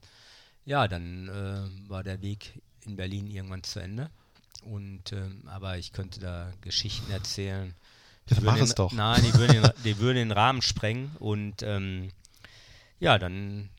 ja, 0.66 0.88
dann 0.88 1.28
äh, 1.28 1.90
war 1.90 2.04
der 2.04 2.22
Weg 2.22 2.62
in 2.86 2.96
Berlin 2.96 3.28
irgendwann 3.28 3.64
zu 3.64 3.80
Ende. 3.80 4.10
Und 4.64 5.12
ähm, 5.12 5.44
aber 5.48 5.78
ich 5.78 5.92
könnte 5.92 6.20
da 6.20 6.52
Geschichten 6.62 7.12
erzählen. 7.12 7.74
Ja, 8.30 8.38
mach 8.42 8.56
den, 8.56 8.64
es 8.64 8.76
doch. 8.76 8.92
Nein, 8.92 9.24
die 9.24 9.34
würden 9.34 9.62
den, 9.62 9.72
die 9.84 9.98
würden 9.98 10.18
den 10.18 10.32
Rahmen 10.32 10.62
sprengen. 10.62 11.16
Und 11.18 11.64
ähm, 11.64 12.12
ja, 13.00 13.18
dann 13.18 13.70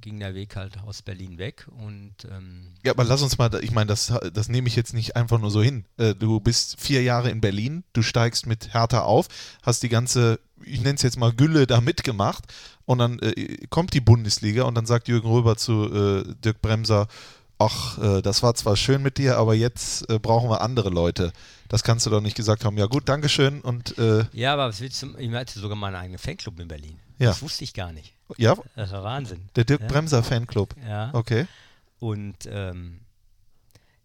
ging 0.00 0.18
der 0.18 0.34
Weg 0.34 0.56
halt 0.56 0.78
aus 0.82 1.02
Berlin 1.02 1.38
weg 1.38 1.66
und 1.84 2.14
ähm, 2.30 2.74
Ja, 2.82 2.92
aber 2.92 3.04
lass 3.04 3.22
uns 3.22 3.38
mal, 3.38 3.50
ich 3.62 3.70
meine, 3.70 3.86
das, 3.86 4.12
das 4.32 4.48
nehme 4.48 4.68
ich 4.68 4.76
jetzt 4.76 4.94
nicht 4.94 5.16
einfach 5.16 5.38
nur 5.38 5.50
so 5.50 5.62
hin. 5.62 5.84
Äh, 5.96 6.14
Du 6.14 6.40
bist 6.40 6.80
vier 6.80 7.02
Jahre 7.02 7.30
in 7.30 7.40
Berlin, 7.40 7.84
du 7.92 8.02
steigst 8.02 8.46
mit 8.46 8.74
Hertha 8.74 9.02
auf, 9.02 9.28
hast 9.62 9.82
die 9.82 9.88
ganze, 9.88 10.40
ich 10.64 10.80
nenne 10.80 10.94
es 10.94 11.02
jetzt 11.02 11.18
mal 11.18 11.32
Gülle 11.32 11.66
da 11.66 11.80
mitgemacht 11.80 12.44
und 12.84 12.98
dann 12.98 13.18
äh, 13.20 13.58
kommt 13.70 13.94
die 13.94 14.00
Bundesliga 14.00 14.64
und 14.64 14.74
dann 14.74 14.86
sagt 14.86 15.08
Jürgen 15.08 15.28
Röber 15.28 15.56
zu 15.56 15.84
äh, 15.92 16.34
Dirk 16.44 16.60
Bremser, 16.62 17.06
ach, 17.58 17.98
äh, 17.98 18.22
das 18.22 18.42
war 18.42 18.54
zwar 18.54 18.76
schön 18.76 19.02
mit 19.02 19.18
dir, 19.18 19.36
aber 19.38 19.54
jetzt 19.54 20.08
äh, 20.10 20.18
brauchen 20.18 20.50
wir 20.50 20.60
andere 20.62 20.90
Leute. 20.90 21.32
Das 21.68 21.82
kannst 21.84 22.04
du 22.06 22.10
doch 22.10 22.20
nicht 22.20 22.36
gesagt 22.36 22.64
haben. 22.64 22.76
Ja 22.76 22.86
gut, 22.86 23.08
Dankeschön 23.08 23.60
und 23.60 23.96
äh, 23.98 24.24
ja, 24.32 24.52
aber 24.54 24.68
was 24.68 24.80
willst 24.80 25.02
du, 25.02 25.16
ich 25.16 25.30
hatte 25.30 25.58
sogar 25.58 25.76
meinen 25.76 25.94
eigenen 25.94 26.18
Fanclub 26.18 26.58
in 26.60 26.68
Berlin. 26.68 26.98
Ja. 27.18 27.28
Das 27.28 27.42
wusste 27.42 27.62
ich 27.64 27.72
gar 27.72 27.92
nicht. 27.92 28.14
Ja, 28.38 28.54
Das 28.76 28.90
war 28.92 29.02
Wahnsinn. 29.04 29.48
der 29.56 29.64
Dirk 29.64 29.80
ja? 29.82 29.86
Bremser 29.88 30.22
Fanclub. 30.22 30.74
Ja. 30.86 31.10
Okay. 31.14 31.46
Und 31.98 32.36
ähm, 32.46 33.00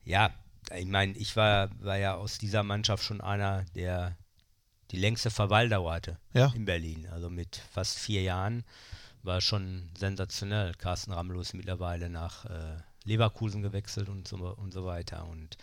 ja, 0.03 0.29
ich 0.75 0.85
meine, 0.85 1.13
ich 1.13 1.35
war, 1.35 1.69
war 1.79 1.97
ja 1.97 2.15
aus 2.15 2.37
dieser 2.37 2.63
Mannschaft 2.63 3.03
schon 3.03 3.21
einer, 3.21 3.63
der 3.75 4.15
die 4.91 4.97
längste 4.97 5.29
Verweildauer 5.31 5.93
hatte 5.93 6.17
Ja. 6.33 6.51
in 6.55 6.65
Berlin. 6.65 7.07
Also 7.11 7.29
mit 7.29 7.61
fast 7.73 7.97
vier 7.99 8.21
Jahren 8.21 8.63
war 9.23 9.41
schon 9.41 9.89
sensationell. 9.97 10.73
Carsten 10.75 11.11
Ramelow 11.11 11.41
ist 11.41 11.53
mittlerweile 11.53 12.09
nach 12.09 12.45
äh, 12.45 12.77
Leverkusen 13.03 13.61
gewechselt 13.61 14.07
und 14.09 14.27
so, 14.27 14.37
und 14.37 14.71
so 14.71 14.85
weiter. 14.85 15.27
Und 15.27 15.57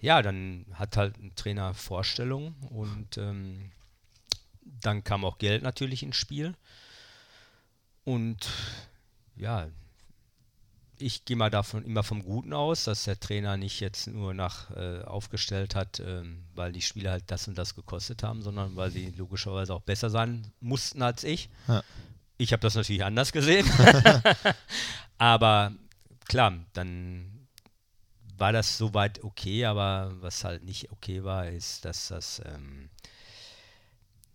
ja, 0.00 0.20
dann 0.20 0.66
hat 0.74 0.96
halt 0.96 1.16
ein 1.18 1.34
Trainer 1.36 1.72
Vorstellungen 1.72 2.54
und 2.70 3.16
ähm, 3.16 3.70
dann 4.62 5.04
kam 5.04 5.24
auch 5.24 5.38
Geld 5.38 5.62
natürlich 5.62 6.02
ins 6.02 6.16
Spiel. 6.16 6.54
Und 8.06 8.48
ja, 9.34 9.66
ich 10.96 11.24
gehe 11.24 11.36
mal 11.36 11.50
davon 11.50 11.84
immer 11.84 12.04
vom 12.04 12.22
Guten 12.22 12.52
aus, 12.52 12.84
dass 12.84 13.02
der 13.02 13.18
Trainer 13.18 13.56
nicht 13.56 13.80
jetzt 13.80 14.06
nur 14.06 14.32
nach 14.32 14.70
äh, 14.70 15.02
aufgestellt 15.02 15.74
hat, 15.74 15.98
ähm, 15.98 16.44
weil 16.54 16.70
die 16.72 16.82
Spieler 16.82 17.10
halt 17.10 17.24
das 17.26 17.48
und 17.48 17.58
das 17.58 17.74
gekostet 17.74 18.22
haben, 18.22 18.42
sondern 18.42 18.76
weil 18.76 18.92
sie 18.92 19.12
logischerweise 19.16 19.74
auch 19.74 19.82
besser 19.82 20.08
sein 20.08 20.46
mussten 20.60 21.02
als 21.02 21.24
ich. 21.24 21.50
Ja. 21.66 21.82
Ich 22.38 22.52
habe 22.52 22.60
das 22.60 22.76
natürlich 22.76 23.04
anders 23.04 23.32
gesehen. 23.32 23.68
aber 25.18 25.72
klar, 26.26 26.54
dann 26.74 27.48
war 28.38 28.52
das 28.52 28.78
soweit 28.78 29.24
okay, 29.24 29.64
aber 29.64 30.12
was 30.20 30.44
halt 30.44 30.62
nicht 30.62 30.92
okay 30.92 31.24
war, 31.24 31.48
ist, 31.48 31.84
dass 31.84 32.06
das 32.06 32.40
ähm, 32.44 32.88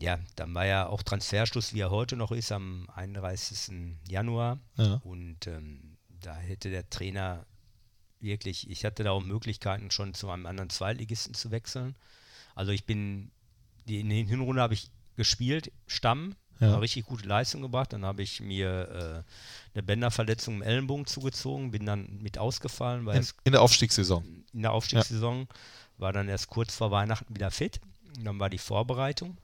ja, 0.02 0.20
dann 0.36 0.54
war 0.56 0.66
ja 0.66 0.88
auch 0.88 1.04
Transferschluss, 1.04 1.74
wie 1.74 1.80
er 1.82 1.92
heute 1.92 2.16
noch 2.16 2.32
ist, 2.32 2.52
am 2.52 2.90
31. 2.96 3.98
Januar. 4.08 4.60
Ja. 4.78 4.96
Und 5.04 5.48
ähm, 5.48 5.98
da 6.22 6.36
hätte 6.36 6.70
der 6.70 6.90
Trainer 6.90 7.46
wirklich, 8.20 8.70
ich 8.70 8.84
hatte 8.86 9.04
da 9.04 9.12
auch 9.12 9.24
Möglichkeiten, 9.24 9.92
schon 9.92 10.14
zu 10.14 10.30
einem 10.30 10.46
anderen 10.46 10.70
Zweitligisten 10.70 11.34
zu 11.34 11.52
wechseln. 11.52 11.96
Also 12.56 12.72
ich 12.72 12.86
bin, 12.86 13.32
in 13.88 14.10
der 14.10 14.18
Hinrunde 14.26 14.62
habe 14.62 14.74
ich 14.74 14.92
gespielt, 15.16 15.72
Stamm, 15.88 16.36
Ja. 16.60 16.78
richtig 16.78 17.06
gute 17.06 17.28
Leistung 17.28 17.62
gebracht. 17.62 17.94
Dann 17.94 18.06
habe 18.06 18.22
ich 18.24 18.40
mir 18.42 19.24
äh, 19.26 19.74
eine 19.74 19.84
Bänderverletzung 19.84 20.56
im 20.56 20.62
Ellenbogen 20.62 21.06
zugezogen, 21.08 21.72
bin 21.72 21.86
dann 21.86 22.20
mit 22.22 22.38
ausgefallen, 22.38 23.06
weil 23.06 23.18
In, 23.18 23.28
in 23.46 23.52
der 23.54 23.62
Aufstiegssaison. 23.62 24.24
in 24.54 24.62
der 24.62 24.72
Aufstiegssaison 24.72 25.48
war 25.98 26.14
dann 26.14 26.30
erst 26.30 26.48
kurz 26.48 26.76
vor 26.76 26.92
Weihnachten 26.92 27.34
wieder 27.36 27.52
fit. 27.52 27.80
Und 28.18 28.26
dann 28.26 28.40
war 28.40 28.50
die 28.50 28.58
Vorbereitung. 28.60 29.38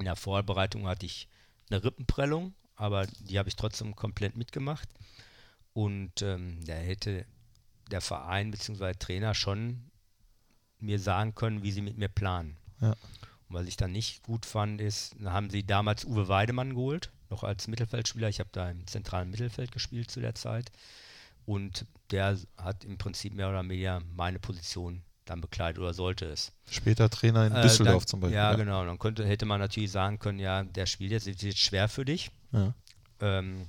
In 0.00 0.06
der 0.06 0.16
Vorbereitung 0.16 0.88
hatte 0.88 1.04
ich 1.04 1.28
eine 1.70 1.84
Rippenprellung, 1.84 2.54
aber 2.74 3.06
die 3.06 3.38
habe 3.38 3.50
ich 3.50 3.56
trotzdem 3.56 3.94
komplett 3.94 4.34
mitgemacht. 4.34 4.88
Und 5.74 6.22
ähm, 6.22 6.58
da 6.64 6.72
hätte 6.72 7.26
der 7.90 8.00
Verein 8.00 8.50
bzw. 8.50 8.94
Trainer 8.94 9.34
schon 9.34 9.90
mir 10.78 10.98
sagen 10.98 11.34
können, 11.34 11.62
wie 11.62 11.70
sie 11.70 11.82
mit 11.82 11.98
mir 11.98 12.08
planen. 12.08 12.56
Ja. 12.80 12.92
Und 13.48 13.56
was 13.56 13.66
ich 13.66 13.76
dann 13.76 13.92
nicht 13.92 14.22
gut 14.22 14.46
fand, 14.46 14.80
ist, 14.80 15.16
da 15.18 15.32
haben 15.32 15.50
sie 15.50 15.64
damals 15.64 16.06
Uwe 16.06 16.28
Weidemann 16.28 16.70
geholt, 16.74 17.10
noch 17.28 17.44
als 17.44 17.68
Mittelfeldspieler. 17.68 18.30
Ich 18.30 18.40
habe 18.40 18.50
da 18.52 18.70
im 18.70 18.86
zentralen 18.86 19.30
Mittelfeld 19.30 19.70
gespielt 19.70 20.10
zu 20.10 20.20
der 20.20 20.34
Zeit. 20.34 20.72
Und 21.44 21.84
der 22.10 22.38
hat 22.56 22.84
im 22.84 22.96
Prinzip 22.96 23.34
mehr 23.34 23.50
oder 23.50 23.62
weniger 23.62 24.00
meine 24.14 24.38
Position 24.38 25.02
dann 25.30 25.40
bekleidet 25.40 25.78
oder 25.80 25.94
sollte 25.94 26.26
es. 26.26 26.52
Später 26.68 27.08
Trainer 27.08 27.46
in 27.46 27.54
Äh, 27.54 27.62
Düsseldorf 27.62 28.02
dann, 28.02 28.08
zum 28.08 28.20
Beispiel. 28.20 28.36
Ja, 28.36 28.54
genau. 28.54 28.84
Dann 28.84 28.98
könnte, 28.98 29.24
hätte 29.24 29.46
man 29.46 29.60
natürlich 29.60 29.92
sagen 29.92 30.18
können, 30.18 30.40
ja, 30.40 30.64
der 30.64 30.86
spielt 30.86 31.12
jetzt, 31.12 31.28
ist 31.28 31.42
jetzt 31.42 31.60
schwer 31.60 31.88
für 31.88 32.04
dich. 32.04 32.30
Ja. 32.52 32.74
Ähm, 33.20 33.68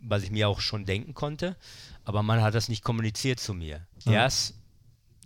was 0.00 0.22
ich 0.22 0.30
mir 0.30 0.48
auch 0.48 0.60
schon 0.60 0.86
denken 0.86 1.12
konnte. 1.12 1.56
Aber 2.04 2.22
man 2.22 2.40
hat 2.40 2.54
das 2.54 2.68
nicht 2.68 2.82
kommuniziert 2.82 3.38
zu 3.38 3.52
mir. 3.52 3.86
Ja. 4.04 4.12
Erst 4.12 4.54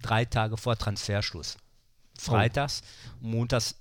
drei 0.00 0.24
Tage 0.24 0.56
vor 0.56 0.76
Transferschluss. 0.76 1.58
Freitags, 2.18 2.82
montags 3.20 3.76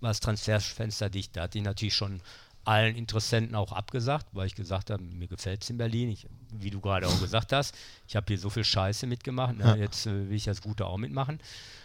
war 0.00 0.10
das 0.10 0.20
Transferfenster 0.20 1.10
dicht. 1.10 1.36
Da 1.36 1.42
hatte 1.42 1.58
ich 1.58 1.64
natürlich 1.64 1.94
schon 1.94 2.20
allen 2.66 2.96
Interessenten 2.96 3.54
auch 3.54 3.72
abgesagt, 3.72 4.26
weil 4.32 4.46
ich 4.46 4.54
gesagt 4.54 4.90
habe, 4.90 5.02
mir 5.02 5.28
gefällt 5.28 5.62
es 5.62 5.70
in 5.70 5.78
Berlin. 5.78 6.08
Ich, 6.10 6.26
wie 6.52 6.70
du 6.70 6.80
gerade 6.80 7.06
auch 7.06 7.20
gesagt 7.20 7.52
hast, 7.52 7.76
ich 8.08 8.16
habe 8.16 8.26
hier 8.28 8.38
so 8.38 8.50
viel 8.50 8.64
Scheiße 8.64 9.06
mitgemacht. 9.06 9.56
Ne? 9.56 9.76
Jetzt 9.78 10.06
äh, 10.06 10.28
will 10.28 10.36
ich 10.36 10.44
das 10.44 10.62
Gute 10.62 10.86
auch 10.86 10.96
mitmachen. 10.98 11.40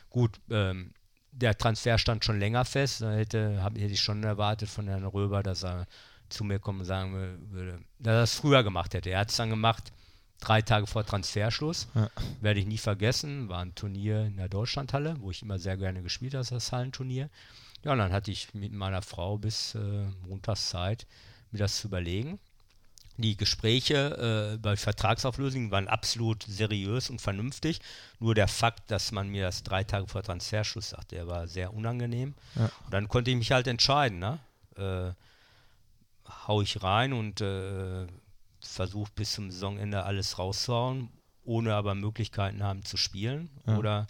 Gut, 0.10 0.40
ähm, 0.50 0.94
der 1.32 1.58
Transfer 1.58 1.98
stand 1.98 2.26
schon 2.26 2.40
länger 2.40 2.66
fest. 2.66 3.02
Da 3.02 3.14
hätte, 3.14 3.62
hab, 3.64 3.76
hätte 3.76 3.94
ich 3.94 4.02
schon 4.02 4.24
erwartet 4.24 4.70
von 4.70 4.88
Herrn 4.88 5.06
Röber, 5.06 5.44
dass 5.44 5.64
er 5.64 5.86
zu 6.30 6.44
mir 6.44 6.60
kommen 6.60 6.80
und 6.80 6.86
sagen 6.86 7.14
wür- 7.16 7.52
würde, 7.52 7.80
dass 8.00 8.14
er 8.14 8.24
es 8.24 8.36
früher 8.36 8.64
gemacht 8.64 8.94
hätte. 8.94 9.10
Er 9.10 9.20
hat 9.20 9.30
es 9.30 9.38
dann 9.38 9.50
gemacht, 9.50 9.92
drei 10.40 10.62
Tage 10.62 10.88
vor 10.88 11.06
Transferschluss. 11.06 11.88
Ja. 11.94 12.10
Werde 12.42 12.60
ich 12.60 12.66
nie 12.66 12.78
vergessen. 12.80 13.50
War 13.50 13.62
ein 13.62 13.76
Turnier 13.76 14.26
in 14.26 14.38
der 14.38 14.50
Deutschlandhalle, 14.50 15.16
wo 15.20 15.30
ich 15.30 15.42
immer 15.44 15.60
sehr 15.60 15.78
gerne 15.78 16.02
gespielt 16.02 16.34
habe, 16.34 16.46
das 16.50 16.72
Hallenturnier. 16.72 17.30
Ja, 17.84 17.94
und 17.94 17.98
dann 17.98 18.12
hatte 18.12 18.32
ich 18.32 18.54
mit 18.54 18.72
meiner 18.72 19.02
Frau 19.02 19.38
bis 19.38 19.76
äh, 19.76 20.06
montags 20.28 20.70
Zeit, 20.70 21.08
mir 21.52 21.60
das 21.60 21.78
zu 21.78 21.88
überlegen. 21.88 22.40
Die 23.18 23.36
Gespräche 23.38 24.54
äh, 24.54 24.58
bei 24.58 24.78
Vertragsauflösungen 24.78 25.70
waren 25.70 25.88
absolut 25.88 26.44
seriös 26.44 27.10
und 27.10 27.22
vernünftig. 27.22 27.80
Nur 28.20 28.36
der 28.36 28.48
Fakt, 28.48 28.90
dass 28.90 29.12
man 29.12 29.30
mir 29.30 29.44
das 29.44 29.64
drei 29.64 29.84
Tage 29.84 30.08
vor 30.08 30.24
Transferschluss 30.24 30.90
sagt, 30.90 31.12
der 31.12 31.28
war 31.28 31.48
sehr 31.48 31.74
unangenehm. 31.74 32.34
Ja. 32.56 32.66
Und 32.86 32.94
dann 32.94 33.08
konnte 33.08 33.32
ich 33.32 33.38
mich 33.38 33.52
halt 33.52 33.68
entscheiden, 33.68 34.20
ne? 34.20 34.40
Äh, 34.78 35.14
hau 36.48 36.62
ich 36.62 36.82
rein 36.82 37.14
und 37.14 37.42
äh, 37.42 38.08
versuche 38.62 39.12
bis 39.16 39.34
zum 39.34 39.52
Saisonende 39.52 40.04
alles 40.04 40.40
rauszuhauen, 40.40 41.10
ohne 41.44 41.76
aber 41.76 41.96
Möglichkeiten 41.96 42.64
haben 42.64 42.86
zu 42.86 42.98
spielen. 42.98 43.50
Ja. 43.68 43.78
Oder 43.78 44.08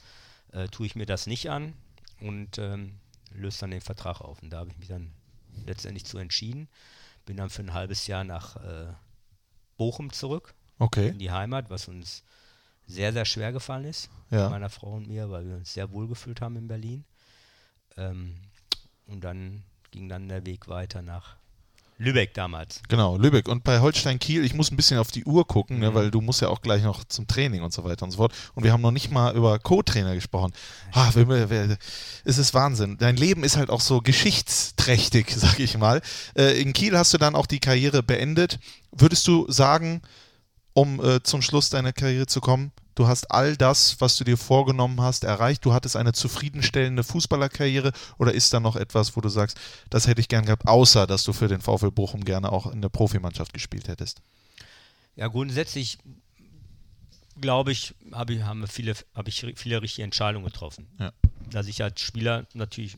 äh, 0.51 0.67
tue 0.67 0.85
ich 0.85 0.95
mir 0.95 1.05
das 1.05 1.27
nicht 1.27 1.49
an 1.49 1.73
und 2.19 2.59
ähm, 2.59 3.00
löse 3.33 3.59
dann 3.61 3.71
den 3.71 3.81
Vertrag 3.81 4.21
auf. 4.21 4.41
Und 4.41 4.49
da 4.51 4.59
habe 4.59 4.69
ich 4.71 4.77
mich 4.77 4.87
dann 4.87 5.11
letztendlich 5.65 6.05
zu 6.05 6.17
entschieden. 6.17 6.67
Bin 7.25 7.37
dann 7.37 7.49
für 7.49 7.61
ein 7.61 7.73
halbes 7.73 8.07
Jahr 8.07 8.23
nach 8.23 8.55
äh, 8.57 8.93
Bochum 9.77 10.11
zurück, 10.13 10.53
Okay. 10.79 11.09
in 11.09 11.19
die 11.19 11.31
Heimat, 11.31 11.69
was 11.69 11.87
uns 11.87 12.23
sehr, 12.87 13.13
sehr 13.13 13.25
schwer 13.25 13.51
gefallen 13.51 13.85
ist, 13.85 14.09
Ja. 14.31 14.49
meiner 14.49 14.69
Frau 14.69 14.93
und 14.95 15.07
mir, 15.07 15.29
weil 15.29 15.47
wir 15.47 15.55
uns 15.55 15.73
sehr 15.73 15.91
wohl 15.91 16.07
gefühlt 16.07 16.41
haben 16.41 16.55
in 16.57 16.67
Berlin. 16.67 17.05
Ähm, 17.97 18.37
und 19.05 19.23
dann 19.23 19.63
ging 19.91 20.09
dann 20.09 20.27
der 20.29 20.45
Weg 20.45 20.67
weiter 20.67 21.01
nach 21.01 21.37
Lübeck 22.01 22.33
damals. 22.33 22.81
Genau, 22.89 23.17
Lübeck. 23.17 23.47
Und 23.47 23.63
bei 23.63 23.79
Holstein 23.79 24.17
Kiel, 24.17 24.43
ich 24.43 24.53
muss 24.55 24.71
ein 24.71 24.75
bisschen 24.75 24.97
auf 24.97 25.11
die 25.11 25.23
Uhr 25.23 25.45
gucken, 25.47 25.79
ne, 25.79 25.91
Mhm. 25.91 25.93
weil 25.95 26.11
du 26.11 26.19
musst 26.19 26.41
ja 26.41 26.47
auch 26.49 26.61
gleich 26.61 26.83
noch 26.83 27.03
zum 27.03 27.27
Training 27.27 27.61
und 27.61 27.71
so 27.71 27.83
weiter 27.83 28.03
und 28.03 28.11
so 28.11 28.17
fort. 28.17 28.33
Und 28.55 28.63
wir 28.63 28.73
haben 28.73 28.81
noch 28.81 28.91
nicht 28.91 29.11
mal 29.11 29.35
über 29.35 29.59
Co-Trainer 29.59 30.15
gesprochen. 30.15 30.51
Ah, 30.93 31.11
es 32.25 32.37
ist 32.37 32.53
Wahnsinn. 32.53 32.97
Dein 32.97 33.17
Leben 33.17 33.43
ist 33.43 33.55
halt 33.55 33.69
auch 33.69 33.81
so 33.81 34.01
geschichtsträchtig, 34.01 35.31
sag 35.35 35.59
ich 35.59 35.77
mal. 35.77 36.01
Äh, 36.35 36.59
in 36.61 36.73
Kiel 36.73 36.97
hast 36.97 37.13
du 37.13 37.17
dann 37.17 37.35
auch 37.35 37.45
die 37.45 37.59
Karriere 37.59 38.01
beendet. 38.03 38.59
Würdest 38.91 39.27
du 39.27 39.49
sagen, 39.51 40.01
um 40.73 41.03
äh, 41.03 41.21
zum 41.23 41.41
Schluss 41.41 41.69
deiner 41.69 41.93
Karriere 41.93 42.27
zu 42.27 42.41
kommen? 42.41 42.71
Du 42.95 43.07
hast 43.07 43.31
all 43.31 43.55
das, 43.55 43.99
was 43.99 44.17
du 44.17 44.23
dir 44.23 44.37
vorgenommen 44.37 45.01
hast, 45.01 45.23
erreicht. 45.23 45.65
Du 45.65 45.73
hattest 45.73 45.95
eine 45.95 46.11
zufriedenstellende 46.11 47.03
Fußballerkarriere 47.03 47.91
oder 48.17 48.33
ist 48.33 48.53
da 48.53 48.59
noch 48.59 48.75
etwas, 48.75 49.15
wo 49.15 49.21
du 49.21 49.29
sagst, 49.29 49.57
das 49.89 50.07
hätte 50.07 50.21
ich 50.21 50.27
gern 50.27 50.45
gehabt, 50.45 50.67
außer 50.67 51.07
dass 51.07 51.23
du 51.23 51.33
für 51.33 51.47
den 51.47 51.61
VfL 51.61 51.91
Bochum 51.91 52.23
gerne 52.25 52.51
auch 52.51 52.71
in 52.71 52.81
der 52.81 52.89
Profimannschaft 52.89 53.53
gespielt 53.53 53.87
hättest? 53.87 54.21
Ja, 55.15 55.27
grundsätzlich 55.27 55.97
glaube 57.39 57.71
ich, 57.71 57.95
habe 58.11 58.33
ich, 58.33 58.43
haben 58.43 58.67
viele, 58.67 58.93
habe 59.15 59.29
ich 59.29 59.45
viele 59.55 59.81
richtige 59.81 60.03
Entscheidungen 60.03 60.45
getroffen. 60.45 60.87
Ja. 60.99 61.11
Dass 61.49 61.67
ich 61.67 61.81
als 61.83 61.99
Spieler 62.01 62.45
natürlich 62.53 62.97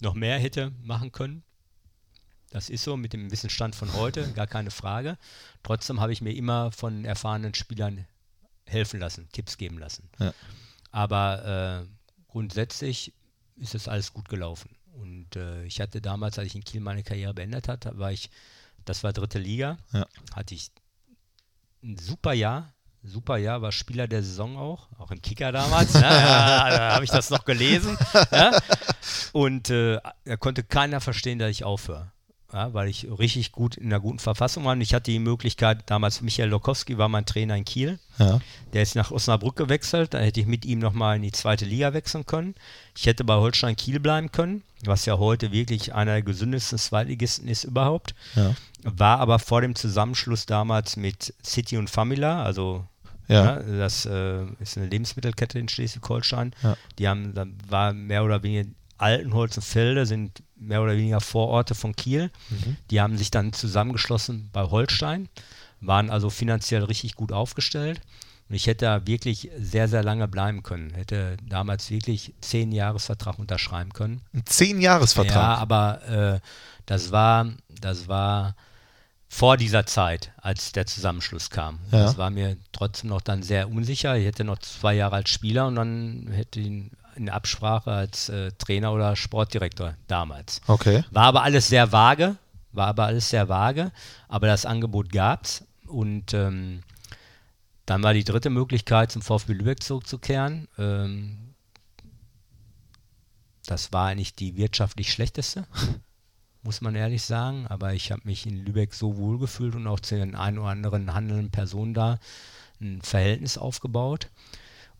noch 0.00 0.14
mehr 0.14 0.38
hätte 0.38 0.72
machen 0.82 1.12
können. 1.12 1.42
Das 2.50 2.70
ist 2.70 2.84
so 2.84 2.96
mit 2.96 3.12
dem 3.12 3.30
Wissensstand 3.30 3.74
von 3.74 3.92
heute, 3.94 4.32
gar 4.32 4.46
keine 4.46 4.70
Frage. 4.70 5.18
Trotzdem 5.62 6.00
habe 6.00 6.12
ich 6.12 6.20
mir 6.22 6.32
immer 6.34 6.72
von 6.72 7.04
erfahrenen 7.04 7.54
Spielern 7.54 8.06
helfen 8.66 9.00
lassen, 9.00 9.28
Tipps 9.32 9.58
geben 9.58 9.78
lassen. 9.78 10.08
Ja. 10.18 10.32
Aber 10.90 11.84
äh, 11.84 11.86
grundsätzlich 12.28 13.12
ist 13.56 13.74
es 13.74 13.88
alles 13.88 14.12
gut 14.12 14.28
gelaufen. 14.28 14.70
Und 14.94 15.36
äh, 15.36 15.64
ich 15.64 15.80
hatte 15.80 16.00
damals, 16.00 16.38
als 16.38 16.46
ich 16.48 16.54
in 16.54 16.64
Kiel 16.64 16.80
meine 16.80 17.02
Karriere 17.02 17.34
beendet 17.34 17.68
hatte, 17.68 17.98
war 17.98 18.12
ich, 18.12 18.30
das 18.84 19.02
war 19.04 19.12
dritte 19.12 19.38
Liga, 19.38 19.78
Ja. 19.92 20.06
hatte 20.34 20.54
ich 20.54 20.70
ein 21.82 21.98
super 21.98 22.32
Jahr. 22.32 22.72
Super 23.02 23.36
Jahr, 23.36 23.62
war 23.62 23.70
Spieler 23.70 24.08
der 24.08 24.22
Saison 24.24 24.56
auch, 24.56 24.88
auch 24.98 25.12
im 25.12 25.22
Kicker 25.22 25.52
damals. 25.52 25.94
ne? 25.94 26.00
ja, 26.02 26.70
da 26.70 26.94
habe 26.94 27.04
ich 27.04 27.10
das 27.10 27.30
noch 27.30 27.44
gelesen. 27.44 27.96
Ja? 28.32 28.58
Und 29.32 29.70
äh, 29.70 30.00
da 30.24 30.36
konnte 30.36 30.64
keiner 30.64 31.00
verstehen, 31.00 31.38
dass 31.38 31.50
ich 31.50 31.62
aufhöre. 31.62 32.10
Ja, 32.52 32.72
weil 32.72 32.88
ich 32.88 33.06
richtig 33.18 33.50
gut 33.50 33.76
in 33.76 33.86
einer 33.86 33.98
guten 34.00 34.20
Verfassung 34.20 34.64
war. 34.64 34.72
Und 34.72 34.80
ich 34.80 34.94
hatte 34.94 35.10
die 35.10 35.18
Möglichkeit, 35.18 35.82
damals 35.86 36.20
Michael 36.22 36.50
Lokowski 36.50 36.96
war 36.96 37.08
mein 37.08 37.26
Trainer 37.26 37.56
in 37.56 37.64
Kiel. 37.64 37.98
Ja. 38.18 38.40
Der 38.72 38.82
ist 38.82 38.94
nach 38.94 39.10
Osnabrück 39.10 39.56
gewechselt. 39.56 40.14
Da 40.14 40.18
hätte 40.18 40.40
ich 40.40 40.46
mit 40.46 40.64
ihm 40.64 40.78
nochmal 40.78 41.16
in 41.16 41.22
die 41.22 41.32
zweite 41.32 41.64
Liga 41.64 41.92
wechseln 41.92 42.24
können. 42.24 42.54
Ich 42.96 43.06
hätte 43.06 43.24
bei 43.24 43.34
Holstein 43.34 43.74
Kiel 43.74 43.98
bleiben 43.98 44.30
können, 44.30 44.62
was 44.84 45.06
ja 45.06 45.18
heute 45.18 45.50
wirklich 45.50 45.92
einer 45.92 46.12
der 46.12 46.22
gesündesten 46.22 46.78
Zweitligisten 46.78 47.48
ist 47.48 47.64
überhaupt. 47.64 48.14
Ja. 48.36 48.54
War 48.84 49.18
aber 49.18 49.40
vor 49.40 49.60
dem 49.60 49.74
Zusammenschluss 49.74 50.46
damals 50.46 50.96
mit 50.96 51.34
City 51.44 51.76
und 51.76 51.90
Famila, 51.90 52.44
also 52.44 52.84
Ja. 53.26 53.56
ja, 53.58 53.62
das 53.78 54.06
äh, 54.06 54.44
ist 54.60 54.76
eine 54.76 54.86
Lebensmittelkette 54.86 55.58
in 55.58 55.68
Schleswig-Holstein. 55.68 56.54
Ja. 56.62 56.76
Die 57.00 57.08
haben, 57.08 57.34
da 57.34 57.44
war 57.68 57.92
mehr 57.92 58.24
oder 58.24 58.44
weniger 58.44 58.70
Altenholz 58.98 59.56
und 59.56 59.64
Felde 59.64 60.06
sind 60.06 60.42
mehr 60.56 60.82
oder 60.82 60.96
weniger 60.96 61.20
Vororte 61.20 61.74
von 61.74 61.94
Kiel. 61.94 62.30
Mhm. 62.50 62.76
Die 62.90 63.00
haben 63.00 63.18
sich 63.18 63.30
dann 63.30 63.52
zusammengeschlossen 63.52 64.48
bei 64.52 64.62
Holstein, 64.62 65.28
waren 65.80 66.10
also 66.10 66.30
finanziell 66.30 66.84
richtig 66.84 67.14
gut 67.14 67.32
aufgestellt. 67.32 68.00
Und 68.48 68.54
ich 68.54 68.66
hätte 68.66 68.84
da 68.84 69.06
wirklich 69.06 69.50
sehr, 69.58 69.88
sehr 69.88 70.04
lange 70.04 70.28
bleiben 70.28 70.62
können. 70.62 70.94
Hätte 70.94 71.36
damals 71.42 71.90
wirklich 71.90 72.32
zehn 72.40 72.70
Jahresvertrag 72.70 73.38
unterschreiben 73.38 73.92
können. 73.92 74.22
Ein 74.32 74.46
Zehn-Jahres-Vertrag. 74.46 75.34
Ja, 75.34 75.54
aber 75.56 76.08
äh, 76.36 76.40
das 76.86 77.10
war, 77.10 77.52
das 77.80 78.06
war 78.06 78.54
vor 79.28 79.56
dieser 79.56 79.84
Zeit, 79.84 80.30
als 80.36 80.70
der 80.70 80.86
Zusammenschluss 80.86 81.50
kam. 81.50 81.80
Ja. 81.90 82.04
Das 82.04 82.18
war 82.18 82.30
mir 82.30 82.56
trotzdem 82.70 83.10
noch 83.10 83.20
dann 83.20 83.42
sehr 83.42 83.68
unsicher. 83.68 84.16
Ich 84.16 84.24
hätte 84.24 84.44
noch 84.44 84.58
zwei 84.60 84.94
Jahre 84.94 85.16
als 85.16 85.30
Spieler 85.30 85.66
und 85.66 85.74
dann 85.74 86.28
hätte 86.30 86.60
ihn 86.60 86.92
in 87.16 87.28
Absprache 87.28 87.90
als 87.90 88.28
äh, 88.28 88.52
Trainer 88.52 88.92
oder 88.92 89.16
Sportdirektor 89.16 89.94
damals. 90.06 90.60
Okay. 90.66 91.04
War 91.10 91.24
aber 91.24 91.42
alles 91.42 91.68
sehr 91.68 91.92
vage, 91.92 92.36
war 92.72 92.88
aber 92.88 93.06
alles 93.06 93.30
sehr 93.30 93.48
vage, 93.48 93.90
aber 94.28 94.46
das 94.46 94.66
Angebot 94.66 95.10
gab's 95.10 95.64
und 95.86 96.34
ähm, 96.34 96.82
dann 97.86 98.02
war 98.02 98.14
die 98.14 98.24
dritte 98.24 98.50
Möglichkeit, 98.50 99.12
zum 99.12 99.22
VfB 99.22 99.52
Lübeck 99.52 99.82
zurückzukehren. 99.82 100.68
Ähm, 100.76 101.54
das 103.66 103.92
war 103.92 104.08
eigentlich 104.08 104.34
die 104.34 104.56
wirtschaftlich 104.56 105.12
schlechteste, 105.12 105.66
muss 106.62 106.80
man 106.80 106.94
ehrlich 106.94 107.22
sagen, 107.22 107.66
aber 107.68 107.94
ich 107.94 108.12
habe 108.12 108.22
mich 108.24 108.46
in 108.46 108.64
Lübeck 108.64 108.94
so 108.94 109.16
wohl 109.16 109.38
gefühlt 109.38 109.74
und 109.74 109.86
auch 109.86 110.00
zu 110.00 110.16
den 110.16 110.34
ein 110.34 110.58
oder 110.58 110.68
anderen 110.68 111.14
handelnden 111.14 111.50
Personen 111.50 111.94
da 111.94 112.18
ein 112.80 113.00
Verhältnis 113.02 113.56
aufgebaut 113.56 114.28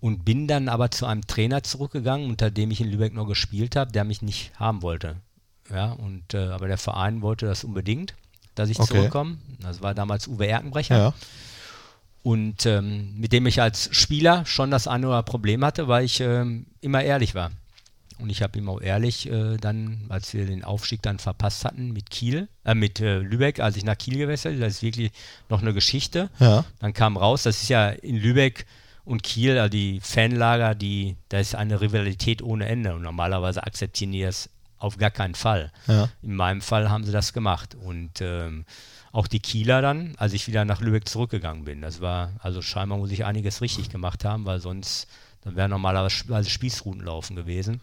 und 0.01 0.25
bin 0.25 0.47
dann 0.47 0.69
aber 0.69 0.91
zu 0.91 1.07
einem 1.07 1.27
Trainer 1.27 1.63
zurückgegangen, 1.63 2.29
unter 2.29 2.51
dem 2.51 2.71
ich 2.71 2.81
in 2.81 2.91
Lübeck 2.91 3.15
noch 3.15 3.27
gespielt 3.27 3.77
habe, 3.77 3.93
der 3.93 4.05
mich 4.05 4.23
nicht 4.23 4.53
haben 4.59 4.83
wollte. 4.83 5.17
Ja, 5.71 5.93
und 5.93 6.35
äh, 6.35 6.49
aber 6.49 6.69
der 6.69 6.79
Verein 6.79 7.23
wollte 7.23 7.47
das 7.47 7.65
unbedingt, 7.65 8.15
dass 8.55 8.69
ich 8.69 8.79
Okay. 8.79 8.95
zurückkomme. 8.95 9.39
Das 9.61 9.83
war 9.83 9.95
damals 9.95 10.29
Uwe 10.29 10.47
Erkenbrecher. 10.47 10.97
Ja. 10.97 11.15
Und 12.23 12.67
ähm, 12.67 13.15
mit 13.19 13.33
dem 13.33 13.47
ich 13.47 13.61
als 13.61 13.89
Spieler 13.93 14.45
schon 14.47 14.71
das 14.71 14.89
eine 14.89 15.07
oder 15.07 15.17
andere 15.17 15.31
Problem 15.31 15.65
hatte, 15.65 15.87
weil 15.89 16.05
ich 16.05 16.21
ähm, 16.21 16.67
immer 16.81 17.03
ehrlich 17.03 17.35
war. 17.35 17.53
Und 18.19 18.31
ich 18.31 18.43
habe 18.43 18.59
ihm 18.59 18.69
auch 18.69 18.81
ehrlich 18.81 19.31
äh, 19.31 19.59
dann, 19.59 20.07
als 20.09 20.33
wir 20.35 20.47
den 20.47 20.65
Aufstieg 20.65 21.03
dann 21.03 21.19
verpasst 21.19 21.65
hatten 21.65 21.93
mit 21.93 22.11
Kiel, 22.11 22.49
äh, 22.65 22.75
mit 22.75 22.99
äh, 23.01 23.19
Lübeck, 23.19 23.61
als 23.61 23.77
ich 23.77 23.85
nach 23.85 23.99
Kiel 23.99 24.17
gewechselt, 24.19 24.61
das 24.61 24.75
ist 24.75 24.83
wirklich 24.83 25.13
noch 25.49 25.63
eine 25.63 25.75
Geschichte. 25.75 26.31
Ja. 26.41 26.65
Dann 26.81 26.95
kam 26.95 27.17
raus, 27.17 27.43
das 27.45 27.63
ist 27.63 27.69
ja 27.69 27.91
in 27.91 28.17
Lübeck 28.17 28.67
und 29.07 29.23
Kiel, 29.23 29.57
also 29.57 29.71
die 29.71 30.01
Fanlager, 30.01 30.75
die, 30.75 31.17
da 31.29 31.39
ist 31.39 31.55
eine 31.55 31.81
Rivalität 31.81 32.43
ohne 32.43 32.67
Ende. 32.67 32.93
Und 32.95 33.03
normalerweise 33.03 33.63
akzeptieren 33.63 34.11
die 34.11 34.23
das 34.23 34.51
auf 34.79 34.99
gar 34.99 35.13
keinen 35.13 35.37
Fall. 35.37 35.73
Ja. 35.87 36.09
In 36.23 36.35
meinem 36.35 36.61
Fall 36.61 36.91
haben 36.91 37.05
sie 37.05 37.13
das 37.13 37.33
gemacht. 37.33 37.77
Und 37.77 38.21
ähm, 38.21 38.65
auch 39.13 39.29
die 39.29 39.39
Kieler 39.39 39.81
dann, 39.81 40.15
als 40.19 40.33
ich 40.33 40.49
wieder 40.49 40.65
nach 40.65 40.81
Lübeck 40.81 41.09
zurückgegangen 41.09 41.65
bin. 41.65 41.83
Das 41.83 42.01
war, 42.01 42.33
also 42.41 42.61
scheinbar 42.63 42.99
muss 42.99 43.13
ich 43.13 43.25
einiges 43.25 43.63
richtig 43.63 43.91
gemacht 43.91 44.25
haben, 44.25 44.45
weil 44.45 44.61
sonst, 44.61 45.07
dann 45.43 45.55
wäre 45.55 45.69
normalerweise 45.69 46.51
Spießrutenlaufen 46.51 47.37
gewesen. 47.37 47.81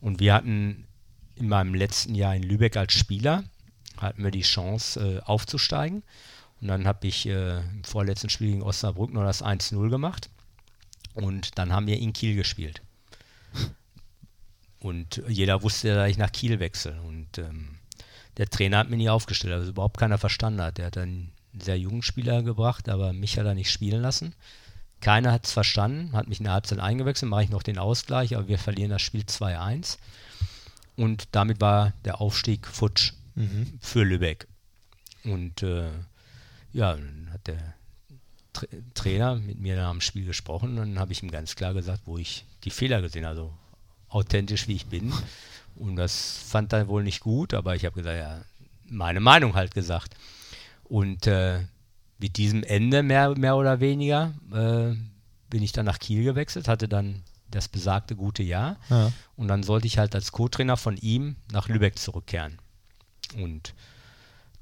Und 0.00 0.20
wir 0.20 0.32
hatten 0.32 0.86
in 1.34 1.48
meinem 1.48 1.74
letzten 1.74 2.14
Jahr 2.14 2.36
in 2.36 2.44
Lübeck 2.44 2.76
als 2.76 2.92
Spieler, 2.92 3.42
hatten 3.96 4.22
wir 4.22 4.30
die 4.30 4.42
Chance 4.42 5.18
äh, 5.18 5.20
aufzusteigen. 5.24 6.04
Und 6.60 6.68
dann 6.68 6.86
habe 6.86 7.04
ich 7.08 7.26
äh, 7.26 7.58
im 7.58 7.82
vorletzten 7.82 8.30
Spiel 8.30 8.52
gegen 8.52 8.62
Osnabrück 8.62 9.12
noch 9.12 9.24
das 9.24 9.42
1-0 9.42 9.90
gemacht. 9.90 10.30
Und 11.14 11.58
dann 11.58 11.72
haben 11.72 11.86
wir 11.86 11.98
in 11.98 12.12
Kiel 12.12 12.34
gespielt. 12.36 12.82
Und 14.80 15.22
jeder 15.28 15.62
wusste, 15.62 15.94
dass 15.94 16.10
ich 16.10 16.18
nach 16.18 16.32
Kiel 16.32 16.58
wechsle. 16.58 17.00
Und 17.02 17.38
ähm, 17.38 17.76
der 18.36 18.48
Trainer 18.48 18.78
hat 18.78 18.90
mir 18.90 18.96
nie 18.96 19.10
aufgestellt, 19.10 19.52
also 19.52 19.70
überhaupt 19.70 19.98
keiner 19.98 20.18
verstanden 20.18 20.60
hat. 20.60 20.78
Der 20.78 20.86
hat 20.86 20.98
einen 20.98 21.32
sehr 21.58 21.78
jungen 21.78 22.02
Spieler 22.02 22.42
gebracht, 22.42 22.88
aber 22.88 23.12
mich 23.12 23.38
hat 23.38 23.46
er 23.46 23.54
nicht 23.54 23.70
spielen 23.70 24.02
lassen. 24.02 24.34
Keiner 25.00 25.32
hat 25.32 25.46
es 25.46 25.52
verstanden, 25.52 26.12
hat 26.12 26.28
mich 26.28 26.38
in 26.38 26.44
der 26.44 26.54
Halbzeit 26.54 26.78
eingewechselt, 26.78 27.30
mache 27.30 27.44
ich 27.44 27.50
noch 27.50 27.62
den 27.62 27.78
Ausgleich, 27.78 28.36
aber 28.36 28.48
wir 28.48 28.58
verlieren 28.58 28.90
das 28.90 29.02
Spiel 29.02 29.22
2-1. 29.22 29.98
Und 30.96 31.28
damit 31.32 31.60
war 31.60 31.92
der 32.04 32.20
Aufstieg 32.20 32.66
futsch 32.66 33.12
für 33.80 34.04
Lübeck. 34.04 34.46
Und 35.24 35.62
äh, 35.62 35.90
ja, 36.72 36.94
dann 36.94 37.28
hat 37.32 37.46
der 37.46 37.74
Tra 38.52 38.66
Trainer 38.94 39.36
mit 39.36 39.58
mir 39.58 39.76
dann 39.76 39.86
am 39.86 40.00
Spiel 40.00 40.26
gesprochen 40.26 40.70
und 40.70 40.94
dann 40.94 40.98
habe 40.98 41.12
ich 41.12 41.22
ihm 41.22 41.30
ganz 41.30 41.56
klar 41.56 41.74
gesagt, 41.74 42.02
wo 42.04 42.18
ich 42.18 42.44
die 42.64 42.70
Fehler 42.70 43.00
gesehen 43.00 43.24
habe, 43.24 43.36
also 43.36 43.54
authentisch 44.08 44.68
wie 44.68 44.76
ich 44.76 44.86
bin. 44.86 45.12
Und 45.74 45.96
das 45.96 46.38
fand 46.46 46.72
er 46.72 46.88
wohl 46.88 47.02
nicht 47.02 47.20
gut, 47.20 47.54
aber 47.54 47.74
ich 47.74 47.84
habe 47.84 47.96
gesagt, 47.96 48.18
ja, 48.18 48.42
meine 48.86 49.20
Meinung 49.20 49.54
halt 49.54 49.74
gesagt. 49.74 50.14
Und 50.84 51.26
äh, 51.26 51.60
mit 52.18 52.36
diesem 52.36 52.62
Ende 52.62 53.02
mehr, 53.02 53.36
mehr 53.36 53.56
oder 53.56 53.80
weniger 53.80 54.34
äh, 54.52 54.94
bin 55.48 55.62
ich 55.62 55.72
dann 55.72 55.86
nach 55.86 55.98
Kiel 55.98 56.24
gewechselt, 56.24 56.68
hatte 56.68 56.88
dann 56.88 57.22
das 57.50 57.68
besagte 57.68 58.16
gute 58.16 58.42
Jahr. 58.42 58.76
Ja. 58.90 59.12
Und 59.36 59.48
dann 59.48 59.62
sollte 59.62 59.86
ich 59.86 59.98
halt 59.98 60.14
als 60.14 60.32
Co-Trainer 60.32 60.76
von 60.76 60.96
ihm 60.96 61.36
nach 61.50 61.68
Lübeck 61.68 61.98
zurückkehren. 61.98 62.58
Und 63.36 63.74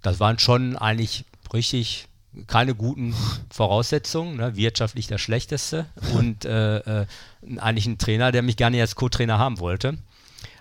das 0.03 0.21
waren 0.21 0.39
schon 0.39 0.77
eigentlich 0.77 1.25
richtig 1.53 2.09
keine 2.47 2.75
guten 2.75 3.15
Voraussetzungen, 3.51 4.37
ne? 4.37 4.57
wirtschaftlich 4.57 5.07
das 5.07 5.21
Schlechteste 5.21 5.87
und 6.15 6.45
äh, 6.45 7.03
äh, 7.03 7.07
eigentlich 7.59 7.87
ein 7.87 7.99
Trainer, 7.99 8.33
der 8.33 8.43
mich 8.43 8.59
nicht 8.59 8.81
als 8.81 8.95
Co-Trainer 8.95 9.39
haben 9.39 9.59
wollte. 9.59 9.99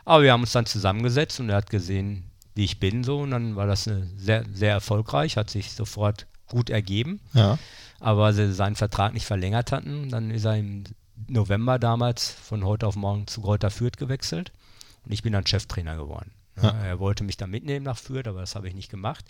Aber 0.05 0.23
wir 0.23 0.31
haben 0.31 0.41
uns 0.41 0.51
dann 0.51 0.65
zusammengesetzt 0.65 1.39
und 1.39 1.49
er 1.49 1.57
hat 1.57 1.69
gesehen, 1.69 2.31
wie 2.55 2.63
ich 2.63 2.79
bin 2.79 3.03
so 3.03 3.19
und 3.19 3.31
dann 3.31 3.55
war 3.55 3.67
das 3.67 3.89
sehr, 4.17 4.45
sehr 4.51 4.71
erfolgreich, 4.71 5.37
hat 5.37 5.49
sich 5.49 5.71
sofort 5.71 6.25
gut 6.47 6.69
ergeben. 6.69 7.19
Ja. 7.33 7.59
Aber 7.99 8.21
weil 8.21 8.33
sie 8.33 8.53
seinen 8.53 8.75
Vertrag 8.75 9.13
nicht 9.13 9.25
verlängert 9.25 9.71
hatten, 9.71 10.09
dann 10.09 10.31
ist 10.31 10.45
er 10.45 10.57
im 10.57 10.85
November 11.27 11.77
damals 11.77 12.31
von 12.31 12.65
heute 12.65 12.87
auf 12.87 12.95
morgen 12.95 13.27
zu 13.27 13.41
Greuther 13.41 13.69
Fürth 13.69 13.97
gewechselt 13.97 14.51
und 15.05 15.11
ich 15.11 15.21
bin 15.21 15.33
dann 15.33 15.45
Cheftrainer 15.45 15.95
geworden. 15.95 16.31
Ja, 16.61 16.71
Er 16.71 16.99
wollte 16.99 17.23
mich 17.23 17.37
dann 17.37 17.51
mitnehmen 17.51 17.85
nach 17.85 17.97
Fürth, 17.97 18.27
aber 18.27 18.41
das 18.41 18.55
habe 18.55 18.67
ich 18.67 18.73
nicht 18.73 18.89
gemacht. 18.89 19.25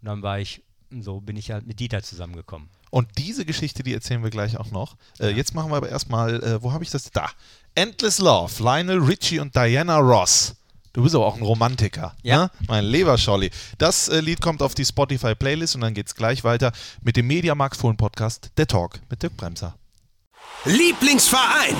Und 0.00 0.06
dann 0.06 0.22
war 0.22 0.38
ich, 0.38 0.62
so 1.02 1.20
bin 1.20 1.36
ich 1.36 1.50
halt 1.50 1.66
mit 1.66 1.80
Dieter 1.80 2.02
zusammengekommen. 2.02 2.68
Und 2.90 3.08
diese 3.18 3.44
Geschichte, 3.44 3.82
die 3.82 3.92
erzählen 3.92 4.22
wir 4.22 4.30
gleich 4.30 4.56
auch 4.56 4.70
noch. 4.70 4.96
Äh, 5.18 5.30
jetzt 5.30 5.54
machen 5.54 5.70
wir 5.70 5.76
aber 5.76 5.88
erstmal, 5.88 6.42
äh, 6.42 6.62
wo 6.62 6.72
habe 6.72 6.84
ich 6.84 6.90
das? 6.90 7.10
Da. 7.10 7.28
Endless 7.74 8.18
Love, 8.18 8.62
Lionel 8.62 9.00
Richie 9.00 9.40
und 9.40 9.54
Diana 9.56 9.98
Ross. 9.98 10.54
Du 10.92 11.02
bist 11.02 11.14
aber 11.16 11.26
auch 11.26 11.36
ein 11.36 11.42
Romantiker. 11.42 12.14
Ja. 12.22 12.44
Ne? 12.44 12.50
Mein 12.68 12.84
lieber 12.84 13.18
Scholli. 13.18 13.50
Das 13.78 14.08
äh, 14.08 14.20
Lied 14.20 14.40
kommt 14.40 14.62
auf 14.62 14.76
die 14.76 14.84
Spotify-Playlist 14.84 15.74
und 15.74 15.80
dann 15.80 15.92
geht's 15.92 16.14
gleich 16.14 16.44
weiter 16.44 16.70
mit 17.02 17.16
dem 17.16 17.26
Mediamarkt 17.26 17.76
Fohlen 17.76 17.96
Podcast 17.96 18.50
Der 18.56 18.68
Talk 18.68 19.00
mit 19.10 19.20
Dirk 19.20 19.36
Bremser. 19.36 19.74
Lieblingsverein 20.64 21.74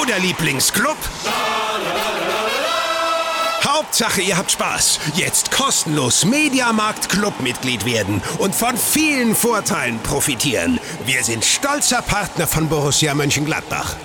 oder 0.00 0.20
Lieblingsclub? 0.20 0.96
Hauptsache, 3.66 4.22
ihr 4.22 4.36
habt 4.36 4.52
Spaß. 4.52 5.00
Jetzt 5.16 5.50
kostenlos 5.50 6.24
Mediamarkt 6.24 7.08
Clubmitglied 7.08 7.84
werden 7.84 8.22
und 8.38 8.54
von 8.54 8.76
vielen 8.76 9.34
Vorteilen 9.34 9.98
profitieren. 10.02 10.78
Wir 11.04 11.24
sind 11.24 11.44
stolzer 11.44 12.00
Partner 12.02 12.46
von 12.46 12.68
Borussia 12.68 13.12
Mönchengladbach. 13.14 13.96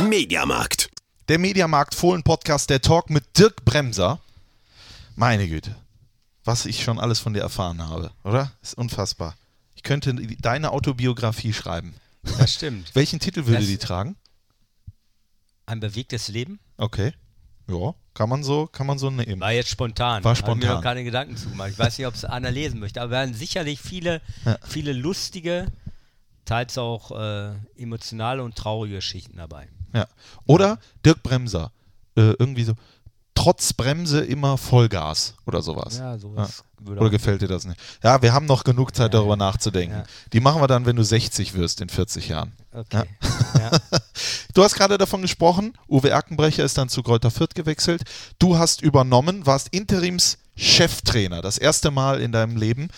Mediamarkt. 0.00 0.90
Der 1.28 1.38
Mediamarkt 1.38 1.94
Fohlen 1.94 2.22
Podcast 2.22 2.70
Der 2.70 2.80
Talk 2.80 3.10
mit 3.10 3.24
Dirk 3.36 3.64
Bremser. 3.64 4.20
Meine 5.16 5.48
Güte. 5.48 5.74
Was 6.44 6.66
ich 6.66 6.84
schon 6.84 7.00
alles 7.00 7.18
von 7.18 7.34
dir 7.34 7.40
erfahren 7.42 7.86
habe, 7.86 8.12
oder? 8.22 8.52
Ist 8.62 8.78
unfassbar. 8.78 9.34
Ich 9.74 9.82
könnte 9.82 10.14
deine 10.14 10.70
Autobiografie 10.70 11.52
schreiben. 11.52 11.94
Das 12.38 12.54
stimmt. 12.54 12.94
Welchen 12.94 13.18
Titel 13.18 13.44
würde 13.46 13.58
Das- 13.58 13.66
die 13.66 13.78
tragen? 13.78 14.16
Ein 15.66 15.80
bewegtes 15.80 16.28
Leben? 16.28 16.60
Okay. 16.78 17.12
Ja, 17.68 17.94
kann 18.14 18.30
man 18.30 18.42
so, 18.42 18.66
kann 18.66 18.86
man 18.86 18.98
so 18.98 19.10
nehmen. 19.10 19.40
War 19.40 19.52
jetzt 19.52 19.68
spontan. 19.68 20.24
War 20.24 20.34
Hab 20.34 20.38
mir 20.38 20.46
spontan. 20.46 20.74
noch 20.76 20.82
keine 20.82 21.04
Gedanken 21.04 21.36
zu 21.36 21.50
gemacht. 21.50 21.70
Ich 21.70 21.78
weiß 21.78 21.98
nicht, 21.98 22.06
ob 22.06 22.14
es 22.14 22.24
einer 22.24 22.50
lesen 22.50 22.80
möchte, 22.80 23.02
aber 23.02 23.10
wir 23.10 23.18
werden 23.18 23.34
sicherlich 23.34 23.80
viele, 23.80 24.22
viele 24.64 24.92
lustige, 24.92 25.66
teils 26.46 26.78
auch 26.78 27.10
äh, 27.10 27.50
emotionale 27.76 28.42
und 28.42 28.56
traurige 28.56 28.96
Geschichten 28.96 29.36
dabei. 29.36 29.68
Ja. 29.92 30.06
Oder 30.46 30.78
Dirk 31.04 31.22
Bremser. 31.22 31.72
Äh, 32.16 32.34
irgendwie 32.38 32.64
so, 32.64 32.72
trotz 33.38 33.72
Bremse 33.72 34.20
immer 34.20 34.58
Vollgas 34.58 35.34
oder 35.46 35.62
sowas. 35.62 35.98
Ja, 35.98 36.18
sowas 36.18 36.64
würde 36.80 37.00
Oder 37.00 37.10
gefällt 37.10 37.42
dir 37.42 37.48
das 37.48 37.64
nicht? 37.64 37.78
Ja, 38.02 38.20
wir 38.22 38.32
haben 38.32 38.46
noch 38.46 38.64
genug 38.64 38.94
Zeit, 38.94 39.14
darüber 39.14 39.36
nachzudenken. 39.36 39.98
Ja. 39.98 40.04
Die 40.32 40.40
machen 40.40 40.60
wir 40.60 40.66
dann, 40.66 40.86
wenn 40.86 40.96
du 40.96 41.04
60 41.04 41.54
wirst 41.54 41.80
in 41.80 41.88
40 41.88 42.28
Jahren. 42.28 42.52
Okay. 42.72 43.04
Ja. 43.58 43.70
Du 44.54 44.64
hast 44.64 44.74
gerade 44.74 44.98
davon 44.98 45.22
gesprochen, 45.22 45.74
Uwe 45.88 46.10
Erkenbrecher 46.10 46.64
ist 46.64 46.76
dann 46.76 46.88
zu 46.88 47.04
Kräuter 47.04 47.30
Fürth 47.30 47.54
gewechselt. 47.54 48.02
Du 48.40 48.58
hast 48.58 48.82
übernommen, 48.82 49.46
warst 49.46 49.68
Interims-Cheftrainer, 49.68 51.42
das 51.42 51.58
erste 51.58 51.92
Mal 51.92 52.20
in 52.20 52.32
deinem 52.32 52.56
Leben. 52.56 52.88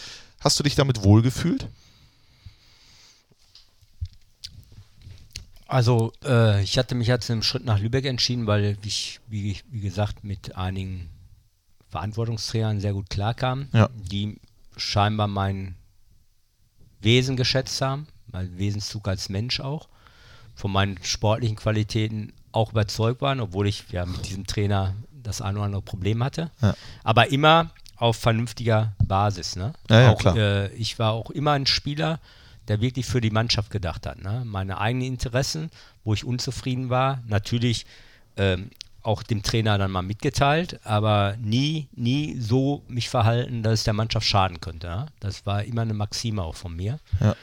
Hast 0.40 0.58
du 0.58 0.62
dich 0.62 0.74
damit 0.74 1.04
wohlgefühlt? 1.04 1.68
Also, 5.70 6.12
äh, 6.24 6.62
ich 6.62 6.76
hatte 6.78 6.94
mich 6.94 7.06
jetzt 7.08 7.30
im 7.30 7.42
Schritt 7.42 7.64
nach 7.64 7.78
Lübeck 7.78 8.04
entschieden, 8.04 8.46
weil 8.46 8.76
ich, 8.84 9.20
wie, 9.28 9.58
wie 9.70 9.80
gesagt, 9.80 10.24
mit 10.24 10.56
einigen 10.56 11.08
Verantwortungsträgern 11.88 12.80
sehr 12.80 12.92
gut 12.92 13.08
klarkam, 13.10 13.68
Ja. 13.72 13.88
die 13.94 14.40
scheinbar 14.76 15.26
mein 15.28 15.76
Wesen 17.00 17.36
geschätzt 17.36 17.80
haben, 17.80 18.06
mein 18.32 18.58
Wesenszug 18.58 19.06
als 19.08 19.28
Mensch 19.28 19.60
auch, 19.60 19.88
von 20.54 20.72
meinen 20.72 20.98
sportlichen 21.02 21.56
Qualitäten 21.56 22.32
auch 22.52 22.72
überzeugt 22.72 23.22
waren, 23.22 23.40
obwohl 23.40 23.66
ich 23.66 23.84
ja 23.90 24.04
mit 24.06 24.26
diesem 24.28 24.46
Trainer 24.46 24.94
das 25.22 25.40
ein 25.40 25.56
oder 25.56 25.66
andere 25.66 25.82
Problem 25.82 26.22
hatte. 26.24 26.50
Ja. 26.60 26.74
Aber 27.04 27.30
immer 27.30 27.70
auf 27.96 28.16
vernünftiger 28.16 28.94
Basis. 29.04 29.56
Ne? 29.56 29.72
Ja, 29.88 30.12
auch. 30.12 30.24
Äh, 30.36 30.72
ich 30.74 30.98
war 30.98 31.12
auch 31.12 31.30
immer 31.30 31.52
ein 31.52 31.66
Spieler, 31.66 32.18
der 32.70 32.80
wirklich 32.80 33.04
für 33.04 33.20
die 33.20 33.32
Mannschaft 33.32 33.72
gedacht 33.72 34.06
hat. 34.06 34.22
Ne? 34.22 34.44
Meine 34.46 34.78
eigenen 34.78 35.08
Interessen, 35.08 35.70
wo 36.04 36.14
ich 36.14 36.24
unzufrieden 36.24 36.88
war, 36.88 37.20
natürlich 37.26 37.84
ähm, 38.36 38.70
auch 39.02 39.24
dem 39.24 39.42
Trainer 39.42 39.76
dann 39.76 39.90
mal 39.90 40.02
mitgeteilt, 40.02 40.78
aber 40.84 41.36
nie, 41.40 41.88
nie 41.96 42.38
so 42.38 42.84
mich 42.86 43.08
verhalten, 43.08 43.64
dass 43.64 43.80
es 43.80 43.84
der 43.84 43.92
Mannschaft 43.92 44.24
schaden 44.24 44.60
könnte. 44.60 44.86
Ja? 44.86 45.06
Das 45.18 45.46
war 45.46 45.64
immer 45.64 45.82
eine 45.82 45.94
Maxime 45.94 46.44
auch 46.44 46.54
von 46.54 46.76
mir. 46.76 47.00
Ja. 47.18 47.34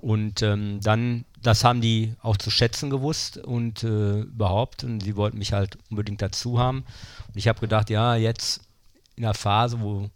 Und 0.00 0.42
ähm, 0.42 0.80
dann, 0.82 1.24
das 1.40 1.62
haben 1.62 1.80
die 1.80 2.16
auch 2.20 2.36
zu 2.36 2.50
schätzen 2.50 2.90
gewusst 2.90 3.38
und 3.38 3.84
äh, 3.84 4.22
überhaupt. 4.22 4.82
Und 4.82 5.04
sie 5.04 5.14
wollten 5.14 5.38
mich 5.38 5.52
halt 5.52 5.78
unbedingt 5.88 6.20
dazu 6.20 6.58
haben. 6.58 6.84
Und 7.28 7.36
ich 7.36 7.46
habe 7.46 7.60
gedacht, 7.60 7.90
ja, 7.90 8.16
jetzt 8.16 8.60
in 9.14 9.22
der 9.22 9.34
Phase, 9.34 9.80
wo 9.80 10.10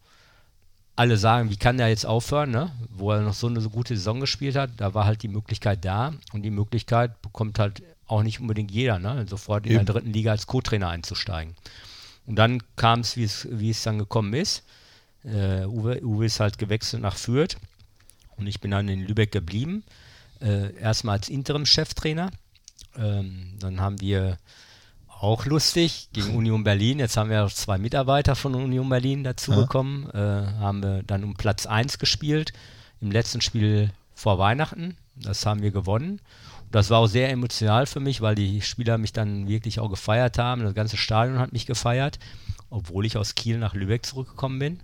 alle 0.99 1.17
sagen, 1.17 1.49
wie 1.49 1.57
kann 1.57 1.79
der 1.79 1.89
jetzt 1.89 2.05
aufhören, 2.05 2.51
ne? 2.51 2.73
wo 2.91 3.13
er 3.13 3.21
noch 3.21 3.35
so 3.35 3.47
eine 3.47 3.61
so 3.61 3.71
gute 3.71 3.97
Saison 3.97 4.19
gespielt 4.19 4.57
hat, 4.57 4.71
da 4.79 4.95
war 4.95 5.05
halt 5.05 5.23
die 5.23 5.29
Möglichkeit 5.29 5.85
da. 5.85 6.13
Und 6.33 6.43
die 6.43 6.51
Möglichkeit 6.51 7.23
bekommt 7.23 7.61
halt 7.61 7.83
auch 8.09 8.25
nicht 8.25 8.41
unbedingt 8.41 8.73
jeder, 8.73 8.99
ne? 8.99 9.25
sofort 9.29 9.65
in 9.65 9.73
Eben. 9.73 9.87
der 9.87 9.95
dritten 9.95 10.13
Liga 10.13 10.33
als 10.33 10.49
Co-Trainer 10.49 10.89
einzusteigen. 10.89 11.55
Und 12.27 12.35
dann 12.35 12.61
kam 12.75 13.01
es, 13.01 13.17
wie 13.17 13.71
es, 13.71 13.83
dann 13.85 13.99
gekommen 13.99 14.35
ist. 14.35 14.65
Äh, 15.23 15.67
Uwe, 15.67 16.03
Uwe 16.03 16.27
ist 16.27 16.41
halt 16.41 16.59
gewechselt 16.59 17.03
nach 17.03 17.17
Fürth. 17.17 17.57
Und 18.37 18.49
ich 18.49 18.61
bin 18.61 18.73
dann 18.73 18.89
in 18.89 19.07
Lübeck 19.07 19.31
geblieben. 19.31 19.85
Äh, 20.41 20.75
erstmal 20.81 21.19
als 21.19 21.29
Interim-Cheftrainer. 21.29 22.33
Ähm, 22.97 23.55
dann 23.61 23.81
haben 23.81 24.01
wir 24.01 24.37
auch 25.21 25.47
lustig 25.47 26.09
gegen 26.13 26.37
Union 26.37 26.65
Berlin. 26.65 26.99
Jetzt 26.99 27.17
haben 27.17 27.31
wir 27.31 27.47
zwei 27.49 27.79
Mitarbeiter 27.79 28.37
von 28.37 28.55
Union 28.55 28.89
Berlin 28.89 29.25
dazu 29.25 29.53
bekommen. 29.53 30.09
Äh, 30.11 30.19
haben 30.19 30.83
wir 30.83 31.03
dann 31.03 31.25
um 31.25 31.35
Platz 31.35 31.67
1 31.67 31.99
gespielt. 31.99 32.53
Im 33.01 33.11
letzten 33.11 33.41
Spiel 33.41 33.91
vor 34.15 34.39
Weihnachten. 34.39 34.97
Das 35.17 35.45
haben 35.45 35.63
wir 35.63 35.71
gewonnen. 35.71 36.21
Und 36.65 36.75
das 36.75 36.91
war 36.91 37.01
auch 37.01 37.07
sehr 37.07 37.31
emotional 37.31 37.87
für 37.87 38.01
mich, 38.01 38.21
weil 38.21 38.35
die 38.35 38.61
Spieler 38.63 38.99
mich 38.99 39.13
dann 39.13 39.49
wirklich 39.49 39.81
auch 39.81 39.89
gefeiert 39.89 40.39
haben. 40.39 40.63
Das 40.63 40.75
ganze 40.75 40.97
Stadion 40.97 41.39
hat 41.39 41.53
mich 41.53 41.67
gefeiert, 41.67 42.19
obwohl 42.71 43.05
ich 43.05 43.17
aus 43.17 43.35
Kiel 43.35 43.59
nach 43.59 43.75
Lübeck 43.75 44.07
zurückgekommen 44.07 44.59
bin. 44.59 44.81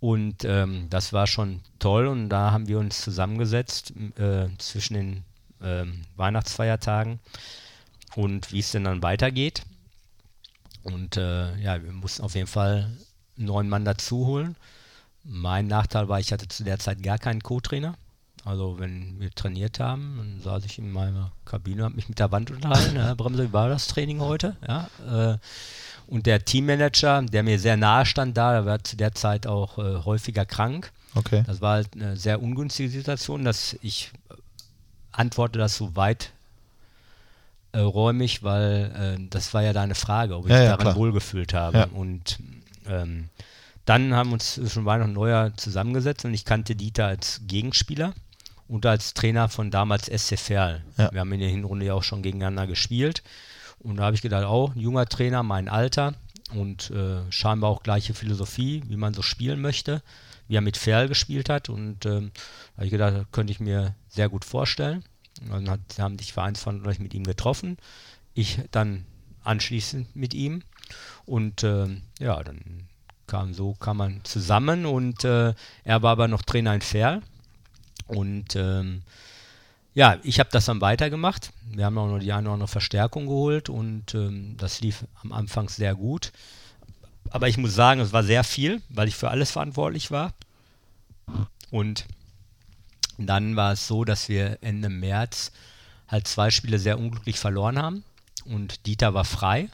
Und 0.00 0.44
ähm, 0.44 0.88
das 0.90 1.14
war 1.14 1.26
schon 1.26 1.60
toll 1.78 2.06
und 2.08 2.28
da 2.28 2.50
haben 2.50 2.68
wir 2.68 2.78
uns 2.78 3.00
zusammengesetzt 3.00 3.94
äh, 4.18 4.48
zwischen 4.58 4.94
den 4.94 5.24
ähm, 5.62 6.02
Weihnachtsfeiertagen 6.16 7.20
und 8.16 8.52
wie 8.52 8.60
es 8.60 8.72
denn 8.72 8.84
dann 8.84 9.02
weitergeht. 9.02 9.62
Und 10.82 11.16
äh, 11.16 11.56
ja, 11.58 11.82
wir 11.82 11.92
mussten 11.92 12.22
auf 12.22 12.34
jeden 12.34 12.46
Fall 12.46 12.90
einen 13.36 13.46
neuen 13.46 13.68
Mann 13.68 13.84
dazu 13.84 14.26
holen. 14.26 14.56
Mein 15.24 15.66
Nachteil 15.66 16.08
war, 16.08 16.20
ich 16.20 16.32
hatte 16.32 16.48
zu 16.48 16.64
der 16.64 16.78
Zeit 16.78 17.02
gar 17.02 17.18
keinen 17.18 17.42
Co-Trainer. 17.42 17.94
Also 18.44 18.78
wenn 18.78 19.18
wir 19.20 19.30
trainiert 19.30 19.80
haben, 19.80 20.16
dann 20.18 20.40
saß 20.42 20.66
ich 20.66 20.78
in 20.78 20.92
meiner 20.92 21.32
Kabine, 21.46 21.84
habe 21.84 21.94
mich 21.94 22.10
mit 22.10 22.18
der 22.18 22.30
Wand 22.30 22.50
unterhalten. 22.50 22.96
Herr 22.96 23.16
Bremse, 23.16 23.48
wie 23.48 23.52
war 23.54 23.70
das 23.70 23.86
Training 23.86 24.20
heute? 24.20 24.56
Ja, 24.68 24.90
äh, 25.08 25.38
und 26.06 26.26
der 26.26 26.44
Teammanager, 26.44 27.22
der 27.22 27.42
mir 27.42 27.58
sehr 27.58 27.78
nahe 27.78 28.04
stand 28.04 28.36
da, 28.36 28.52
der 28.52 28.66
war 28.66 28.84
zu 28.84 28.96
der 28.96 29.14
Zeit 29.14 29.46
auch 29.46 29.78
äh, 29.78 30.04
häufiger 30.04 30.44
krank. 30.44 30.92
Okay. 31.14 31.42
Das 31.46 31.62
war 31.62 31.76
halt 31.76 31.94
eine 31.94 32.18
sehr 32.18 32.42
ungünstige 32.42 32.90
Situation, 32.90 33.46
dass 33.46 33.78
ich 33.80 34.12
äh, 34.28 34.34
antworte 35.12 35.58
das 35.58 35.76
so 35.76 35.96
weit 35.96 36.33
äh, 37.74 37.80
räumig, 37.80 38.42
weil 38.42 39.16
äh, 39.18 39.26
das 39.30 39.52
war 39.52 39.62
ja 39.62 39.72
deine 39.72 39.94
Frage, 39.94 40.36
ob 40.36 40.46
ich 40.46 40.52
Ja, 40.52 40.58
ja, 40.62 40.64
daran 40.70 40.84
klar. 40.84 40.96
wohlgefühlt 40.96 41.52
habe. 41.52 41.78
Ja. 41.78 41.84
Und 41.92 42.38
ähm, 42.88 43.28
dann 43.84 44.14
haben 44.14 44.30
wir 44.30 44.34
uns 44.34 44.60
schon 44.72 44.84
Weihnachten 44.84 45.10
und 45.10 45.14
Neujahr 45.14 45.56
zusammengesetzt 45.56 46.24
und 46.24 46.32
ich 46.32 46.44
kannte 46.44 46.74
Dieter 46.76 47.06
als 47.06 47.42
Gegenspieler 47.46 48.14
und 48.68 48.86
als 48.86 49.12
Trainer 49.14 49.48
von 49.48 49.70
damals 49.70 50.06
SC 50.06 50.38
Verl. 50.38 50.82
Ja. 50.96 51.12
Wir 51.12 51.20
haben 51.20 51.32
in 51.32 51.40
der 51.40 51.50
Hinrunde 51.50 51.86
ja 51.86 51.94
auch 51.94 52.02
schon 52.02 52.22
gegeneinander 52.22 52.66
gespielt. 52.66 53.22
Und 53.78 53.96
da 53.96 54.04
habe 54.04 54.16
ich 54.16 54.22
gedacht, 54.22 54.46
oh, 54.48 54.70
ein 54.74 54.80
junger 54.80 55.04
Trainer, 55.06 55.42
mein 55.42 55.68
Alter 55.68 56.14
und 56.54 56.90
äh, 56.90 57.20
scheinbar 57.30 57.70
auch 57.70 57.82
gleiche 57.82 58.14
Philosophie, 58.14 58.82
wie 58.86 58.96
man 58.96 59.12
so 59.12 59.20
spielen 59.20 59.60
möchte, 59.60 60.02
wie 60.48 60.56
er 60.56 60.60
mit 60.62 60.76
Ferl 60.78 61.08
gespielt 61.08 61.50
hat. 61.50 61.68
Und 61.68 62.06
ähm, 62.06 62.30
da 62.34 62.76
habe 62.78 62.86
ich 62.86 62.90
gedacht, 62.90 63.14
das 63.14 63.24
könnte 63.32 63.52
ich 63.52 63.60
mir 63.60 63.94
sehr 64.08 64.28
gut 64.30 64.44
vorstellen. 64.44 65.04
Und 65.40 65.66
dann 65.66 65.80
haben 65.98 66.18
sich 66.18 66.32
Vereinsverantwortlich 66.32 67.00
mit 67.00 67.14
ihm 67.14 67.24
getroffen. 67.24 67.76
Ich 68.34 68.60
dann 68.70 69.04
anschließend 69.42 70.14
mit 70.16 70.34
ihm. 70.34 70.62
Und 71.26 71.64
ähm, 71.64 72.02
ja, 72.18 72.42
dann 72.42 72.88
kam 73.26 73.54
so, 73.54 73.74
kam 73.74 73.98
man 73.98 74.20
zusammen 74.24 74.86
und 74.86 75.24
äh, 75.24 75.54
er 75.84 76.02
war 76.02 76.12
aber 76.12 76.28
noch 76.28 76.42
Trainer 76.42 76.74
in 76.74 76.80
Ferl. 76.80 77.22
Und 78.06 78.54
ähm, 78.56 79.02
ja, 79.94 80.18
ich 80.22 80.40
habe 80.40 80.50
das 80.52 80.66
dann 80.66 80.80
weitergemacht. 80.80 81.52
Wir 81.70 81.86
haben 81.86 81.96
auch 81.98 82.08
noch 82.08 82.18
die 82.18 82.32
eine 82.32 82.48
oder 82.48 82.54
andere 82.54 82.68
Verstärkung 82.68 83.26
geholt 83.26 83.68
und 83.68 84.14
ähm, 84.14 84.56
das 84.58 84.80
lief 84.80 85.04
am 85.22 85.32
Anfang 85.32 85.68
sehr 85.68 85.94
gut. 85.94 86.32
Aber 87.30 87.48
ich 87.48 87.56
muss 87.56 87.74
sagen, 87.74 88.00
es 88.00 88.12
war 88.12 88.22
sehr 88.22 88.44
viel, 88.44 88.82
weil 88.88 89.08
ich 89.08 89.16
für 89.16 89.30
alles 89.30 89.50
verantwortlich 89.50 90.10
war. 90.10 90.34
Und 91.70 92.06
dann 93.18 93.56
war 93.56 93.72
es 93.72 93.86
so, 93.86 94.04
dass 94.04 94.28
wir 94.28 94.58
Ende 94.62 94.88
März 94.88 95.52
halt 96.08 96.26
zwei 96.28 96.50
Spiele 96.50 96.78
sehr 96.78 96.98
unglücklich 96.98 97.38
verloren 97.38 97.78
haben. 97.78 98.04
Und 98.44 98.86
Dieter 98.86 99.14
war 99.14 99.24
frei 99.24 99.68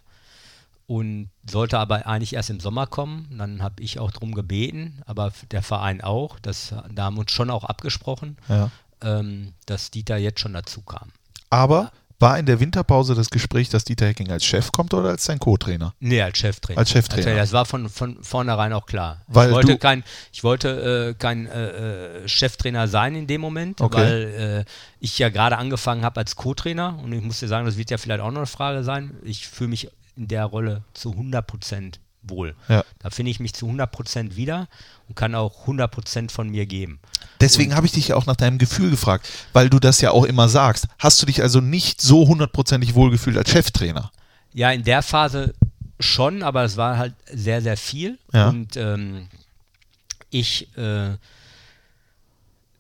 und 0.87 1.31
sollte 1.49 1.79
aber 1.79 2.07
eigentlich 2.07 2.35
erst 2.35 2.51
im 2.51 2.61
Sommer 2.61 2.87
kommen. 2.87 3.27
Dann 3.37 3.63
habe 3.63 3.83
ich 3.83 3.99
auch 3.99 4.11
darum 4.11 4.35
gebeten, 4.35 5.03
aber 5.07 5.33
der 5.51 5.63
Verein 5.63 6.01
auch. 6.01 6.39
Das, 6.41 6.75
da 6.93 7.05
haben 7.05 7.17
wir 7.17 7.21
uns 7.21 7.33
schon 7.33 7.51
auch 7.51 7.65
abgesprochen, 7.65 8.37
Ja. 8.49 8.71
ähm, 9.03 9.55
dass 9.67 9.91
Dieter 9.91 10.17
jetzt 10.17 10.41
schon 10.41 10.53
dazu 10.53 10.83
kam. 10.83 11.11
Aber 11.49 11.91
War 12.21 12.39
in 12.39 12.45
der 12.45 12.61
Winterpause 12.61 13.15
das 13.15 13.31
Gespräch, 13.31 13.71
dass 13.71 13.85
Dieter 13.85 14.07
Hecking 14.07 14.31
als 14.31 14.45
Chef 14.45 14.73
kommt 14.73 14.93
oder 14.93 15.09
als 15.09 15.25
sein 15.25 15.39
Co-Trainer? 15.39 15.95
Nee, 16.01 16.21
als 16.21 16.37
Cheftrainer. 16.37 16.79
Als 16.79 16.91
Cheftrainer. 16.91 17.35
Das 17.35 17.53
war 17.53 17.65
von, 17.65 17.89
von 17.89 18.23
vornherein 18.23 18.75
auch 18.75 18.85
klar. 18.85 19.23
Weil 19.27 19.49
ich 19.49 19.55
wollte 19.55 19.79
kein, 19.79 20.05
ich 20.31 20.45
wollte, 20.45 21.09
äh, 21.11 21.15
kein 21.19 21.47
äh, 21.47 22.25
äh, 22.25 22.29
Cheftrainer 22.29 22.89
sein 22.89 23.15
in 23.15 23.27
dem 23.27 23.41
Moment, 23.41 23.81
Okay. 23.81 23.97
weil 23.97 24.65
äh, 24.67 24.71
ich 25.01 25.19
ja 25.19 25.31
gerade 25.31 25.57
angefangen 25.57 26.05
habe 26.05 26.21
als 26.21 26.37
Co-Trainer 26.37 26.99
und 27.03 27.11
ich 27.13 27.23
muss 27.23 27.41
dir 27.41 27.49
sagen, 27.49 27.65
das 27.65 27.79
wird 27.79 27.91
ja 27.91 27.97
vielleicht 27.97 28.21
auch 28.21 28.31
noch 28.31 28.37
eine 28.37 28.47
Frage 28.47 28.85
sein. 28.85 29.15
Ich 29.25 29.49
fühle 29.49 29.71
mich 29.71 29.89
in 30.15 30.29
der 30.29 30.45
Rolle 30.45 30.83
zu 30.93 31.13
100% 31.13 31.95
wohl. 32.23 32.55
Ja. 32.69 32.85
Da 32.99 33.11
finde 33.11 33.31
ich 33.31 33.41
mich 33.41 33.55
zu 33.55 33.67
100% 33.67 34.37
wieder 34.37 34.69
und 35.09 35.15
kann 35.15 35.35
auch 35.35 35.67
100% 35.67 36.31
von 36.31 36.49
mir 36.49 36.67
geben. 36.67 37.01
Deswegen 37.41 37.75
habe 37.75 37.87
ich 37.87 37.93
dich 37.93 38.09
ja 38.09 38.17
auch 38.17 38.27
nach 38.27 38.37
deinem 38.37 38.59
Gefühl 38.59 38.91
gefragt, 38.91 39.29
weil 39.53 39.71
du 39.71 39.79
das 39.79 40.01
ja 40.01 40.11
auch 40.11 40.25
immer 40.25 40.49
sagst. 40.49 40.87
Hast 40.99 41.21
du 41.23 41.27
dich 41.27 41.43
also 41.43 41.61
nicht 41.61 42.01
so 42.01 42.29
hundertprozentig 42.29 42.95
wohlgefühlt 42.95 43.37
als 43.37 43.51
Cheftrainer? 43.51 44.11
Ja, 44.53 44.71
in 44.71 44.85
der 44.85 45.03
Phase 45.03 45.55
schon, 45.99 46.43
aber 46.43 46.65
es 46.65 46.77
war 46.77 46.99
halt 46.99 47.15
sehr, 47.33 47.63
sehr 47.63 47.77
viel. 47.77 48.19
Ja. 48.33 48.49
Und 48.49 48.77
ähm, 48.77 49.29
ich 50.31 50.77
äh, 50.77 51.17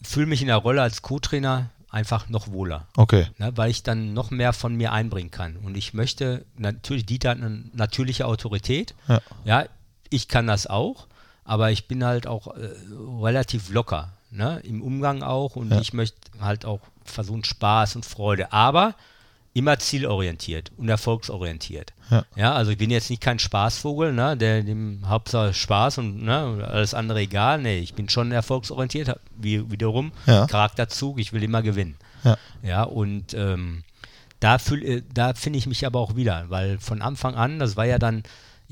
fühle 0.03 0.27
mich 0.27 0.41
in 0.41 0.49
der 0.49 0.57
Rolle 0.57 0.83
als 0.83 1.03
Co-Trainer 1.03 1.71
einfach 1.91 2.29
noch 2.29 2.49
wohler. 2.49 2.87
Okay. 2.97 3.27
Ne, 3.39 3.53
weil 3.57 3.71
ich 3.71 3.83
dann 3.83 4.13
noch 4.13 4.31
mehr 4.31 4.53
von 4.53 4.75
mir 4.77 4.93
einbringen 4.93 5.31
kann. 5.31 5.57
Und 5.57 5.77
ich 5.77 5.93
möchte, 5.95 6.45
natürlich, 6.57 7.07
Dieter 7.07 7.31
hat 7.31 7.39
eine 7.39 7.65
natürliche 7.73 8.27
Autorität. 8.27 8.95
Ja. 9.09 9.21
Ja, 9.45 9.65
ich 10.09 10.29
kann 10.29 10.47
das 10.47 10.67
auch, 10.67 11.07
aber 11.45 11.71
ich 11.71 11.89
bin 11.89 12.05
halt 12.05 12.27
auch 12.27 12.47
äh, 12.57 12.69
relativ 13.21 13.71
locker. 13.71 14.13
Ne, 14.33 14.61
Im 14.63 14.81
Umgang 14.83 15.23
auch. 15.25 15.57
Und 15.57 15.73
Ja. 15.73 15.81
ich 15.81 15.93
möchte 15.93 16.17
halt 16.41 16.65
auch 16.65 16.81
versuchen, 17.05 17.43
Spaß 17.45 17.97
und 17.97 18.07
Freude. 18.07 18.53
Aber 18.53 18.95
immer 19.53 19.79
zielorientiert 19.79 20.71
und 20.77 20.89
erfolgsorientiert. 20.89 21.93
Ja. 22.11 22.25
Ja, 22.37 22.53
also 22.55 22.71
ich 22.71 22.79
bin 22.79 22.91
jetzt 22.91 23.11
nicht 23.11 23.21
kein 23.23 23.39
Spaßvogel, 23.39 24.13
ne, 24.13 24.37
der 24.37 24.63
dem 24.63 25.03
Hauptsache 25.09 25.55
Spaß 25.55 25.99
und 25.99 26.23
ne, 26.23 26.67
alles 26.69 26.95
andere 26.95 27.21
egal. 27.21 27.61
Nee, 27.61 27.79
ich 27.81 27.95
bin 27.95 28.09
schon 28.09 28.31
erfolgsorientiert, 28.33 29.19
wie 29.37 29.71
wiederum 29.71 30.13
Ja. 30.27 30.47
Charakterzug, 30.47 31.19
ich 31.19 31.33
will 31.33 31.43
immer 31.43 31.63
gewinnen. 31.63 31.97
Ja. 32.25 32.37
Ja, 32.63 32.83
und 32.85 33.35
ähm, 33.35 33.83
da, 34.39 34.57
fühl- 34.59 34.85
äh, 34.85 35.03
da 35.13 35.35
finde 35.35 35.59
ich 35.59 35.67
mich 35.67 35.85
aber 35.85 35.99
auch 35.99 36.15
wieder, 36.17 36.45
weil 36.49 36.79
von 36.79 37.03
Anfang 37.03 37.35
an, 37.35 37.59
das 37.59 37.77
war 37.77 37.87
ja 37.87 37.99
dann, 37.99 38.23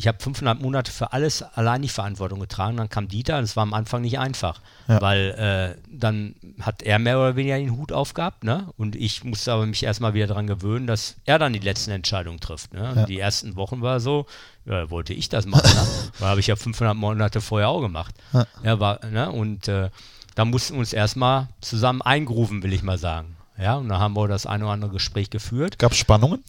ich 0.01 0.07
habe 0.07 0.19
fünfeinhalb 0.20 0.61
Monate 0.62 0.93
für 0.93 1.12
alles 1.12 1.43
allein 1.43 1.83
die 1.83 1.89
Verantwortung 1.89 2.39
getragen, 2.39 2.77
dann 2.77 2.89
kam 2.89 3.09
Dieter, 3.09 3.41
das 3.41 3.57
war 3.57 3.65
am 3.65 3.75
Anfang 3.75 4.03
nicht 4.03 4.20
einfach, 4.20 4.61
Ja. 4.87 5.01
weil 5.03 5.77
äh, 5.77 5.83
dann 5.91 6.37
hat 6.61 6.83
er 6.85 7.01
mehr 7.01 7.19
oder 7.19 7.35
weniger 7.35 7.59
den 7.59 7.77
Hut 7.77 7.91
aufgehabt, 7.91 8.45
ne? 8.45 8.69
Und 8.77 8.95
ich 8.95 9.25
musste 9.25 9.53
aber 9.53 9.66
mich 9.66 9.83
erstmal 9.83 10.15
wieder 10.15 10.29
daran 10.29 10.47
gewöhnen, 10.47 10.87
dass 10.87 11.16
er 11.25 11.41
dann 11.41 11.53
die 11.53 11.59
letzten 11.59 11.91
Entscheidungen 11.91 12.39
trifft. 12.39 12.75
Ne? 12.75 12.91
Und 12.91 12.97
Ja. 12.97 13.07
Die 13.07 13.19
ersten 13.19 13.57
Wochen 13.57 13.83
war 13.83 13.99
so, 13.99 14.27
ja, 14.66 14.89
wollte 14.89 15.15
ich 15.15 15.29
das 15.31 15.47
machen, 15.47 15.69
ne? 15.69 15.87
weil 16.20 16.29
habe 16.29 16.41
ich 16.41 16.47
ja 16.47 16.55
fünfeinhalb 16.55 16.97
Monate 16.97 17.41
vorher 17.41 17.69
auch 17.69 17.81
gemacht. 17.81 18.15
Ja. 18.33 18.47
Ja, 18.62 18.79
war, 18.81 19.05
ne? 19.05 19.33
Und 19.33 19.66
äh, 19.66 19.91
da 20.37 20.45
mussten 20.45 20.75
wir 20.75 20.79
uns 20.79 20.93
erstmal 20.93 21.49
zusammen 21.61 22.03
eingrufen, 22.03 22.62
will 22.62 22.73
ich 22.73 22.85
mal 22.85 22.99
sagen. 22.99 23.35
Ja, 23.61 23.75
und 23.75 23.89
da 23.89 23.99
haben 23.99 24.15
wir 24.15 24.29
das 24.29 24.47
eine 24.47 24.62
oder 24.62 24.75
andere 24.75 24.93
Gespräch 24.93 25.31
geführt. 25.31 25.81
Gab 25.81 25.91
es 25.91 25.99
Spannungen? 25.99 26.45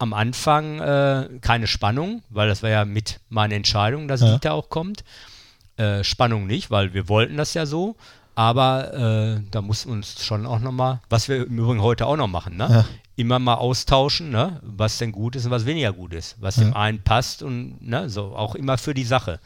Am 0.00 0.12
Anfang 0.14 0.80
äh, 0.80 1.28
keine 1.42 1.66
Spannung, 1.66 2.22
weil 2.30 2.48
das 2.48 2.62
war 2.62 2.70
ja 2.70 2.84
mit 2.84 3.20
meiner 3.28 3.54
Entscheidung, 3.54 4.08
dass 4.08 4.22
Ja. 4.22 4.32
Dieter 4.32 4.54
auch 4.54 4.70
kommt. 4.70 5.04
Äh, 5.76 6.02
Spannung 6.04 6.46
nicht, 6.46 6.70
weil 6.70 6.94
wir 6.94 7.08
wollten 7.08 7.36
das 7.36 7.54
ja 7.54 7.66
so. 7.66 7.96
Aber 8.34 8.94
äh, 8.94 9.42
da 9.50 9.60
mussten 9.60 9.90
wir 9.90 9.96
uns 9.96 10.24
schon 10.24 10.46
auch 10.46 10.60
nochmal, 10.60 11.00
was 11.10 11.28
wir 11.28 11.46
im 11.46 11.58
Übrigen 11.58 11.82
heute 11.82 12.06
auch 12.06 12.16
noch 12.16 12.28
machen, 12.28 12.56
ne? 12.56 12.68
Ja. 12.70 12.84
immer 13.16 13.38
mal 13.38 13.56
austauschen, 13.56 14.30
ne? 14.30 14.58
was 14.62 14.96
denn 14.96 15.12
gut 15.12 15.36
ist 15.36 15.44
und 15.44 15.50
was 15.50 15.66
weniger 15.66 15.92
gut 15.92 16.14
ist, 16.14 16.36
was 16.40 16.54
dem 16.54 16.72
einen 16.74 17.02
passt 17.02 17.42
und 17.42 17.76
ne? 17.86 18.08
so 18.08 18.34
auch 18.34 18.54
immer 18.54 18.78
für 18.78 18.94
die 18.94 19.04
Sache. 19.04 19.40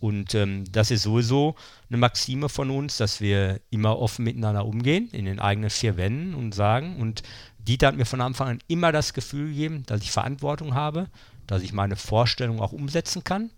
Und 0.00 0.34
ähm, 0.34 0.64
das 0.70 0.90
ist 0.90 1.04
sowieso 1.04 1.54
eine 1.88 1.96
Maxime 1.98 2.48
von 2.48 2.70
uns, 2.70 2.96
dass 2.96 3.20
wir 3.20 3.60
immer 3.70 3.98
offen 3.98 4.24
miteinander 4.24 4.66
umgehen, 4.66 5.08
in 5.12 5.24
den 5.24 5.38
eigenen 5.38 5.70
vier 5.70 5.96
Wänden 5.96 6.34
und 6.34 6.54
sagen. 6.54 6.96
Und 6.96 7.22
Dieter 7.66 7.88
hat 7.88 7.96
mir 7.96 8.06
von 8.06 8.20
Anfang 8.20 8.48
an 8.48 8.58
immer 8.68 8.92
das 8.92 9.14
Gefühl 9.14 9.48
gegeben, 9.48 9.82
dass 9.86 10.02
ich 10.02 10.10
Verantwortung 10.12 10.74
habe, 10.74 11.06
dass 11.46 11.62
ich 11.62 11.72
meine 11.72 11.96
Vorstellung 11.96 12.60
auch 12.60 12.72
umsetzen 12.72 13.24
kann. 13.24 13.50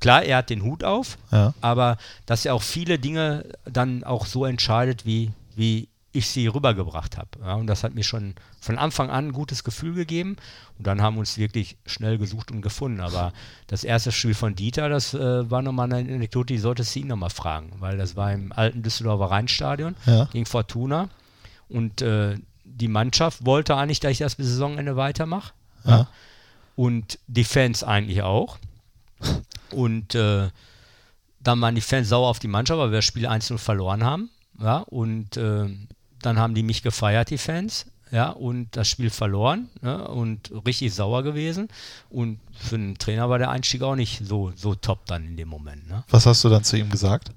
Klar, 0.00 0.22
er 0.24 0.38
hat 0.38 0.50
den 0.50 0.62
Hut 0.62 0.82
auf, 0.84 1.16
Ja. 1.30 1.54
aber 1.60 1.96
dass 2.26 2.44
er 2.44 2.54
auch 2.54 2.62
viele 2.62 2.98
Dinge 2.98 3.44
dann 3.64 4.02
auch 4.04 4.26
so 4.26 4.44
entscheidet, 4.44 5.06
wie, 5.06 5.30
wie 5.54 5.88
ich 6.14 6.26
sie 6.28 6.46
rübergebracht 6.46 7.16
habe. 7.16 7.30
Ja, 7.40 7.54
und 7.54 7.66
das 7.68 7.84
hat 7.84 7.94
mir 7.94 8.02
schon 8.04 8.34
von 8.60 8.76
Anfang 8.78 9.08
an 9.10 9.28
ein 9.28 9.32
gutes 9.32 9.64
Gefühl 9.64 9.94
gegeben. 9.94 10.36
Und 10.76 10.86
dann 10.86 11.00
haben 11.00 11.14
wir 11.16 11.20
uns 11.20 11.38
wirklich 11.38 11.78
schnell 11.86 12.18
gesucht 12.18 12.50
und 12.50 12.60
gefunden. 12.60 13.00
Aber 13.00 13.32
das 13.68 13.82
erste 13.82 14.12
Spiel 14.12 14.34
von 14.34 14.54
Dieter, 14.54 14.90
das 14.90 15.14
äh, 15.14 15.50
war 15.50 15.62
nochmal 15.62 15.90
eine 15.90 16.12
Anekdote, 16.14 16.52
die 16.52 16.58
solltest 16.58 16.94
du 16.94 17.00
ihn 17.00 17.06
nochmal 17.06 17.30
fragen, 17.30 17.72
weil 17.78 17.96
das 17.96 18.14
war 18.14 18.30
im 18.32 18.52
alten 18.52 18.82
Düsseldorfer 18.82 19.30
Rheinstadion 19.30 19.94
Ja. 20.04 20.24
gegen 20.26 20.44
Fortuna. 20.44 21.08
Und 21.70 22.02
äh, 22.02 22.36
die 22.74 22.88
Mannschaft 22.88 23.44
wollte 23.44 23.76
eigentlich, 23.76 24.00
dass 24.00 24.12
ich 24.12 24.18
das 24.18 24.36
bis 24.36 24.48
Saisonende 24.48 24.96
weitermache. 24.96 25.52
Ja. 25.84 26.08
Und 26.76 27.18
die 27.26 27.44
Fans 27.44 27.84
eigentlich 27.84 28.22
auch. 28.22 28.58
Und 29.70 30.14
äh, 30.14 30.48
dann 31.40 31.60
waren 31.60 31.74
die 31.74 31.80
Fans 31.80 32.08
sauer 32.08 32.28
auf 32.28 32.38
die 32.38 32.48
Mannschaft, 32.48 32.78
weil 32.78 32.90
wir 32.90 32.98
das 32.98 33.04
Spiel 33.04 33.26
1-0 33.26 33.58
verloren 33.58 34.04
haben. 34.04 34.30
Ja, 34.60 34.78
und 34.78 35.36
äh, 35.36 35.68
dann 36.20 36.38
haben 36.38 36.54
die 36.54 36.62
mich 36.62 36.82
gefeiert, 36.82 37.30
die 37.30 37.38
Fans. 37.38 37.86
Ja, 38.10 38.28
und 38.28 38.76
das 38.76 38.88
Spiel 38.88 39.08
verloren 39.08 39.70
ne, 39.80 40.06
und 40.06 40.52
richtig 40.66 40.92
sauer 40.92 41.22
gewesen. 41.22 41.68
Und 42.10 42.40
für 42.52 42.74
einen 42.74 42.98
Trainer 42.98 43.30
war 43.30 43.38
der 43.38 43.50
Einstieg 43.50 43.82
auch 43.82 43.96
nicht 43.96 44.20
so, 44.22 44.52
so 44.54 44.74
top 44.74 45.06
dann 45.06 45.24
in 45.24 45.36
dem 45.38 45.48
Moment. 45.48 45.88
Ne? 45.88 46.04
Was 46.10 46.26
hast 46.26 46.44
du 46.44 46.50
dann 46.50 46.62
zu 46.62 46.76
ihm 46.76 46.90
gesagt? 46.90 47.30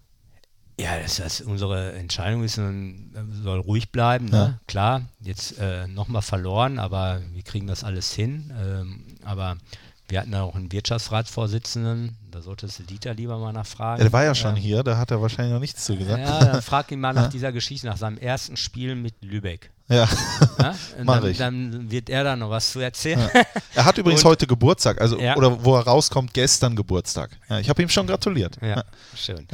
Ja, 0.77 0.99
dass 0.99 1.17
das 1.17 1.39
unsere 1.41 1.93
Entscheidung 1.93 2.43
ist, 2.43 2.57
und 2.57 3.13
soll 3.43 3.59
ruhig 3.59 3.91
bleiben. 3.91 4.27
Ja. 4.27 4.47
Ne? 4.47 4.59
Klar, 4.67 5.01
jetzt 5.21 5.57
äh, 5.57 5.87
nochmal 5.87 6.21
verloren, 6.21 6.79
aber 6.79 7.21
wir 7.31 7.43
kriegen 7.43 7.67
das 7.67 7.83
alles 7.83 8.11
hin. 8.13 8.53
Ähm, 8.59 9.05
aber 9.23 9.57
wir 10.07 10.19
hatten 10.21 10.31
da 10.31 10.43
auch 10.43 10.55
einen 10.55 10.71
Wirtschaftsratsvorsitzenden, 10.71 12.15
da 12.31 12.41
solltest 12.41 12.79
du 12.79 12.83
Dieter 12.83 13.13
lieber 13.13 13.37
mal 13.39 13.51
nachfragen. 13.53 13.99
Ja, 13.99 14.03
der 14.05 14.13
war 14.13 14.23
ja 14.23 14.35
schon 14.35 14.55
hier, 14.55 14.83
da 14.83 14.97
hat 14.97 15.11
er 15.11 15.21
wahrscheinlich 15.21 15.53
noch 15.53 15.59
nichts 15.59 15.83
zu 15.85 15.95
gesagt. 15.97 16.19
Ja, 16.19 16.39
dann 16.45 16.61
frag 16.61 16.91
ihn 16.91 16.99
mal 16.99 17.13
nach 17.13 17.29
dieser 17.31 17.51
Geschichte, 17.51 17.87
nach 17.87 17.97
seinem 17.97 18.17
ersten 18.17 18.55
Spiel 18.57 18.95
mit 18.95 19.15
Lübeck. 19.23 19.71
Ja. 19.87 20.07
Ja? 20.57 20.73
Dann, 21.05 21.25
ich. 21.27 21.37
dann 21.37 21.91
wird 21.91 22.09
er 22.09 22.23
da 22.23 22.35
noch 22.35 22.49
was 22.49 22.71
zu 22.71 22.79
erzählen. 22.79 23.29
Er 23.75 23.85
hat 23.85 23.97
übrigens 23.97 24.23
Und- 24.23 24.31
heute 24.31 24.47
Geburtstag, 24.47 24.99
also 25.01 25.19
Ja. 25.19 25.35
oder 25.35 25.63
wo 25.65 25.75
er 25.75 25.81
rauskommt, 25.83 26.33
gestern 26.33 26.75
Geburtstag. 26.75 27.37
Ja, 27.49 27.59
ich 27.59 27.67
habe 27.69 27.81
ihm 27.83 27.89
schon 27.89 28.07
gratuliert. 28.07 28.57
Ja, 28.61 28.83
schön. 29.15 29.45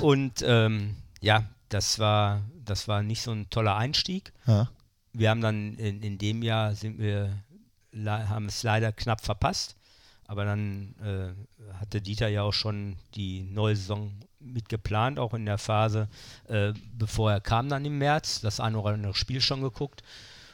Und 0.00 0.44
ähm, 0.46 0.96
ja, 1.20 1.44
das 1.70 1.98
war, 1.98 2.42
das 2.64 2.86
war 2.88 3.02
nicht 3.02 3.22
so 3.22 3.32
ein 3.32 3.48
toller 3.50 3.76
Einstieg. 3.76 4.32
Ja. 4.46 4.68
Wir 5.12 5.30
haben 5.30 5.40
dann 5.40 5.74
in, 5.76 6.02
in 6.02 6.18
dem 6.18 6.42
Jahr 6.42 6.74
sind 6.74 6.98
wir 6.98 7.30
haben 8.06 8.46
es 8.46 8.62
leider 8.62 8.92
knapp 8.92 9.20
verpasst. 9.22 9.74
Aber 10.30 10.44
dann 10.44 10.94
äh, 11.02 11.74
hatte 11.80 12.00
Dieter 12.00 12.28
ja 12.28 12.42
auch 12.42 12.52
schon 12.52 12.94
die 13.16 13.42
neue 13.42 13.74
Saison 13.74 14.12
mitgeplant, 14.38 15.18
auch 15.18 15.34
in 15.34 15.44
der 15.44 15.58
Phase, 15.58 16.08
äh, 16.46 16.72
bevor 16.96 17.32
er 17.32 17.40
kam 17.40 17.68
dann 17.68 17.84
im 17.84 17.98
März, 17.98 18.40
das 18.40 18.60
eine 18.60 18.78
oder 18.78 18.94
andere 18.94 19.14
Spiel 19.16 19.40
schon 19.40 19.60
geguckt. 19.60 20.04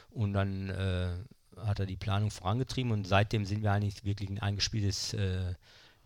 Und 0.09 0.33
dann 0.33 0.71
äh, 0.71 1.09
hat 1.57 1.79
er 1.79 1.85
die 1.85 1.95
Planung 1.95 2.31
vorangetrieben 2.31 2.91
und 2.91 3.05
seitdem 3.05 3.45
sind 3.45 3.61
wir 3.61 3.71
eigentlich 3.71 4.03
wirklich 4.03 4.31
ein 4.31 4.39
eingespieltes 4.39 5.13
äh, 5.13 5.53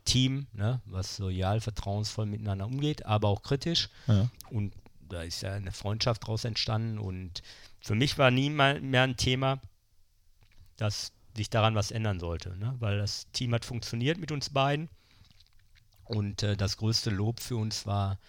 Team, 0.03 0.47
ne, 0.51 0.81
was 0.83 1.19
loyal, 1.19 1.61
vertrauensvoll 1.61 2.25
miteinander 2.25 2.65
umgeht, 2.65 3.05
aber 3.05 3.29
auch 3.29 3.41
kritisch. 3.41 3.87
Ja. 4.07 4.29
Und 4.49 4.73
da 5.07 5.21
ist 5.21 5.43
ja 5.43 5.53
eine 5.53 5.71
Freundschaft 5.71 6.23
daraus 6.23 6.43
entstanden. 6.43 6.99
Und 6.99 7.41
für 7.79 7.95
mich 7.95 8.17
war 8.17 8.31
nie 8.31 8.49
mehr 8.49 9.03
ein 9.03 9.15
Thema, 9.15 9.61
dass 10.75 11.13
sich 11.35 11.49
daran 11.49 11.75
was 11.75 11.91
ändern 11.91 12.19
sollte, 12.19 12.57
ne? 12.57 12.75
weil 12.79 12.97
das 12.97 13.27
Team 13.31 13.53
hat 13.53 13.65
funktioniert 13.65 14.17
mit 14.17 14.31
uns 14.31 14.49
beiden. 14.49 14.89
Und 16.05 16.43
äh, 16.43 16.57
das 16.57 16.77
größte 16.77 17.09
Lob 17.09 17.39
für 17.39 17.55
uns 17.55 17.85
war 17.85 18.19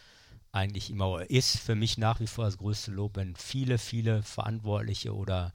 eigentlich 0.53 0.91
immer, 0.91 1.09
oder 1.09 1.31
ist 1.31 1.59
für 1.59 1.75
mich 1.75 1.99
nach 1.99 2.21
wie 2.21 2.27
vor 2.27 2.45
das 2.45 2.59
größte 2.59 2.91
Lob, 2.93 3.17
wenn 3.17 3.35
viele, 3.37 3.79
viele 3.79 4.23
Verantwortliche 4.23 5.15
oder, 5.15 5.53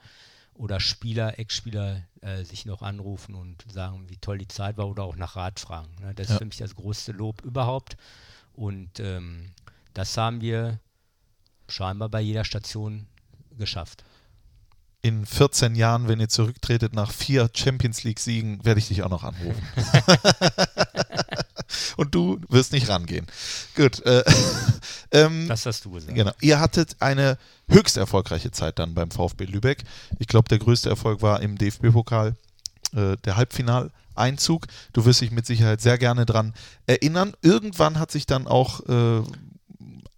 oder 0.55 0.79
Spieler, 0.79 1.39
Ex-Spieler 1.39 2.03
äh, 2.21 2.43
sich 2.43 2.65
noch 2.65 2.81
anrufen 2.81 3.35
und 3.35 3.63
sagen, 3.71 4.09
wie 4.09 4.17
toll 4.17 4.39
die 4.39 4.47
Zeit 4.47 4.77
war 4.77 4.87
oder 4.87 5.03
auch 5.03 5.15
nach 5.15 5.35
Rat 5.35 5.59
fragen. 5.59 5.95
Ne? 6.01 6.13
Das 6.15 6.27
Ja. 6.27 6.33
ist 6.33 6.39
für 6.39 6.45
mich 6.45 6.57
das 6.57 6.75
größte 6.75 7.11
Lob 7.11 7.43
überhaupt. 7.43 7.95
Und 8.53 8.99
ähm, 8.99 9.51
das 9.93 10.17
haben 10.17 10.41
wir 10.41 10.79
scheinbar 11.69 12.09
bei 12.09 12.21
jeder 12.21 12.43
Station 12.43 13.07
geschafft. 13.57 14.03
In 15.07 15.25
14 15.25 15.75
Jahren, 15.75 16.09
wenn 16.09 16.19
ihr 16.19 16.27
zurücktretet 16.27 16.93
nach 16.93 17.13
vier 17.13 17.49
Champions 17.55 18.03
League 18.03 18.19
Siegen, 18.19 18.65
werde 18.65 18.79
ich 18.79 18.89
dich 18.89 19.03
auch 19.03 19.09
noch 19.09 19.23
anrufen. 19.23 19.61
und 21.95 22.13
du 22.13 22.41
wirst 22.49 22.73
nicht 22.73 22.89
rangehen. 22.89 23.25
Gut. 23.73 24.05
Äh, 24.05 24.25
ähm, 25.11 25.47
Das 25.47 25.65
hast 25.65 25.85
du 25.85 25.91
gesagt. 25.91 26.13
Genau. 26.13 26.33
Ihr 26.41 26.59
hattet 26.59 26.97
eine 26.99 27.37
höchst 27.69 27.95
erfolgreiche 27.95 28.51
Zeit 28.51 28.79
dann 28.79 28.95
beim 28.95 29.09
VfB 29.09 29.45
Lübeck. 29.45 29.85
Ich 30.19 30.27
glaube, 30.27 30.49
der 30.49 30.59
größte 30.59 30.89
Erfolg 30.89 31.21
war 31.21 31.41
im 31.41 31.57
DFB-Pokal 31.57 32.35
äh, 32.93 33.15
der 33.23 33.37
Halbfinaleinzug. 33.37 34.67
Du 34.91 35.05
wirst 35.05 35.21
dich 35.21 35.31
mit 35.31 35.45
Sicherheit 35.45 35.79
sehr 35.79 35.97
gerne 35.97 36.25
dran 36.25 36.53
erinnern. 36.85 37.31
Irgendwann 37.41 37.97
hat 37.97 38.11
sich 38.11 38.25
dann 38.25 38.45
auch 38.45 38.81
äh, 38.89 39.23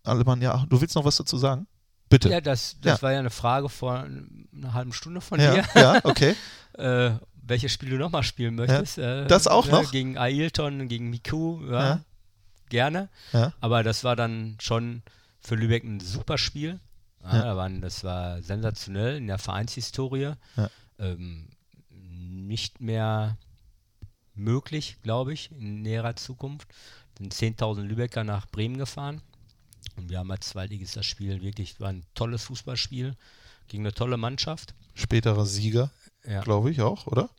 Alemannia. 0.03 0.65
Du 0.67 0.81
willst 0.81 0.95
noch 0.95 1.05
was 1.05 1.17
dazu 1.17 1.37
sagen? 1.37 1.67
Bitte. 2.09 2.29
Ja, 2.29 2.41
das, 2.41 2.77
das 2.81 2.97
Ja. 2.99 3.01
war 3.03 3.11
ja 3.13 3.19
eine 3.19 3.29
Frage 3.29 3.69
vor 3.69 3.99
einer 4.53 4.73
halben 4.73 4.93
Stunde 4.93 5.21
von 5.21 5.39
ja, 5.39 5.53
dir. 5.53 5.65
ja, 5.75 5.99
okay. 6.03 6.35
äh, 6.73 7.11
welches 7.41 7.71
Spiel 7.71 7.89
du 7.89 7.97
nochmal 7.97 8.23
spielen 8.23 8.55
möchtest. 8.55 8.97
Äh, 8.97 9.25
Das 9.27 9.47
auch 9.47 9.67
äh, 9.67 9.71
noch? 9.71 9.91
Gegen 9.91 10.17
Ailton, 10.17 10.87
gegen 10.87 11.09
Miku, 11.09 11.61
ja, 11.65 11.71
Ja. 11.83 12.01
gerne. 12.69 13.09
Ja. 13.33 13.53
Aber 13.59 13.83
das 13.83 14.03
war 14.03 14.15
dann 14.15 14.57
schon 14.59 15.01
für 15.39 15.55
Lübeck 15.55 15.83
ein 15.83 15.99
super 15.99 16.37
Spiel. 16.37 16.79
Ja, 17.23 17.33
Ja. 17.37 17.43
da 17.43 17.57
waren, 17.57 17.81
das 17.81 18.03
war 18.03 18.41
sensationell 18.41 19.17
in 19.17 19.27
der 19.27 19.37
Vereinshistorie. 19.37 20.33
Ja. 20.55 20.69
Ähm, 20.99 21.49
nicht 21.91 22.81
mehr 22.81 23.37
möglich, 24.35 24.97
glaube 25.03 25.33
ich, 25.33 25.51
in 25.51 25.81
näherer 25.81 26.15
Zukunft. 26.15 26.67
Sind 27.17 27.33
10.000 27.33 27.81
Lübecker 27.83 28.23
nach 28.23 28.47
Bremen 28.47 28.77
gefahren. 28.77 29.21
Und 29.97 30.09
wir 30.09 30.19
haben 30.19 30.31
als 30.31 30.47
Zweitliges 30.49 30.93
das 30.93 31.05
Spiel 31.05 31.41
wirklich, 31.41 31.79
war 31.79 31.89
ein 31.89 32.03
tolles 32.15 32.43
Fußballspiel 32.43 33.15
gegen 33.67 33.83
eine 33.83 33.93
tolle 33.93 34.17
Mannschaft. 34.17 34.73
Späterer 34.95 35.45
Sieger, 35.45 35.91
Ja. 36.25 36.41
glaube 36.41 36.71
ich 36.71 36.81
auch, 36.81 37.07
oder? 37.07 37.29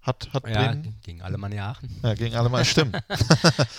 Hat, 0.00 0.28
hat 0.32 0.48
Ja, 0.48 0.68
Bremen. 0.68 0.94
gegen 1.02 1.20
Alemannia 1.22 1.70
Aachen. 1.70 1.90
Ja, 2.02 2.14
gegen 2.14 2.34
alle 2.34 2.48
mal 2.48 2.64
stimmt. 2.64 2.96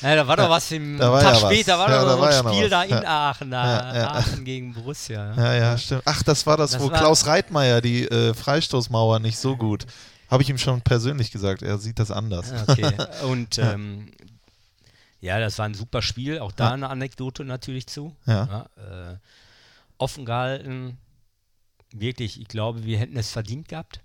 Ja, 0.01 0.15
da 0.15 0.27
war 0.27 0.37
doch 0.37 0.49
was 0.49 0.71
im 0.71 0.97
Da 0.97 1.19
Tag 1.21 1.37
später, 1.37 1.79
war 1.79 1.89
Ja, 1.89 2.01
doch 2.01 2.07
da 2.07 2.19
war 2.21 2.29
ein 2.49 2.53
Spiel 2.53 2.69
da 2.69 2.83
in. 2.83 2.93
Aachen, 3.05 3.49
da. 3.51 4.09
Aachen 4.11 4.45
gegen 4.45 4.73
Borussia. 4.73 5.33
Ja, 5.35 5.53
ja, 5.55 5.77
stimmt. 5.77 6.03
Ach, 6.05 6.21
das 6.21 6.45
war 6.45 6.55
das, 6.57 6.71
Das 6.71 6.81
wo 6.81 6.91
war- 6.91 6.99
Klaus 6.99 7.25
Reitmeier 7.25 7.81
die 7.81 8.03
äh, 8.05 8.33
Freistoßmauer 8.35 9.19
nicht 9.19 9.39
so 9.39 9.57
gut. 9.57 9.87
Habe 10.29 10.43
ich 10.43 10.49
ihm 10.49 10.59
schon 10.59 10.81
persönlich 10.81 11.31
gesagt, 11.31 11.63
er 11.63 11.79
sieht 11.79 11.97
das 11.97 12.11
anders. 12.11 12.51
Ja, 12.51 12.63
Okay. 12.67 12.95
Und 13.25 13.57
ähm, 13.57 14.11
ja, 15.21 15.39
das 15.39 15.57
war 15.59 15.65
ein 15.65 15.73
super 15.73 16.01
Spiel. 16.01 16.39
Auch 16.39 16.51
da 16.51 16.67
Ja. 16.69 16.73
eine 16.73 16.89
Anekdote 16.89 17.43
natürlich 17.45 17.87
zu. 17.87 18.15
Ja. 18.25 18.69
äh, 18.77 19.17
offen 19.97 20.25
gehalten. 20.25 20.97
Wirklich, 21.91 22.39
ich 22.39 22.47
glaube, 22.47 22.83
wir 22.85 22.97
hätten 22.99 23.17
es 23.17 23.31
verdient 23.31 23.67
gehabt. 23.67 24.01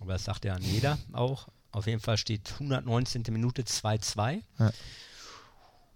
Aber 0.00 0.12
das 0.12 0.24
sagt 0.24 0.44
ja 0.44 0.56
jeder 0.58 0.98
auch. 1.12 1.48
Auf 1.72 1.86
jeden 1.86 2.00
Fall 2.00 2.16
steht 2.18 2.52
119. 2.52 3.24
Minute 3.30 3.62
2-2. 3.62 4.42
Ja. 4.58 4.70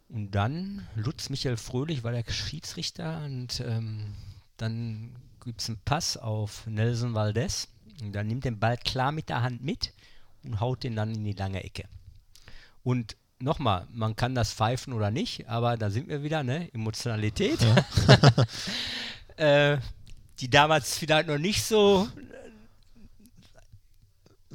Und 0.08 0.30
dann 0.32 0.86
Lutz 0.94 1.30
Michael 1.30 1.56
Fröhlich 1.56 2.02
war 2.04 2.12
der 2.12 2.24
Schiedsrichter 2.30 3.24
und 3.24 3.60
ähm, 3.60 4.14
dann 4.58 5.16
gibt 5.42 5.60
es 5.62 5.68
einen 5.68 5.78
Pass 5.84 6.16
auf 6.16 6.66
Nelson 6.66 7.14
Valdez. 7.14 7.68
Und 8.02 8.12
dann 8.12 8.26
nimmt 8.26 8.44
den 8.44 8.58
Ball 8.58 8.76
klar 8.76 9.12
mit 9.12 9.28
der 9.28 9.42
Hand 9.42 9.62
mit 9.62 9.92
und 10.44 10.60
haut 10.60 10.82
den 10.82 10.96
dann 10.96 11.14
in 11.14 11.24
die 11.24 11.32
lange 11.32 11.62
Ecke. 11.62 11.84
Und 12.82 13.16
nochmal, 13.42 13.86
man 13.92 14.16
kann 14.16 14.34
das 14.34 14.52
pfeifen 14.52 14.92
oder 14.92 15.10
nicht, 15.10 15.48
aber 15.48 15.76
da 15.76 15.90
sind 15.90 16.08
wir 16.08 16.22
wieder, 16.22 16.42
ne? 16.42 16.72
Emotionalität. 16.72 17.58
äh, 19.36 19.78
die 20.40 20.48
damals 20.50 20.96
vielleicht 20.98 21.28
noch 21.28 21.38
nicht 21.38 21.62
so, 21.64 22.08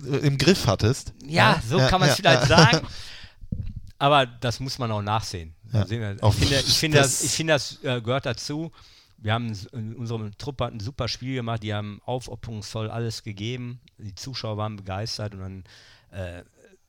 Äh, 0.06 0.18
Im 0.28 0.38
Griff 0.38 0.68
hattest. 0.68 1.14
ja, 1.26 1.60
so 1.68 1.80
ja, 1.80 1.90
kann 1.90 2.00
man 2.00 2.10
es 2.10 2.18
ja, 2.20 2.24
vielleicht 2.32 2.50
ja. 2.50 2.58
sagen. 2.72 2.88
Aber 4.00 4.28
das 4.28 4.60
muss 4.60 4.78
man 4.78 4.92
auch 4.92 5.02
nachsehen. 5.02 5.56
Ja. 5.74 5.82
ich 5.82 5.88
finde, 5.90 6.60
ich 6.60 6.78
finde, 6.78 6.98
das- 7.00 7.24
ich 7.24 7.32
finde, 7.32 7.54
das 7.54 7.84
äh, 7.84 8.00
gehört 8.02 8.26
dazu. 8.28 8.72
Wir 9.18 9.34
haben 9.34 9.52
in 9.74 9.96
unserem 9.96 10.38
Truppe 10.38 10.66
hat 10.66 10.74
ein 10.74 10.80
super 10.80 11.08
Spiel 11.08 11.34
gemacht, 11.34 11.64
die 11.64 11.74
haben 11.74 12.00
aufopferungsvoll 12.06 12.92
alles 12.92 13.24
gegeben. 13.24 13.80
Die 13.98 14.14
Zuschauer 14.14 14.58
waren 14.58 14.76
begeistert 14.76 15.34
und 15.34 15.40
dann 15.40 15.64
äh, 16.12 16.44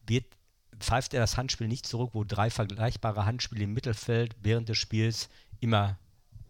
wird, 0.07 0.27
pfeift 0.81 1.15
er 1.15 1.21
das 1.21 1.37
Handspiel 1.37 1.69
nicht 1.69 1.87
zurück, 1.87 2.11
wo 2.13 2.25
drei 2.25 2.51
vergleichbare 2.51 3.25
Handspiele 3.25 3.65
im 3.65 3.75
Mittelfeld 3.75 4.35
während 4.43 4.69
des 4.69 4.79
Spiels 4.79 5.29
immer 5.61 5.97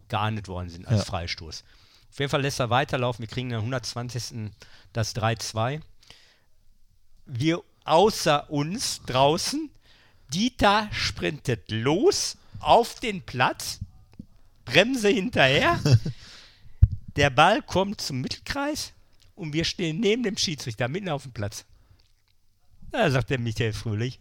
geahndet 0.09 0.49
worden 0.49 0.71
sind 0.71 0.87
als 0.87 1.01
Ja. 1.01 1.05
Freistoß. 1.05 1.65
Auf 2.11 2.19
jeden 2.19 2.31
Fall 2.31 2.43
lässt 2.43 2.61
er 2.61 2.71
weiterlaufen. 2.71 3.23
Wir 3.23 3.29
kriegen 3.29 3.53
am 3.53 3.61
120. 3.61 4.51
das 4.93 5.15
3-2 5.15 5.81
wir 7.29 7.63
außer 7.85 8.51
uns 8.51 9.03
draußen. 9.07 9.71
Dieter 10.33 10.89
sprintet 10.93 11.71
los 11.71 12.37
auf 12.61 13.01
den 13.01 13.23
Platz, 13.23 13.79
Bremse 14.65 15.09
hinterher. 15.09 15.79
Der 17.17 17.31
Ball 17.31 17.63
kommt 17.63 18.01
zum 18.01 18.21
Mittelkreis 18.21 18.93
und 19.35 19.53
wir 19.53 19.65
stehen 19.65 20.01
neben 20.01 20.23
dem 20.23 20.37
Schiedsrichter 20.37 20.89
mitten 20.89 21.09
auf 21.09 21.23
dem 21.23 21.33
Platz. 21.33 21.65
Da 22.90 23.10
sagt 23.10 23.31
der 23.31 23.39
Michael 23.39 23.73
Fröhlich, 23.73 24.19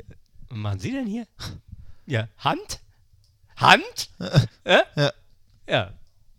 was 0.49 0.57
machen 0.57 0.79
Sie 0.79 0.91
denn 0.91 1.07
hier? 1.07 1.25
Ja, 2.05 2.27
Hand? 2.37 2.79
Hand? 3.55 4.09
äh? 4.63 4.79
Ja. 4.95 5.11
ja. 5.67 5.93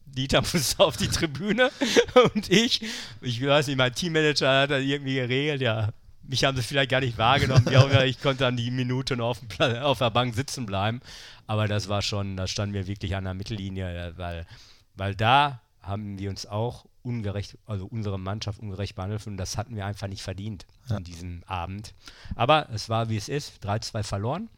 Dieter 0.07 0.41
musste 0.41 0.83
auf 0.83 0.97
die 0.97 1.09
Tribüne 1.09 1.71
und 2.35 2.51
ich, 2.51 2.83
ich 3.21 3.47
weiß 3.47 3.69
nicht, 3.69 3.77
mein 3.77 3.95
Teammanager 3.95 4.63
hat 4.63 4.71
das 4.71 4.83
irgendwie 4.83 5.15
geregelt, 5.15 5.61
ja. 5.61 5.93
Mich 6.23 6.45
haben 6.45 6.57
sie 6.57 6.63
vielleicht 6.63 6.91
gar 6.91 7.01
nicht 7.01 7.17
wahrgenommen. 7.17 7.67
ich 8.05 8.21
konnte 8.21 8.45
dann 8.45 8.57
die 8.57 8.71
Minute 8.71 9.17
noch 9.17 9.31
auf, 9.31 9.41
dem 9.41 9.77
auf 9.79 9.99
der 9.99 10.11
Bank 10.11 10.35
sitzen 10.35 10.67
bleiben. 10.67 11.01
Aber 11.47 11.69
das 11.69 11.89
war 11.89 12.03
schon, 12.03 12.37
da 12.37 12.47
standen 12.47 12.75
wir 12.75 12.87
wirklich 12.87 13.17
an 13.17 13.25
der 13.25 13.33
Mittellinie, 13.33 14.09
äh, 14.09 14.19
weil, 14.19 14.47
weil 14.95 15.15
da 15.15 15.63
haben 15.81 16.19
wir 16.19 16.29
uns 16.29 16.45
auch 16.45 16.85
ungerecht, 17.03 17.57
also 17.67 17.87
unsere 17.87 18.19
Mannschaft 18.19 18.61
ungerecht 18.61 18.95
behandelt 18.95 19.27
und 19.27 19.37
das 19.37 19.57
hatten 19.57 19.77
wir 19.77 19.87
einfach 19.87 20.09
nicht 20.09 20.23
verdient 20.23 20.67
an 20.89 21.05
diesem 21.05 21.43
Abend. 21.47 21.95
Aber 22.35 22.69
es 22.71 22.89
war 22.89 23.09
wie 23.09 23.17
es 23.17 23.29
ist, 23.29 23.65
3-2 23.65 24.03
verloren. 24.03 24.49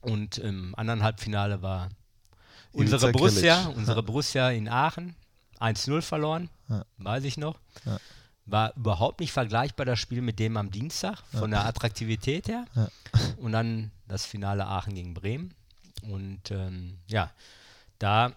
Und 0.00 0.38
im 0.38 0.74
anderen 0.76 1.02
Halbfinale 1.02 1.62
war 1.62 1.88
unsere 2.72 3.06
Ivica 3.06 3.18
Borussia, 3.18 3.66
unsere 3.76 4.02
Borussia 4.02 4.50
in 4.50 4.68
Aachen 4.68 5.14
1-0 5.60 6.02
verloren, 6.02 6.50
Ja. 6.68 6.84
weiß 6.98 7.24
ich 7.24 7.36
noch. 7.36 7.58
Ja. 7.84 7.98
War 8.46 8.76
überhaupt 8.76 9.20
nicht 9.20 9.32
vergleichbar 9.32 9.86
das 9.86 9.98
Spiel 9.98 10.22
mit 10.22 10.38
dem 10.38 10.56
am 10.56 10.70
Dienstag, 10.70 11.18
von 11.32 11.50
der 11.50 11.64
Attraktivität 11.66 12.46
her. 12.48 12.64
Ja. 12.74 12.88
Und 13.38 13.52
dann 13.52 13.90
das 14.06 14.24
Finale 14.26 14.66
Aachen 14.66 14.94
gegen 14.94 15.14
Bremen. 15.14 15.54
Und 16.02 16.50
ähm, 16.50 16.98
ja, 17.08 17.30
da 17.98 18.32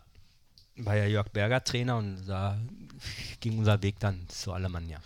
war 0.86 0.96
ja 0.96 1.06
Jörg 1.06 1.30
Berger 1.30 1.64
Trainer 1.64 1.98
und 1.98 2.26
da 2.28 2.58
ging 3.40 3.58
unser 3.58 3.82
Weg 3.82 4.00
dann 4.00 4.28
zu 4.28 4.54
Alemannia. 4.54 5.00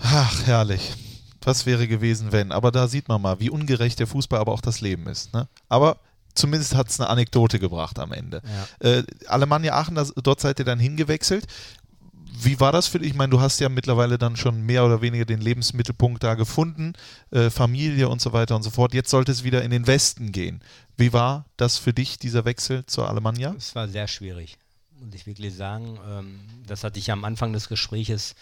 Ach, 0.00 0.46
herrlich. 0.46 0.92
Was 1.42 1.66
wäre 1.66 1.88
gewesen, 1.88 2.32
wenn? 2.32 2.52
Aber 2.52 2.70
da 2.70 2.88
sieht 2.88 3.08
man 3.08 3.22
mal, 3.22 3.40
wie 3.40 3.50
ungerecht 3.50 3.98
der 3.98 4.06
Fußball, 4.06 4.38
aber 4.38 4.52
auch 4.52 4.60
das 4.60 4.80
Leben 4.80 5.06
ist. 5.06 5.32
Ne? 5.32 5.48
Aber 5.68 5.98
zumindest 6.34 6.74
hat 6.74 6.88
es 6.88 7.00
eine 7.00 7.08
Anekdote 7.08 7.58
gebracht 7.58 7.98
am 7.98 8.12
Ende. 8.12 8.42
Äh, 8.80 9.02
Alemannia 9.26 9.74
Aachen, 9.74 9.94
das, 9.94 10.12
dort 10.22 10.40
seid 10.40 10.58
ihr 10.58 10.64
dann 10.64 10.78
hingewechselt. 10.78 11.46
Wie 12.40 12.60
war 12.60 12.72
das 12.72 12.86
für 12.86 12.98
dich? 12.98 13.08
Ich 13.08 13.14
meine, 13.14 13.30
du 13.30 13.40
hast 13.40 13.58
ja 13.60 13.68
mittlerweile 13.68 14.16
dann 14.16 14.36
schon 14.36 14.62
mehr 14.62 14.84
oder 14.84 15.02
weniger 15.02 15.24
den 15.24 15.40
Lebensmittelpunkt 15.40 16.22
da 16.22 16.34
gefunden, 16.34 16.92
äh, 17.30 17.50
Familie 17.50 18.08
und 18.08 18.20
so 18.20 18.32
weiter 18.32 18.54
und 18.54 18.62
so 18.62 18.70
fort. 18.70 18.94
Jetzt 18.94 19.10
sollte 19.10 19.32
es 19.32 19.44
wieder 19.44 19.62
in 19.62 19.70
den 19.70 19.86
Westen 19.86 20.30
gehen. 20.30 20.60
Wie 20.96 21.12
war 21.12 21.46
das 21.56 21.78
für 21.78 21.92
dich, 21.92 22.18
dieser 22.18 22.44
Wechsel 22.44 22.86
zur 22.86 23.08
Alemannia? 23.08 23.54
Es 23.56 23.74
war 23.74 23.88
sehr 23.88 24.06
schwierig, 24.06 24.56
muss 25.00 25.14
ich 25.14 25.26
wirklich 25.26 25.54
sagen. 25.54 25.98
Ähm, 26.08 26.40
das 26.66 26.84
hatte 26.84 26.98
ich 26.98 27.10
am 27.10 27.24
Anfang 27.24 27.52
des 27.52 27.68
Gespräches 27.68 28.34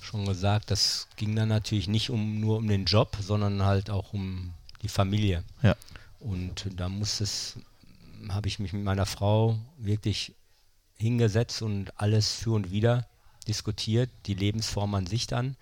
schon 0.00 0.24
gesagt. 0.24 0.70
Das 0.70 1.06
ging 1.16 1.36
dann 1.36 1.48
natürlich 1.48 1.88
nicht 1.88 2.10
um, 2.10 2.40
nur 2.40 2.56
um 2.56 2.66
den 2.66 2.84
Job, 2.84 3.16
sondern 3.20 3.62
halt 3.62 3.90
auch 3.90 4.12
um 4.12 4.52
die 4.82 4.88
Familie. 4.88 5.44
Ja. 5.62 5.76
Und 6.18 6.68
da 6.76 6.88
muss 6.88 7.20
es, 7.20 7.58
habe 8.28 8.48
ich 8.48 8.58
mich 8.58 8.72
mit 8.72 8.82
meiner 8.82 9.06
Frau 9.06 9.58
wirklich 9.78 10.34
hingesetzt 10.96 11.62
und 11.62 11.98
alles 11.98 12.32
für 12.32 12.52
und 12.52 12.70
wieder 12.70 13.06
diskutiert, 13.48 14.10
die 14.26 14.34
Lebensform 14.34 14.94
an 14.94 15.06
sich 15.06 15.26
dann. 15.26 15.56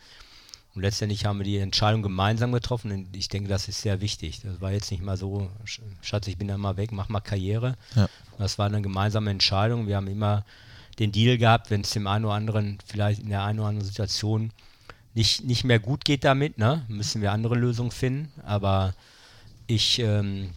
Und 0.75 0.83
letztendlich 0.83 1.25
haben 1.25 1.39
wir 1.39 1.45
die 1.45 1.59
Entscheidung 1.59 2.03
gemeinsam 2.03 2.53
getroffen 2.53 2.93
und 2.93 3.17
ich 3.17 3.29
denke, 3.29 3.49
das 3.49 3.67
ist 3.69 3.81
sehr 3.83 4.01
wichtig. 4.01 4.43
Das 4.43 4.61
war 4.61 4.71
jetzt 4.71 4.91
nicht 4.91 5.03
mal 5.03 5.17
so, 5.17 5.51
Sch- 5.65 5.81
Schatz, 6.03 6.27
ich 6.29 6.37
bin 6.37 6.47
dann 6.47 6.61
mal 6.61 6.77
weg, 6.77 6.93
mach 6.93 7.09
mal 7.09 7.21
Karriere. 7.21 7.77
Ja. 7.97 8.09
Das 8.39 8.59
war 8.59 8.67
eine 8.67 8.81
gemeinsame 8.81 9.31
Entscheidung. 9.31 9.89
Wir 9.89 9.97
haben 9.97 10.07
immer 10.07 10.45
den 10.99 11.11
Deal 11.11 11.37
gehabt, 11.39 11.71
wenn 11.71 11.81
es 11.81 11.91
dem 11.91 12.07
einen 12.07 12.27
oder 12.27 12.35
anderen 12.35 12.79
vielleicht 12.87 13.21
in 13.21 13.31
der 13.31 13.43
einen 13.45 13.59
oder 13.59 13.69
anderen 13.69 13.87
Situation 13.87 14.53
nicht, 15.15 15.45
nicht 15.45 15.65
mehr 15.65 15.81
gut 15.81 16.05
geht 16.05 16.23
damit, 16.23 16.59
ne, 16.59 16.85
müssen 16.87 17.23
wir 17.23 17.33
andere 17.33 17.57
Lösungen 17.57 17.91
finden. 17.91 18.31
Aber 18.45 18.95
ich, 19.67 19.99
ähm, 19.99 20.51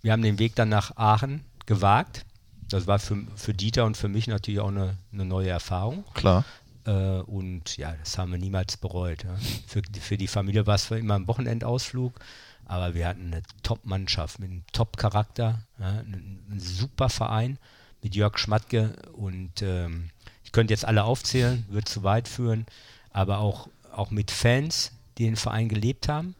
wir 0.00 0.12
haben 0.12 0.22
den 0.22 0.38
Weg 0.38 0.54
dann 0.54 0.68
nach 0.70 0.96
Aachen 0.96 1.44
gewagt. 1.66 2.24
Das 2.70 2.86
war 2.86 2.98
für, 2.98 3.16
für 3.36 3.54
Dieter 3.54 3.84
und 3.84 3.96
für 3.96 4.08
mich 4.08 4.26
natürlich 4.26 4.60
auch 4.60 4.68
eine, 4.68 4.96
eine 5.12 5.24
neue 5.24 5.50
Erfahrung. 5.50 6.04
Klar. 6.14 6.44
Äh, 6.86 7.20
und 7.20 7.76
ja, 7.76 7.94
das 8.00 8.18
haben 8.18 8.32
wir 8.32 8.38
niemals 8.38 8.76
bereut. 8.76 9.24
Ja. 9.24 9.36
Für, 9.66 9.82
für 10.00 10.16
die 10.16 10.26
Familie 10.26 10.66
war 10.66 10.76
es 10.76 10.90
immer 10.90 11.14
ein 11.14 11.28
Wochenendausflug, 11.28 12.18
aber 12.66 12.94
wir 12.94 13.08
hatten 13.08 13.32
eine 13.32 13.42
Top-Mannschaft 13.62 14.38
mit 14.38 14.50
einem 14.50 14.64
Top-Charakter, 14.72 15.60
ja, 15.78 15.88
ein, 15.88 16.40
ein, 16.50 16.60
super 16.60 17.08
Verein 17.08 17.58
mit 18.02 18.14
Jörg 18.14 18.38
Schmatke 18.38 18.96
und 19.12 19.62
ähm, 19.62 20.10
ich 20.44 20.52
könnte 20.52 20.72
jetzt 20.72 20.84
alle 20.84 21.04
aufzählen, 21.04 21.64
würde 21.68 21.86
zu 21.86 22.02
weit 22.02 22.28
führen, 22.28 22.66
aber 23.12 23.38
auch, 23.38 23.68
auch 23.92 24.10
mit 24.10 24.30
Fans, 24.30 24.92
die 25.18 25.24
den 25.24 25.36
Verein 25.36 25.68
gelebt 25.68 26.08
haben. 26.08 26.34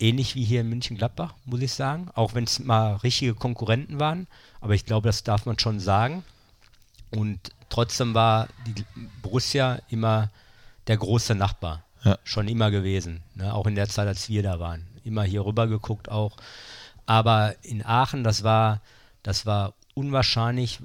Ähnlich 0.00 0.36
wie 0.36 0.44
hier 0.44 0.60
in 0.60 0.68
München-Gladbach, 0.68 1.34
muss 1.44 1.60
ich 1.60 1.72
sagen. 1.72 2.08
Auch 2.14 2.34
wenn 2.34 2.44
es 2.44 2.60
mal 2.60 2.96
richtige 2.96 3.34
Konkurrenten 3.34 3.98
waren. 3.98 4.28
Aber 4.60 4.74
ich 4.74 4.84
glaube, 4.84 5.08
das 5.08 5.22
darf 5.22 5.46
man 5.46 5.58
schon 5.58 5.80
sagen. 5.80 6.24
Und 7.10 7.40
trotzdem 7.68 8.14
war 8.14 8.48
die 8.66 8.84
Borussia 9.22 9.80
immer 9.88 10.30
der 10.86 10.96
große 10.96 11.34
Nachbar. 11.34 11.84
Ja. 12.04 12.18
Schon 12.24 12.48
immer 12.48 12.70
gewesen. 12.70 13.22
Ne? 13.34 13.52
Auch 13.52 13.66
in 13.66 13.74
der 13.74 13.88
Zeit, 13.88 14.08
als 14.08 14.28
wir 14.28 14.42
da 14.42 14.60
waren. 14.60 14.86
Immer 15.04 15.22
hier 15.24 15.44
rüber 15.44 15.66
geguckt 15.66 16.10
auch. 16.10 16.36
Aber 17.06 17.54
in 17.62 17.84
Aachen, 17.84 18.24
das 18.24 18.42
war, 18.42 18.80
das 19.22 19.46
war 19.46 19.74
unwahrscheinlich. 19.94 20.80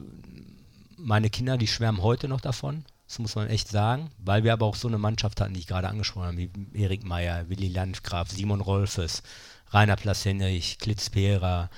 Meine 0.97 1.29
Kinder, 1.29 1.57
die 1.57 1.67
schwärmen 1.67 2.01
heute 2.01 2.27
noch 2.27 2.41
davon. 2.41 2.85
Das 3.07 3.19
muss 3.19 3.35
man 3.35 3.47
echt 3.47 3.67
sagen, 3.67 4.09
weil 4.17 4.43
wir 4.43 4.53
aber 4.53 4.65
auch 4.65 4.75
so 4.75 4.87
eine 4.87 4.97
Mannschaft 4.97 5.39
hatten, 5.39 5.53
die 5.53 5.59
ich 5.59 5.67
gerade 5.67 5.89
angesprochen 5.89 6.27
habe, 6.27 6.37
wie 6.37 6.49
Erik 6.73 7.03
Meyer, 7.03 7.47
Willi 7.49 7.67
Landgraf, 7.67 8.31
Simon 8.31 8.61
Rolfes, 8.61 9.21
Rainer 9.69 9.97
Plassenrich, 9.97 10.79
Klitz 10.79 11.09
Pera, 11.09 11.69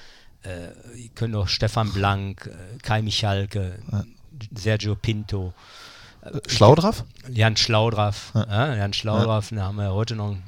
äh, 0.45 1.07
können 1.15 1.35
auch 1.35 1.47
Stefan 1.47 1.91
Blank, 1.91 2.47
äh, 2.47 2.77
Kai 2.79 3.01
Michalke, 3.01 3.79
ja. 3.91 4.03
Sergio 4.53 4.95
Pinto. 4.95 5.53
Äh, 6.21 6.39
Schlaudraff? 6.47 7.03
Jan 7.29 7.57
Schlaudraff. 7.57 8.31
Ja. 8.33 8.45
Ja, 8.47 8.75
Jan 8.75 8.93
Schlaudraff, 8.93 9.49
da 9.49 9.63
haben 9.63 9.77
wir 9.77 9.93
heute 9.93 10.15
noch 10.15 10.31
ein 10.31 10.43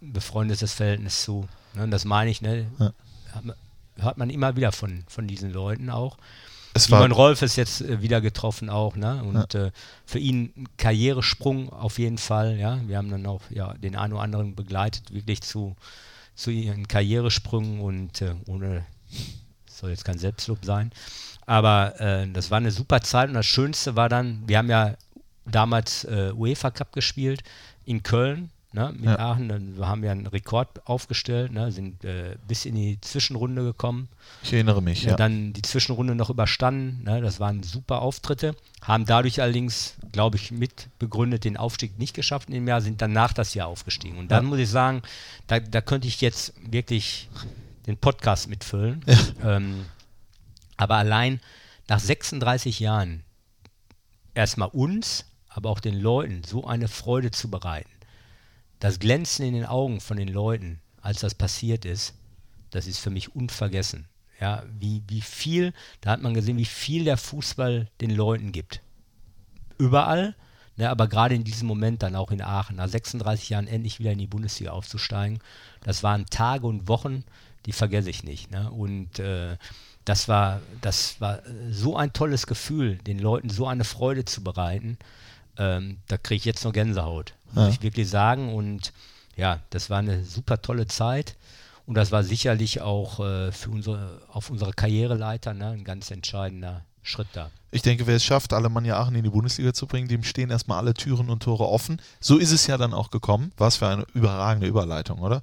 befreundetes 0.00 0.72
Verhältnis 0.72 1.22
zu. 1.22 1.48
Ne, 1.74 1.88
das 1.88 2.04
meine 2.04 2.30
ich, 2.30 2.42
ne? 2.42 2.66
Hört 3.96 4.18
man 4.18 4.30
immer 4.30 4.56
wieder 4.56 4.72
von, 4.72 5.04
von 5.08 5.26
diesen 5.26 5.52
Leuten 5.52 5.90
auch. 5.90 6.16
Es 6.76 6.84
Simon 6.84 7.12
Rolf 7.12 7.42
ist 7.42 7.54
jetzt 7.54 7.82
äh, 7.82 8.02
wieder 8.02 8.20
getroffen 8.20 8.68
auch, 8.68 8.96
ne? 8.96 9.22
Und 9.22 9.54
ja. 9.54 9.66
äh, 9.66 9.70
für 10.04 10.18
ihn 10.18 10.52
ein 10.56 10.68
Karrieresprung 10.76 11.72
auf 11.72 12.00
jeden 12.00 12.18
Fall, 12.18 12.58
ja. 12.58 12.80
Wir 12.86 12.98
haben 12.98 13.10
dann 13.10 13.26
auch 13.26 13.42
ja, 13.50 13.74
den 13.74 13.94
einen 13.94 14.12
oder 14.12 14.22
anderen 14.22 14.56
begleitet, 14.56 15.14
wirklich 15.14 15.42
zu, 15.42 15.76
zu 16.34 16.50
ihren 16.50 16.88
Karrieresprüngen 16.88 17.80
und 17.80 18.20
äh, 18.22 18.34
ohne, 18.46 18.84
soll 19.66 19.90
jetzt 19.90 20.04
kein 20.04 20.18
Selbstlob 20.18 20.64
sein. 20.64 20.90
Aber 21.46 22.00
äh, 22.00 22.28
das 22.30 22.50
war 22.50 22.58
eine 22.58 22.70
super 22.70 23.00
Zeit 23.02 23.28
und 23.28 23.34
das 23.34 23.46
Schönste 23.46 23.96
war 23.96 24.08
dann, 24.08 24.42
wir 24.46 24.58
haben 24.58 24.70
ja 24.70 24.94
damals 25.44 26.04
äh, 26.04 26.32
UEFA 26.34 26.70
Cup 26.70 26.92
gespielt 26.92 27.42
in 27.84 28.02
Köln 28.02 28.50
ne, 28.74 28.92
mit 28.94 29.04
ja. 29.04 29.18
Aachen. 29.18 29.48
Dann 29.48 29.74
haben 29.80 30.02
wir 30.02 30.10
einen 30.10 30.26
Rekord 30.26 30.86
aufgestellt, 30.86 31.52
ne, 31.52 31.70
sind 31.72 32.04
äh, 32.04 32.36
bis 32.46 32.64
in 32.64 32.74
die 32.74 33.00
Zwischenrunde 33.00 33.62
gekommen. 33.62 34.08
Ich 34.42 34.52
erinnere 34.52 34.82
mich, 34.82 35.04
ja. 35.04 35.16
Dann 35.16 35.52
die 35.52 35.62
Zwischenrunde 35.62 36.14
noch 36.14 36.30
überstanden. 36.30 37.04
Ne, 37.04 37.20
das 37.20 37.40
waren 37.40 37.62
super 37.62 38.02
Auftritte. 38.02 38.54
Haben 38.82 39.06
dadurch 39.06 39.40
allerdings, 39.40 39.96
glaube 40.12 40.36
ich, 40.36 40.50
mit 40.50 40.88
begründet 40.98 41.44
den 41.44 41.56
Aufstieg 41.56 41.98
nicht 41.98 42.14
geschafft 42.14 42.48
in 42.48 42.54
dem 42.54 42.68
Jahr, 42.68 42.80
sind 42.80 43.00
danach 43.00 43.32
das 43.32 43.54
Jahr 43.54 43.68
aufgestiegen. 43.68 44.18
Und 44.18 44.30
dann 44.30 44.44
ja. 44.44 44.48
muss 44.48 44.58
ich 44.58 44.68
sagen, 44.68 45.02
da, 45.46 45.60
da 45.60 45.80
könnte 45.80 46.08
ich 46.08 46.20
jetzt 46.20 46.54
wirklich 46.70 47.28
den 47.86 47.96
Podcast 47.96 48.48
mitfüllen. 48.48 49.04
Ja. 49.06 49.56
Ähm, 49.56 49.86
aber 50.76 50.96
allein 50.96 51.40
nach 51.88 52.00
36 52.00 52.80
Jahren 52.80 53.24
erstmal 54.34 54.68
uns, 54.68 55.26
aber 55.48 55.70
auch 55.70 55.80
den 55.80 56.00
Leuten 56.00 56.42
so 56.44 56.66
eine 56.66 56.88
Freude 56.88 57.30
zu 57.30 57.50
bereiten 57.50 57.94
das 58.84 58.98
Glänzen 58.98 59.46
in 59.46 59.54
den 59.54 59.64
Augen 59.64 59.98
von 59.98 60.18
den 60.18 60.28
Leuten, 60.28 60.78
als 61.00 61.20
das 61.20 61.34
passiert 61.34 61.86
ist, 61.86 62.12
das 62.70 62.86
ist 62.86 62.98
für 62.98 63.08
mich 63.08 63.34
unvergessen. 63.34 64.06
Ja, 64.38 64.62
wie, 64.78 65.02
wie 65.08 65.22
viel, 65.22 65.72
da 66.02 66.10
hat 66.10 66.20
man 66.20 66.34
gesehen, 66.34 66.58
wie 66.58 66.66
viel 66.66 67.04
der 67.04 67.16
Fußball 67.16 67.88
den 68.02 68.10
Leuten 68.10 68.52
gibt. 68.52 68.82
Überall, 69.78 70.36
ne, 70.76 70.90
aber 70.90 71.08
gerade 71.08 71.34
in 71.34 71.44
diesem 71.44 71.66
Moment 71.66 72.02
dann 72.02 72.14
auch 72.14 72.30
in 72.30 72.42
Aachen, 72.42 72.76
nach 72.76 72.88
36 72.88 73.48
Jahren 73.48 73.68
endlich 73.68 74.00
wieder 74.00 74.12
in 74.12 74.18
die 74.18 74.26
Bundesliga 74.26 74.72
aufzusteigen, 74.72 75.38
das 75.82 76.02
waren 76.02 76.26
Tage 76.26 76.66
und 76.66 76.86
Wochen, 76.86 77.24
die 77.66 77.72
vergesse 77.72 78.10
ich 78.10 78.24
nicht. 78.24 78.50
Ne? 78.50 78.70
Und 78.70 79.18
äh, 79.18 79.56
das 80.04 80.28
war, 80.28 80.60
das 80.80 81.20
war 81.20 81.40
so 81.70 81.96
ein 81.96 82.12
tolles 82.12 82.46
Gefühl, 82.46 82.96
den 82.98 83.18
Leuten 83.18 83.48
so 83.48 83.66
eine 83.66 83.84
Freude 83.84 84.24
zu 84.24 84.44
bereiten. 84.44 84.98
Ähm, 85.56 85.98
da 86.08 86.18
kriege 86.18 86.36
ich 86.36 86.44
jetzt 86.44 86.64
noch 86.64 86.72
Gänsehaut 86.72 87.34
muss 87.54 87.64
ja. 87.64 87.70
ich 87.70 87.82
wirklich 87.82 88.08
sagen. 88.08 88.54
Und 88.54 88.92
ja, 89.36 89.60
das 89.70 89.90
war 89.90 89.98
eine 89.98 90.24
super 90.24 90.60
tolle 90.60 90.86
Zeit. 90.86 91.36
Und 91.86 91.94
das 91.94 92.12
war 92.12 92.24
sicherlich 92.24 92.80
auch 92.80 93.20
äh, 93.20 93.52
für 93.52 93.70
unsere, 93.70 94.22
auf 94.28 94.50
unserer 94.50 94.72
Karriereleiter 94.72 95.54
ne, 95.54 95.70
ein 95.70 95.84
ganz 95.84 96.10
entscheidender 96.10 96.84
Schritt 97.04 97.28
da. 97.34 97.50
Ich 97.70 97.82
denke, 97.82 98.06
wer 98.06 98.16
es 98.16 98.24
schafft, 98.24 98.52
Alemannia 98.52 98.98
Aachen 98.98 99.14
in 99.14 99.24
die 99.24 99.30
Bundesliga 99.30 99.72
zu 99.72 99.86
bringen, 99.86 100.08
dem 100.08 100.22
stehen 100.24 100.50
erstmal 100.50 100.78
alle 100.78 100.94
Türen 100.94 101.28
und 101.28 101.42
Tore 101.42 101.68
offen. 101.68 102.00
So 102.20 102.38
ist 102.38 102.50
es 102.50 102.66
ja 102.66 102.78
dann 102.78 102.94
auch 102.94 103.10
gekommen. 103.10 103.52
Was 103.56 103.76
für 103.76 103.88
eine 103.88 104.06
überragende 104.14 104.66
Überleitung, 104.66 105.18
oder? 105.20 105.42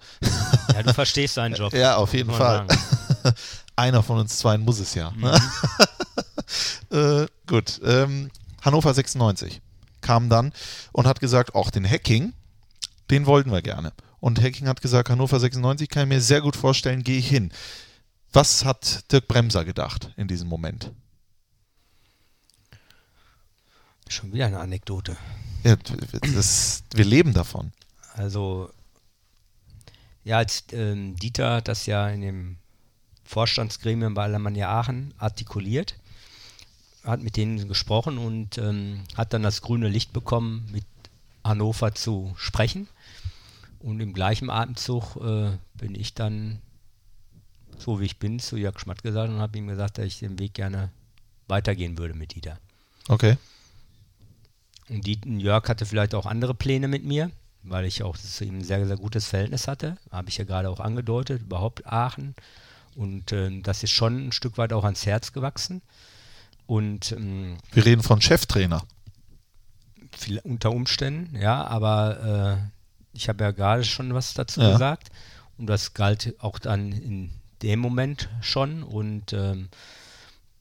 Ja, 0.73 0.81
du 0.81 0.93
verstehst 0.93 1.37
deinen 1.37 1.55
Job. 1.55 1.73
ja, 1.73 1.97
auf 1.97 2.13
jeden 2.13 2.31
Fall. 2.31 2.65
Einer 3.75 4.01
von 4.01 4.19
uns 4.19 4.37
zwei 4.37 4.57
muss 4.57 4.79
es 4.79 4.95
ja. 4.95 5.11
Mhm. 5.11 5.31
äh, 6.97 7.27
gut. 7.47 7.79
Ähm, 7.83 8.31
Hannover 8.61 8.93
96 8.93 9.61
kam 10.01 10.29
dann 10.29 10.51
und 10.91 11.07
hat 11.07 11.19
gesagt, 11.19 11.53
auch 11.53 11.69
den 11.69 11.87
Hacking, 11.89 12.33
den 13.09 13.25
wollten 13.25 13.51
wir 13.51 13.61
gerne. 13.61 13.93
Und 14.19 14.41
Hacking 14.41 14.67
hat 14.67 14.81
gesagt, 14.81 15.09
Hannover 15.09 15.39
96 15.39 15.89
kann 15.89 16.03
ich 16.03 16.09
mir 16.09 16.21
sehr 16.21 16.41
gut 16.41 16.55
vorstellen, 16.55 17.03
gehe 17.03 17.17
ich 17.17 17.27
hin. 17.27 17.51
Was 18.33 18.63
hat 18.63 19.11
Dirk 19.11 19.27
Bremser 19.27 19.65
gedacht 19.65 20.11
in 20.15 20.27
diesem 20.27 20.47
Moment? 20.47 20.91
Schon 24.11 24.33
wieder 24.33 24.47
eine 24.47 24.59
Anekdote. 24.59 25.15
Ja, 25.63 25.77
das, 26.33 26.83
wir 26.93 27.05
leben 27.05 27.33
davon. 27.33 27.71
Also, 28.13 28.69
ja, 30.25 30.37
als 30.37 30.65
ähm, 30.73 31.15
Dieter 31.15 31.61
das 31.61 31.85
ja 31.85 32.09
in 32.09 32.19
dem 32.19 32.57
Vorstandsgremium 33.23 34.13
bei 34.13 34.23
Alemannia 34.23 34.67
Aachen 34.69 35.13
artikuliert, 35.17 35.95
hat 37.05 37.21
mit 37.21 37.37
denen 37.37 37.69
gesprochen 37.69 38.17
und 38.17 38.57
ähm, 38.57 39.05
hat 39.15 39.31
dann 39.31 39.43
das 39.43 39.61
grüne 39.61 39.87
Licht 39.87 40.11
bekommen, 40.11 40.67
mit 40.73 40.83
Hannover 41.45 41.95
zu 41.95 42.33
sprechen. 42.35 42.89
Und 43.79 44.01
im 44.01 44.13
gleichen 44.13 44.49
Atemzug 44.49 45.15
äh, 45.23 45.57
bin 45.75 45.95
ich 45.95 46.15
dann, 46.15 46.61
so 47.77 48.01
wie 48.01 48.05
ich 48.05 48.19
bin, 48.19 48.39
zu 48.39 48.57
Jörg 48.57 48.77
Schmatt 48.77 49.03
gesagt 49.03 49.31
und 49.31 49.39
habe 49.39 49.57
ihm 49.57 49.67
gesagt, 49.67 49.99
dass 49.99 50.05
ich 50.05 50.19
den 50.19 50.37
Weg 50.37 50.53
gerne 50.53 50.91
weitergehen 51.47 51.97
würde 51.97 52.13
mit 52.13 52.35
Dieter. 52.35 52.59
Okay. 53.07 53.37
Und 54.91 55.07
die, 55.07 55.19
Jörg 55.39 55.67
hatte 55.69 55.85
vielleicht 55.85 56.13
auch 56.13 56.25
andere 56.25 56.53
Pläne 56.53 56.87
mit 56.87 57.05
mir, 57.05 57.31
weil 57.63 57.85
ich 57.85 58.03
auch 58.03 58.17
zu 58.17 58.43
ihm 58.43 58.59
ein 58.59 58.63
sehr, 58.63 58.85
sehr 58.85 58.97
gutes 58.97 59.25
Verhältnis 59.25 59.67
hatte. 59.67 59.97
Habe 60.11 60.29
ich 60.29 60.37
ja 60.37 60.43
gerade 60.43 60.69
auch 60.69 60.79
angedeutet, 60.79 61.43
überhaupt 61.43 61.85
Aachen. 61.85 62.35
Und 62.95 63.31
äh, 63.31 63.61
das 63.61 63.83
ist 63.83 63.91
schon 63.91 64.27
ein 64.27 64.31
Stück 64.33 64.57
weit 64.57 64.73
auch 64.73 64.83
ans 64.83 65.05
Herz 65.05 65.31
gewachsen. 65.31 65.81
Und 66.67 67.13
ähm, 67.13 67.57
wir 67.71 67.85
reden 67.85 68.03
von 68.03 68.21
Cheftrainer. 68.21 68.83
Viel, 70.17 70.39
unter 70.39 70.71
Umständen, 70.71 71.37
ja, 71.37 71.65
aber 71.65 72.59
äh, 72.59 72.71
ich 73.13 73.29
habe 73.29 73.43
ja 73.45 73.51
gerade 73.51 73.85
schon 73.85 74.13
was 74.13 74.33
dazu 74.33 74.61
ja. 74.61 74.73
gesagt 74.73 75.09
und 75.57 75.67
das 75.67 75.93
galt 75.93 76.35
auch 76.39 76.59
dann 76.59 76.91
in 76.91 77.31
dem 77.61 77.79
Moment 77.79 78.29
schon 78.41 78.83
und 78.83 79.31
ähm, 79.31 79.69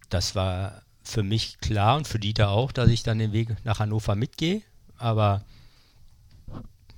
das 0.09 0.35
war 0.35 0.82
für 1.02 1.22
mich 1.22 1.59
klar 1.59 1.97
und 1.97 2.06
für 2.06 2.18
Dieter 2.18 2.51
auch, 2.51 2.72
dass 2.72 2.89
ich 2.89 3.02
dann 3.02 3.18
den 3.18 3.32
Weg 3.32 3.48
nach 3.64 3.78
Hannover 3.78 4.14
mitgehe, 4.14 4.62
aber 4.98 5.44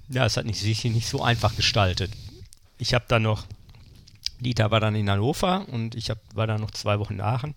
ja, 0.08 0.26
es 0.26 0.36
hat 0.36 0.52
sich 0.54 0.84
nicht 0.84 1.08
so 1.08 1.22
einfach 1.22 1.56
gestaltet. 1.56 2.12
Ich 2.78 2.94
habe 2.94 3.04
dann 3.08 3.22
noch 3.22 3.46
Dieter 4.42 4.72
war 4.72 4.80
dann 4.80 4.96
in 4.96 5.08
Hannover 5.08 5.68
und 5.68 5.94
ich 5.94 6.10
hab, 6.10 6.18
war 6.34 6.48
dann 6.48 6.60
noch 6.60 6.72
zwei 6.72 6.98
Wochen 6.98 7.14
in 7.14 7.20
Aachen. 7.20 7.54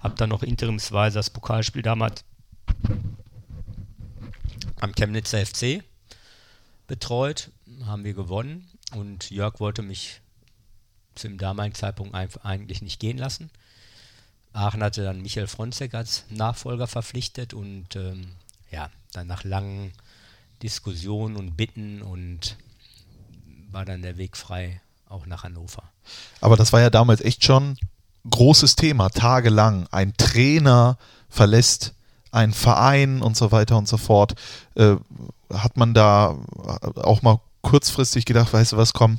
Habe 0.00 0.16
dann 0.16 0.28
noch 0.28 0.42
interimsweise 0.42 1.18
das 1.18 1.30
Pokalspiel 1.30 1.82
damals 1.82 2.24
am 4.80 4.92
Chemnitzer 4.94 5.44
FC 5.44 5.84
betreut. 6.88 7.50
Haben 7.84 8.02
wir 8.02 8.14
gewonnen 8.14 8.68
und 8.94 9.30
Jörg 9.30 9.60
wollte 9.60 9.82
mich 9.82 10.20
zum 11.14 11.38
damaligen 11.38 11.76
Zeitpunkt 11.76 12.14
eigentlich 12.14 12.82
nicht 12.82 12.98
gehen 12.98 13.18
lassen. 13.18 13.50
Aachen 14.52 14.82
hatte 14.82 15.04
dann 15.04 15.22
Michael 15.22 15.46
Fronzek 15.46 15.94
als 15.94 16.24
Nachfolger 16.30 16.86
verpflichtet 16.86 17.54
und 17.54 17.96
ähm, 17.96 18.32
ja, 18.70 18.90
dann 19.12 19.26
nach 19.26 19.44
langen 19.44 19.92
Diskussionen 20.62 21.36
und 21.36 21.56
Bitten 21.56 22.02
und 22.02 22.56
war 23.70 23.84
dann 23.84 24.02
der 24.02 24.16
Weg 24.16 24.36
frei 24.36 24.80
auch 25.08 25.26
nach 25.26 25.44
Hannover. 25.44 25.84
Aber 26.40 26.56
das 26.56 26.72
war 26.72 26.80
ja 26.80 26.90
damals 26.90 27.20
echt 27.20 27.44
schon 27.44 27.76
großes 28.28 28.76
Thema, 28.76 29.08
tagelang. 29.10 29.86
Ein 29.90 30.14
Trainer 30.16 30.98
verlässt 31.28 31.94
ein 32.30 32.52
Verein 32.52 33.22
und 33.22 33.36
so 33.36 33.52
weiter 33.52 33.76
und 33.78 33.88
so 33.88 33.96
fort. 33.96 34.34
Äh, 34.74 34.96
hat 35.52 35.76
man 35.76 35.94
da 35.94 36.36
auch 36.96 37.22
mal 37.22 37.40
kurzfristig 37.62 38.24
gedacht, 38.24 38.52
weißt 38.52 38.72
du 38.72 38.76
was, 38.76 38.92
komm, 38.92 39.18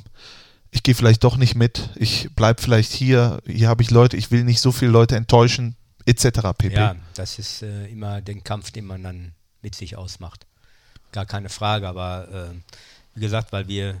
ich 0.70 0.82
gehe 0.82 0.94
vielleicht 0.94 1.24
doch 1.24 1.36
nicht 1.36 1.54
mit, 1.54 1.90
ich 1.96 2.30
bleibe 2.34 2.62
vielleicht 2.62 2.92
hier, 2.92 3.42
hier 3.46 3.68
habe 3.68 3.82
ich 3.82 3.90
Leute, 3.90 4.16
ich 4.16 4.30
will 4.30 4.44
nicht 4.44 4.60
so 4.60 4.72
viele 4.72 4.90
Leute 4.90 5.16
enttäuschen, 5.16 5.76
etc. 6.06 6.52
pp. 6.56 6.74
Ja, 6.74 6.96
das 7.14 7.38
ist 7.38 7.62
äh, 7.62 7.86
immer 7.86 8.20
den 8.20 8.44
Kampf, 8.44 8.70
den 8.70 8.86
man 8.86 9.02
dann 9.02 9.32
mit 9.62 9.74
sich 9.74 9.96
ausmacht. 9.96 10.46
Gar 11.12 11.26
keine 11.26 11.48
Frage, 11.48 11.88
aber 11.88 12.52
äh, 12.52 12.54
wie 13.14 13.20
gesagt, 13.20 13.52
weil 13.52 13.66
wir 13.68 14.00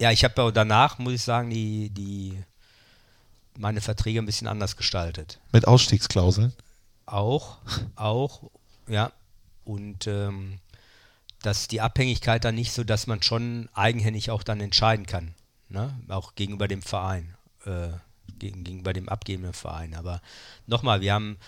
ja, 0.00 0.10
ich 0.10 0.24
habe 0.24 0.40
ja 0.40 0.50
danach, 0.50 0.98
muss 0.98 1.12
ich 1.12 1.22
sagen, 1.22 1.50
die, 1.50 1.90
die 1.90 2.42
meine 3.58 3.82
Verträge 3.82 4.18
ein 4.18 4.26
bisschen 4.26 4.48
anders 4.48 4.76
gestaltet. 4.76 5.38
Mit 5.52 5.68
Ausstiegsklauseln? 5.68 6.54
Auch, 7.04 7.58
auch, 7.96 8.50
ja. 8.88 9.12
Und 9.64 10.06
ähm, 10.06 10.58
dass 11.42 11.68
die 11.68 11.80
Abhängigkeit 11.80 12.44
dann 12.44 12.54
nicht 12.54 12.72
so, 12.72 12.84
dass 12.84 13.06
man 13.06 13.22
schon 13.22 13.68
eigenhändig 13.72 14.30
auch 14.30 14.42
dann 14.42 14.60
entscheiden 14.60 15.06
kann. 15.06 15.34
Ne? 15.68 15.94
Auch 16.08 16.34
gegenüber 16.34 16.68
dem 16.68 16.82
Verein, 16.82 17.34
äh, 17.64 17.88
gegen, 18.38 18.64
gegenüber 18.64 18.92
dem 18.92 19.08
abgebenden 19.08 19.52
Verein. 19.52 19.94
Aber 19.94 20.20
nochmal, 20.66 21.00
wir 21.00 21.14
haben, 21.14 21.38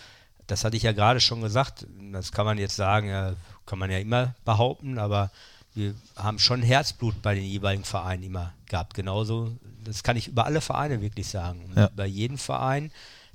das 0.46 0.64
hatte 0.64 0.76
ich 0.76 0.84
ja 0.84 0.92
gerade 0.92 1.20
schon 1.20 1.42
gesagt, 1.42 1.86
das 2.12 2.32
kann 2.32 2.46
man 2.46 2.58
jetzt 2.58 2.76
sagen, 2.76 3.08
ja, 3.08 3.34
kann 3.66 3.78
man 3.78 3.90
ja 3.90 3.98
immer 3.98 4.34
behaupten, 4.44 4.98
aber 4.98 5.30
wir 5.74 5.94
haben 6.16 6.38
schon 6.38 6.62
Herzblut 6.62 7.22
bei 7.22 7.34
den 7.34 7.44
jeweiligen 7.44 7.84
Vereinen 7.84 8.22
immer 8.22 8.52
gehabt. 8.66 8.94
Genauso, 8.94 9.56
das 9.84 10.02
kann 10.02 10.16
ich 10.16 10.28
über 10.28 10.44
alle 10.44 10.60
Vereine 10.60 11.00
wirklich 11.00 11.28
sagen. 11.28 11.70
Ja. 11.74 11.90
bei 11.94 12.06
jedem 12.06 12.38
Verein, 12.38 12.92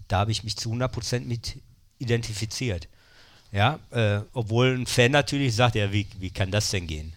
da 0.08 0.20
habe 0.20 0.32
ich 0.32 0.44
mich 0.44 0.56
zu 0.56 0.72
100% 0.72 1.22
mit 1.22 1.60
identifiziert. 2.00 2.88
Ja, 3.52 3.80
äh, 3.92 4.20
obwohl 4.34 4.76
ein 4.78 4.86
Fan 4.86 5.12
natürlich 5.12 5.56
sagt, 5.56 5.76
ja, 5.76 5.92
wie, 5.92 6.06
wie 6.20 6.30
kann 6.30 6.52
das 6.52 6.70
denn 6.72 6.86
gehen? 6.88 7.14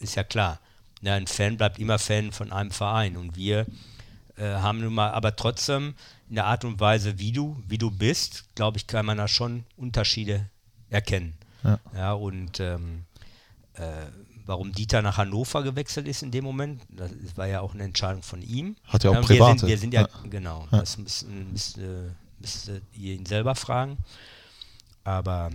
Ist 0.00 0.16
ja 0.16 0.24
klar. 0.24 0.58
Ja, 1.02 1.14
ein 1.14 1.26
Fan 1.26 1.56
bleibt 1.56 1.78
immer 1.78 1.98
Fan 1.98 2.32
von 2.32 2.52
einem 2.52 2.70
Verein 2.72 3.16
und 3.16 3.36
wir 3.36 3.66
äh, 4.36 4.44
haben 4.44 4.80
nun 4.80 4.94
mal, 4.94 5.10
aber 5.12 5.36
trotzdem 5.36 5.94
in 6.28 6.34
der 6.34 6.46
Art 6.46 6.64
und 6.64 6.80
Weise, 6.80 7.18
wie 7.18 7.32
du, 7.32 7.56
wie 7.68 7.78
du 7.78 7.90
bist, 7.90 8.44
glaube 8.54 8.76
ich, 8.78 8.86
kann 8.86 9.06
man 9.06 9.18
da 9.18 9.28
schon 9.28 9.64
Unterschiede 9.76 10.46
erkennen. 10.90 11.34
Ja. 11.64 11.78
Ja, 11.94 12.12
und 12.12 12.58
ähm, 12.60 13.04
äh, 13.74 13.82
warum 14.46 14.72
Dieter 14.72 15.00
nach 15.02 15.16
Hannover 15.18 15.62
gewechselt 15.62 16.08
ist 16.08 16.22
in 16.22 16.30
dem 16.32 16.44
Moment, 16.44 16.82
das 16.90 17.10
war 17.36 17.46
ja 17.46 17.60
auch 17.60 17.74
eine 17.74 17.84
Entscheidung 17.84 18.22
von 18.22 18.42
ihm. 18.42 18.76
Hat 18.84 19.04
ja 19.04 19.10
auch 19.10 19.16
und 19.16 19.22
private. 19.26 19.52
Wir 19.52 19.58
sind, 19.58 19.68
wir 19.68 19.78
sind 19.78 19.94
ja, 19.94 20.00
Ja. 20.02 20.08
genau, 20.28 20.66
Ja. 20.72 20.80
das 20.80 20.98
müssten, 20.98 21.52
müsst, 21.52 21.78
äh, 21.78 22.10
müsstet 22.40 22.82
ihr 22.94 23.14
ihn 23.14 23.26
selber 23.26 23.54
fragen. 23.54 23.98
Aber 25.04 25.50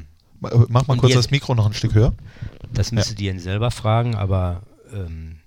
Mach 0.69 0.87
mal 0.87 0.93
Und 0.93 0.99
kurz 0.99 1.13
jetzt- 1.13 1.25
das 1.25 1.31
Mikro 1.31 1.55
noch 1.55 1.65
ein 1.65 1.73
Stück 1.73 1.93
höher. 1.93 2.13
das 2.73 2.91
müsstet 2.91 3.19
ihr 3.21 3.31
ihn 3.31 3.39
selber 3.39 3.71
fragen, 3.71 4.15
aber 4.15 4.61
ähm, 4.93 5.39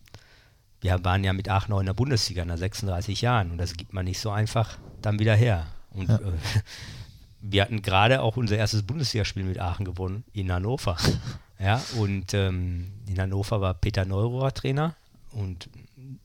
wir 0.81 1.05
waren 1.05 1.25
ja 1.25 1.33
mit 1.33 1.49
Aachen 1.49 1.73
auch 1.73 1.81
in 1.81 1.87
der 1.87 1.95
Bundesliga 1.95 2.45
nach 2.45 2.59
36 2.59 3.21
Jahren 3.21 3.51
und 3.51 3.59
das 3.59 3.75
gibt 3.75 3.93
man 3.93 4.05
nicht 4.05 4.19
so 4.21 4.31
einfach 4.31 4.79
dann 5.03 5.19
wieder 5.19 5.35
her. 5.35 5.67
Und 5.91 6.11
äh, 6.11 6.19
wir 7.41 7.63
hatten 7.63 7.83
gerade 7.83 8.21
auch 8.23 8.37
unser 8.37 8.57
erstes 8.57 8.83
Bundesligaspiel 8.83 9.45
mit 9.45 9.59
Aachen 9.59 9.85
gewonnen 9.85 10.25
in 10.33 10.53
Hannover. 10.53 10.97
ja, 11.59 11.83
und 11.99 12.35
ähm, 12.35 12.93
in 13.07 13.19
Hannover 13.21 13.61
war 13.61 13.75
Peter 13.75 14.05
Neurohrer 14.05 14.53
Trainer 14.53 14.95
und 15.33 15.69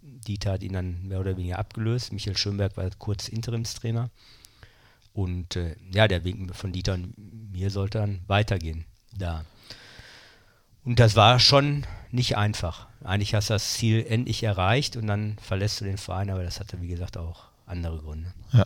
Dieter 0.02 0.54
hat 0.54 0.64
ihn 0.64 0.74
dann 0.74 1.08
mehr 1.08 1.20
oder 1.20 1.36
weniger 1.38 1.58
abgelöst. 1.58 2.14
Michael 2.14 2.38
Schönberg 2.38 2.78
war 2.78 2.88
kurz 3.00 3.28
Interimstrainer. 3.28 4.10
Und 5.14 5.56
äh, 5.56 5.76
ja, 5.94 6.08
der 6.08 6.24
Weg 6.24 6.38
von 6.56 6.72
Dieter 6.72 6.94
und 6.94 7.14
mir 7.52 7.70
sollte 7.70 8.00
dann 8.00 8.22
weitergehen 8.28 8.86
da. 9.18 9.44
Und 10.84 11.00
das 11.00 11.16
war 11.16 11.40
schon 11.40 11.86
nicht 12.12 12.38
einfach. 12.38 12.88
Eigentlich 13.04 13.34
hast 13.34 13.50
du 13.50 13.54
das 13.54 13.74
Ziel 13.74 14.06
endlich 14.08 14.44
erreicht 14.44 14.96
und 14.96 15.08
dann 15.08 15.38
verlässt 15.42 15.82
du 15.82 15.86
den 15.86 15.98
Verein, 15.98 16.30
aber 16.30 16.44
das 16.44 16.60
hatte, 16.60 16.82
wie 16.82 16.88
gesagt, 16.88 17.18
auch 17.18 17.46
andere 17.66 18.00
Gründe. 18.00 18.34
Ja. 18.52 18.66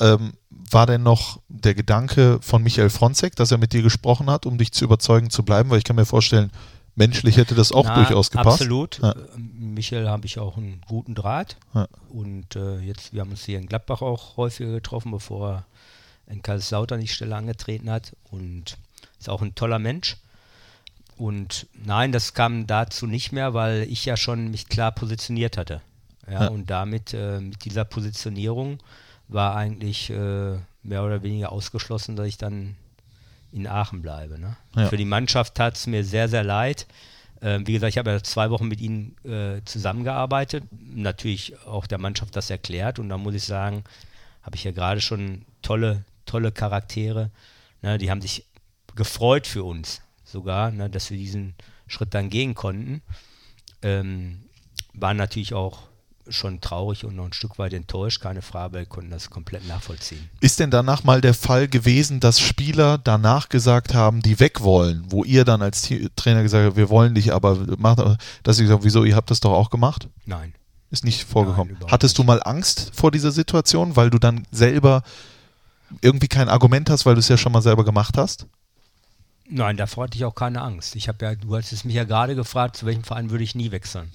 Ähm, 0.00 0.34
war 0.48 0.86
denn 0.86 1.02
noch 1.02 1.40
der 1.48 1.74
Gedanke 1.74 2.38
von 2.40 2.62
Michael 2.62 2.90
Fronzek, 2.90 3.34
dass 3.34 3.50
er 3.50 3.58
mit 3.58 3.72
dir 3.72 3.82
gesprochen 3.82 4.30
hat, 4.30 4.46
um 4.46 4.58
dich 4.58 4.72
zu 4.72 4.84
überzeugen 4.84 5.30
zu 5.30 5.42
bleiben? 5.42 5.70
Weil 5.70 5.78
ich 5.78 5.84
kann 5.84 5.96
mir 5.96 6.04
vorstellen, 6.04 6.50
menschlich 6.98 7.36
hätte 7.36 7.54
das 7.54 7.72
auch 7.72 7.84
Na, 7.84 7.94
durchaus 7.94 8.30
gepasst. 8.30 8.60
Absolut. 8.60 8.98
Ja. 9.02 9.12
Äh, 9.12 9.16
Michael 9.38 10.08
habe 10.08 10.26
ich 10.26 10.38
auch 10.38 10.56
einen 10.56 10.80
guten 10.86 11.14
Draht. 11.14 11.56
Ja. 11.74 11.88
Und 12.10 12.56
äh, 12.56 12.78
jetzt, 12.80 13.12
wir 13.12 13.22
haben 13.22 13.30
uns 13.30 13.44
hier 13.44 13.58
in 13.58 13.66
Gladbach 13.66 14.02
auch 14.02 14.36
häufiger 14.36 14.72
getroffen, 14.72 15.10
bevor 15.10 15.50
er 15.50 15.64
in 16.26 16.42
Kaiserslautern 16.42 17.00
die 17.00 17.08
Stelle 17.08 17.34
angetreten 17.36 17.90
hat. 17.90 18.14
Und 18.30 18.76
ist 19.18 19.28
auch 19.30 19.40
ein 19.42 19.54
toller 19.54 19.78
Mensch. 19.78 20.16
Und 21.16 21.66
nein, 21.84 22.12
das 22.12 22.34
kam 22.34 22.66
dazu 22.66 23.06
nicht 23.06 23.32
mehr, 23.32 23.54
weil 23.54 23.82
ich 23.90 24.04
ja 24.04 24.16
schon 24.16 24.50
mich 24.50 24.68
klar 24.68 24.92
positioniert 24.92 25.56
hatte. 25.56 25.80
Ja, 26.30 26.44
Ja. 26.44 26.48
und 26.48 26.68
damit, 26.70 27.14
äh, 27.14 27.40
mit 27.40 27.64
dieser 27.64 27.84
Positionierung 27.84 28.78
war 29.28 29.56
eigentlich 29.56 30.10
äh, 30.10 30.56
mehr 30.82 31.04
oder 31.04 31.22
weniger 31.22 31.50
ausgeschlossen, 31.52 32.16
dass 32.16 32.26
ich 32.26 32.38
dann 32.38 32.76
in 33.52 33.66
Aachen 33.66 34.02
bleibe. 34.02 34.38
Ne? 34.38 34.56
Ja. 34.76 34.88
Für 34.88 34.96
die 34.96 35.04
Mannschaft 35.04 35.54
tat 35.54 35.76
es 35.76 35.86
mir 35.86 36.04
sehr, 36.04 36.28
sehr 36.28 36.44
leid. 36.44 36.86
Ähm, 37.40 37.66
wie 37.66 37.72
gesagt, 37.72 37.90
ich 37.90 37.98
habe 37.98 38.10
ja 38.10 38.22
zwei 38.22 38.50
Wochen 38.50 38.68
mit 38.68 38.80
ihnen 38.80 39.16
äh, 39.24 39.62
zusammengearbeitet, 39.64 40.64
natürlich 40.70 41.56
auch 41.66 41.86
der 41.86 41.98
Mannschaft 41.98 42.34
das 42.34 42.50
erklärt 42.50 42.98
und 42.98 43.08
da 43.08 43.16
muss 43.16 43.34
ich 43.34 43.44
sagen, 43.44 43.84
habe 44.42 44.56
ich 44.56 44.64
ja 44.64 44.72
gerade 44.72 45.00
schon 45.00 45.44
tolle, 45.62 46.04
tolle 46.26 46.50
Charaktere. 46.50 47.30
Ne? 47.82 47.98
Die 47.98 48.10
haben 48.10 48.20
sich 48.20 48.44
gefreut 48.96 49.46
für 49.46 49.62
uns 49.62 50.02
sogar, 50.24 50.70
ne? 50.72 50.90
dass 50.90 51.10
wir 51.10 51.16
diesen 51.16 51.54
Schritt 51.86 52.12
dann 52.12 52.28
gehen 52.28 52.54
konnten. 52.54 53.02
Ähm, 53.82 54.40
waren 54.94 55.16
natürlich 55.16 55.54
auch 55.54 55.87
schon 56.30 56.60
traurig 56.60 57.04
und 57.04 57.16
noch 57.16 57.24
ein 57.24 57.32
Stück 57.32 57.58
weit 57.58 57.72
enttäuscht, 57.72 58.20
keine 58.20 58.42
Frage, 58.42 58.74
wir 58.74 58.86
konnten 58.86 59.10
das 59.10 59.30
komplett 59.30 59.66
nachvollziehen. 59.66 60.28
Ist 60.40 60.60
denn 60.60 60.70
danach 60.70 61.04
mal 61.04 61.20
der 61.20 61.34
Fall 61.34 61.68
gewesen, 61.68 62.20
dass 62.20 62.40
Spieler 62.40 62.98
danach 62.98 63.48
gesagt 63.48 63.94
haben, 63.94 64.20
die 64.22 64.40
weg 64.40 64.60
wollen, 64.60 65.04
wo 65.08 65.24
ihr 65.24 65.44
dann 65.44 65.62
als 65.62 65.82
T- 65.82 66.08
Trainer 66.16 66.42
gesagt 66.42 66.66
habt, 66.66 66.76
wir 66.76 66.90
wollen 66.90 67.14
dich, 67.14 67.32
aber 67.32 67.58
mach, 67.78 68.16
dass 68.42 68.56
sie 68.56 68.64
gesagt 68.64 68.84
wieso, 68.84 69.04
ihr 69.04 69.16
habt 69.16 69.30
das 69.30 69.40
doch 69.40 69.52
auch 69.52 69.70
gemacht? 69.70 70.08
Nein. 70.26 70.54
Ist 70.90 71.04
nicht 71.04 71.24
vorgekommen. 71.24 71.72
überhaupt 71.72 71.92
Hattest 71.92 72.16
du 72.16 72.24
mal 72.24 72.42
Angst 72.42 72.92
vor 72.94 73.10
dieser 73.10 73.30
Situation, 73.30 73.96
weil 73.96 74.10
du 74.10 74.18
dann 74.18 74.46
selber 74.50 75.02
irgendwie 76.00 76.28
kein 76.28 76.48
Argument 76.48 76.88
hast, 76.90 77.04
weil 77.06 77.14
du 77.14 77.20
es 77.20 77.28
ja 77.28 77.36
schon 77.36 77.52
mal 77.52 77.62
selber 77.62 77.84
gemacht 77.84 78.16
hast? 78.16 78.46
Nein, 79.50 79.76
davor 79.78 80.04
hatte 80.04 80.16
ich 80.16 80.24
auch 80.24 80.34
keine 80.34 80.60
Angst. 80.60 80.96
Ich 80.96 81.08
habe 81.08 81.24
ja, 81.24 81.34
du 81.34 81.56
hattest 81.56 81.84
mich 81.84 81.94
ja 81.94 82.04
gerade 82.04 82.34
gefragt, 82.34 82.76
zu 82.76 82.84
welchem 82.86 83.04
Verein 83.04 83.30
würde 83.30 83.44
ich 83.44 83.54
nie 83.54 83.70
wechseln. 83.70 84.10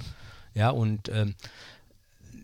Ja, 0.53 0.69
und 0.69 1.09
ähm, 1.09 1.33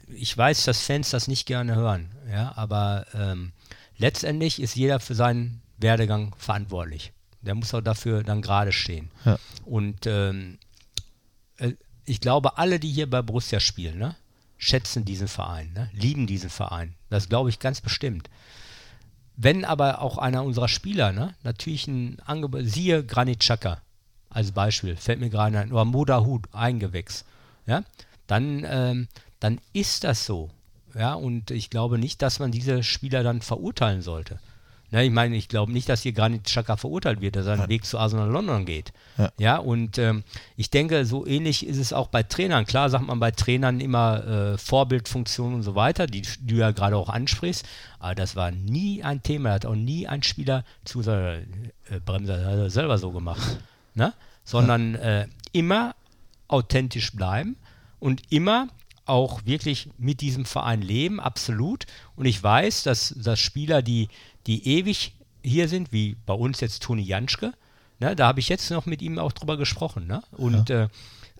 ich 0.10 0.38
weiß, 0.38 0.66
dass 0.66 0.82
Fans 0.82 1.10
das 1.12 1.28
nicht 1.28 1.46
gerne 1.46 1.76
hören, 1.76 2.12
ja, 2.32 2.54
aber 2.56 3.06
ähm, 3.14 3.52
letztendlich 3.98 4.62
ist 4.62 4.76
jeder 4.76 5.00
für 5.00 5.16
seinen 5.16 5.62
Werdegang 5.78 6.36
verantwortlich. 6.38 7.14
Der 7.42 7.56
muss 7.56 7.74
auch 7.74 7.82
dafür 7.82 8.24
dann 8.24 8.42
gerade 8.42 8.72
stehen. 8.72 9.10
Ja. 9.24 9.38
Und 9.66 10.06
ähm, 10.08 10.58
äh, 11.58 11.74
ich 12.06 12.20
glaube, 12.20 12.58
alle, 12.58 12.80
die 12.80 12.92
hier 12.92 13.10
bei 13.10 13.22
Borussia 13.22 13.60
spielen, 13.60 13.98
ne, 13.98 14.16
schätzen 14.58 15.06
diesen 15.06 15.28
Verein, 15.28 15.72
ne, 15.74 15.90
lieben 15.94 16.28
diesen 16.28 16.50
Verein. 16.50 16.96
Das 17.10 17.30
glaube 17.30 17.50
ich 17.50 17.60
ganz 17.60 17.82
bestimmt. 17.82 18.30
Wenn 19.38 19.64
aber 19.64 20.02
auch 20.02 20.18
einer 20.18 20.44
unserer 20.44 20.68
Spieler, 20.68 21.14
ne, 21.14 21.34
natürlich 21.44 21.88
ein 21.88 22.20
Angebot, 22.26 22.66
siehe 22.66 23.06
Granit 23.06 23.40
Xhaka 23.40 23.82
als 24.30 24.52
Beispiel, 24.52 24.96
fällt 24.98 25.20
mir 25.20 25.30
gerade 25.30 25.60
ein, 25.60 25.72
oder 25.72 25.86
Moda 25.86 26.22
Hut, 26.26 26.48
Eingewächs, 26.52 27.26
ja, 27.66 27.84
dann, 28.28 28.66
ähm, 28.68 29.08
dann 29.40 29.60
ist 29.74 30.04
das 30.04 30.26
so. 30.26 30.50
Ja, 30.96 31.14
und 31.14 31.52
ich 31.52 31.70
glaube 31.70 31.98
nicht, 31.98 32.22
dass 32.22 32.40
man 32.40 32.52
diese 32.52 32.84
Spieler 32.84 33.24
dann 33.24 33.42
verurteilen 33.42 34.02
sollte. 34.02 34.40
Ne, 34.92 35.06
ich 35.06 35.12
meine, 35.12 35.36
ich 35.36 35.48
glaube 35.50 35.72
nicht, 35.72 35.88
dass 35.88 36.02
hier 36.02 36.14
Granit 36.14 36.46
Xhaka 36.46 36.76
verurteilt 36.76 37.22
wird, 37.22 37.36
dass 37.36 37.46
er 37.46 37.54
einen 37.54 37.70
Weg 37.70 37.86
zu 37.86 38.00
Arsenal 38.00 38.28
London 38.28 38.66
geht. 38.66 38.92
Ja. 39.20 39.32
Ja, 39.38 39.58
und 39.58 40.00
ähm, 40.00 40.24
ich 40.58 40.72
denke, 40.72 41.06
so 41.06 41.28
ähnlich 41.28 41.68
ist 41.68 41.78
es 41.78 41.94
auch 41.94 42.08
bei 42.08 42.24
Trainern. 42.24 42.66
Klar 42.66 42.90
sagt 42.90 43.06
man 43.06 43.20
bei 43.20 43.30
Trainern 43.30 43.82
immer 43.82 44.26
äh, 44.26 44.58
Vorbildfunktion 44.58 45.54
und 45.54 45.62
so 45.62 45.76
weiter, 45.76 46.08
die, 46.08 46.24
die 46.24 46.48
du 46.48 46.56
ja 46.56 46.72
gerade 46.72 46.98
auch 46.98 47.10
ansprichst, 47.10 47.68
aber 48.00 48.16
das 48.16 48.36
war 48.36 48.50
nie 48.50 49.04
ein 49.04 49.22
Thema, 49.22 49.52
hat 49.52 49.68
auch 49.68 49.76
nie 49.76 50.08
ein 50.08 50.24
Spieler 50.24 50.64
zu 50.86 51.02
äh, 51.02 51.46
Bremser 52.04 52.40
er 52.40 52.70
selber 52.72 52.98
so 52.98 53.12
gemacht, 53.12 53.60
ne? 53.94 54.14
sondern 54.44 54.96
äh, 54.96 55.28
immer 55.52 55.94
authentisch 56.48 57.12
bleiben 57.12 57.58
und 58.00 58.24
immer 58.32 58.70
auch 59.10 59.46
wirklich 59.46 59.90
mit 59.98 60.22
diesem 60.22 60.46
Verein 60.46 60.82
leben, 60.82 61.20
absolut. 61.20 61.86
Und 62.16 62.26
ich 62.26 62.42
weiß, 62.42 62.84
dass, 62.84 63.14
dass 63.18 63.40
Spieler, 63.40 63.82
die, 63.82 64.08
die 64.48 64.68
ewig 64.68 65.16
hier 65.44 65.68
sind, 65.68 65.92
wie 65.92 66.16
bei 66.26 66.34
uns 66.34 66.60
jetzt 66.60 66.84
Toni 66.84 67.02
Janschke, 67.02 67.54
ne, 68.00 68.16
da 68.16 68.28
habe 68.28 68.40
ich 68.40 68.50
jetzt 68.50 68.70
noch 68.72 68.86
mit 68.86 69.02
ihm 69.02 69.20
auch 69.20 69.32
drüber 69.32 69.58
gesprochen. 69.58 70.08
Ne? 70.08 70.22
Und 70.32 70.70
äh, 70.70 70.88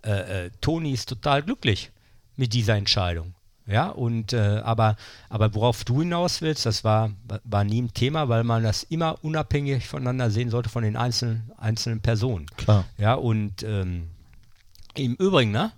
äh, 0.04 0.46
äh, 0.46 0.52
Toni 0.62 0.92
ist 0.92 1.10
total 1.10 1.44
glücklich 1.44 1.92
mit 2.36 2.54
dieser 2.54 2.76
Entscheidung. 2.76 3.34
Ja, 3.68 3.90
und 3.90 4.34
äh, 4.34 4.62
aber, 4.64 4.96
aber 5.30 5.54
worauf 5.54 5.84
du 5.84 6.00
hinaus 6.00 6.42
willst, 6.42 6.66
das 6.66 6.84
war, 6.84 7.12
war 7.44 7.64
nie 7.64 7.84
ein 7.84 7.94
Thema, 7.94 8.28
weil 8.28 8.44
man 8.44 8.64
das 8.64 8.82
immer 8.82 9.24
unabhängig 9.24 9.88
voneinander 9.88 10.32
sehen 10.32 10.50
sollte 10.50 10.70
von 10.70 10.82
den 10.82 10.98
einzelnen, 10.98 11.52
einzelnen 11.56 12.02
Personen. 12.02 12.48
Klar. 12.58 12.86
Ja, 12.98 13.14
und 13.14 13.62
ähm, 13.62 14.08
im 14.96 15.14
Übrigen, 15.16 15.52
ne? 15.52 15.72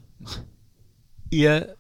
Ihr 1.32 1.76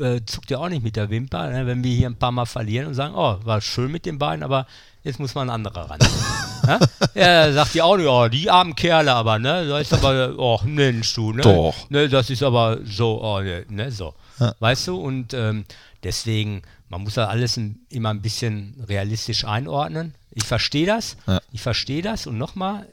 äh, 0.00 0.20
zuckt 0.26 0.50
ja 0.50 0.58
auch 0.58 0.68
nicht 0.68 0.82
mit 0.82 0.96
der 0.96 1.10
Wimper, 1.10 1.50
ne, 1.50 1.66
wenn 1.66 1.84
wir 1.84 1.94
hier 1.94 2.08
ein 2.08 2.16
paar 2.16 2.32
Mal 2.32 2.46
verlieren 2.46 2.86
und 2.86 2.94
sagen, 2.94 3.14
oh, 3.14 3.38
war 3.44 3.60
schön 3.60 3.90
mit 3.90 4.06
den 4.06 4.18
beiden, 4.18 4.42
aber 4.42 4.66
jetzt 5.02 5.18
muss 5.18 5.34
mal 5.34 5.42
ein 5.42 5.50
anderer 5.50 5.90
ran. 5.90 5.98
ja? 6.66 6.78
ja, 7.14 7.52
sagt 7.52 7.74
die 7.74 7.82
auch 7.82 7.96
nicht, 7.96 8.06
oh, 8.06 8.28
die 8.28 8.50
armen 8.50 8.74
Kerle 8.74 9.12
aber, 9.12 9.38
ne? 9.38 9.66
Da 9.66 9.78
ist 9.78 9.92
aber, 9.92 10.34
oh, 10.38 10.60
Mensch, 10.64 11.14
du, 11.14 11.32
ne? 11.32 11.42
Doch. 11.42 11.74
Ne, 11.90 12.08
das 12.08 12.30
ist 12.30 12.42
aber 12.42 12.78
so, 12.84 13.22
oh, 13.22 13.40
ne, 13.40 13.64
ne 13.68 13.90
so. 13.90 14.14
Ja. 14.38 14.54
Weißt 14.58 14.88
du? 14.88 14.96
Und 14.96 15.34
ähm, 15.34 15.64
deswegen, 16.02 16.62
man 16.88 17.02
muss 17.02 17.14
da 17.14 17.26
alles 17.26 17.56
ein, 17.56 17.80
immer 17.90 18.10
ein 18.10 18.22
bisschen 18.22 18.74
realistisch 18.88 19.44
einordnen. 19.44 20.14
Ich 20.32 20.44
verstehe 20.44 20.86
das. 20.86 21.16
Ja. 21.26 21.40
Ich 21.52 21.62
verstehe 21.62 22.02
das. 22.02 22.26
Und 22.26 22.38
nochmal, 22.38 22.86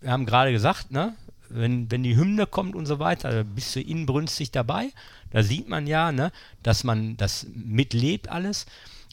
wir 0.00 0.10
haben 0.10 0.26
gerade 0.26 0.52
gesagt, 0.52 0.90
ne? 0.90 1.14
Wenn, 1.48 1.90
wenn 1.90 2.02
die 2.02 2.16
Hymne 2.16 2.46
kommt 2.46 2.74
und 2.74 2.86
so 2.86 2.98
weiter, 2.98 3.30
da 3.30 3.42
bist 3.42 3.74
du 3.74 3.80
inbrünstig 3.80 4.50
dabei. 4.50 4.92
Da 5.30 5.42
sieht 5.42 5.68
man 5.68 5.86
ja, 5.86 6.12
ne, 6.12 6.32
dass 6.62 6.84
man 6.84 7.16
das 7.16 7.46
mitlebt 7.54 8.28
alles. 8.28 8.66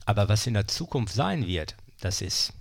Aber 0.05 0.29
was 0.29 0.47
in 0.47 0.53
der 0.53 0.67
Zukunft 0.67 1.13
sein 1.13 1.47
wird, 1.47 1.75
das 1.99 2.21
ist, 2.21 2.53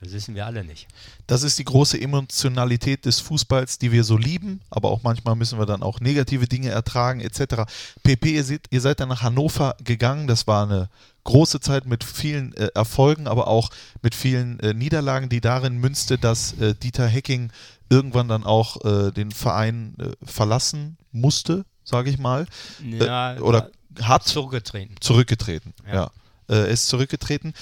das 0.00 0.12
wissen 0.12 0.34
wir 0.34 0.46
alle 0.46 0.64
nicht. 0.64 0.88
Das 1.26 1.42
ist 1.42 1.58
die 1.58 1.64
große 1.64 2.00
Emotionalität 2.00 3.04
des 3.04 3.20
Fußballs, 3.20 3.78
die 3.78 3.92
wir 3.92 4.02
so 4.02 4.16
lieben, 4.16 4.60
aber 4.70 4.90
auch 4.90 5.02
manchmal 5.02 5.36
müssen 5.36 5.58
wir 5.58 5.66
dann 5.66 5.82
auch 5.82 6.00
negative 6.00 6.48
Dinge 6.48 6.70
ertragen 6.70 7.20
etc. 7.20 7.70
PP, 8.02 8.34
ihr 8.34 8.44
seid, 8.44 8.66
ihr 8.70 8.80
seid 8.80 9.00
dann 9.00 9.10
nach 9.10 9.22
Hannover 9.22 9.76
gegangen, 9.84 10.26
das 10.26 10.46
war 10.46 10.64
eine 10.64 10.88
große 11.30 11.60
Zeit 11.60 11.86
mit 11.86 12.02
vielen 12.04 12.52
äh, 12.54 12.68
Erfolgen, 12.74 13.26
aber 13.28 13.46
auch 13.46 13.70
mit 14.02 14.14
vielen 14.14 14.58
äh, 14.60 14.74
Niederlagen, 14.74 15.28
die 15.28 15.40
darin 15.40 15.78
münzte, 15.78 16.18
dass 16.18 16.52
äh, 16.60 16.74
Dieter 16.74 17.06
Hecking 17.06 17.52
irgendwann 17.88 18.28
dann 18.28 18.44
auch 18.44 18.84
äh, 18.84 19.10
den 19.12 19.30
Verein 19.30 19.94
äh, 19.98 20.10
verlassen 20.26 20.96
musste, 21.12 21.64
sage 21.84 22.10
ich 22.10 22.18
mal, 22.18 22.46
Ja, 22.84 23.36
äh, 23.36 23.40
oder 23.40 23.70
hat 24.02 24.26
zurückgetreten. 24.26 24.96
zurückgetreten. 25.00 25.72
Ja. 25.86 26.10
Ja. 26.48 26.64
Ist 26.64 26.88
zurückgetreten. 26.88 27.54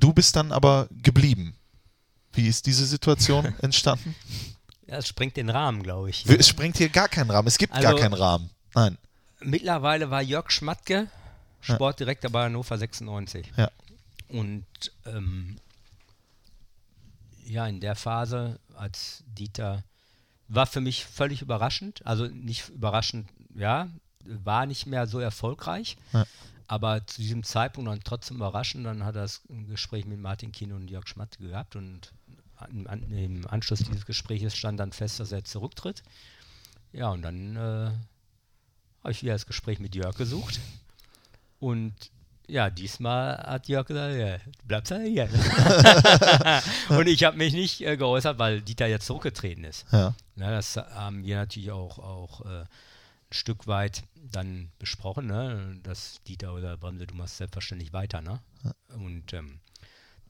Du 0.00 0.12
bist 0.12 0.36
dann 0.36 0.52
aber 0.52 0.86
geblieben. 1.02 1.54
Wie 2.34 2.46
ist 2.46 2.66
diese 2.66 2.84
Situation 2.84 3.54
entstanden? 3.62 4.14
Ja, 4.86 4.96
es 4.98 5.08
sprengt 5.08 5.38
den 5.38 5.48
Rahmen, 5.48 5.82
glaube 5.82 6.10
ich. 6.10 6.26
Es 6.28 6.48
sprengt 6.48 6.76
hier 6.76 6.90
gar 6.90 7.08
keinen 7.08 7.30
Rahmen. 7.30 7.48
Es 7.48 7.56
gibt 7.56 7.72
gar 7.72 7.92
Also- 7.92 8.02
keinen 8.02 8.12
Rahmen. 8.12 8.50
Nein. 8.74 8.98
Mittlerweile 9.40 10.10
war 10.10 10.20
Jörg 10.20 10.50
Schmatke 10.50 11.08
Sportdirektor 11.64 12.30
bei 12.30 12.44
Hannover 12.44 12.76
96. 12.78 13.52
Ja. 13.56 13.70
Und 14.28 14.66
ähm, 15.06 15.56
ja, 17.44 17.66
in 17.66 17.80
der 17.80 17.94
Phase, 17.94 18.58
als 18.74 19.22
Dieter, 19.26 19.84
war 20.48 20.66
für 20.66 20.80
mich 20.80 21.04
völlig 21.04 21.42
überraschend. 21.42 22.04
Also 22.06 22.26
nicht 22.26 22.68
überraschend, 22.70 23.28
ja, 23.54 23.88
war 24.24 24.66
nicht 24.66 24.86
mehr 24.86 25.06
so 25.06 25.20
erfolgreich. 25.20 25.96
Ja. 26.12 26.26
Aber 26.66 27.06
zu 27.06 27.20
diesem 27.20 27.44
Zeitpunkt 27.44 27.90
dann 27.90 28.00
trotzdem 28.04 28.38
überraschend. 28.38 28.86
Dann 28.86 29.04
hat 29.04 29.16
er 29.16 29.22
das 29.22 29.42
Gespräch 29.68 30.06
mit 30.06 30.18
Martin 30.18 30.52
Kino 30.52 30.76
und 30.76 30.90
Jörg 30.90 31.06
Schmatke 31.06 31.46
gehabt. 31.46 31.76
Und 31.76 32.12
an, 32.56 32.86
an, 32.86 33.02
im 33.10 33.46
Anschluss 33.46 33.80
dieses 33.80 34.06
Gesprächs 34.06 34.56
stand 34.56 34.80
dann 34.80 34.92
fest, 34.92 35.20
dass 35.20 35.32
er 35.32 35.44
zurücktritt. 35.44 36.02
Ja, 36.92 37.10
und 37.10 37.22
dann 37.22 37.56
äh, 37.56 37.90
habe 39.00 39.10
ich 39.10 39.22
wieder 39.22 39.32
das 39.32 39.46
Gespräch 39.46 39.78
mit 39.78 39.94
Jörg 39.94 40.16
gesucht. 40.16 40.60
Und 41.60 41.94
ja, 42.46 42.68
diesmal 42.68 43.38
hat 43.38 43.68
Jörg 43.68 43.86
gesagt, 43.86 44.16
ja, 44.16 44.36
du 44.38 44.66
bleibst 44.66 44.90
ja 44.90 44.98
hier. 44.98 45.28
und 46.90 47.06
ich 47.06 47.24
habe 47.24 47.36
mich 47.36 47.52
nicht 47.54 47.80
äh, 47.80 47.96
geäußert, 47.96 48.38
weil 48.38 48.60
Dieter 48.60 48.86
jetzt 48.86 49.06
zurückgetreten 49.06 49.64
ist. 49.64 49.86
Ja. 49.92 50.14
Na, 50.36 50.50
das 50.50 50.76
haben 50.76 51.24
wir 51.24 51.36
natürlich 51.36 51.70
auch, 51.70 51.98
auch 51.98 52.40
äh, 52.44 52.60
ein 52.60 52.66
Stück 53.30 53.66
weit 53.66 54.02
dann 54.30 54.70
besprochen, 54.78 55.26
ne? 55.26 55.78
dass 55.82 56.20
Dieter 56.26 56.54
oder 56.54 56.76
Bremse, 56.76 57.06
du 57.06 57.14
machst 57.14 57.38
selbstverständlich 57.38 57.92
weiter. 57.92 58.20
Ne? 58.20 58.40
Und 58.94 59.32
ähm, 59.32 59.60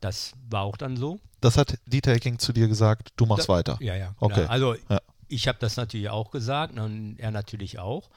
das 0.01 0.35
war 0.49 0.63
auch 0.63 0.77
dann 0.77 0.97
so. 0.97 1.19
Das 1.41 1.57
hat 1.57 1.79
Dieter 1.87 2.13
Hecking 2.13 2.39
zu 2.39 2.53
dir 2.53 2.69
gesagt, 2.69 3.13
du 3.17 3.27
machst 3.27 3.49
Da- 3.49 3.55
weiter. 3.55 3.77
Ja, 3.81 3.97
ja. 3.97 4.15
Okay. 4.21 4.47
Also 4.49 4.77
Ja. 4.89 5.01
ich 5.29 5.49
habe 5.49 5.59
das 5.61 5.77
natürlich 5.77 6.11
auch 6.11 6.31
gesagt 6.31 6.79
und 6.79 7.17
er 7.19 7.31
natürlich 7.33 7.79
auch, 7.79 8.09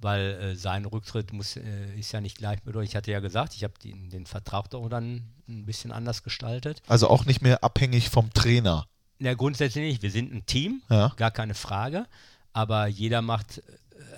weil 0.00 0.20
äh, 0.40 0.54
sein 0.54 0.84
Rücktritt 0.84 1.32
muss, 1.32 1.56
äh, 1.56 1.94
ist 1.98 2.12
ja 2.12 2.20
nicht 2.20 2.38
gleichbedeutend. 2.38 2.90
Ich 2.90 2.96
hatte 2.96 3.10
ja 3.10 3.20
gesagt, 3.20 3.54
ich 3.54 3.64
habe 3.64 3.74
den, 3.82 4.26
Vertrag 4.26 4.70
doch 4.70 4.88
dann 4.88 5.24
ein 5.48 5.64
bisschen 5.66 5.92
anders 5.92 6.22
gestaltet. 6.22 6.82
Also 6.86 7.08
auch 7.08 7.24
nicht 7.24 7.42
mehr 7.42 7.64
abhängig 7.64 8.08
vom 8.08 8.32
Trainer. 8.32 8.86
Ja, 9.18 9.34
grundsätzlich 9.34 9.84
nicht. 9.84 10.02
Wir 10.02 10.10
sind 10.10 10.32
ein 10.32 10.46
Team, 10.46 10.82
Ja. 10.88 11.12
gar 11.16 11.30
keine 11.32 11.54
Frage. 11.54 12.06
Aber 12.52 12.86
jeder 12.86 13.22
macht, 13.22 13.58
äh, 13.58 13.62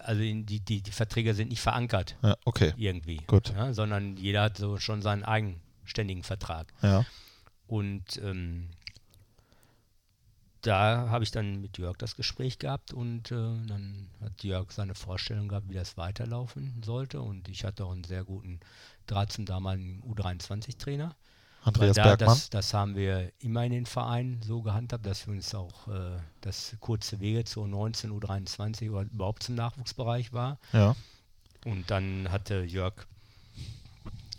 also 0.04 0.20
die, 0.20 0.60
die, 0.60 0.82
die 0.82 0.90
Verträge 0.90 1.34
sind 1.34 1.48
nicht 1.50 1.60
verankert 1.62 2.16
Ja, 2.22 2.36
okay. 2.44 2.74
irgendwie. 2.76 3.18
Gut. 3.26 3.52
Ja, 3.56 3.72
sondern 3.72 4.16
jeder 4.16 4.42
hat 4.42 4.58
so 4.58 4.78
schon 4.78 5.00
seinen 5.02 5.24
eigenständigen 5.24 6.22
Vertrag. 6.22 6.72
Ja. 6.82 7.04
Und 7.66 8.20
ähm, 8.22 8.68
da 10.62 11.08
habe 11.08 11.24
ich 11.24 11.30
dann 11.30 11.60
mit 11.60 11.78
Jörg 11.78 11.96
das 11.96 12.16
Gespräch 12.16 12.58
gehabt 12.58 12.92
und 12.92 13.30
äh, 13.30 13.34
dann 13.34 14.08
hat 14.20 14.42
Jörg 14.42 14.70
seine 14.72 14.94
Vorstellung 14.94 15.48
gehabt, 15.48 15.68
wie 15.68 15.74
das 15.74 15.96
weiterlaufen 15.96 16.82
sollte. 16.84 17.20
Und 17.20 17.48
ich 17.48 17.64
hatte 17.64 17.84
auch 17.84 17.92
einen 17.92 18.04
sehr 18.04 18.24
guten 18.24 18.60
Draht 19.06 19.32
zum 19.32 19.46
damaligen 19.46 20.02
U23-Trainer. 20.02 21.14
Andreas 21.62 21.96
da, 21.96 22.04
Bergmann. 22.04 22.28
Das, 22.28 22.50
das 22.50 22.74
haben 22.74 22.96
wir 22.96 23.32
immer 23.40 23.64
in 23.64 23.72
den 23.72 23.86
Vereinen 23.86 24.40
so 24.42 24.62
gehandhabt, 24.62 25.04
dass 25.04 25.26
wir 25.26 25.34
uns 25.34 25.54
auch 25.54 25.88
äh, 25.88 26.18
das 26.40 26.76
kurze 26.80 27.20
Wege 27.20 27.44
zu 27.44 27.66
19, 27.66 28.10
U23 28.10 28.90
oder 28.90 29.02
überhaupt 29.02 29.42
zum 29.42 29.54
Nachwuchsbereich 29.56 30.32
war. 30.32 30.58
ja. 30.72 30.94
Und 31.66 31.90
dann 31.90 32.30
hatte 32.30 32.62
Jörg 32.62 32.94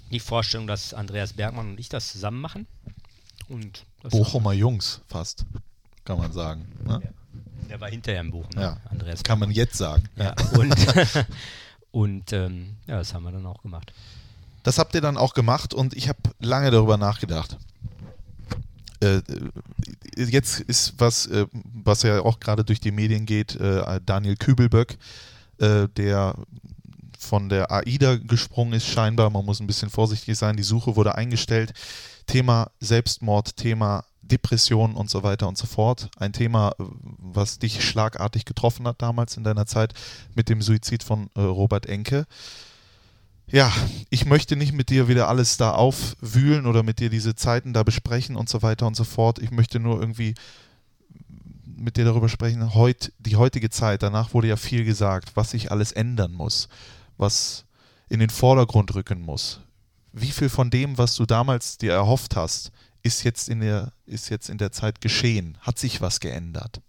die 0.10 0.20
Vorstellung, 0.20 0.66
dass 0.66 0.94
Andreas 0.94 1.34
Bergmann 1.34 1.70
und 1.70 1.80
ich 1.80 1.88
das 1.88 2.12
zusammen 2.12 2.42
machen. 2.42 2.68
Und 3.48 3.86
Bochumer 4.02 4.54
Jungs 4.54 5.02
fast, 5.08 5.46
kann 6.06 6.18
man 6.18 6.32
sagen. 6.32 6.66
Ne? 6.86 7.02
Der 7.70 7.80
war 7.80 7.90
hinterher 7.90 8.22
im 8.22 8.32
Buch, 8.32 8.50
ne? 8.56 8.62
Ja. 8.62 8.78
Andreas. 8.90 9.24
Kann 9.24 9.40
man 9.40 9.52
jetzt 9.52 9.78
sagen. 9.78 10.04
ja. 10.18 10.36
Und, 10.58 10.76
und 11.92 12.34
ähm, 12.34 12.76
ja, 12.88 12.98
das 12.98 13.14
haben 13.14 13.24
wir 13.24 13.32
dann 13.32 13.46
auch 13.46 13.62
gemacht. 13.62 13.92
Das 14.64 14.78
habt 14.78 14.94
ihr 14.96 15.02
dann 15.02 15.18
auch 15.18 15.34
gemacht 15.34 15.74
und 15.74 15.96
ich 15.96 16.08
habe 16.08 16.20
lange 16.40 16.72
darüber 16.72 16.98
nachgedacht. 16.98 17.58
Äh, 19.02 19.16
äh, 19.16 19.22
jetzt 20.16 20.60
ist 20.60 20.94
was, 20.98 21.26
äh, 21.28 21.48
was 21.84 22.04
ja 22.04 22.22
auch 22.22 22.40
gerade 22.40 22.64
durch 22.64 22.80
die 22.80 22.92
Medien 22.92 23.26
geht, 23.26 23.56
äh, 23.56 24.00
Daniel 24.06 24.36
Kübelböck, 24.36 24.98
äh, 25.58 25.88
der 25.98 26.36
von 27.18 27.50
der 27.50 27.72
AIDA 27.72 28.18
gesprungen 28.18 28.74
ist, 28.74 28.88
scheinbar. 28.88 29.30
Man 29.30 29.46
muss 29.46 29.60
ein 29.60 29.68
bisschen 29.68 29.90
vorsichtig 29.90 30.38
sein. 30.38 30.58
Die 30.58 30.64
Suche 30.64 30.96
wurde 30.96 31.16
eingestellt. 31.16 31.74
Thema 32.26 32.72
Selbstmord, 32.80 33.58
Thema 33.58 34.06
Depression 34.32 34.96
und 34.96 35.10
so 35.10 35.24
weiter 35.24 35.48
und 35.48 35.58
so 35.58 35.68
fort. 35.68 36.10
Ein 36.18 36.34
Thema, 36.34 36.74
was 36.78 37.60
dich 37.60 37.84
schlagartig 37.84 38.46
getroffen 38.46 38.88
hat 38.88 39.02
damals 39.02 39.38
in 39.38 39.44
deiner 39.44 39.66
Zeit 39.66 39.94
mit 40.36 40.50
dem 40.50 40.62
Suizid 40.62 41.04
von 41.04 41.30
äh, 41.36 41.42
Robert 41.42 41.86
Enke. 41.86 42.26
Ja, 43.48 43.72
ich 44.10 44.26
möchte 44.26 44.56
nicht 44.56 44.72
mit 44.72 44.90
dir 44.90 45.10
wieder 45.10 45.28
alles 45.28 45.58
da 45.58 45.72
aufwühlen 45.74 46.66
oder 46.66 46.84
mit 46.84 47.00
dir 47.00 47.10
diese 47.10 47.36
Zeiten 47.36 47.74
da 47.74 47.84
besprechen 47.84 48.38
und 48.38 48.48
so 48.48 48.62
weiter 48.62 48.88
und 48.88 48.96
so 48.96 49.04
fort. 49.04 49.40
Ich 49.40 49.52
möchte 49.52 49.80
nur 49.80 50.00
irgendwie 50.00 50.36
mit 51.82 51.98
dir 51.98 52.06
darüber 52.06 52.30
sprechen, 52.30 52.74
heut, 52.74 53.12
die 53.20 53.36
heutige 53.36 53.70
Zeit, 53.70 54.04
danach 54.04 54.34
wurde 54.34 54.48
ja 54.48 54.56
viel 54.56 54.86
gesagt, 54.86 55.36
was 55.36 55.52
sich 55.52 55.72
alles 55.72 55.92
ändern 55.92 56.32
muss, 56.32 56.70
was 57.18 57.66
in 58.08 58.20
den 58.20 58.30
Vordergrund 58.30 58.94
rücken 58.96 59.22
muss. 59.22 59.62
Wie 60.14 60.32
viel 60.32 60.50
von 60.50 60.70
dem, 60.70 60.98
was 60.98 61.16
du 61.16 61.26
damals 61.26 61.78
dir 61.78 61.94
erhofft 61.94 62.36
hast, 62.36 62.72
ist 63.04 63.24
jetzt 63.24 63.50
in 63.50 63.62
der, 63.62 63.94
ist 64.06 64.30
jetzt 64.30 64.50
in 64.50 64.58
der 64.58 64.72
Zeit 64.72 65.02
geschehen? 65.02 65.58
Hat 65.62 65.80
sich 65.80 66.02
was 66.02 66.20
geändert? 66.20 66.82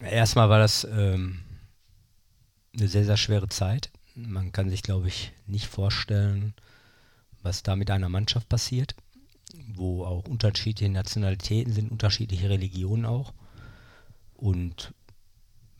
Erstmal 0.00 0.48
war 0.48 0.58
das 0.58 0.84
ähm, 0.84 1.40
eine 2.76 2.88
sehr, 2.88 3.04
sehr 3.04 3.16
schwere 3.16 3.48
Zeit. 3.48 3.90
Man 4.14 4.50
kann 4.50 4.68
sich, 4.68 4.82
glaube 4.82 5.08
ich, 5.08 5.32
nicht 5.46 5.66
vorstellen, 5.66 6.54
was 7.42 7.62
da 7.62 7.76
mit 7.76 7.90
einer 7.90 8.08
Mannschaft 8.08 8.48
passiert, 8.48 8.94
wo 9.74 10.04
auch 10.04 10.26
unterschiedliche 10.26 10.90
Nationalitäten 10.90 11.72
sind, 11.72 11.90
unterschiedliche 11.90 12.48
Religionen 12.50 13.06
auch. 13.06 13.32
Und 14.34 14.92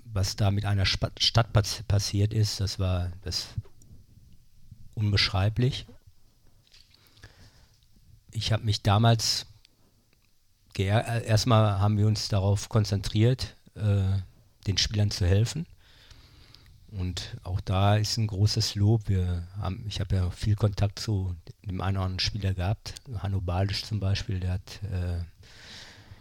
was 0.04 0.36
da 0.36 0.50
mit 0.50 0.66
einer 0.66 0.86
Stadt 0.86 1.52
pass 1.52 1.82
passiert 1.88 2.32
ist, 2.32 2.60
das 2.60 2.78
war 2.78 3.10
das 3.22 3.48
unbeschreiblich. 4.94 5.86
Ich 8.30 8.52
habe 8.52 8.64
mich 8.64 8.82
damals 8.82 9.46
äh, 10.78 11.24
erstmal 11.26 11.80
haben 11.80 11.98
wir 11.98 12.06
uns 12.06 12.28
darauf 12.28 12.68
konzentriert, 12.68 13.54
äh, 13.74 14.02
den 14.66 14.78
Spielern 14.78 15.10
zu 15.10 15.26
helfen. 15.26 15.66
Und 16.90 17.38
auch 17.42 17.60
da 17.60 17.96
ist 17.96 18.18
ein 18.18 18.26
großes 18.26 18.74
Lob. 18.74 19.08
Wir 19.08 19.48
haben, 19.58 19.84
ich 19.88 20.00
habe 20.00 20.14
ja 20.14 20.30
viel 20.30 20.56
Kontakt 20.56 20.98
zu 20.98 21.34
dem 21.64 21.80
einen 21.80 21.96
oder 21.96 22.04
anderen 22.04 22.20
Spieler 22.20 22.52
gehabt. 22.52 22.94
Hanno 23.18 23.40
Balisch 23.40 23.84
zum 23.84 23.98
Beispiel, 23.98 24.40
der 24.40 24.52
hat, 24.52 24.80
äh, 24.92 25.22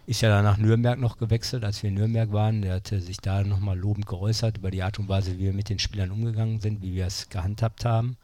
ist 0.06 0.22
ja 0.22 0.30
dann 0.30 0.46
nach 0.46 0.58
Nürnberg 0.58 0.98
noch 0.98 1.18
gewechselt, 1.18 1.66
als 1.66 1.84
wir 1.84 1.90
in 1.90 1.96
Nürnberg 1.96 2.32
waren. 2.32 2.62
Der 2.62 2.76
hatte 2.76 3.02
sich 3.02 3.18
da 3.18 3.44
nochmal 3.44 3.78
lobend 3.78 4.06
geäußert 4.06 4.58
über 4.58 4.72
die 4.72 4.82
Art 4.82 4.98
und 4.98 5.10
Weise, 5.10 5.38
wie 5.38 5.46
wir 5.46 5.54
mit 5.54 5.70
den 5.70 5.80
Spielern 5.80 6.12
umgegangen 6.12 6.62
sind, 6.62 6.82
wie 6.82 6.94
wir 6.94 7.06
es 7.06 7.28
gehandhabt 7.30 7.84
haben. 7.84 8.16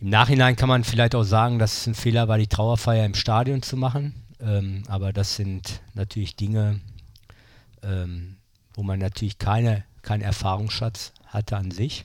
Im 0.00 0.10
Nachhinein 0.10 0.56
kann 0.56 0.68
man 0.68 0.84
vielleicht 0.84 1.14
auch 1.14 1.24
sagen, 1.24 1.58
dass 1.58 1.78
es 1.78 1.86
ein 1.86 1.94
Fehler 1.94 2.28
war, 2.28 2.36
die 2.36 2.48
Trauerfeier 2.48 3.06
im 3.06 3.14
Stadion 3.14 3.62
zu 3.62 3.76
machen. 3.78 4.14
Ähm, 4.40 4.82
aber 4.88 5.14
das 5.14 5.36
sind 5.36 5.80
natürlich 5.94 6.36
Dinge, 6.36 6.80
ähm, 7.82 8.36
wo 8.74 8.82
man 8.82 8.98
natürlich 8.98 9.38
keine, 9.38 9.84
keinen 10.02 10.20
Erfahrungsschatz 10.20 11.12
hatte 11.26 11.56
an 11.56 11.70
sich. 11.70 12.04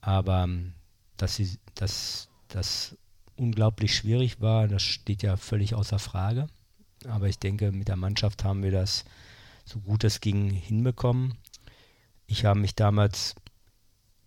Aber 0.00 0.44
ähm, 0.44 0.72
dass, 1.18 1.36
sie, 1.36 1.58
dass 1.74 2.28
das 2.48 2.96
unglaublich 3.36 3.94
schwierig 3.94 4.40
war, 4.40 4.66
das 4.66 4.82
steht 4.82 5.22
ja 5.22 5.36
völlig 5.36 5.74
außer 5.74 5.98
Frage. 5.98 6.46
Aber 7.06 7.28
ich 7.28 7.38
denke, 7.38 7.72
mit 7.72 7.88
der 7.88 7.96
Mannschaft 7.96 8.42
haben 8.42 8.62
wir 8.62 8.70
das 8.70 9.04
so 9.66 9.80
gut 9.80 10.02
es 10.04 10.22
ging 10.22 10.48
hinbekommen. 10.48 11.34
Ich 12.26 12.46
habe 12.46 12.58
mich 12.58 12.74
damals 12.74 13.34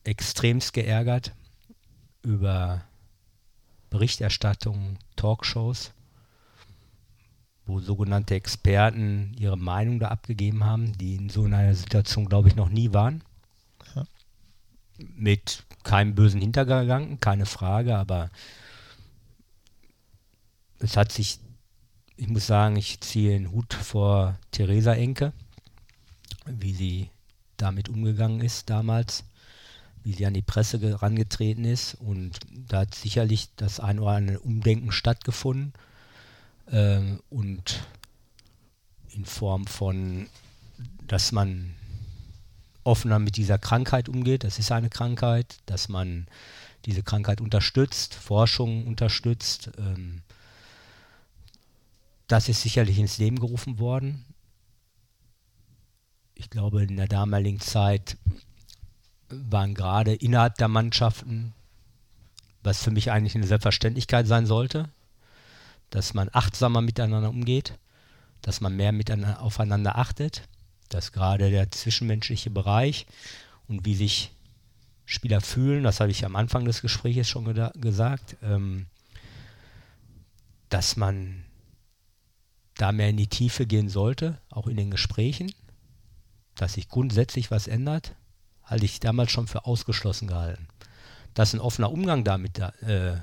extremst 0.03 0.73
geärgert 0.73 1.33
über 2.23 2.83
Berichterstattung, 3.89 4.97
Talkshows, 5.15 5.91
wo 7.65 7.79
sogenannte 7.79 8.35
Experten 8.35 9.35
ihre 9.37 9.57
Meinung 9.57 9.99
da 9.99 10.07
abgegeben 10.07 10.63
haben, 10.63 10.97
die 10.97 11.15
in 11.15 11.29
so 11.29 11.43
einer 11.43 11.73
Situation, 11.75 12.27
glaube 12.27 12.49
ich, 12.49 12.55
noch 12.55 12.69
nie 12.69 12.91
waren. 12.93 13.23
Ja. 13.95 14.05
Mit 14.97 15.63
keinem 15.83 16.15
bösen 16.15 16.41
Hintergedanken, 16.41 17.19
keine 17.19 17.45
Frage, 17.45 17.97
aber 17.97 18.31
es 20.79 20.97
hat 20.97 21.11
sich, 21.11 21.39
ich 22.17 22.27
muss 22.27 22.47
sagen, 22.47 22.75
ich 22.75 22.99
ziehe 23.01 23.31
den 23.31 23.51
Hut 23.51 23.73
vor 23.73 24.37
Theresa 24.51 24.93
Enke, 24.93 25.33
wie 26.45 26.73
sie 26.73 27.09
damit 27.57 27.89
umgegangen 27.89 28.41
ist 28.41 28.69
damals 28.69 29.23
wie 30.03 30.13
sie 30.13 30.25
an 30.25 30.33
die 30.33 30.41
Presse 30.41 30.79
herangetreten 30.79 31.65
ist. 31.65 31.95
Und 31.95 32.39
da 32.67 32.79
hat 32.81 32.95
sicherlich 32.95 33.49
das 33.55 33.79
ein 33.79 33.99
oder 33.99 34.11
andere 34.11 34.39
Umdenken 34.39 34.91
stattgefunden. 34.91 35.73
Äh, 36.67 37.01
und 37.29 37.83
in 39.09 39.25
Form 39.25 39.67
von, 39.67 40.27
dass 41.07 41.31
man 41.31 41.75
offener 42.83 43.19
mit 43.19 43.37
dieser 43.37 43.57
Krankheit 43.57 44.09
umgeht. 44.09 44.43
Das 44.43 44.59
ist 44.59 44.71
eine 44.71 44.89
Krankheit, 44.89 45.57
dass 45.65 45.87
man 45.87 46.27
diese 46.85 47.03
Krankheit 47.03 47.39
unterstützt, 47.39 48.13
Forschung 48.13 48.85
unterstützt. 48.87 49.71
Ähm, 49.77 50.21
das 52.27 52.49
ist 52.49 52.61
sicherlich 52.61 52.99
ins 52.99 53.17
Leben 53.17 53.39
gerufen 53.39 53.79
worden. 53.79 54.25
Ich 56.35 56.49
glaube, 56.49 56.83
in 56.83 56.97
der 56.97 57.07
damaligen 57.07 57.59
Zeit 57.59 58.17
waren 59.49 59.73
gerade 59.73 60.13
innerhalb 60.13 60.55
der 60.55 60.67
Mannschaften, 60.67 61.53
was 62.63 62.83
für 62.83 62.91
mich 62.91 63.11
eigentlich 63.11 63.35
eine 63.35 63.47
Selbstverständlichkeit 63.47 64.27
sein 64.27 64.45
sollte, 64.45 64.89
dass 65.89 66.13
man 66.13 66.29
achtsamer 66.31 66.81
miteinander 66.81 67.29
umgeht, 67.29 67.77
dass 68.41 68.61
man 68.61 68.75
mehr 68.75 68.91
miteinander 68.91 69.41
aufeinander 69.41 69.97
achtet, 69.97 70.47
dass 70.89 71.11
gerade 71.11 71.49
der 71.49 71.71
zwischenmenschliche 71.71 72.49
Bereich 72.49 73.05
und 73.67 73.85
wie 73.85 73.95
sich 73.95 74.31
Spieler 75.05 75.41
fühlen, 75.41 75.83
das 75.83 75.99
habe 75.99 76.11
ich 76.11 76.25
am 76.25 76.35
Anfang 76.35 76.65
des 76.65 76.81
Gesprächs 76.81 77.27
schon 77.27 77.53
gesagt, 77.75 78.37
ähm, 78.41 78.87
dass 80.69 80.95
man 80.95 81.43
da 82.75 82.91
mehr 82.91 83.09
in 83.09 83.17
die 83.17 83.27
Tiefe 83.27 83.65
gehen 83.65 83.89
sollte, 83.89 84.39
auch 84.49 84.67
in 84.67 84.77
den 84.77 84.91
Gesprächen, 84.91 85.53
dass 86.55 86.73
sich 86.73 86.87
grundsätzlich 86.87 87.51
was 87.51 87.67
ändert, 87.67 88.15
halte 88.65 88.85
ich 88.85 88.99
damals 88.99 89.31
schon 89.31 89.47
für 89.47 89.65
ausgeschlossen 89.65 90.27
gehalten. 90.27 90.67
Dass 91.33 91.53
ein 91.53 91.59
offener 91.59 91.91
Umgang 91.91 92.23
damit, 92.23 92.59
äh, 92.59 93.17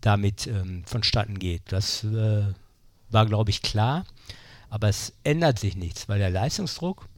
damit 0.00 0.46
ähm, 0.46 0.84
vonstatten 0.84 1.38
geht, 1.38 1.62
das 1.66 2.04
äh, 2.04 2.52
war, 3.10 3.26
glaube 3.26 3.50
ich, 3.50 3.62
klar. 3.62 4.04
Aber 4.68 4.88
es 4.88 5.12
ändert 5.24 5.58
sich 5.58 5.76
nichts, 5.76 6.08
weil 6.08 6.18
der 6.18 6.30
Leistungsdruck, 6.30 7.08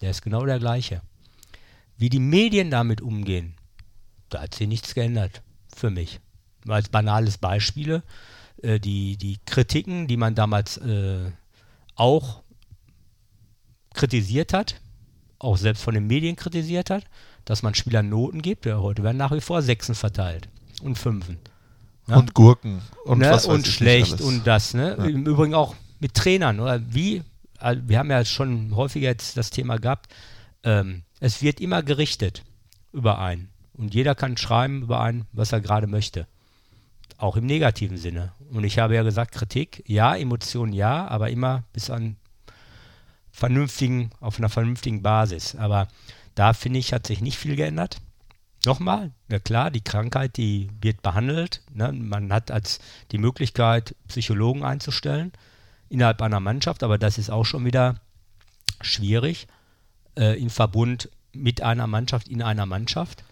der 0.00 0.10
ist 0.10 0.22
genau 0.22 0.44
der 0.44 0.58
gleiche. 0.58 1.02
Wie 1.96 2.10
die 2.10 2.20
Medien 2.20 2.70
damit 2.70 3.00
umgehen, 3.00 3.54
da 4.28 4.42
hat 4.42 4.54
sich 4.54 4.68
nichts 4.68 4.94
geändert 4.94 5.42
für 5.74 5.90
mich. 5.90 6.20
Als 6.68 6.88
banales 6.88 7.38
Beispiele, 7.38 8.02
äh, 8.62 8.80
die, 8.80 9.16
die 9.16 9.38
Kritiken, 9.46 10.06
die 10.06 10.16
man 10.16 10.34
damals 10.34 10.76
äh, 10.78 11.30
auch 11.94 12.42
kritisiert 13.94 14.52
hat, 14.52 14.80
auch 15.44 15.56
selbst 15.56 15.82
von 15.82 15.94
den 15.94 16.06
Medien 16.06 16.36
kritisiert 16.36 16.90
hat, 16.90 17.04
dass 17.44 17.62
man 17.62 17.74
Spielern 17.74 18.08
Noten 18.08 18.42
gibt. 18.42 18.66
Ja, 18.66 18.80
heute 18.80 19.02
werden 19.02 19.16
nach 19.16 19.32
wie 19.32 19.40
vor 19.40 19.62
Sechsen 19.62 19.94
verteilt 19.94 20.48
und 20.82 20.98
Fünfen. 20.98 21.38
Ja? 22.06 22.16
Und 22.16 22.34
Gurken 22.34 22.82
und 23.04 23.18
ne? 23.18 23.40
Und 23.46 23.66
schlecht 23.66 24.20
und 24.20 24.46
das. 24.46 24.74
Ne? 24.74 24.96
Ja. 24.98 25.04
Im 25.04 25.26
Übrigen 25.26 25.54
auch 25.54 25.74
mit 26.00 26.14
Trainern. 26.14 26.60
Oder 26.60 26.80
wie, 26.92 27.22
also 27.58 27.82
wir 27.86 27.98
haben 27.98 28.10
ja 28.10 28.24
schon 28.24 28.74
häufiger 28.74 29.08
jetzt 29.08 29.36
das 29.36 29.50
Thema 29.50 29.78
gehabt, 29.78 30.12
ähm, 30.64 31.02
es 31.20 31.42
wird 31.42 31.60
immer 31.60 31.82
gerichtet 31.82 32.42
über 32.92 33.18
einen. 33.18 33.50
Und 33.74 33.94
jeder 33.94 34.14
kann 34.14 34.36
schreiben 34.36 34.82
über 34.82 35.00
einen, 35.00 35.26
was 35.32 35.52
er 35.52 35.60
gerade 35.60 35.86
möchte. 35.86 36.26
Auch 37.16 37.36
im 37.36 37.46
negativen 37.46 37.96
Sinne. 37.96 38.32
Und 38.50 38.64
ich 38.64 38.78
habe 38.78 38.94
ja 38.94 39.02
gesagt, 39.02 39.32
Kritik, 39.32 39.82
ja, 39.86 40.14
Emotionen 40.14 40.72
ja, 40.72 41.06
aber 41.08 41.30
immer 41.30 41.64
bis 41.72 41.90
an 41.90 42.16
vernünftigen, 43.34 44.10
auf 44.20 44.38
einer 44.38 44.48
vernünftigen 44.48 45.02
Basis. 45.02 45.56
Aber 45.56 45.88
da 46.36 46.52
finde 46.52 46.78
ich, 46.78 46.92
hat 46.92 47.06
sich 47.06 47.20
nicht 47.20 47.36
viel 47.36 47.56
geändert. 47.56 47.98
Nochmal, 48.64 49.10
ja 49.28 49.40
klar, 49.40 49.70
die 49.70 49.82
Krankheit, 49.82 50.36
die 50.36 50.70
wird 50.80 51.02
behandelt. 51.02 51.60
Ne? 51.74 51.92
Man 51.92 52.32
hat 52.32 52.50
als 52.50 52.78
die 53.10 53.18
Möglichkeit, 53.18 53.94
Psychologen 54.08 54.64
einzustellen 54.64 55.32
innerhalb 55.90 56.22
einer 56.22 56.40
Mannschaft, 56.40 56.82
aber 56.82 56.96
das 56.96 57.18
ist 57.18 57.28
auch 57.28 57.44
schon 57.44 57.64
wieder 57.66 57.96
schwierig 58.80 59.46
äh, 60.16 60.40
in 60.40 60.48
Verbund 60.48 61.10
mit 61.32 61.60
einer 61.60 61.86
Mannschaft 61.86 62.28
in 62.28 62.40
einer 62.40 62.66
Mannschaft. 62.66 63.24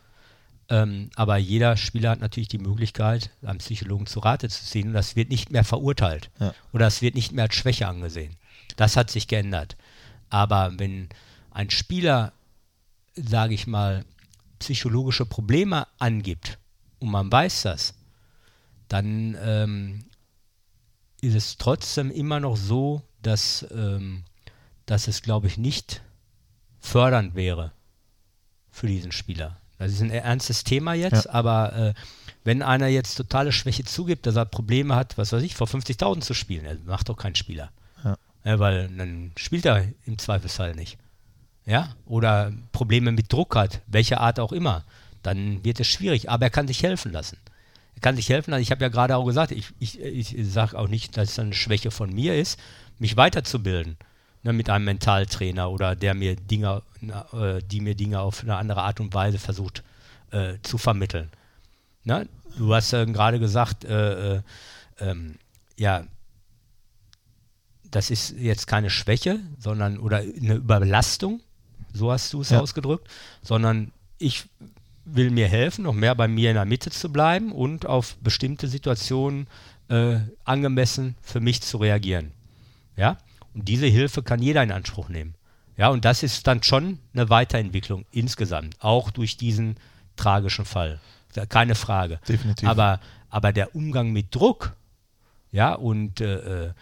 Ähm, 0.68 1.10
aber 1.14 1.36
jeder 1.38 1.76
Spieler 1.76 2.10
hat 2.10 2.20
natürlich 2.20 2.48
die 2.48 2.58
Möglichkeit, 2.58 3.30
einem 3.42 3.58
Psychologen 3.58 4.06
zu 4.06 4.20
Rate 4.20 4.48
zu 4.48 4.64
ziehen 4.64 4.88
und 4.88 4.94
das 4.94 5.16
wird 5.16 5.30
nicht 5.30 5.50
mehr 5.50 5.64
verurteilt 5.64 6.30
ja. 6.40 6.54
oder 6.72 6.86
es 6.86 7.02
wird 7.02 7.14
nicht 7.14 7.32
mehr 7.32 7.44
als 7.44 7.54
Schwäche 7.54 7.86
angesehen. 7.86 8.36
Das 8.76 8.96
hat 8.96 9.10
sich 9.10 9.28
geändert. 9.28 9.76
Aber 10.32 10.72
wenn 10.78 11.10
ein 11.50 11.68
Spieler, 11.68 12.32
sage 13.14 13.52
ich 13.52 13.66
mal, 13.66 14.06
psychologische 14.58 15.26
Probleme 15.26 15.86
angibt 15.98 16.58
und 17.00 17.10
man 17.10 17.30
weiß 17.30 17.62
das, 17.62 17.92
dann 18.88 19.36
ähm, 19.44 20.06
ist 21.20 21.34
es 21.34 21.58
trotzdem 21.58 22.10
immer 22.10 22.40
noch 22.40 22.56
so, 22.56 23.02
dass, 23.20 23.66
ähm, 23.72 24.24
dass 24.86 25.06
es, 25.06 25.20
glaube 25.20 25.48
ich, 25.48 25.58
nicht 25.58 26.00
fördernd 26.80 27.34
wäre 27.34 27.72
für 28.70 28.86
diesen 28.86 29.12
Spieler. 29.12 29.58
Das 29.76 29.92
ist 29.92 30.00
ein 30.00 30.10
ernstes 30.10 30.64
Thema 30.64 30.94
jetzt, 30.94 31.26
ja. 31.26 31.32
aber 31.32 31.74
äh, 31.74 31.94
wenn 32.42 32.62
einer 32.62 32.86
jetzt 32.86 33.16
totale 33.16 33.52
Schwäche 33.52 33.84
zugibt, 33.84 34.24
dass 34.24 34.36
er 34.36 34.46
Probleme 34.46 34.94
hat, 34.94 35.18
was 35.18 35.30
weiß 35.30 35.42
ich, 35.42 35.54
vor 35.54 35.66
50.000 35.66 36.22
zu 36.22 36.32
spielen, 36.32 36.64
er 36.64 36.78
macht 36.86 37.10
doch 37.10 37.18
kein 37.18 37.34
Spieler. 37.34 37.70
Ja, 38.44 38.58
weil 38.58 38.88
dann 38.88 39.32
spielt 39.36 39.66
er 39.66 39.86
im 40.04 40.18
Zweifelsfall 40.18 40.74
nicht. 40.74 40.98
Ja, 41.64 41.94
oder 42.06 42.52
Probleme 42.72 43.12
mit 43.12 43.32
Druck 43.32 43.54
hat, 43.54 43.82
welcher 43.86 44.20
Art 44.20 44.40
auch 44.40 44.52
immer, 44.52 44.84
dann 45.22 45.64
wird 45.64 45.78
es 45.78 45.86
schwierig. 45.86 46.28
Aber 46.28 46.46
er 46.46 46.50
kann 46.50 46.66
sich 46.66 46.82
helfen 46.82 47.12
lassen. 47.12 47.38
Er 47.94 48.00
kann 48.00 48.16
sich 48.16 48.28
helfen 48.28 48.50
lassen. 48.50 48.62
Ich 48.62 48.72
habe 48.72 48.82
ja 48.82 48.88
gerade 48.88 49.16
auch 49.16 49.24
gesagt, 49.24 49.52
ich, 49.52 49.68
ich, 49.78 50.00
ich 50.00 50.34
sage 50.52 50.76
auch 50.76 50.88
nicht, 50.88 51.16
dass 51.16 51.30
es 51.30 51.38
eine 51.38 51.54
Schwäche 51.54 51.92
von 51.92 52.12
mir 52.12 52.36
ist, 52.36 52.58
mich 52.98 53.16
weiterzubilden. 53.16 53.96
Ne, 54.44 54.52
mit 54.52 54.68
einem 54.68 54.86
Mentaltrainer 54.86 55.70
oder 55.70 55.94
der 55.94 56.14
mir 56.14 56.34
Dinge, 56.34 56.82
äh, 57.32 57.62
die 57.62 57.80
mir 57.80 57.94
Dinge 57.94 58.18
auf 58.18 58.42
eine 58.42 58.56
andere 58.56 58.82
Art 58.82 58.98
und 58.98 59.14
Weise 59.14 59.38
versucht 59.38 59.84
äh, 60.32 60.54
zu 60.62 60.78
vermitteln. 60.78 61.30
Ne? 62.02 62.28
Du 62.58 62.74
hast 62.74 62.92
äh, 62.92 63.06
gerade 63.06 63.38
gesagt, 63.38 63.84
äh, 63.84 64.38
äh, 64.38 64.42
ähm, 64.98 65.36
ja, 65.78 66.04
das 67.92 68.10
ist 68.10 68.34
jetzt 68.38 68.66
keine 68.66 68.90
Schwäche, 68.90 69.38
sondern 69.58 69.98
oder 69.98 70.18
eine 70.18 70.54
Überlastung, 70.54 71.40
so 71.92 72.10
hast 72.10 72.32
du 72.32 72.40
es 72.40 72.50
ja. 72.50 72.60
ausgedrückt, 72.60 73.08
sondern 73.42 73.92
ich 74.18 74.44
will 75.04 75.30
mir 75.30 75.46
helfen, 75.46 75.84
noch 75.84 75.94
mehr 75.94 76.14
bei 76.14 76.26
mir 76.26 76.50
in 76.50 76.56
der 76.56 76.64
Mitte 76.64 76.90
zu 76.90 77.12
bleiben 77.12 77.52
und 77.52 77.86
auf 77.86 78.16
bestimmte 78.18 78.66
Situationen 78.66 79.46
äh, 79.88 80.16
angemessen 80.44 81.16
für 81.22 81.40
mich 81.40 81.60
zu 81.60 81.76
reagieren. 81.78 82.32
Ja, 82.96 83.18
und 83.54 83.68
diese 83.68 83.86
Hilfe 83.86 84.22
kann 84.22 84.40
jeder 84.40 84.62
in 84.62 84.72
Anspruch 84.72 85.08
nehmen. 85.08 85.34
Ja, 85.76 85.88
und 85.88 86.04
das 86.04 86.22
ist 86.22 86.46
dann 86.46 86.62
schon 86.62 86.98
eine 87.12 87.28
Weiterentwicklung 87.30 88.04
insgesamt, 88.10 88.76
auch 88.80 89.10
durch 89.10 89.36
diesen 89.36 89.76
tragischen 90.16 90.64
Fall. 90.64 91.00
Keine 91.48 91.74
Frage. 91.74 92.20
Definitiv. 92.28 92.68
Aber, 92.68 93.00
aber 93.30 93.52
der 93.52 93.74
Umgang 93.74 94.12
mit 94.12 94.34
Druck, 94.34 94.74
ja, 95.50 95.74
und 95.74 96.20
äh, 96.20 96.66
äh, 96.66 96.72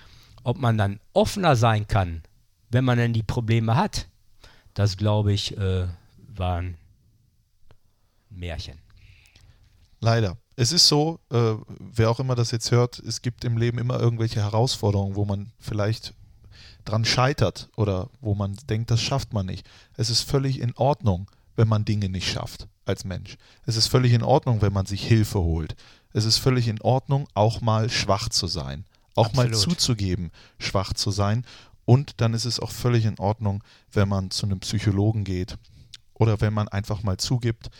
ob 0.43 0.59
man 0.59 0.79
dann 0.79 1.01
offener 1.13 1.57
sein 1.57 1.87
kann, 1.87 2.23
wenn 2.71 2.85
man 2.85 2.99
dann 2.99 3.13
die 3.13 3.23
Probleme 3.23 3.77
hat, 3.77 4.09
das 4.75 4.97
glaube 4.97 5.33
ich, 5.33 5.57
äh, 5.57 5.87
war 6.35 6.59
ein 6.59 6.77
Märchen. 8.31 8.79
Leider. 10.01 10.37
Es 10.57 10.73
ist 10.73 10.89
so, 10.89 11.21
äh, 11.31 11.55
wer 11.79 12.11
auch 12.11 12.21
immer 12.21 12.35
das 12.35 12.51
jetzt 12.51 12.71
hört, 12.71 12.99
es 12.99 13.23
gibt 13.23 13.45
im 13.45 13.57
Leben 13.57 13.79
immer 13.79 13.99
irgendwelche 13.99 14.41
Herausforderungen, 14.41 15.17
wo 15.17 15.25
man 15.25 15.53
vielleicht 15.59 16.15
dran 16.85 17.05
scheitert 17.05 17.71
oder 17.77 18.09
wo 18.21 18.35
man 18.35 18.57
denkt, 18.69 18.91
das 18.91 19.01
schafft 19.01 19.33
man 19.33 19.47
nicht. 19.47 19.69
Es 19.97 20.11
ist 20.11 20.23
völlig 20.23 20.61
in 20.61 20.75
Ordnung, 20.77 21.31
wenn 21.57 21.69
man 21.69 21.85
Dinge 21.85 22.09
nicht 22.09 22.31
schafft 22.31 22.69
als 22.85 23.05
Mensch. 23.05 23.37
Es 23.67 23.77
ist 23.77 23.89
völlig 23.89 24.13
in 24.13 24.23
Ordnung, 24.23 24.63
wenn 24.63 24.73
man 24.73 24.87
sich 24.87 25.07
Hilfe 25.07 25.41
holt. 25.41 25.77
Es 26.13 26.25
ist 26.25 26.39
völlig 26.39 26.69
in 26.69 26.81
Ordnung, 26.81 27.29
auch 27.35 27.61
mal 27.61 27.89
schwach 27.89 28.29
zu 28.29 28.47
sein. 28.47 28.85
Auch 29.15 29.27
Absolut. 29.27 29.51
mal 29.51 29.59
zuzugeben, 29.59 30.31
schwach 30.59 30.93
zu 30.93 31.11
sein. 31.11 31.45
Und 31.85 32.21
dann 32.21 32.35
ist 32.35 32.45
es 32.45 32.61
auch 32.61 32.71
völlig 32.71 33.05
in 33.05 33.19
Ordnung, 33.19 33.65
wenn 33.93 34.09
man 34.09 34.31
zu 34.31 34.47
einem 34.47 34.61
Psychologen 34.61 35.25
geht 35.25 35.57
oder 36.15 36.41
wenn 36.41 36.53
man 36.53 36.69
einfach 36.69 37.03
mal 37.03 37.17
zugibt, 37.17 37.71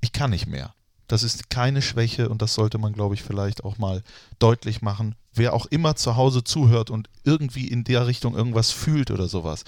ich 0.00 0.12
kann 0.12 0.30
nicht 0.30 0.46
mehr. 0.46 0.74
Das 1.08 1.22
ist 1.22 1.50
keine 1.50 1.82
Schwäche 1.82 2.28
und 2.28 2.42
das 2.42 2.54
sollte 2.54 2.78
man, 2.78 2.92
glaube 2.92 3.14
ich, 3.14 3.22
vielleicht 3.22 3.64
auch 3.64 3.78
mal 3.78 4.02
deutlich 4.38 4.82
machen. 4.82 5.14
Wer 5.32 5.52
auch 5.54 5.66
immer 5.66 5.94
zu 5.94 6.16
Hause 6.16 6.42
zuhört 6.42 6.90
und 6.90 7.08
irgendwie 7.24 7.68
in 7.68 7.84
der 7.84 8.06
Richtung 8.06 8.34
irgendwas 8.34 8.72
fühlt 8.72 9.10
oder 9.10 9.28
sowas, 9.28 9.64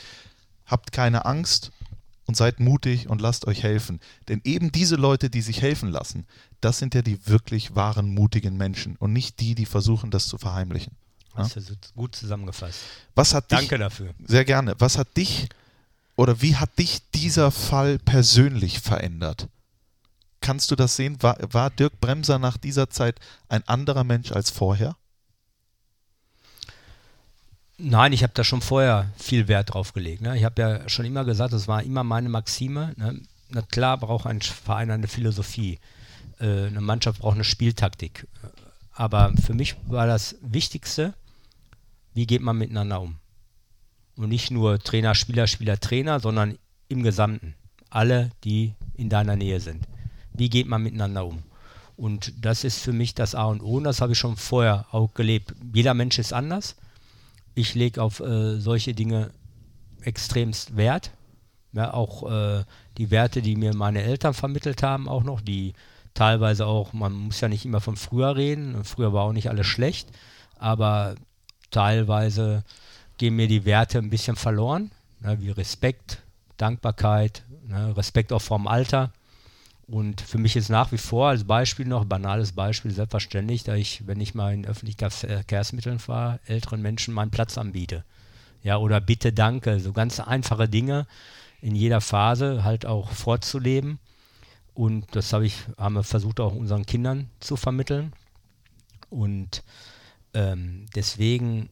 habt 0.66 0.93
keine 0.93 1.24
Angst 1.24 1.70
und 2.28 2.36
seid 2.36 2.60
mutig 2.60 3.09
und 3.09 3.22
lasst 3.22 3.46
euch 3.46 3.62
helfen. 3.62 4.00
Denn 4.28 4.42
eben 4.44 4.70
diese 4.70 4.96
Leute, 4.96 5.30
die 5.30 5.40
sich 5.40 5.62
helfen 5.62 5.90
lassen, 5.90 6.26
das 6.60 6.78
sind 6.78 6.94
ja 6.94 7.00
die 7.00 7.26
wirklich 7.26 7.74
wahren, 7.74 8.14
mutigen 8.14 8.59
Menschen 8.59 8.96
und 8.96 9.14
nicht 9.14 9.40
die, 9.40 9.55
die 9.55 9.64
versuchen, 9.64 10.10
das 10.10 10.28
zu 10.28 10.36
verheimlichen. 10.36 10.92
Ja? 11.36 11.48
Du 11.48 11.60
so 11.60 11.74
gut 11.96 12.14
zusammengefasst. 12.14 12.80
Was 13.14 13.32
hat 13.32 13.50
dich, 13.50 13.60
Danke 13.60 13.78
dafür. 13.78 14.10
sehr 14.26 14.44
gerne. 14.44 14.74
Was 14.78 14.98
hat 14.98 15.16
dich 15.16 15.48
oder 16.16 16.42
wie 16.42 16.55
hat 16.55 16.78
dich 16.78 17.00
dieser 17.14 17.50
Fall 17.50 17.98
persönlich 17.98 18.80
verändert? 18.80 19.48
Kannst 20.40 20.70
du 20.70 20.76
das 20.76 20.96
sehen? 20.96 21.16
War, 21.22 21.38
war 21.50 21.70
Dirk 21.70 21.98
Bremser 21.98 22.38
nach 22.38 22.59
dieser 22.59 22.90
Zeit 22.90 23.18
ein 23.48 23.66
anderer 23.66 24.05
Mensch 24.05 24.32
als 24.32 24.50
vorher? 24.50 24.96
Nein, 27.80 28.12
ich 28.12 28.24
habe 28.24 28.32
da 28.34 28.42
schon 28.42 28.60
vorher 28.60 29.12
viel 29.16 29.46
Wert 29.46 29.72
drauf 29.72 29.92
gelegt. 29.92 30.20
Ne? 30.20 30.36
Ich 30.36 30.42
habe 30.42 30.60
ja 30.60 30.88
schon 30.88 31.05
immer 31.05 31.24
gesagt, 31.24 31.52
das 31.52 31.68
war 31.68 31.82
immer 31.84 32.02
meine 32.02 32.28
Maxime. 32.28 32.92
Ne? 32.96 33.20
Na 33.50 33.62
klar 33.62 33.96
braucht 33.98 34.26
ein 34.26 34.40
Verein 34.40 34.90
eine 34.90 35.06
Philosophie. 35.06 35.78
Äh, 36.40 36.66
eine 36.66 36.80
Mannschaft 36.80 37.20
braucht 37.20 37.36
eine 37.36 37.44
Spieltaktik. 37.44 38.26
Aber 38.92 39.32
für 39.44 39.55
mich 39.55 39.76
war 39.86 40.09
das 40.09 40.34
Wichtigste, 40.42 41.14
wie 42.14 42.26
geht 42.26 42.42
man 42.42 42.59
miteinander 42.59 43.00
um? 43.00 43.14
Und 44.16 44.30
nicht 44.30 44.50
nur 44.50 44.80
Trainer, 44.80 45.14
Spieler, 45.14 45.46
Spieler, 45.46 45.78
Trainer, 45.78 46.18
sondern 46.18 46.59
im 46.88 47.05
Gesamten. 47.05 47.55
Alle, 47.90 48.32
die 48.42 48.74
in 48.94 49.09
deiner 49.09 49.36
Nähe 49.36 49.60
sind. 49.60 49.84
Wie 50.32 50.50
geht 50.50 50.66
man 50.66 50.82
miteinander 50.82 51.24
um? 51.24 51.44
Und 51.96 52.44
das 52.44 52.64
ist 52.64 52.80
für 52.80 52.92
mich 52.92 53.14
das 53.14 53.36
A 53.36 53.44
und 53.44 53.60
O 53.62 53.76
und 53.76 53.84
das 53.84 54.00
habe 54.00 54.12
ich 54.12 54.18
schon 54.18 54.36
vorher 54.36 54.86
auch 54.90 55.14
gelebt. 55.14 55.55
Jeder 55.72 55.94
Mensch 55.94 56.18
ist 56.18 56.32
anders. 56.32 56.74
Ich 57.59 57.74
lege 57.74 58.01
auf 58.01 58.20
äh, 58.20 58.60
solche 58.60 58.94
Dinge 58.94 59.32
extremst 60.02 60.76
Wert. 60.76 61.10
Ja, 61.72 61.93
auch 61.93 62.30
äh, 62.30 62.64
die 62.98 63.10
Werte, 63.10 63.43
die 63.43 63.56
mir 63.56 63.74
meine 63.74 64.01
Eltern 64.01 64.32
vermittelt 64.32 64.85
haben, 64.85 65.09
auch 65.09 65.24
noch, 65.24 65.40
die 65.40 65.74
teilweise 66.14 66.66
auch, 66.66 66.93
man 66.93 67.12
muss 67.14 67.40
ja 67.40 67.48
nicht 67.48 67.64
immer 67.64 67.80
von 67.80 67.97
früher 67.97 68.36
reden, 68.36 68.85
früher 68.85 69.12
war 69.12 69.24
auch 69.24 69.32
nicht 69.32 69.51
alles 69.51 69.66
schlecht, 69.66 70.09
aber 70.56 71.16
teilweise 71.72 72.62
gehen 73.16 73.35
mir 73.35 73.48
die 73.48 73.64
Werte 73.64 73.98
ein 73.98 74.10
bisschen 74.10 74.36
verloren, 74.36 74.93
ne, 75.18 75.40
wie 75.40 75.51
Respekt, 75.51 76.22
Dankbarkeit, 76.59 77.43
ne, 77.66 77.97
Respekt 77.97 78.32
auch 78.32 78.40
vorm 78.40 78.68
Alter. 78.68 79.12
Und 79.89 80.20
für 80.20 80.36
mich 80.36 80.55
ist 80.55 80.69
nach 80.69 80.93
wie 80.93 80.98
vor 80.98 81.28
als 81.28 81.44
Beispiel 81.44 81.86
noch, 81.86 82.05
banales 82.05 82.52
Beispiel, 82.52 82.90
selbstverständlich, 82.90 83.65
da 83.65 83.74
ich, 83.74 84.06
wenn 84.06 84.20
ich 84.20 84.35
mal 84.35 84.52
in 84.52 84.66
öffentlichen 84.66 85.10
Verkehrsmitteln 85.10 85.98
fahre, 85.98 86.40
älteren 86.44 86.82
Menschen 86.82 87.15
meinen 87.15 87.31
Platz 87.31 87.56
anbiete. 87.56 88.05
Ja, 88.62 88.77
oder 88.77 89.01
bitte 89.01 89.32
danke, 89.32 89.81
so 89.81 89.94
ganz 89.94 90.20
einfache 90.20 90.69
Dinge 90.69 91.06
in 91.62 91.74
jeder 91.74 92.02
Phase 92.02 92.65
halt 92.65 92.85
auch 92.85 93.10
vorzuleben. 93.10 93.98
Und 94.74 95.06
das 95.16 95.32
habe 95.32 95.47
ich, 95.47 95.56
haben 95.78 95.94
wir 95.94 96.05
versucht 96.05 96.39
auch 96.39 96.55
unseren 96.55 96.85
Kindern 96.85 97.31
zu 97.40 97.56
vermitteln. 97.56 98.12
Und 99.09 99.65
ähm, 100.35 100.85
deswegen, 100.94 101.70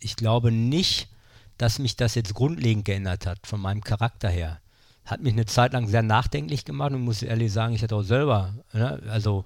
ich 0.00 0.16
glaube 0.16 0.52
nicht, 0.52 1.08
dass 1.56 1.78
mich 1.78 1.96
das 1.96 2.14
jetzt 2.14 2.34
grundlegend 2.34 2.84
geändert 2.84 3.26
hat 3.26 3.46
von 3.46 3.60
meinem 3.60 3.82
Charakter 3.82 4.28
her 4.28 4.60
hat 5.04 5.20
mich 5.20 5.32
eine 5.32 5.46
Zeit 5.46 5.72
lang 5.72 5.88
sehr 5.88 6.02
nachdenklich 6.02 6.64
gemacht 6.64 6.92
und 6.92 7.02
muss 7.02 7.22
ehrlich 7.22 7.52
sagen, 7.52 7.74
ich 7.74 7.82
hatte 7.82 7.96
auch 7.96 8.02
selber, 8.02 8.54
ne, 8.72 9.00
also 9.08 9.44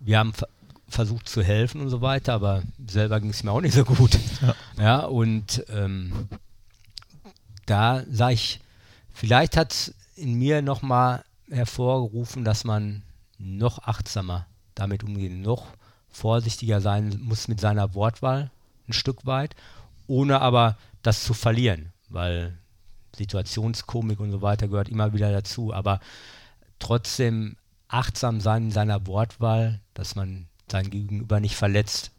wir 0.00 0.18
haben 0.18 0.32
versucht 0.88 1.28
zu 1.28 1.42
helfen 1.42 1.80
und 1.80 1.88
so 1.88 2.00
weiter, 2.00 2.34
aber 2.34 2.62
selber 2.86 3.20
ging 3.20 3.30
es 3.30 3.42
mir 3.42 3.50
auch 3.50 3.60
nicht 3.60 3.74
so 3.74 3.84
gut. 3.84 4.18
Ja, 4.42 4.54
ja 4.78 4.98
und 5.04 5.64
ähm, 5.70 6.28
da 7.66 8.02
sage 8.10 8.34
ich, 8.34 8.60
vielleicht 9.12 9.56
hat 9.56 9.72
es 9.72 9.94
in 10.16 10.34
mir 10.34 10.62
nochmal 10.62 11.24
hervorgerufen, 11.50 12.44
dass 12.44 12.64
man 12.64 13.02
noch 13.38 13.80
achtsamer 13.80 14.46
damit 14.74 15.02
umgehen, 15.02 15.42
noch 15.42 15.66
vorsichtiger 16.10 16.80
sein 16.80 17.18
muss 17.22 17.48
mit 17.48 17.60
seiner 17.60 17.94
Wortwahl 17.94 18.50
ein 18.88 18.92
Stück 18.92 19.24
weit, 19.26 19.56
ohne 20.06 20.40
aber 20.40 20.76
das 21.02 21.24
zu 21.24 21.34
verlieren, 21.34 21.92
weil 22.08 22.58
Situationskomik 23.16 24.20
und 24.20 24.30
so 24.30 24.42
weiter 24.42 24.68
gehört 24.68 24.88
immer 24.88 25.12
wieder 25.12 25.30
dazu, 25.30 25.72
aber 25.72 26.00
trotzdem 26.78 27.56
achtsam 27.88 28.40
sein 28.40 28.64
in 28.64 28.70
seiner 28.70 29.06
Wortwahl, 29.06 29.80
dass 29.94 30.14
man 30.14 30.48
sein 30.70 30.88
Gegenüber 30.90 31.40
nicht 31.40 31.56
verletzt 31.56 32.10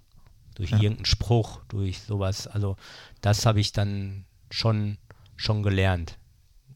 durch 0.56 0.72
ja. 0.72 0.78
irgendeinen 0.78 1.06
Spruch, 1.06 1.62
durch 1.68 2.02
sowas. 2.02 2.48
Also 2.48 2.78
das 3.22 3.46
habe 3.46 3.60
ich 3.60 3.72
dann 3.72 4.26
schon, 4.52 4.98
schon 5.36 5.64
gelernt 5.64 6.18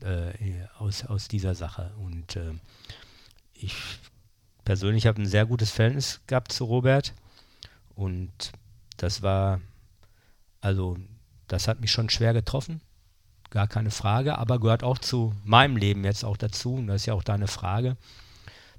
äh, 0.01 0.33
aus, 0.79 1.05
aus 1.05 1.27
dieser 1.27 1.53
Sache. 1.53 1.93
Und 1.99 2.35
äh, 2.35 2.53
ich 3.53 3.75
persönlich 4.65 5.05
habe 5.05 5.21
ein 5.21 5.27
sehr 5.27 5.45
gutes 5.45 5.71
Verhältnis 5.71 6.21
gehabt 6.27 6.51
zu 6.51 6.65
Robert 6.65 7.13
und 7.95 8.51
das 8.97 9.21
war, 9.21 9.61
also 10.59 10.97
das 11.47 11.67
hat 11.67 11.79
mich 11.79 11.91
schon 11.91 12.09
schwer 12.09 12.33
getroffen 12.33 12.81
gar 13.49 13.67
keine 13.67 13.91
Frage, 13.91 14.37
aber 14.37 14.59
gehört 14.59 14.83
auch 14.83 14.97
zu 14.97 15.33
meinem 15.43 15.77
Leben 15.77 16.03
jetzt 16.03 16.25
auch 16.25 16.37
dazu, 16.37 16.75
und 16.75 16.87
das 16.87 17.01
ist 17.01 17.05
ja 17.05 17.13
auch 17.13 17.23
deine 17.23 17.47
Frage. 17.47 17.97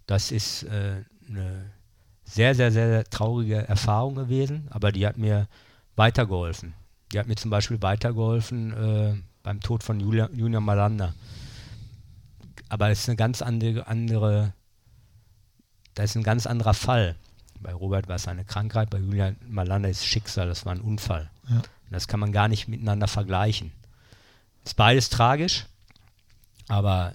Das 0.06 0.30
ist 0.30 0.64
äh, 0.64 1.04
eine 1.28 1.72
sehr, 2.24 2.54
sehr, 2.54 2.72
sehr 2.72 3.04
traurige 3.04 3.66
Erfahrung 3.66 4.14
gewesen, 4.14 4.68
aber 4.70 4.92
die 4.92 5.06
hat 5.06 5.16
mir 5.16 5.48
weitergeholfen. 5.96 6.74
Die 7.12 7.18
hat 7.18 7.26
mir 7.26 7.36
zum 7.36 7.50
Beispiel 7.50 7.80
weitergeholfen 7.80 8.72
äh, 8.72 9.14
beim 9.42 9.60
Tod 9.60 9.82
von 9.82 9.98
Julia, 9.98 10.28
Julia 10.32 10.60
Malanda. 10.60 11.14
Aber 12.68 12.90
es 12.90 13.00
ist 13.00 13.08
eine 13.08 13.16
ganz 13.16 13.40
andere, 13.40 13.86
andere, 13.86 14.52
das 15.94 16.10
ist 16.10 16.16
ein 16.16 16.22
ganz 16.22 16.46
anderer 16.46 16.74
Fall. 16.74 17.16
Bei 17.60 17.72
Robert 17.72 18.08
war 18.08 18.16
es 18.16 18.28
eine 18.28 18.44
Krankheit, 18.44 18.90
bei 18.90 18.98
Julia 18.98 19.32
Malanda 19.48 19.88
ist 19.88 20.06
Schicksal, 20.06 20.48
das 20.48 20.66
war 20.66 20.74
ein 20.74 20.80
Unfall. 20.80 21.30
Ja. 21.48 21.62
Das 21.90 22.08
kann 22.08 22.20
man 22.20 22.32
gar 22.32 22.48
nicht 22.48 22.68
miteinander 22.68 23.08
vergleichen. 23.08 23.72
Ist 24.68 24.74
beides 24.74 25.08
tragisch, 25.08 25.64
aber 26.68 27.14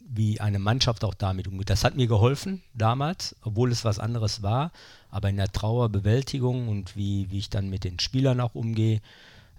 wie 0.00 0.40
eine 0.40 0.58
Mannschaft 0.58 1.04
auch 1.04 1.14
damit 1.14 1.46
umgeht. 1.46 1.70
Das 1.70 1.84
hat 1.84 1.94
mir 1.94 2.08
geholfen 2.08 2.64
damals, 2.74 3.36
obwohl 3.42 3.70
es 3.70 3.84
was 3.84 4.00
anderes 4.00 4.42
war. 4.42 4.72
Aber 5.08 5.28
in 5.28 5.36
der 5.36 5.52
Trauerbewältigung 5.52 6.66
und 6.66 6.96
wie, 6.96 7.30
wie 7.30 7.38
ich 7.38 7.48
dann 7.48 7.70
mit 7.70 7.84
den 7.84 8.00
Spielern 8.00 8.40
auch 8.40 8.56
umgehe, 8.56 9.00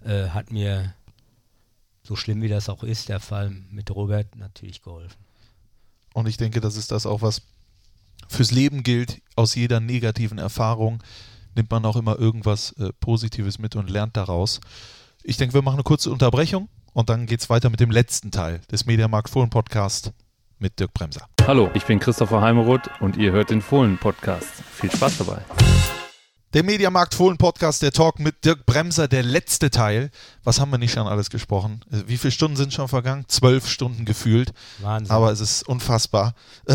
äh, 0.04 0.28
hat 0.28 0.50
mir, 0.50 0.92
so 2.02 2.16
schlimm 2.16 2.42
wie 2.42 2.48
das 2.48 2.68
auch 2.68 2.82
ist, 2.82 3.08
der 3.08 3.18
Fall 3.18 3.48
mit 3.70 3.90
Robert 3.90 4.36
natürlich 4.36 4.82
geholfen. 4.82 5.16
Und 6.12 6.28
ich 6.28 6.36
denke, 6.36 6.60
das 6.60 6.76
ist 6.76 6.92
das 6.92 7.06
auch, 7.06 7.22
was 7.22 7.40
fürs 8.28 8.50
Leben 8.50 8.82
gilt. 8.82 9.22
Aus 9.36 9.54
jeder 9.54 9.80
negativen 9.80 10.36
Erfahrung 10.36 11.02
nimmt 11.54 11.70
man 11.70 11.86
auch 11.86 11.96
immer 11.96 12.18
irgendwas 12.18 12.72
äh, 12.72 12.92
Positives 13.00 13.58
mit 13.58 13.74
und 13.74 13.88
lernt 13.88 14.18
daraus. 14.18 14.60
Ich 15.22 15.38
denke, 15.38 15.54
wir 15.54 15.62
machen 15.62 15.76
eine 15.76 15.82
kurze 15.82 16.10
Unterbrechung 16.10 16.68
und 16.96 17.10
dann 17.10 17.26
geht 17.26 17.40
es 17.40 17.50
weiter 17.50 17.68
mit 17.68 17.78
dem 17.78 17.90
letzten 17.90 18.30
Teil 18.30 18.60
des 18.72 18.86
Mediamarkt 18.86 19.28
Fohlen 19.28 19.50
Podcast 19.50 20.12
mit 20.58 20.80
Dirk 20.80 20.94
Bremser. 20.94 21.28
Hallo, 21.46 21.70
ich 21.74 21.84
bin 21.84 22.00
Christopher 22.00 22.40
Heimeroth 22.40 22.88
und 23.00 23.18
ihr 23.18 23.32
hört 23.32 23.50
den 23.50 23.60
Fohlen 23.60 23.98
Podcast. 23.98 24.62
Viel 24.72 24.90
Spaß 24.90 25.18
dabei. 25.18 25.42
Der 26.56 26.62
Mediamarkt 26.62 27.14
Fohlen 27.14 27.36
Podcast, 27.36 27.82
der 27.82 27.92
Talk 27.92 28.18
mit 28.18 28.46
Dirk 28.46 28.64
Bremser, 28.64 29.08
der 29.08 29.22
letzte 29.22 29.68
Teil. 29.68 30.10
Was 30.42 30.58
haben 30.58 30.70
wir 30.70 30.78
nicht 30.78 30.92
schon 30.92 31.06
alles 31.06 31.28
gesprochen? 31.28 31.82
Äh, 31.92 32.04
Wie 32.06 32.16
viele 32.16 32.30
Stunden 32.30 32.56
sind 32.56 32.72
schon 32.72 32.88
vergangen? 32.88 33.26
Zwölf 33.28 33.68
Stunden 33.68 34.06
gefühlt. 34.06 34.54
Wahnsinn. 34.78 35.14
Aber 35.14 35.30
es 35.30 35.40
ist 35.40 35.68
unfassbar. 35.68 36.32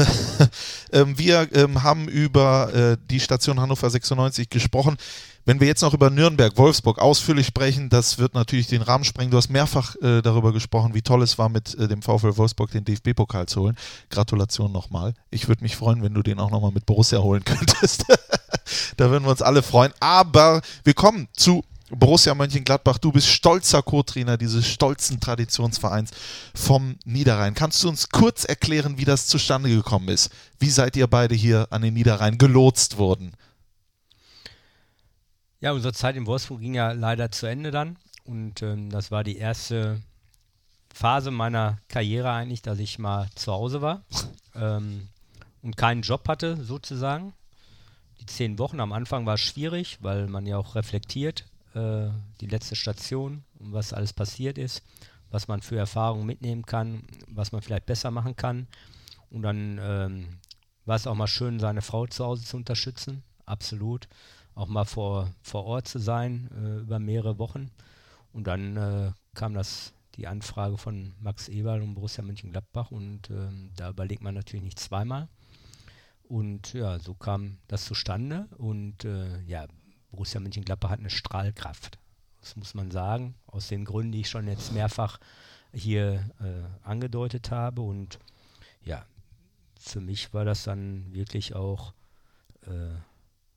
Ähm, 0.94 1.18
wir 1.18 1.48
ähm, 1.56 1.84
haben 1.84 2.10
über 2.10 2.74
äh, 2.74 2.98
die 3.10 3.22
Station 3.22 3.62
Hannover 3.62 3.90
96 3.90 4.50
gesprochen. 4.50 4.98
Wenn 5.46 5.62
wir 5.62 5.68
jetzt 5.68 5.82
noch 5.82 5.94
über 5.94 6.10
Nürnberg, 6.10 6.58
Wolfsburg 6.58 7.00
ausführlich 7.00 7.48
sprechen, 7.48 7.88
das 7.88 8.18
wird 8.18 8.34
natürlich 8.34 8.68
den 8.68 8.82
Rahmen 8.82 9.06
sprengen. 9.06 9.32
Du 9.32 9.38
hast 9.38 9.50
mehrfach 9.50 9.96
äh, 10.02 10.22
darüber 10.22 10.52
gesprochen, 10.52 10.94
wie 10.94 11.02
toll 11.02 11.24
es 11.24 11.38
war, 11.38 11.48
mit 11.48 11.76
äh, 11.76 11.88
dem 11.88 12.02
VfL 12.02 12.36
Wolfsburg 12.36 12.72
den 12.72 12.84
DFB-Pokal 12.84 13.46
zu 13.46 13.62
holen. 13.62 13.78
Gratulation 14.10 14.74
nochmal. 14.74 15.14
Ich 15.30 15.48
würde 15.48 15.64
mich 15.64 15.78
freuen, 15.78 16.04
wenn 16.04 16.14
du 16.14 16.22
den 16.22 16.40
auch 16.40 16.52
nochmal 16.52 16.72
mit 16.72 16.86
Borussia 16.86 17.20
holen 17.20 17.46
könntest. 17.46 18.04
da 18.98 19.10
würden 19.10 19.24
wir 19.24 19.32
uns 19.32 19.42
alle 19.42 19.62
freuen. 19.62 19.94
Aber 20.00 20.62
wir 20.84 20.94
kommen 20.94 21.28
zu 21.34 21.64
Borussia 21.90 22.34
Mönchengladbach. 22.34 22.98
Du 22.98 23.12
bist 23.12 23.28
stolzer 23.28 23.82
Co-Trainer 23.82 24.38
dieses 24.38 24.68
stolzen 24.68 25.20
Traditionsvereins 25.20 26.12
vom 26.56 26.98
Niederrhein. 27.06 27.54
Kannst 27.54 27.84
du 27.84 27.90
uns 27.90 28.10
kurz 28.10 28.46
erklären, 28.46 28.98
wie 28.98 29.06
das 29.06 29.28
zustande 29.28 29.70
gekommen 29.70 30.08
ist? 30.08 30.30
Wie 30.60 30.70
seid 30.70 30.96
ihr 30.96 31.08
beide 31.08 31.36
hier 31.36 31.68
an 31.70 31.82
den 31.82 31.94
Niederrhein 31.94 32.38
gelotst 32.38 32.98
worden? 32.98 33.34
Ja, 35.60 35.74
unsere 35.74 35.94
Zeit 35.94 36.16
in 36.16 36.26
Wolfsburg 36.26 36.62
ging 36.62 36.74
ja 36.74 36.92
leider 36.92 37.30
zu 37.32 37.46
Ende 37.46 37.72
dann. 37.72 37.98
Und 38.24 38.62
ähm, 38.62 38.90
das 38.90 39.12
war 39.12 39.24
die 39.24 39.38
erste 39.38 40.02
Phase 40.94 41.32
meiner 41.32 41.78
Karriere 41.88 42.32
eigentlich, 42.32 42.62
dass 42.62 42.80
ich 42.80 43.00
mal 43.00 43.30
zu 43.36 43.52
Hause 43.52 43.82
war 43.82 44.04
ähm, 44.56 45.08
und 45.62 45.78
keinen 45.78 46.02
Job 46.02 46.28
hatte, 46.28 46.64
sozusagen. 46.64 47.34
Die 48.22 48.28
zehn 48.28 48.60
Wochen 48.60 48.80
am 48.80 48.94
Anfang 48.94 49.26
war 49.26 49.38
schwierig, 49.38 49.98
weil 50.02 50.28
man 50.28 50.46
ja 50.46 50.58
auch 50.58 50.76
reflektiert, 50.76 51.46
äh, 51.74 52.10
die 52.40 52.46
letzte 52.46 52.76
Station 52.76 53.44
was 53.56 53.94
alles 53.94 54.14
passiert 54.14 54.60
ist, 54.60 54.84
was 55.32 55.48
man 55.48 55.62
für 55.62 55.78
Erfahrungen 55.78 56.28
mitnehmen 56.28 56.66
kann, 56.66 57.04
was 57.28 57.52
man 57.52 57.64
vielleicht 57.64 57.88
besser 57.88 58.12
machen 58.12 58.36
kann. 58.36 58.68
Und 59.32 59.42
dann 59.42 59.80
ähm, 59.82 60.28
war 60.86 60.98
es 60.98 61.08
auch 61.08 61.16
mal 61.16 61.26
schön, 61.26 61.60
seine 61.60 61.82
Frau 61.82 62.06
zu 62.06 62.24
Hause 62.24 62.44
zu 62.44 62.58
unterstützen, 62.58 63.24
absolut 63.46 64.08
auch 64.54 64.68
mal 64.68 64.86
vor, 64.86 65.32
vor 65.42 65.66
Ort 65.66 65.88
zu 65.88 65.98
sein 65.98 66.50
äh, 66.56 66.82
über 66.82 67.00
mehrere 67.00 67.40
Wochen. 67.40 67.72
Und 68.34 68.46
dann 68.46 68.78
äh, 68.78 69.12
kam 69.34 69.56
das 69.56 69.94
die 70.16 70.28
Anfrage 70.28 70.78
von 70.78 71.14
Max 71.22 71.48
Eberl 71.48 71.82
und 71.82 71.96
Borussia 71.96 72.24
Mönchengladbach 72.24 72.92
und 72.92 73.30
ähm, 73.32 73.72
da 73.76 73.90
überlegt 73.90 74.22
man 74.22 74.36
natürlich 74.36 74.64
nicht 74.64 74.80
zweimal. 74.80 75.28
Und 76.32 76.72
ja, 76.72 76.98
so 76.98 77.14
kam 77.14 77.58
das 77.68 77.84
zustande 77.84 78.48
und 78.58 79.04
äh, 79.04 79.42
ja, 79.42 79.68
Borussia 80.12 80.40
Mönchengladbach 80.40 80.90
hat 80.90 81.00
eine 81.00 81.10
Strahlkraft. 81.10 82.00
Das 82.40 82.56
muss 82.56 82.74
man 82.74 82.90
sagen, 82.90 83.36
aus 83.48 83.68
den 83.68 83.84
Gründen, 83.84 84.14
die 84.14 84.22
ich 84.22 84.30
schon 84.30 84.48
jetzt 84.48 84.72
mehrfach 84.72 85.20
hier 85.74 86.24
äh, 86.40 86.88
angedeutet 86.88 87.52
habe. 87.52 87.82
Und 87.82 88.18
ja, 88.82 89.06
für 89.78 90.00
mich 90.00 90.34
war 90.34 90.46
das 90.46 90.64
dann 90.64 91.14
wirklich 91.14 91.54
auch 91.54 91.94
äh, 92.62 92.96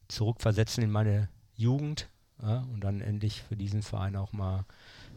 zurückversetzen 0.09 0.83
in 0.83 0.91
meine 0.91 1.29
Jugend 1.55 2.09
ja, 2.43 2.67
und 2.73 2.81
dann 2.81 3.01
endlich 3.01 3.41
für 3.43 3.55
diesen 3.55 3.83
Verein 3.83 4.17
auch 4.17 4.33
mal 4.33 4.65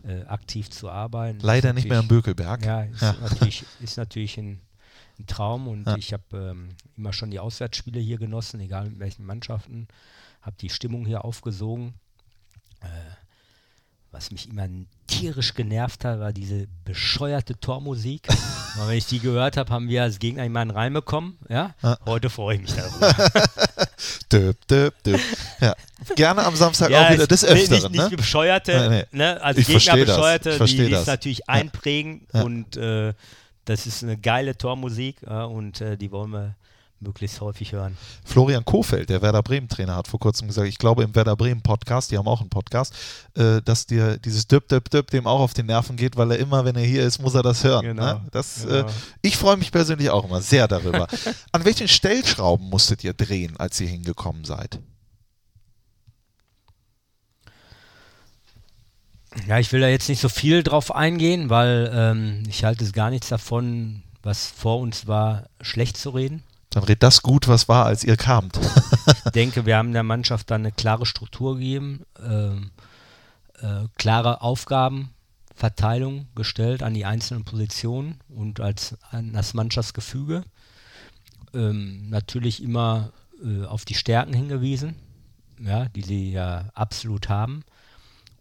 äh, 0.04 0.22
aktiv 0.26 0.70
zu 0.70 0.92
arbeiten. 0.92 1.40
Leider 1.40 1.74
nicht 1.74 1.90
mehr 1.90 2.00
am 2.00 2.08
Bökelberg. 2.08 2.64
Ja, 2.64 2.84
ist, 2.84 3.02
Ja. 3.02 3.16
Natürlich, 3.20 3.66
ist 3.80 3.98
natürlich 3.98 4.38
ein, 4.38 4.62
ein 5.20 5.28
Traum 5.28 5.68
und 5.68 5.86
Ja. 5.88 5.96
ich 5.98 6.14
habe 6.14 6.24
ähm, 6.34 6.70
immer 6.96 7.14
schon 7.14 7.32
die 7.32 7.40
Auswärtsspiele 7.40 8.00
hier 8.00 8.18
genossen, 8.18 8.60
egal 8.60 8.90
mit 8.90 9.00
welchen 9.00 9.26
Mannschaften. 9.26 9.88
Habe 10.42 10.56
die 10.62 10.70
Stimmung 10.70 11.06
hier 11.06 11.26
aufgesogen. 11.26 11.94
Äh, 12.82 12.88
was 14.12 14.32
mich 14.32 14.50
immer 14.50 14.68
tierisch 15.08 15.54
genervt 15.54 16.06
hat, 16.06 16.20
war 16.20 16.32
diese 16.34 16.68
bescheuerte 16.86 17.60
Tormusik. 17.60 18.28
Weil 18.78 18.90
wenn 18.90 18.98
ich 18.98 19.06
die 19.08 19.20
gehört 19.20 19.58
habe, 19.58 19.72
haben 19.72 19.90
wir 19.90 20.04
als 20.04 20.20
Gegner 20.20 20.46
immer 20.46 20.62
einen 20.62 20.72
Reim 20.72 20.94
bekommen. 20.94 21.38
Ja? 21.50 21.76
Ja. 21.82 21.98
Heute 22.06 22.30
freue 22.30 22.56
ich 22.56 22.62
mich 22.62 22.74
darüber. 22.74 23.14
Döp, 24.32 24.68
döp, 24.68 25.04
döp. 25.04 25.20
Ja. 25.62 25.74
Gerne 26.16 26.44
am 26.46 26.56
Samstag 26.56 26.92
auch 26.92 27.10
wieder 27.12 27.24
es- 27.24 27.28
des 27.30 27.46
Öfteren. 27.46 27.92
Nicht, 27.92 28.02
nicht 28.02 28.12
ne? 28.12 28.18
Bescheuerte, 28.18 28.90
Nee, 28.90 29.06
nee. 29.12 29.18
Ne? 29.18 29.42
als 29.42 29.58
Ich 29.58 29.68
Gegner 29.68 29.82
versteh 29.82 30.06
das. 30.06 30.16
Bescheuerte, 30.16 30.50
Ich 30.64 30.72
die, 30.72 30.78
die 30.86 30.90
das. 30.92 31.02
ist 31.02 31.08
natürlich 31.08 31.38
Ja. 31.40 31.46
einprägen 31.48 32.28
Ja. 32.34 32.42
und 32.44 32.78
äh, 32.78 33.14
das 33.68 33.86
ist 33.86 34.04
eine 34.04 34.18
geile 34.18 34.58
Tormusik 34.58 35.18
ja, 35.28 35.44
und 35.44 35.82
äh, 35.82 35.98
die 35.98 36.12
wollen 36.12 36.32
wir 36.32 36.56
möglichst 37.00 37.42
häufig 37.42 37.74
hören. 37.74 37.96
Florian 38.26 38.66
Kofeld, 38.66 39.10
der 39.10 39.22
Werder 39.22 39.44
Bremen 39.44 39.68
Trainer, 39.68 39.96
hat 39.96 40.08
vor 40.08 40.20
kurzem 40.20 40.48
gesagt, 40.48 40.68
ich 40.68 40.78
glaube 40.78 41.04
im 41.04 41.14
Werder 41.14 41.36
Bremen 41.36 41.62
Podcast, 41.62 42.10
die 42.10 42.18
haben 42.18 42.28
auch 42.28 42.42
einen 42.42 42.50
Podcast, 42.50 42.94
äh, 43.36 43.62
dass 43.62 43.86
dir 43.86 44.18
dieses 44.18 44.48
Düpp, 44.48 44.68
Düpp, 44.68 44.90
Düpp 44.90 45.12
dem 45.12 45.28
auch 45.28 45.42
auf 45.42 45.54
den 45.54 45.68
Nerven 45.68 45.96
geht, 45.96 46.18
weil 46.18 46.32
er 46.32 46.40
immer, 46.40 46.66
wenn 46.66 46.76
er 46.76 46.86
hier 46.86 47.06
ist, 47.06 47.20
muss 47.20 47.36
er 47.36 47.44
das 47.44 47.64
hören. 47.64 47.86
Genau, 47.86 48.04
Ne? 48.04 48.22
Das, 48.32 48.64
genau. 48.64 48.88
Äh, 48.88 48.92
ich 49.22 49.38
freue 49.38 49.58
mich 49.58 49.72
persönlich 49.72 50.10
auch 50.10 50.26
immer 50.26 50.42
sehr 50.42 50.68
darüber. 50.68 51.08
An 51.52 51.66
welchen 51.66 51.88
Stellschrauben 51.88 52.68
musstet 52.70 53.04
ihr 53.04 53.14
drehen, 53.14 53.58
als 53.58 53.80
ihr 53.80 53.88
hingekommen 53.88 54.44
seid? 54.46 54.80
Ja, 59.46 59.60
ich 59.60 59.72
will 59.72 59.82
da 59.82 59.88
jetzt 59.88 60.10
nicht 60.10 60.22
so 60.22 60.30
viel 60.30 60.64
drauf 60.64 60.94
eingehen, 60.94 61.50
weil 61.50 61.92
ähm, 61.94 62.44
ich 62.48 62.64
halte 62.64 62.84
es 62.84 62.94
gar 62.94 63.10
nichts 63.10 63.30
davon, 63.30 64.04
was 64.24 64.48
vor 64.48 64.80
uns 64.80 65.08
war, 65.08 65.48
schlecht 65.62 65.98
zu 65.98 66.10
reden. 66.10 66.44
Dann 66.70 66.84
redet 66.84 67.04
das 67.04 67.22
gut, 67.22 67.48
was 67.48 67.70
war, 67.70 67.86
als 67.86 68.04
ihr 68.04 68.18
kamt. 68.18 68.60
Ich 69.26 69.32
denke, 69.32 69.66
wir 69.66 69.78
haben 69.78 69.94
der 69.94 70.04
Mannschaft 70.04 70.52
dann 70.52 70.62
eine 70.62 70.72
klare 70.72 71.06
Struktur 71.06 71.56
gegeben, 71.56 72.04
ähm, 72.22 72.72
äh, 73.62 73.88
klare 73.98 74.42
Aufgabenverteilung 74.42 76.28
gestellt 76.36 76.84
an 76.84 76.94
die 76.94 77.06
einzelnen 77.06 77.46
Positionen 77.46 78.20
und 78.30 78.60
als 78.60 78.98
an 79.12 79.34
das 79.34 79.54
Mannschaftsgefüge. 79.54 80.44
Ähm, 81.54 82.10
natürlich 82.10 82.62
immer 82.62 83.12
äh, 83.44 83.66
auf 83.66 83.86
die 83.86 83.96
Stärken 83.96 84.34
hingewiesen, 84.34 84.96
ja, 85.60 85.86
die 85.86 86.02
sie 86.02 86.32
ja 86.32 86.70
absolut 86.74 87.30
haben. 87.30 87.64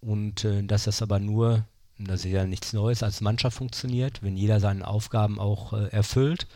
Und 0.00 0.44
äh, 0.44 0.62
dass 0.62 0.84
das 0.84 1.02
aber 1.02 1.18
nur, 1.18 1.64
das 1.98 2.24
ist 2.24 2.30
ja 2.32 2.44
nichts 2.44 2.72
Neues, 2.72 3.02
als 3.02 3.20
Mannschaft 3.20 3.56
funktioniert, 3.56 4.22
wenn 4.22 4.36
jeder 4.36 4.60
seine 4.60 4.86
Aufgaben 4.86 5.38
auch 5.38 5.72
äh, 5.72 5.88
erfüllt. 5.88 6.46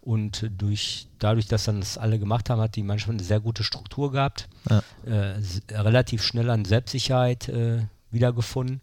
Und 0.00 0.48
durch, 0.56 1.08
dadurch, 1.18 1.46
dass 1.48 1.64
dann 1.64 1.80
das 1.80 1.98
alle 1.98 2.18
gemacht 2.20 2.48
haben, 2.48 2.60
hat 2.60 2.76
die 2.76 2.84
Mannschaft 2.84 3.10
eine 3.10 3.22
sehr 3.24 3.40
gute 3.40 3.64
Struktur 3.64 4.12
gehabt, 4.12 4.48
Ja. 4.70 4.82
äh, 5.04 5.34
relativ 5.72 6.22
schnell 6.22 6.48
an 6.50 6.64
Selbstsicherheit 6.64 7.48
äh, 7.48 7.80
wiedergefunden. 8.12 8.80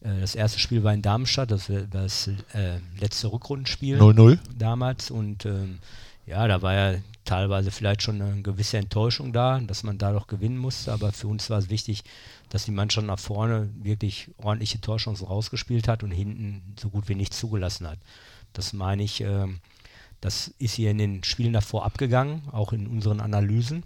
Äh, 0.00 0.20
das 0.22 0.34
erste 0.34 0.58
Spiel 0.58 0.82
war 0.82 0.94
in 0.94 1.02
Darmstadt, 1.02 1.50
das 1.50 1.70
das 1.90 2.28
äh, 2.54 2.78
letzte 2.98 3.30
Rückrundenspiel 3.30 4.00
0-0. 4.00 4.38
damals 4.56 5.10
und 5.10 5.44
ähm, 5.44 5.78
ja, 6.26 6.46
da 6.46 6.62
war 6.62 6.74
ja 6.74 6.98
teilweise 7.24 7.70
vielleicht 7.70 8.02
schon 8.02 8.20
eine 8.20 8.42
gewisse 8.42 8.78
Enttäuschung 8.78 9.32
da, 9.32 9.60
dass 9.60 9.82
man 9.82 9.98
da 9.98 10.12
doch 10.12 10.26
gewinnen 10.26 10.58
musste, 10.58 10.92
aber 10.92 11.12
für 11.12 11.28
uns 11.28 11.48
war 11.50 11.58
es 11.58 11.70
wichtig, 11.70 12.04
dass 12.48 12.64
die 12.64 12.72
Mannschaft 12.72 13.06
nach 13.06 13.18
vorne 13.18 13.70
wirklich 13.82 14.30
ordentliche 14.38 14.80
Torchancen 14.80 15.26
rausgespielt 15.26 15.88
hat 15.88 16.02
und 16.02 16.10
hinten 16.10 16.74
so 16.78 16.90
gut 16.90 17.08
wie 17.08 17.14
nichts 17.14 17.38
zugelassen 17.38 17.88
hat. 17.88 17.98
Das 18.52 18.72
meine 18.72 19.02
ich, 19.02 19.20
ähm, 19.20 19.60
das 20.20 20.48
ist 20.58 20.74
hier 20.74 20.90
in 20.90 20.98
den 20.98 21.24
Spielen 21.24 21.52
davor 21.52 21.84
abgegangen, 21.84 22.42
auch 22.52 22.72
in 22.72 22.86
unseren 22.86 23.20
Analysen, 23.20 23.82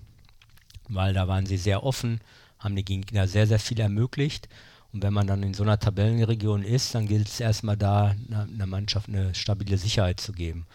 weil 0.88 1.14
da 1.14 1.28
waren 1.28 1.46
sie 1.46 1.56
sehr 1.56 1.82
offen, 1.84 2.20
haben 2.58 2.76
die 2.76 2.84
Gegner 2.84 3.28
sehr, 3.28 3.46
sehr 3.46 3.58
viel 3.58 3.80
ermöglicht. 3.80 4.48
Und 4.92 5.02
wenn 5.02 5.12
man 5.12 5.26
dann 5.26 5.42
in 5.42 5.54
so 5.54 5.62
einer 5.62 5.78
Tabellenregion 5.78 6.62
ist, 6.62 6.94
dann 6.94 7.06
gilt 7.06 7.28
es 7.28 7.40
erstmal 7.40 7.76
da, 7.76 8.14
einer 8.30 8.66
Mannschaft 8.66 9.08
eine 9.08 9.34
stabile 9.34 9.78
Sicherheit 9.78 10.20
zu 10.20 10.32
geben. 10.32 10.66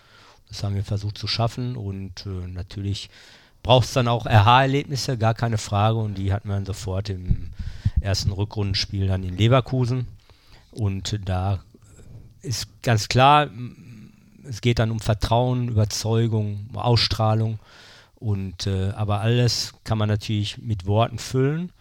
Das 0.52 0.64
haben 0.64 0.76
wir 0.76 0.84
versucht 0.84 1.18
zu 1.18 1.28
schaffen 1.28 1.78
und 1.78 2.26
äh, 2.26 2.48
natürlich 2.48 3.10
braucht 3.64 3.86
es 3.86 3.94
dann 3.94 4.10
auch 4.10 4.26
RH-Erlebnisse, 4.26 5.18
gar 5.18 5.34
keine 5.34 5.58
Frage. 5.58 5.98
Und 5.98 6.18
die 6.18 6.34
hatten 6.34 6.50
wir 6.50 6.56
dann 6.56 6.66
sofort 6.66 7.10
im 7.10 7.52
ersten 8.02 8.32
Rückrundenspiel 8.32 9.08
dann 9.08 9.24
in 9.24 9.38
Leverkusen. 9.38 10.08
Und 10.72 11.22
da 11.26 11.64
ist 12.42 12.68
ganz 12.82 13.08
klar, 13.08 13.50
es 14.44 14.60
geht 14.60 14.80
dann 14.80 14.92
um 14.92 15.00
Vertrauen, 15.00 15.70
Überzeugung, 15.70 16.70
Ausstrahlung. 16.74 17.60
Und 18.16 18.68
äh, 18.68 18.90
aber 18.90 19.22
alles 19.22 19.74
kann 19.86 19.98
man 19.98 20.10
natürlich 20.10 20.58
mit 20.58 20.86
Worten 20.86 21.18
füllen. 21.18 21.72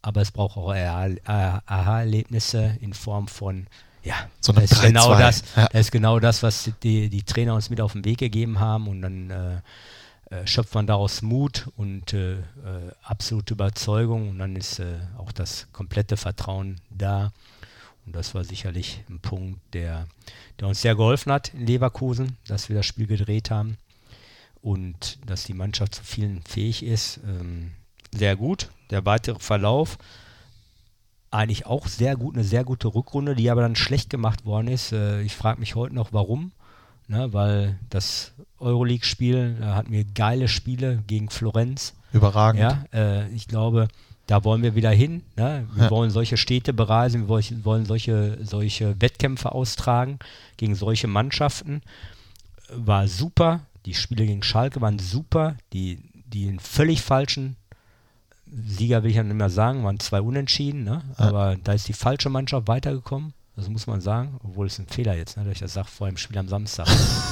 Aber 0.00 0.22
es 0.22 0.30
braucht 0.30 0.56
auch 0.56 0.72
Aha-Erlebnisse 0.72 2.78
in 2.80 2.94
Form 2.94 3.28
von, 3.28 3.66
ja, 4.02 4.14
So 4.40 4.52
einem 4.52 4.62
das 4.62 4.72
ist 4.72 4.82
genau 4.82 5.12
3-2. 5.12 5.18
das, 5.18 5.42
Ja. 5.56 5.68
das 5.72 5.80
ist 5.80 5.90
genau 5.92 6.18
das, 6.20 6.42
was 6.42 6.70
die, 6.82 7.08
die 7.08 7.22
Trainer 7.22 7.54
uns 7.54 7.70
mit 7.70 7.80
auf 7.80 7.92
den 7.92 8.04
Weg 8.04 8.18
gegeben 8.18 8.60
haben. 8.60 8.88
Und 8.88 9.02
dann 9.02 9.30
äh, 9.30 9.60
äh, 10.30 10.46
schöpft 10.46 10.74
man 10.74 10.86
daraus 10.86 11.22
Mut 11.22 11.68
und 11.76 12.12
äh, 12.12 12.34
äh, 12.34 12.40
absolute 13.02 13.54
Überzeugung. 13.54 14.30
Und 14.30 14.38
dann 14.38 14.56
ist 14.56 14.78
äh, 14.78 14.98
auch 15.16 15.32
das 15.32 15.66
komplette 15.72 16.16
Vertrauen 16.16 16.80
da. 16.90 17.32
Und 18.06 18.14
das 18.16 18.34
war 18.34 18.44
sicherlich 18.44 19.02
ein 19.10 19.20
Punkt, 19.20 19.60
der, 19.74 20.06
der 20.58 20.68
uns 20.68 20.80
sehr 20.80 20.94
geholfen 20.94 21.30
hat 21.30 21.52
in 21.52 21.66
Leverkusen, 21.66 22.38
dass 22.46 22.68
wir 22.70 22.76
das 22.76 22.86
Spiel 22.86 23.06
gedreht 23.06 23.50
haben 23.50 23.76
und 24.62 25.18
dass 25.26 25.44
die 25.44 25.54
Mannschaft 25.54 25.94
zu 25.94 26.02
vielen 26.04 26.42
fähig 26.42 26.82
ist. 26.82 27.20
Ähm, 27.26 27.72
sehr 28.12 28.34
gut. 28.36 28.70
Der 28.90 29.04
weitere 29.04 29.38
Verlauf 29.38 29.98
eigentlich 31.30 31.66
auch 31.66 31.86
sehr 31.86 32.16
gut, 32.16 32.34
eine 32.34 32.44
sehr 32.44 32.64
gute 32.64 32.88
Rückrunde, 32.88 33.34
die 33.34 33.50
aber 33.50 33.62
dann 33.62 33.76
schlecht 33.76 34.10
gemacht 34.10 34.44
worden 34.44 34.68
ist. 34.68 34.92
Äh, 34.92 35.22
ich 35.22 35.34
frage 35.34 35.60
mich 35.60 35.74
heute 35.74 35.94
noch, 35.94 36.12
warum. 36.12 36.52
Ne, 37.10 37.32
weil 37.32 37.78
das 37.88 38.32
Euroleague-Spiel, 38.58 39.56
da 39.60 39.74
hatten 39.74 39.92
wir 39.92 40.04
geile 40.04 40.46
Spiele 40.46 41.02
gegen 41.06 41.30
Florenz. 41.30 41.94
Überragend. 42.12 42.60
Ja, 42.60 42.84
äh, 42.92 43.28
ich 43.30 43.48
glaube, 43.48 43.88
da 44.26 44.44
wollen 44.44 44.62
wir 44.62 44.74
wieder 44.74 44.90
hin. 44.90 45.22
Ne? 45.36 45.66
Wir 45.74 45.84
Ja. 45.84 45.90
wollen 45.90 46.10
solche 46.10 46.36
Städte 46.36 46.74
bereisen, 46.74 47.22
wir 47.22 47.28
wollen, 47.28 47.64
wollen 47.64 47.86
solche, 47.86 48.36
solche 48.44 49.00
Wettkämpfe 49.00 49.52
austragen 49.52 50.18
gegen 50.58 50.74
solche 50.74 51.06
Mannschaften. 51.06 51.80
War 52.74 53.08
super. 53.08 53.60
Die 53.86 53.94
Spiele 53.94 54.26
gegen 54.26 54.42
Schalke 54.42 54.82
waren 54.82 54.98
super. 54.98 55.56
Die, 55.72 55.98
die 56.26 56.46
einen 56.46 56.60
völlig 56.60 57.00
falschen 57.00 57.56
Sieger 58.52 59.02
will 59.02 59.10
ich 59.10 59.16
ja 59.16 59.22
nicht 59.22 59.36
mehr 59.36 59.50
sagen, 59.50 59.84
waren 59.84 60.00
zwei 60.00 60.20
Unentschieden, 60.20 60.84
ne? 60.84 61.02
aber 61.16 61.56
da 61.62 61.72
ist 61.72 61.88
die 61.88 61.92
falsche 61.92 62.30
Mannschaft 62.30 62.68
weitergekommen. 62.68 63.34
Das 63.56 63.68
muss 63.68 63.86
man 63.86 64.00
sagen, 64.00 64.38
obwohl 64.44 64.68
es 64.68 64.78
ein 64.78 64.86
Fehler 64.86 65.16
jetzt, 65.16 65.36
ne, 65.36 65.42
dass 65.42 65.54
ich 65.54 65.58
das 65.58 65.74
sage 65.74 65.88
vor 65.88 66.06
dem 66.06 66.16
Spiel 66.16 66.38
am 66.38 66.48
Samstag. 66.48 66.86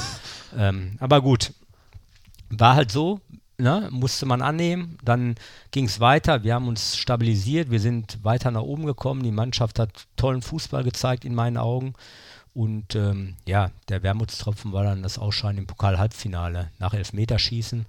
ähm, 0.58 0.96
aber 0.98 1.22
gut, 1.22 1.52
war 2.50 2.74
halt 2.74 2.90
so, 2.90 3.20
ne, 3.58 3.88
musste 3.92 4.26
man 4.26 4.42
annehmen. 4.42 4.98
Dann 5.04 5.36
ging 5.70 5.84
es 5.86 6.00
weiter. 6.00 6.42
Wir 6.42 6.54
haben 6.54 6.68
uns 6.68 6.96
stabilisiert. 6.96 7.70
Wir 7.70 7.80
sind 7.80 8.24
weiter 8.24 8.50
nach 8.50 8.62
oben 8.62 8.86
gekommen. 8.86 9.22
Die 9.22 9.30
Mannschaft 9.30 9.78
hat 9.78 10.06
tollen 10.16 10.42
Fußball 10.42 10.84
gezeigt 10.84 11.24
in 11.24 11.34
meinen 11.34 11.56
Augen. 11.56 11.94
Und 12.54 12.94
ähm, 12.94 13.36
ja, 13.46 13.70
der 13.88 14.02
Wermutstropfen 14.02 14.72
war 14.72 14.84
dann 14.84 15.02
das 15.02 15.18
Ausscheiden 15.18 15.58
im 15.58 15.66
Pokal-Halbfinale 15.66 16.70
nach 16.78 16.94
Elfmeterschießen. 16.94 17.86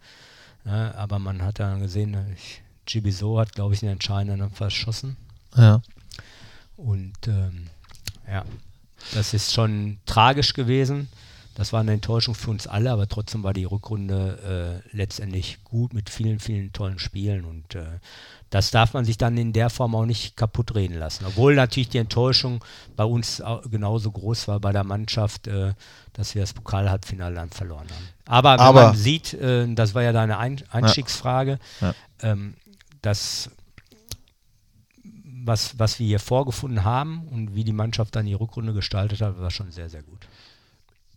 Ne, 0.66 0.94
aber 0.98 1.20
man 1.20 1.42
hat 1.42 1.60
dann 1.60 1.80
gesehen, 1.80 2.18
ich, 2.36 2.62
Gibiso 2.88 3.40
hat, 3.40 3.54
glaube 3.54 3.74
ich, 3.76 3.82
den 3.82 3.90
entscheidenden 3.90 4.40
dann 4.40 4.52
verschossen. 4.52 5.16
Ja. 5.56 5.82
Und 6.76 7.14
ähm, 7.28 7.68
ja, 8.28 8.44
das 9.14 9.34
ist 9.34 9.54
schon 9.54 9.98
tragisch 10.06 10.54
gewesen. 10.54 11.08
Das 11.56 11.74
war 11.74 11.80
eine 11.80 11.94
Enttäuschung 11.94 12.36
für 12.36 12.52
uns 12.52 12.68
alle, 12.68 12.92
aber 12.92 13.08
trotzdem 13.10 13.42
war 13.42 13.52
die 13.52 13.64
Rückrunde 13.64 14.84
äh, 14.94 14.96
letztendlich 14.96 15.58
gut 15.64 15.92
mit 15.92 16.12
vielen, 16.12 16.38
vielen 16.40 16.72
tollen 16.72 17.00
Spielen. 17.00 17.46
Und 17.46 17.74
äh, 17.74 17.84
das 18.52 18.70
darf 18.70 18.94
man 18.94 19.06
sich 19.06 19.18
dann 19.18 19.36
in 19.38 19.54
der 19.54 19.72
Form 19.72 19.96
auch 19.96 20.06
nicht 20.06 20.38
kaputt 20.38 20.76
reden 20.76 21.00
lassen. 21.00 21.26
Obwohl 21.26 21.56
natürlich 21.56 21.90
die 21.90 21.98
Enttäuschung 21.98 22.64
bei 22.96 23.04
uns 23.06 23.42
au- 23.42 23.62
genauso 23.62 24.12
groß 24.12 24.48
war 24.50 24.60
bei 24.60 24.72
der 24.72 24.84
Mannschaft, 24.84 25.48
äh, 25.48 25.74
dass 26.14 26.36
wir 26.36 26.44
das 26.44 26.54
Pokal-Halbfinale 26.54 27.34
dann 27.34 27.50
verloren 27.50 27.88
haben. 27.90 28.08
Aber 28.28 28.60
Aber- 28.60 28.84
man 28.90 28.96
sieht, 28.96 29.34
äh, 29.34 29.66
das 29.74 29.96
war 29.96 30.04
ja 30.04 30.12
deine 30.12 30.38
Ein 30.38 30.62
Einstiegsfrage, 30.70 31.58
Ja. 31.82 31.96
ähm, 32.22 32.54
dass 33.02 33.50
was, 35.48 35.80
was 35.80 36.00
wir 36.00 36.08
hier 36.08 36.20
vorgefunden 36.20 36.84
haben 36.84 37.28
und 37.30 37.56
wie 37.56 37.64
die 37.64 37.74
Mannschaft 37.74 38.16
dann 38.16 38.26
die 38.26 38.34
Rückrunde 38.34 38.74
gestaltet 38.74 39.22
hat, 39.22 39.40
war 39.40 39.50
schon 39.52 39.72
sehr, 39.72 39.90
sehr 39.90 40.04
gut. 40.04 40.28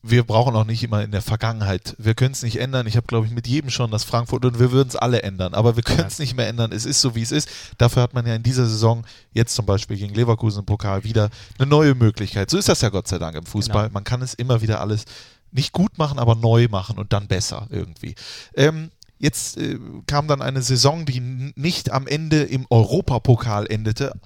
wir 0.03 0.23
brauchen 0.23 0.57
auch 0.57 0.65
nicht 0.65 0.83
immer 0.83 1.03
in 1.03 1.11
der 1.11 1.21
Vergangenheit. 1.21 1.95
Wir 1.99 2.15
können 2.15 2.33
es 2.33 2.43
nicht 2.43 2.59
ändern. 2.59 2.87
Ich 2.87 2.97
habe, 2.97 3.07
glaube 3.07 3.27
ich, 3.27 3.33
mit 3.33 3.47
jedem 3.47 3.69
schon 3.69 3.91
das 3.91 4.05
Frankfurt 4.05 4.45
und 4.47 4.59
wir 4.59 4.73
würden 4.73 4.89
es 4.89 4.97
alle 4.97 5.23
ändern. 5.23 5.53
Aber 5.53 5.77
wir 5.77 5.83
können 5.83 6.07
es 6.07 6.19
nicht 6.19 6.37
mehr 6.37 6.49
ändern. 6.49 6.73
Es 6.73 6.87
ist 6.87 7.03
so, 7.03 7.15
wie 7.15 7.23
es 7.23 7.33
ist. 7.33 7.51
Dafür 7.77 8.03
hat 8.03 8.15
man 8.15 8.27
ja 8.27 8.35
in 8.35 8.43
dieser 8.43 8.65
Saison, 8.65 9.05
jetzt 9.33 9.55
zum 9.55 9.67
Beispiel 9.67 9.99
gegen 9.99 10.15
Leverkusen 10.15 10.61
im 10.61 10.67
Pokal, 10.67 11.05
wieder 11.05 11.29
eine 11.59 11.69
neue 11.69 11.95
Möglichkeit. 11.95 12.49
So 12.49 12.57
ist 12.57 12.69
das 12.69 12.81
ja 12.81 12.89
Gott 12.89 13.09
sei 13.09 13.19
Dank 13.19 13.37
im 13.37 13.45
Fußball. 13.45 13.85
Genau. 13.85 13.95
Man 13.95 14.05
kann 14.05 14.23
es 14.23 14.33
immer 14.33 14.63
wieder 14.63 14.81
alles 14.81 15.05
nicht 15.53 15.73
gut 15.73 15.99
machen, 15.99 16.19
aber 16.19 16.35
neu 16.35 16.69
machen 16.69 16.99
und 16.99 17.13
dann 17.13 17.27
besser 17.27 17.67
irgendwie. 17.71 18.15
Ähm, 18.55 18.91
jetzt 19.21 19.59
äh, 19.59 19.79
kam 20.07 20.27
dann 20.27 20.43
eine 20.43 20.63
Saison, 20.63 21.05
die 21.05 21.21
nicht 21.55 21.93
am 21.93 22.09
Ende 22.09 22.43
im 22.43 22.67
Europapokal 22.71 23.67
endete, 23.71 24.19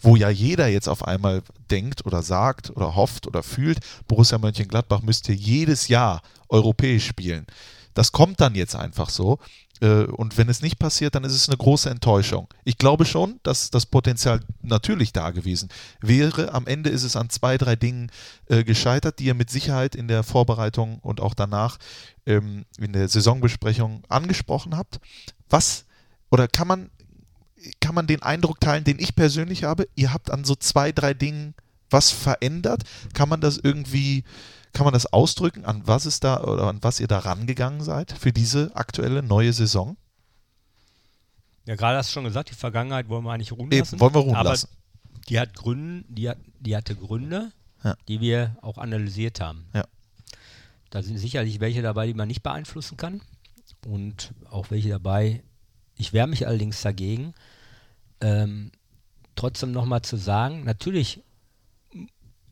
wo 0.00 0.14
ja 0.16 0.28
jeder 0.28 0.68
jetzt 0.68 0.88
auf 0.88 1.06
einmal 1.06 1.42
denkt 1.70 2.06
oder 2.06 2.22
sagt 2.22 2.70
oder 2.70 2.94
hofft 2.94 3.26
oder 3.26 3.42
fühlt, 3.42 3.78
Borussia 4.06 4.38
Mönchengladbach 4.38 5.02
müsste 5.02 5.32
jedes 5.32 5.88
Jahr 5.88 6.22
europäisch 6.48 7.06
spielen. 7.06 7.46
Das 7.94 8.12
kommt 8.12 8.40
dann 8.40 8.54
jetzt 8.54 8.74
einfach 8.74 9.10
so. 9.10 9.38
Äh, 9.82 10.04
Und 10.04 10.38
wenn 10.38 10.48
es 10.48 10.62
nicht 10.62 10.78
passiert, 10.78 11.14
dann 11.14 11.24
ist 11.24 11.34
es 11.34 11.48
eine 11.48 11.58
große 11.58 11.90
Enttäuschung. 11.90 12.46
Ich 12.64 12.78
glaube 12.78 13.04
schon, 13.04 13.40
dass 13.42 13.70
das 13.70 13.84
Potenzial 13.84 14.40
natürlich 14.62 15.12
da 15.12 15.30
gewesen 15.30 15.68
wäre. 16.00 16.54
Am 16.54 16.66
Ende 16.66 16.88
ist 16.88 17.02
es 17.02 17.16
an 17.16 17.28
zwei, 17.28 17.58
drei 17.58 17.76
Dingen 17.76 18.10
äh, 18.46 18.62
gescheitert, 18.64 19.18
die 19.18 19.24
ihr 19.24 19.34
mit 19.34 19.50
Sicherheit 19.50 19.96
in 19.96 20.08
der 20.08 20.22
Vorbereitung 20.22 20.98
und 21.00 21.20
auch 21.20 21.34
danach 21.34 21.78
ähm, 22.26 22.64
in 22.78 22.92
der 22.92 23.08
Saisonbesprechung 23.08 24.04
angesprochen 24.08 24.76
habt. 24.76 25.00
Was 25.50 25.84
oder 26.30 26.48
kann 26.48 26.68
man 26.68 26.90
kann 27.80 27.94
man 27.94 28.06
den 28.06 28.22
Eindruck 28.22 28.60
teilen, 28.60 28.84
den 28.84 28.98
ich 28.98 29.14
persönlich 29.14 29.64
habe, 29.64 29.86
ihr 29.94 30.12
habt 30.12 30.30
an 30.30 30.44
so 30.44 30.54
zwei, 30.54 30.92
drei 30.92 31.14
Dingen 31.14 31.54
was 31.90 32.10
verändert? 32.10 32.82
Kann 33.14 33.28
man 33.28 33.40
das 33.40 33.58
irgendwie, 33.58 34.24
kann 34.72 34.84
man 34.84 34.92
das 34.94 35.06
ausdrücken, 35.12 35.64
an 35.64 35.82
was 35.86 36.06
es 36.06 36.20
da 36.20 36.42
oder 36.42 36.68
an 36.68 36.78
was 36.82 36.98
ihr 37.00 37.08
da 37.08 37.18
rangegangen 37.18 37.82
seid 37.82 38.12
für 38.12 38.32
diese 38.32 38.74
aktuelle 38.74 39.22
neue 39.22 39.52
Saison? 39.52 39.96
Ja, 41.66 41.76
gerade 41.76 41.98
hast 41.98 42.10
du 42.10 42.14
schon 42.14 42.24
gesagt, 42.24 42.50
die 42.50 42.54
Vergangenheit 42.54 43.08
wollen 43.08 43.24
wir 43.24 43.32
eigentlich 43.32 43.52
ruhen 43.52 43.70
Eben, 43.70 43.80
lassen. 43.80 44.00
wollen 44.00 44.14
wir 44.14 44.20
ruhen 44.20 44.34
aber 44.34 44.50
lassen. 44.50 44.68
Die 45.28 45.38
hat 45.38 45.54
Gründe, 45.54 46.04
die, 46.08 46.28
hat, 46.28 46.38
die 46.58 46.74
hatte 46.76 46.96
Gründe, 46.96 47.52
Ja. 47.84 47.96
die 48.08 48.20
wir 48.20 48.56
auch 48.62 48.78
analysiert 48.78 49.40
haben. 49.40 49.66
Ja. 49.74 49.84
Da 50.90 51.02
sind 51.02 51.18
sicherlich 51.18 51.60
welche 51.60 51.80
dabei, 51.82 52.06
die 52.06 52.14
man 52.14 52.28
nicht 52.28 52.42
beeinflussen 52.42 52.96
kann. 52.96 53.20
Und 53.86 54.32
auch 54.50 54.70
welche 54.70 54.88
dabei, 54.88 55.42
ich 55.96 56.12
wehre 56.12 56.26
mich 56.26 56.46
allerdings 56.46 56.82
dagegen, 56.82 57.34
ähm, 58.20 58.72
trotzdem 59.36 59.72
nochmal 59.72 60.02
zu 60.02 60.16
sagen, 60.16 60.64
natürlich 60.64 61.22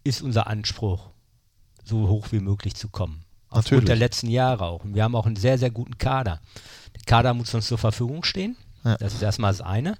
ist 0.04 0.22
unser 0.22 0.46
Anspruch, 0.46 1.10
so 1.90 2.08
hoch 2.08 2.28
wie 2.32 2.40
möglich 2.40 2.74
zu 2.74 2.88
kommen. 2.88 3.24
Aufgrund 3.48 3.64
Natürlich. 3.82 3.84
der 3.86 3.96
letzten 3.96 4.30
Jahre 4.30 4.64
auch. 4.64 4.84
Und 4.84 4.94
wir 4.94 5.02
haben 5.04 5.14
auch 5.16 5.26
einen 5.26 5.36
sehr, 5.36 5.58
sehr 5.58 5.70
guten 5.70 5.98
Kader. 5.98 6.40
Der 6.96 7.02
Kader 7.04 7.34
muss 7.34 7.52
uns 7.52 7.66
zur 7.66 7.78
Verfügung 7.78 8.22
stehen. 8.24 8.56
Ja. 8.84 8.96
Das 8.96 9.12
ist 9.12 9.22
erstmal 9.22 9.52
das 9.52 9.60
eine. 9.60 9.98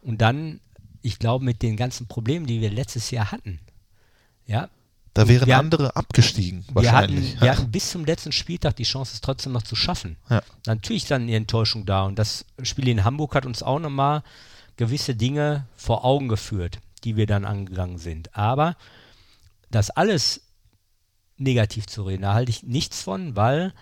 Und 0.00 0.20
dann, 0.22 0.60
ich 1.02 1.18
glaube, 1.18 1.44
mit 1.44 1.60
den 1.62 1.76
ganzen 1.76 2.06
Problemen, 2.06 2.46
die 2.46 2.60
wir 2.60 2.70
letztes 2.70 3.10
Jahr 3.10 3.30
hatten, 3.32 3.60
ja, 4.46 4.68
Da 5.14 5.26
wären 5.26 5.46
Wir 5.48 5.56
haben- 5.56 5.66
andere 5.66 5.96
abgestiegen 5.96 6.64
wir 6.72 6.92
hatten, 6.92 7.12
wahrscheinlich. 7.16 7.40
wir 7.40 7.50
hatten 7.50 7.70
bis 7.72 7.90
zum 7.90 8.04
letzten 8.04 8.30
Spieltag 8.30 8.76
die 8.76 8.84
Chance, 8.84 9.14
es 9.14 9.20
trotzdem 9.20 9.52
noch 9.52 9.62
zu 9.64 9.74
schaffen. 9.74 10.16
Ja. 10.30 10.42
Natürlich 10.66 11.02
ist 11.02 11.10
dann 11.10 11.26
die 11.26 11.34
Enttäuschung 11.34 11.84
da. 11.86 12.04
Und 12.04 12.16
das 12.20 12.44
Spiel 12.62 12.86
in 12.86 13.02
Hamburg 13.04 13.34
hat 13.34 13.44
uns 13.44 13.62
auch 13.64 13.80
nochmal 13.80 14.22
gewisse 14.76 15.16
Dinge 15.16 15.66
vor 15.76 16.04
Augen 16.04 16.28
geführt, 16.28 16.78
die 17.02 17.16
wir 17.16 17.26
dann 17.26 17.44
angegangen 17.44 17.98
sind. 17.98 18.36
Aber 18.36 18.76
das 19.72 19.90
alles 19.90 20.42
negativ 21.38 21.86
zu 21.86 22.02
reden, 22.02 22.22
da 22.22 22.34
halte 22.34 22.50
ich 22.50 22.62
nichts 22.62 23.02
von, 23.02 23.36
weil 23.36 23.72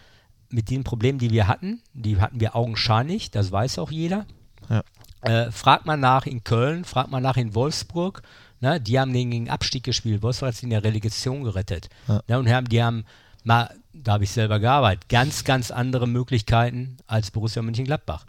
mit 0.49 0.71
den 0.71 0.85
Problemen, 0.85 1.19
die 1.19 1.31
wir 1.31 1.49
hatten, 1.49 1.83
die 1.93 2.21
hatten 2.21 2.41
wir 2.41 2.55
augenscheinlich, 2.55 3.31
das 3.31 3.51
weiß 3.51 3.79
auch 3.79 3.91
jeder. 3.91 4.27
Ja. 4.69 4.83
Äh, 5.23 5.51
fragt 5.51 5.87
man 5.87 6.01
nach 6.01 6.27
in 6.27 6.45
Köln, 6.45 6.85
fragt 6.85 7.11
man 7.11 7.23
nach 7.23 7.37
in 7.37 7.55
Wolfsburg. 7.55 8.23
Ne, 8.61 8.81
die 8.81 8.99
haben 8.99 9.13
den 9.13 9.31
gegen 9.31 9.51
Abstieg 9.51 9.83
gespielt. 9.83 10.23
Wolfsburg 10.23 10.49
hat 10.49 10.55
sich 10.55 10.65
in 10.65 10.71
der 10.71 10.85
Relegation 10.85 11.43
gerettet. 11.45 11.89
Ja. 12.09 12.23
Ne, 12.29 12.39
und 12.39 12.49
haben, 12.49 12.69
die 12.69 12.83
haben 12.83 13.05
mal, 13.45 13.75
da 13.93 14.15
habe 14.15 14.25
ich 14.25 14.31
selber 14.31 14.61
gearbeitet, 14.61 15.09
ganz, 15.09 15.45
ganz 15.45 15.71
andere 15.71 16.07
Möglichkeiten 16.07 16.97
als 17.07 17.31
Borussia 17.31 17.63
Mönchengladbach. 17.63 18.25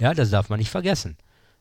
Ja. 0.00 0.12
das 0.12 0.30
darf 0.30 0.50
man 0.50 0.58
nicht 0.58 0.70
vergessen. 0.70 1.16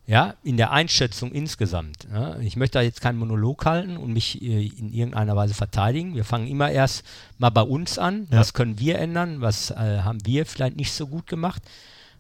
Ja, 0.07 0.35
in 0.41 0.55
der 0.55 0.71
Einschätzung 0.71 1.34
insgesamt. 1.34 2.09
Ne? 2.09 2.39
Ich 2.41 2.55
möchte 2.55 2.77
da 2.77 2.81
jetzt 2.81 3.01
keinen 3.01 3.19
Monolog 3.19 3.65
halten 3.65 3.97
und 3.97 4.13
mich 4.13 4.41
äh, 4.41 4.67
in 4.67 4.93
irgendeiner 4.93 5.35
Weise 5.35 5.53
verteidigen. 5.53 6.15
Wir 6.15 6.23
fangen 6.23 6.47
immer 6.47 6.71
erst 6.71 7.05
mal 7.38 7.49
bei 7.49 7.61
uns 7.61 7.99
an. 7.99 8.25
Ja. 8.31 8.39
Was 8.39 8.53
können 8.53 8.79
wir 8.79 8.99
ändern? 8.99 9.41
Was 9.41 9.69
äh, 9.71 9.75
haben 9.75 10.25
wir 10.25 10.45
vielleicht 10.45 10.77
nicht 10.77 10.93
so 10.93 11.07
gut 11.07 11.27
gemacht? 11.27 11.61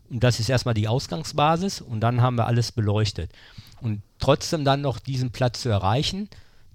Und 0.09 0.21
das 0.21 0.41
ist 0.41 0.49
erstmal 0.49 0.73
die 0.73 0.89
Ausgangsbasis 0.89 1.79
und 1.79 2.01
dann 2.01 2.21
haben 2.21 2.35
wir 2.35 2.45
alles 2.45 2.73
beleuchtet. 2.73 3.31
Und 3.79 4.01
trotzdem 4.19 4.65
dann 4.65 4.81
noch 4.81 4.99
diesen 4.99 5.31
Platz 5.31 5.61
zu 5.61 5.69
erreichen, 5.69 6.29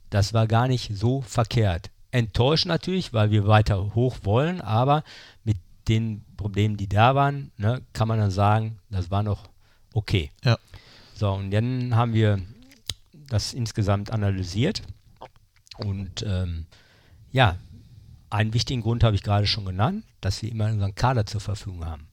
das 0.08 0.32
war 0.32 0.46
gar 0.46 0.66
nicht 0.66 0.96
so 0.96 1.20
verkehrt. 1.20 1.90
Enttäuscht 2.10 2.66
natürlich, 2.66 3.12
weil 3.12 3.30
wir 3.30 3.46
weiter 3.46 3.94
hoch 3.94 4.16
wollen, 4.22 4.60
aber 4.62 5.04
mit 5.44 5.56
den 5.88 6.24
Problemen, 6.36 6.76
die 6.76 6.88
da 6.88 7.14
waren, 7.14 7.50
ne, 7.56 7.82
kann 7.92 8.08
man 8.08 8.18
dann 8.18 8.30
sagen, 8.30 8.78
das 8.90 9.10
war 9.10 9.22
noch 9.22 9.48
okay. 9.94 10.30
Ja. 10.44 10.58
So, 11.22 11.30
und 11.30 11.52
dann 11.52 11.94
haben 11.94 12.14
wir 12.14 12.42
das 13.12 13.54
insgesamt 13.54 14.10
analysiert 14.10 14.82
und 15.76 16.24
ähm, 16.26 16.66
ja, 17.30 17.58
einen 18.28 18.52
wichtigen 18.54 18.82
Grund 18.82 19.04
habe 19.04 19.14
ich 19.14 19.22
gerade 19.22 19.46
schon 19.46 19.64
genannt, 19.64 20.04
dass 20.20 20.42
wir 20.42 20.50
immer 20.50 20.66
unseren 20.66 20.96
Kader 20.96 21.24
zur 21.24 21.40
Verfügung 21.40 21.84
haben. 21.84 22.08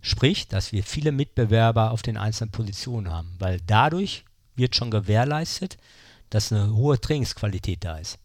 Sprich, 0.00 0.46
dass 0.46 0.70
wir 0.70 0.84
viele 0.84 1.10
Mitbewerber 1.10 1.90
auf 1.90 2.02
den 2.02 2.16
einzelnen 2.16 2.52
Positionen 2.52 3.10
haben, 3.10 3.34
weil 3.40 3.58
dadurch 3.66 4.24
wird 4.54 4.76
schon 4.76 4.92
gewährleistet, 4.92 5.76
dass 6.30 6.52
eine 6.52 6.72
hohe 6.72 7.00
Trainingsqualität 7.00 7.82
da 7.82 7.96
ist. 7.96 8.20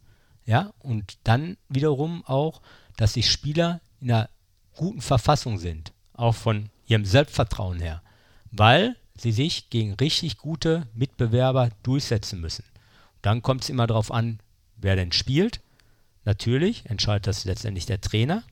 Ja, 0.46 0.72
und 0.78 1.18
dann 1.24 1.58
wiederum 1.68 2.24
auch, 2.28 2.62
dass 2.96 3.14
die 3.14 3.24
Spieler 3.24 3.82
in 4.00 4.12
einer 4.12 4.30
guten 4.76 5.02
Verfassung 5.02 5.58
sind, 5.58 5.94
auch 6.14 6.36
von 6.36 6.70
ihrem 6.86 7.06
Selbstvertrauen 7.06 7.80
her, 7.80 8.04
weil 8.52 8.98
sie 9.18 9.32
sich 9.32 9.70
gegen 9.70 9.94
richtig 9.96 10.38
gute 10.38 10.88
Mitbewerber 10.94 11.70
durchsetzen 11.84 12.40
müssen. 12.40 12.64
Dann 13.22 13.42
kommt 13.42 13.64
es 13.64 13.70
immer 13.70 13.88
darauf 13.88 14.12
an, 14.12 14.40
wer 14.78 14.96
denn 14.96 15.12
spielt. 15.12 15.62
Natürlich 16.26 16.86
entscheidet 16.86 17.28
das 17.28 17.46
letztendlich 17.46 17.86
der 17.86 18.02
Trainer, 18.02 18.44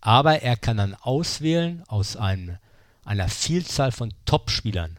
aber 0.00 0.42
er 0.42 0.56
kann 0.56 0.76
dann 0.76 0.94
auswählen 0.94 1.82
aus 1.88 2.16
einem, 2.16 2.58
einer 3.04 3.28
Vielzahl 3.28 3.92
von 3.92 4.12
Top-Spielern. 4.24 4.98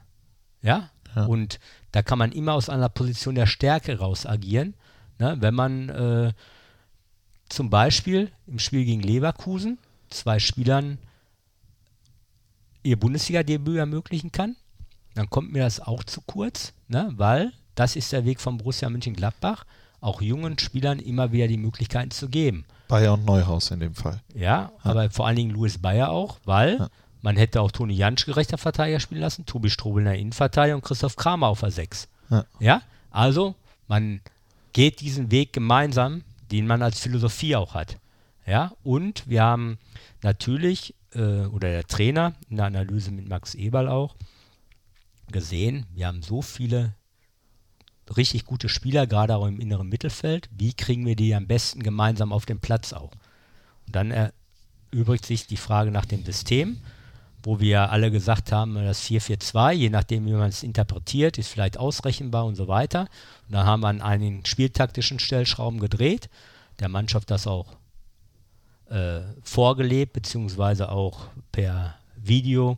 Ja? 0.62 0.90
Ja. 1.16 1.26
Und 1.26 1.60
da 1.92 2.02
kann 2.02 2.20
man 2.20 2.32
immer 2.32 2.54
aus 2.54 2.70
einer 2.70 2.90
Position 2.90 3.36
der 3.36 3.46
Stärke 3.46 4.00
raus 4.00 4.26
agieren. 4.26 4.74
Ne? 5.20 5.38
Wenn 5.40 5.54
man 5.54 5.90
äh, 5.90 6.34
zum 7.48 7.70
Beispiel 7.70 8.32
im 8.48 8.60
Spiel 8.60 8.84
gegen 8.84 9.02
Leverkusen 9.02 9.78
zwei 10.10 10.40
Spielern 10.40 10.98
ihr 12.84 13.00
Bundesliga-Debüt 13.00 13.78
ermöglichen 13.78 14.32
kann, 14.32 14.56
dann 15.16 15.30
kommt 15.30 15.52
mir 15.52 15.64
das 15.64 15.80
auch 15.80 16.04
zu 16.04 16.22
kurz, 16.22 16.74
ne? 16.88 17.12
weil 17.18 17.52
das 17.76 17.96
ist 17.96 18.12
der 18.12 18.26
Weg 18.26 18.40
von 18.40 18.58
Borussia 18.58 18.90
Mönchengladbach, 18.90 19.66
auch 20.02 20.22
jungen 20.22 20.60
Spielern 20.60 21.00
immer 21.00 21.32
wieder 21.32 21.48
die 21.48 21.58
Möglichkeiten 21.58 22.12
zu 22.12 22.30
geben. 22.30 22.66
Bayer 22.88 23.14
und 23.14 23.26
Neuhaus 23.26 23.72
in 23.72 23.80
dem 23.80 23.96
Fall. 23.96 24.22
Ja, 24.36 24.72
aber 24.84 25.10
vor 25.10 25.26
allen 25.26 25.36
Dingen 25.38 25.52
Louis 25.52 25.78
Bayer 25.80 26.12
auch, 26.12 26.38
weil 26.46 26.78
Ja. 26.78 26.90
man 27.22 27.36
hätte 27.36 27.60
auch 27.62 27.72
Toni 27.72 27.96
Janschke 27.96 28.36
rechter 28.36 28.58
Verteidiger 28.60 29.00
spielen 29.00 29.22
lassen, 29.22 29.46
Tobi 29.48 29.70
Strobel 29.72 30.02
in 30.02 30.06
der 30.06 30.20
Innenverteidigung 30.20 30.82
und 30.82 30.88
Christoph 30.88 31.16
Kramer 31.16 31.48
auf 31.48 31.62
der 31.62 31.72
6. 31.72 32.08
Ja. 32.30 32.46
ja, 32.60 32.82
also 33.10 33.56
man 33.88 34.22
geht 34.74 35.00
diesen 35.02 35.32
Weg 35.32 35.54
gemeinsam, 35.54 36.24
den 36.52 36.68
man 36.68 36.82
als 36.84 37.00
Philosophie 37.00 37.56
auch 37.56 37.74
hat. 37.74 37.98
Ja, 38.46 38.74
und 38.84 39.28
wir 39.28 39.42
haben 39.42 39.80
natürlich, 40.22 40.94
äh, 41.14 41.46
oder 41.48 41.70
der 41.70 41.86
Trainer 41.86 42.34
in 42.50 42.58
der 42.58 42.66
Analyse 42.68 43.10
mit 43.12 43.28
Max 43.28 43.56
Eberl 43.56 43.88
auch, 43.88 44.16
gesehen, 45.32 45.86
wir 45.94 46.08
haben 46.08 46.22
so 46.22 46.42
viele 46.42 46.94
richtig 48.16 48.46
gute 48.46 48.70
Spieler, 48.70 49.08
gerade 49.08 49.36
auch 49.36 49.48
im 49.48 49.60
inneren 49.60 49.90
Mittelfeld. 49.90 50.50
Wie 50.56 50.74
kriegen 50.74 51.06
wir 51.06 51.16
die 51.16 51.34
am 51.34 51.48
besten 51.48 51.82
gemeinsam 51.82 52.32
auf 52.32 52.46
den 52.46 52.60
Platz 52.60 52.94
auch? 52.94 53.12
Und 53.88 53.96
dann 53.96 54.32
erübrigt 54.92 55.26
sich 55.26 55.48
die 55.48 55.58
Frage 55.58 55.92
nach 55.92 56.06
dem 56.06 56.24
System, 56.24 56.80
wo 57.44 57.60
wir 57.60 57.92
alle 57.92 58.12
gesagt 58.12 58.52
haben, 58.52 58.76
das 58.76 59.04
4-4-2, 59.04 59.72
je 59.74 59.90
nachdem, 59.90 60.26
wie 60.26 60.34
man 60.34 60.50
es 60.50 60.64
interpretiert, 60.64 61.38
ist 61.38 61.50
vielleicht 61.50 61.78
ausrechenbar 61.78 62.46
und 62.46 62.56
so 62.56 62.68
weiter. 62.68 63.02
Und 63.48 63.54
dann 63.54 63.66
haben 63.66 63.82
wir 63.82 63.90
an 63.90 64.02
einigen 64.02 64.46
spieltaktischen 64.46 65.20
Stellschrauben 65.20 65.80
gedreht, 65.80 66.30
der 66.80 66.90
Mannschaft 66.90 67.30
das 67.32 67.48
auch 67.48 67.76
äh, 68.90 69.22
vorgelebt, 69.44 70.14
beziehungsweise 70.14 70.92
auch 70.92 71.28
per 71.52 71.96
Video 72.16 72.78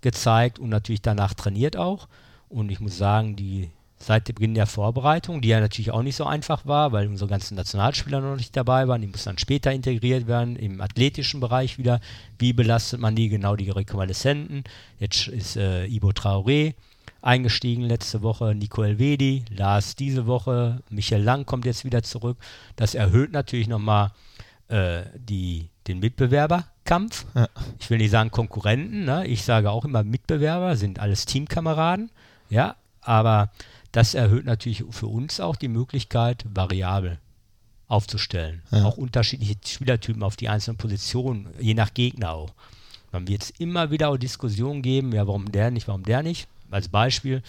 gezeigt 0.00 0.58
und 0.58 0.68
natürlich 0.68 1.02
danach 1.02 1.34
trainiert 1.34 1.76
auch. 1.76 2.08
Und 2.48 2.70
ich 2.70 2.80
muss 2.80 2.96
sagen, 2.98 3.36
die 3.36 3.70
seit 4.02 4.28
dem 4.28 4.34
Beginn 4.34 4.54
der 4.54 4.66
Vorbereitung, 4.66 5.42
die 5.42 5.48
ja 5.48 5.60
natürlich 5.60 5.90
auch 5.90 6.02
nicht 6.02 6.16
so 6.16 6.24
einfach 6.24 6.64
war, 6.66 6.90
weil 6.92 7.06
unsere 7.06 7.28
ganzen 7.28 7.54
Nationalspieler 7.54 8.20
noch 8.20 8.36
nicht 8.36 8.56
dabei 8.56 8.88
waren, 8.88 9.02
die 9.02 9.06
mussten 9.06 9.28
dann 9.28 9.38
später 9.38 9.72
integriert 9.72 10.26
werden 10.26 10.56
im 10.56 10.80
athletischen 10.80 11.40
Bereich 11.40 11.76
wieder. 11.76 12.00
Wie 12.38 12.54
belastet 12.54 12.98
man 12.98 13.14
die? 13.14 13.28
Genau 13.28 13.56
die 13.56 13.70
Rekonvaleszenten. 13.70 14.64
Jetzt 14.98 15.28
ist 15.28 15.56
äh, 15.56 15.86
Ibo 15.86 16.10
Traoré 16.10 16.74
eingestiegen 17.22 17.82
letzte 17.82 18.22
Woche, 18.22 18.54
Nico 18.54 18.82
Elvedi, 18.82 19.44
Lars 19.50 19.94
diese 19.94 20.26
Woche, 20.26 20.82
Michael 20.88 21.22
Lang 21.22 21.44
kommt 21.44 21.66
jetzt 21.66 21.84
wieder 21.84 22.02
zurück. 22.02 22.38
Das 22.76 22.94
erhöht 22.94 23.32
natürlich 23.32 23.68
nochmal 23.68 24.12
äh, 24.68 25.02
die, 25.14 25.68
den 25.86 26.00
Mitbewerberkampf. 26.90 27.26
Ja. 27.34 27.48
Ich 27.78 27.90
will 27.90 27.98
nicht 27.98 28.10
sagen 28.10 28.30
Konkurrenten, 28.30 29.04
ne? 29.04 29.26
ich 29.26 29.44
sage 29.44 29.70
auch 29.70 29.84
immer 29.84 30.02
Mitbewerber, 30.02 30.76
sind 30.76 30.98
alles 30.98 31.24
Teamkameraden, 31.26 32.10
ja, 32.48 32.76
aber 33.00 33.50
das 33.92 34.14
erhöht 34.14 34.44
natürlich 34.44 34.84
für 34.90 35.06
uns 35.06 35.40
auch 35.40 35.56
die 35.56 35.68
Möglichkeit, 35.68 36.44
variabel 36.52 37.18
aufzustellen. 37.88 38.62
Ja. 38.70 38.84
Auch 38.84 38.96
unterschiedliche 38.96 39.56
Spielertypen 39.66 40.22
auf 40.22 40.36
die 40.36 40.48
einzelnen 40.48 40.76
Positionen, 40.76 41.48
je 41.58 41.74
nach 41.74 41.94
Gegner 41.94 42.32
auch. 42.32 42.52
Dann 43.12 43.26
wird 43.26 43.42
es 43.42 43.50
immer 43.50 43.90
wieder 43.90 44.10
auch 44.10 44.16
Diskussionen 44.16 44.82
geben, 44.82 45.12
ja, 45.12 45.26
warum 45.26 45.50
der 45.50 45.70
nicht, 45.70 45.88
warum 45.88 46.04
der 46.04 46.22
nicht. 46.22 46.46
Als 46.70 46.88
Beispiel, 46.88 47.42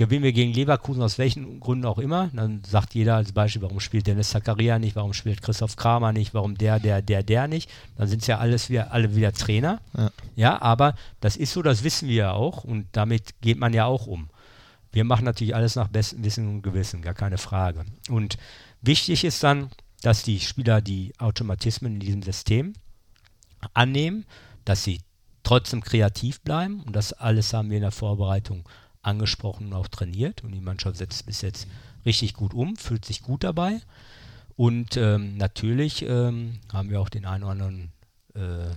gewinnen 0.00 0.22
wir 0.22 0.32
gegen 0.32 0.54
Leverkusen 0.54 1.02
aus 1.02 1.18
welchen 1.18 1.60
Gründen 1.60 1.84
auch 1.84 1.98
immer, 1.98 2.30
dann 2.32 2.62
sagt 2.64 2.94
jeder 2.94 3.16
als 3.16 3.32
Beispiel, 3.32 3.60
warum 3.60 3.80
spielt 3.80 4.06
Dennis 4.06 4.30
Zakaria 4.30 4.78
nicht, 4.78 4.96
warum 4.96 5.12
spielt 5.12 5.42
Christoph 5.42 5.76
Kramer 5.76 6.14
nicht, 6.14 6.32
warum 6.32 6.56
der, 6.56 6.80
der, 6.80 7.02
der, 7.02 7.22
der 7.22 7.48
nicht. 7.48 7.68
Dann 7.98 8.08
sind 8.08 8.22
es 8.22 8.26
ja 8.26 8.38
alles 8.38 8.70
wieder, 8.70 8.92
alle 8.92 9.14
wieder 9.14 9.34
Trainer. 9.34 9.78
Ja. 9.94 10.10
ja, 10.36 10.62
aber 10.62 10.94
das 11.20 11.36
ist 11.36 11.52
so, 11.52 11.60
das 11.60 11.84
wissen 11.84 12.08
wir 12.08 12.14
ja 12.14 12.32
auch 12.32 12.64
und 12.64 12.86
damit 12.92 13.42
geht 13.42 13.58
man 13.58 13.74
ja 13.74 13.84
auch 13.84 14.06
um. 14.06 14.30
Wir 14.90 15.04
machen 15.04 15.26
natürlich 15.26 15.54
alles 15.54 15.76
nach 15.76 15.88
bestem 15.88 16.24
Wissen 16.24 16.48
und 16.48 16.62
Gewissen, 16.62 17.02
gar 17.02 17.12
keine 17.12 17.36
Frage. 17.36 17.84
Und 18.08 18.38
wichtig 18.80 19.22
ist 19.22 19.42
dann, 19.42 19.68
dass 20.00 20.22
die 20.22 20.40
Spieler 20.40 20.80
die 20.80 21.12
Automatismen 21.18 21.92
in 21.92 22.00
diesem 22.00 22.22
System 22.22 22.72
annehmen, 23.74 24.24
dass 24.64 24.82
sie 24.82 25.02
trotzdem 25.42 25.82
kreativ 25.82 26.40
bleiben 26.40 26.82
und 26.86 26.96
das 26.96 27.12
alles 27.12 27.52
haben 27.52 27.68
wir 27.68 27.76
in 27.76 27.82
der 27.82 27.90
Vorbereitung 27.90 28.66
angesprochen 29.02 29.68
und 29.68 29.72
auch 29.74 29.88
trainiert 29.88 30.44
und 30.44 30.52
die 30.52 30.60
Mannschaft 30.60 30.96
setzt 30.96 31.26
bis 31.26 31.40
jetzt 31.42 31.66
richtig 32.04 32.34
gut 32.34 32.54
um, 32.54 32.76
fühlt 32.76 33.04
sich 33.04 33.22
gut 33.22 33.44
dabei 33.44 33.80
und 34.56 34.96
ähm, 34.96 35.36
natürlich 35.38 36.02
ähm, 36.02 36.60
haben 36.72 36.90
wir 36.90 37.00
auch 37.00 37.08
den 37.08 37.24
einen 37.24 37.44
oder 37.44 37.52
anderen 37.52 37.92
äh, 38.34 38.74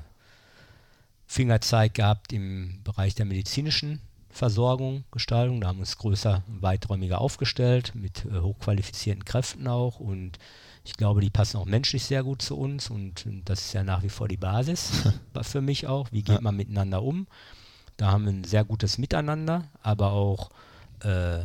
Fingerzeig 1.26 1.96
gehabt 1.96 2.32
im 2.32 2.82
Bereich 2.84 3.16
der 3.16 3.26
medizinischen 3.26 4.00
Versorgung, 4.30 5.04
Gestaltung. 5.12 5.62
Da 5.62 5.68
haben 5.68 5.78
wir 5.78 5.82
uns 5.82 5.98
größer 5.98 6.44
und 6.48 6.62
weiträumiger 6.62 7.20
aufgestellt, 7.22 7.94
mit 7.96 8.26
äh, 8.26 8.40
hochqualifizierten 8.40 9.26
Kräften 9.26 9.68
auch. 9.68 10.00
Und 10.00 10.40
ich 10.84 10.94
glaube, 10.94 11.22
die 11.22 11.30
passen 11.30 11.58
auch 11.58 11.66
menschlich 11.66 12.04
sehr 12.04 12.24
gut 12.24 12.42
zu 12.42 12.58
uns. 12.58 12.90
Und, 12.90 13.26
und 13.26 13.50
das 13.50 13.66
ist 13.66 13.74
ja 13.74 13.84
nach 13.84 14.04
wie 14.04 14.10
vor 14.10 14.28
die 14.28 14.38
Basis 14.38 15.04
für 15.42 15.62
mich 15.62 15.88
auch. 15.88 16.12
Wie 16.12 16.24
geht 16.24 16.36
Ja. 16.36 16.42
man 16.42 16.56
miteinander 16.56 17.04
um? 17.04 17.28
Da 17.98 18.12
haben 18.12 18.26
wir 18.26 18.34
ein 18.34 18.44
sehr 18.44 18.64
gutes 18.64 18.98
Miteinander, 18.98 19.66
aber 19.82 20.12
auch 20.12 20.50
äh, 21.02 21.40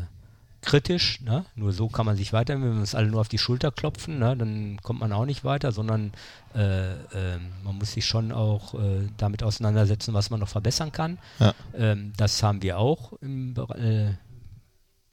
kritisch. 0.62 1.20
Ne? 1.20 1.44
Nur 1.54 1.72
so 1.72 1.88
kann 1.88 2.06
man 2.06 2.16
sich 2.16 2.32
weiter, 2.32 2.54
wenn 2.54 2.74
wir 2.74 2.80
uns 2.80 2.94
alle 2.94 3.08
nur 3.08 3.20
auf 3.20 3.28
die 3.28 3.38
Schulter 3.38 3.70
klopfen, 3.70 4.18
ne? 4.18 4.36
dann 4.36 4.78
kommt 4.82 5.00
man 5.00 5.12
auch 5.12 5.24
nicht 5.24 5.44
weiter, 5.44 5.72
sondern 5.72 6.12
äh, 6.54 6.92
ähm, 6.92 7.52
man 7.62 7.76
muss 7.78 7.92
sich 7.92 8.04
schon 8.06 8.32
auch 8.32 8.74
äh, 8.74 9.08
damit 9.16 9.42
auseinandersetzen, 9.42 10.14
was 10.14 10.30
man 10.30 10.40
noch 10.40 10.48
verbessern 10.48 10.92
kann. 10.92 11.18
Ja. 11.38 11.54
Ähm, 11.74 12.12
das 12.16 12.42
haben 12.42 12.62
wir 12.62 12.78
auch 12.78 13.12
im 13.20 13.54
äh, 13.56 14.12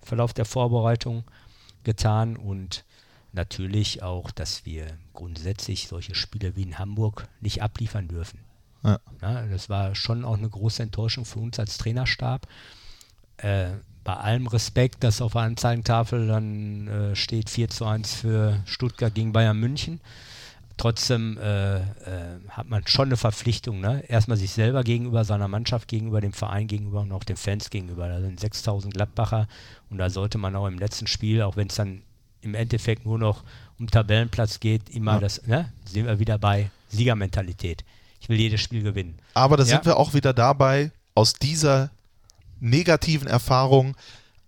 Verlauf 0.01 0.33
der 0.33 0.45
Vorbereitung 0.45 1.23
getan 1.83 2.37
und 2.37 2.83
natürlich 3.31 4.01
auch, 4.01 4.31
dass 4.31 4.65
wir 4.65 4.87
grundsätzlich 5.13 5.87
solche 5.87 6.15
Spiele 6.15 6.55
wie 6.55 6.63
in 6.63 6.79
Hamburg 6.79 7.27
nicht 7.41 7.61
abliefern 7.61 8.07
dürfen. 8.07 8.39
Ja. 8.85 8.99
Ja, 9.21 9.45
das 9.47 9.69
war 9.69 9.95
schon 9.95 10.23
auch 10.23 10.37
eine 10.37 10.49
große 10.49 10.83
Enttäuschung 10.83 11.25
für 11.25 11.39
uns 11.39 11.59
als 11.59 11.77
Trainerstab. 11.77 12.47
Äh, 13.37 13.71
bei 14.03 14.13
allem 14.15 14.45
Respekt, 14.47 15.03
dass 15.03 15.19
auf 15.21 15.33
der 15.33 15.41
Anzeigentafel 15.41 16.27
dann 16.27 16.87
äh, 16.87 17.15
steht 17.15 17.49
4 17.49 17.69
zu 17.69 17.85
1 17.85 18.13
für 18.13 18.61
Stuttgart 18.65 19.13
gegen 19.13 19.33
Bayern 19.33 19.59
München. 19.59 19.99
Trotzdem 20.77 21.37
äh, 21.37 21.77
äh, 21.77 21.81
hat 22.49 22.69
man 22.69 22.85
schon 22.85 23.07
eine 23.07 23.17
Verpflichtung, 23.17 23.79
ne? 23.79 24.03
erstmal 24.09 24.37
sich 24.37 24.51
selber 24.51 24.83
gegenüber, 24.83 25.23
seiner 25.23 25.47
Mannschaft 25.47 25.87
gegenüber, 25.87 26.19
dem 26.21 26.33
Verein 26.33 26.67
gegenüber 26.67 27.01
und 27.01 27.11
auch 27.13 27.23
den 27.23 27.37
Fans 27.37 27.69
gegenüber. 27.69 28.09
Da 28.09 28.19
sind 28.19 28.39
6000 28.39 28.93
Gladbacher 28.93 29.47
und 29.89 29.97
da 29.97 30.09
sollte 30.09 30.37
man 30.37 30.55
auch 30.55 30.67
im 30.67 30.77
letzten 30.77 31.07
Spiel, 31.07 31.41
auch 31.41 31.55
wenn 31.55 31.69
es 31.69 31.75
dann 31.75 32.01
im 32.41 32.53
Endeffekt 32.55 33.05
nur 33.05 33.17
noch 33.17 33.43
um 33.79 33.87
Tabellenplatz 33.87 34.59
geht, 34.59 34.89
immer 34.89 35.13
Ja. 35.13 35.19
das, 35.19 35.47
ne? 35.47 35.71
sind 35.85 36.05
wir 36.05 36.19
wieder 36.19 36.37
bei 36.37 36.69
Siegermentalität. 36.89 37.83
Ich 38.25 38.29
will 38.29 38.39
jedes 38.39 38.59
Spiel 38.61 38.81
gewinnen. 38.81 39.19
Aber 39.35 39.55
da 39.55 39.61
Ja. 39.63 39.69
sind 39.69 39.85
wir 39.85 39.97
auch 39.97 40.15
wieder 40.15 40.33
dabei, 40.33 40.91
aus 41.13 41.33
dieser 41.33 41.91
negativen 42.59 43.27
Erfahrung 43.27 43.95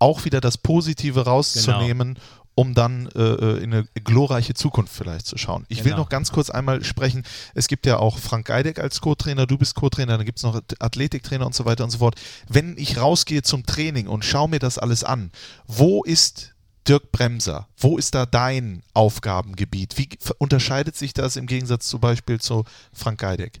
auch 0.00 0.24
wieder 0.24 0.40
das 0.40 0.58
Positive 0.58 1.24
rauszunehmen, 1.24 2.18
um 2.56 2.74
dann 2.74 3.06
äh, 3.14 3.20
äh, 3.20 3.62
in 3.62 3.72
eine 3.72 3.84
glorreiche 4.02 4.52
Zukunft 4.54 4.92
vielleicht 4.92 5.26
zu 5.26 5.38
schauen. 5.38 5.64
Ich 5.68 5.84
will 5.84 5.92
Genau. 5.92 5.98
noch 6.02 6.08
ganz 6.08 6.32
kurz 6.32 6.50
einmal 6.50 6.82
sprechen. 6.82 7.22
Es 7.54 7.68
gibt 7.68 7.86
ja 7.86 7.98
auch 7.98 8.18
Frank 8.18 8.46
Geidek 8.48 8.80
als 8.80 9.00
Co-Trainer, 9.00 9.46
du 9.46 9.56
bist 9.58 9.76
Co-Trainer, 9.76 10.16
dann 10.16 10.26
gibt 10.26 10.38
es 10.38 10.42
noch 10.42 10.60
Athletiktrainer 10.80 11.46
und 11.46 11.54
so 11.54 11.64
weiter 11.66 11.84
und 11.84 11.90
so 11.90 11.98
fort. 11.98 12.16
Wenn 12.48 12.76
ich 12.76 12.98
rausgehe 12.98 13.42
zum 13.42 13.64
Training 13.64 14.08
und 14.08 14.24
schaue 14.24 14.48
mir 14.48 14.58
das 14.58 14.76
alles 14.78 15.04
an, 15.04 15.30
wo 15.68 16.02
ist 16.02 16.52
Dirk 16.88 17.12
Bremser, 17.12 17.68
wo 17.76 17.96
ist 17.98 18.14
da 18.16 18.26
dein 18.26 18.82
Aufgabengebiet? 18.94 19.96
Wie 19.98 20.08
unterscheidet 20.38 20.96
sich 20.96 21.12
das 21.12 21.36
im 21.36 21.46
Gegensatz 21.46 21.86
zum 21.88 22.00
Beispiel 22.00 22.40
zu 22.40 22.64
Frank 22.92 23.20
Geidek? 23.20 23.60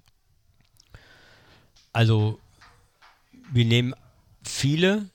Also 1.98 2.38
wir 3.50 3.64
nehmen 3.64 3.92
viele 4.44 5.06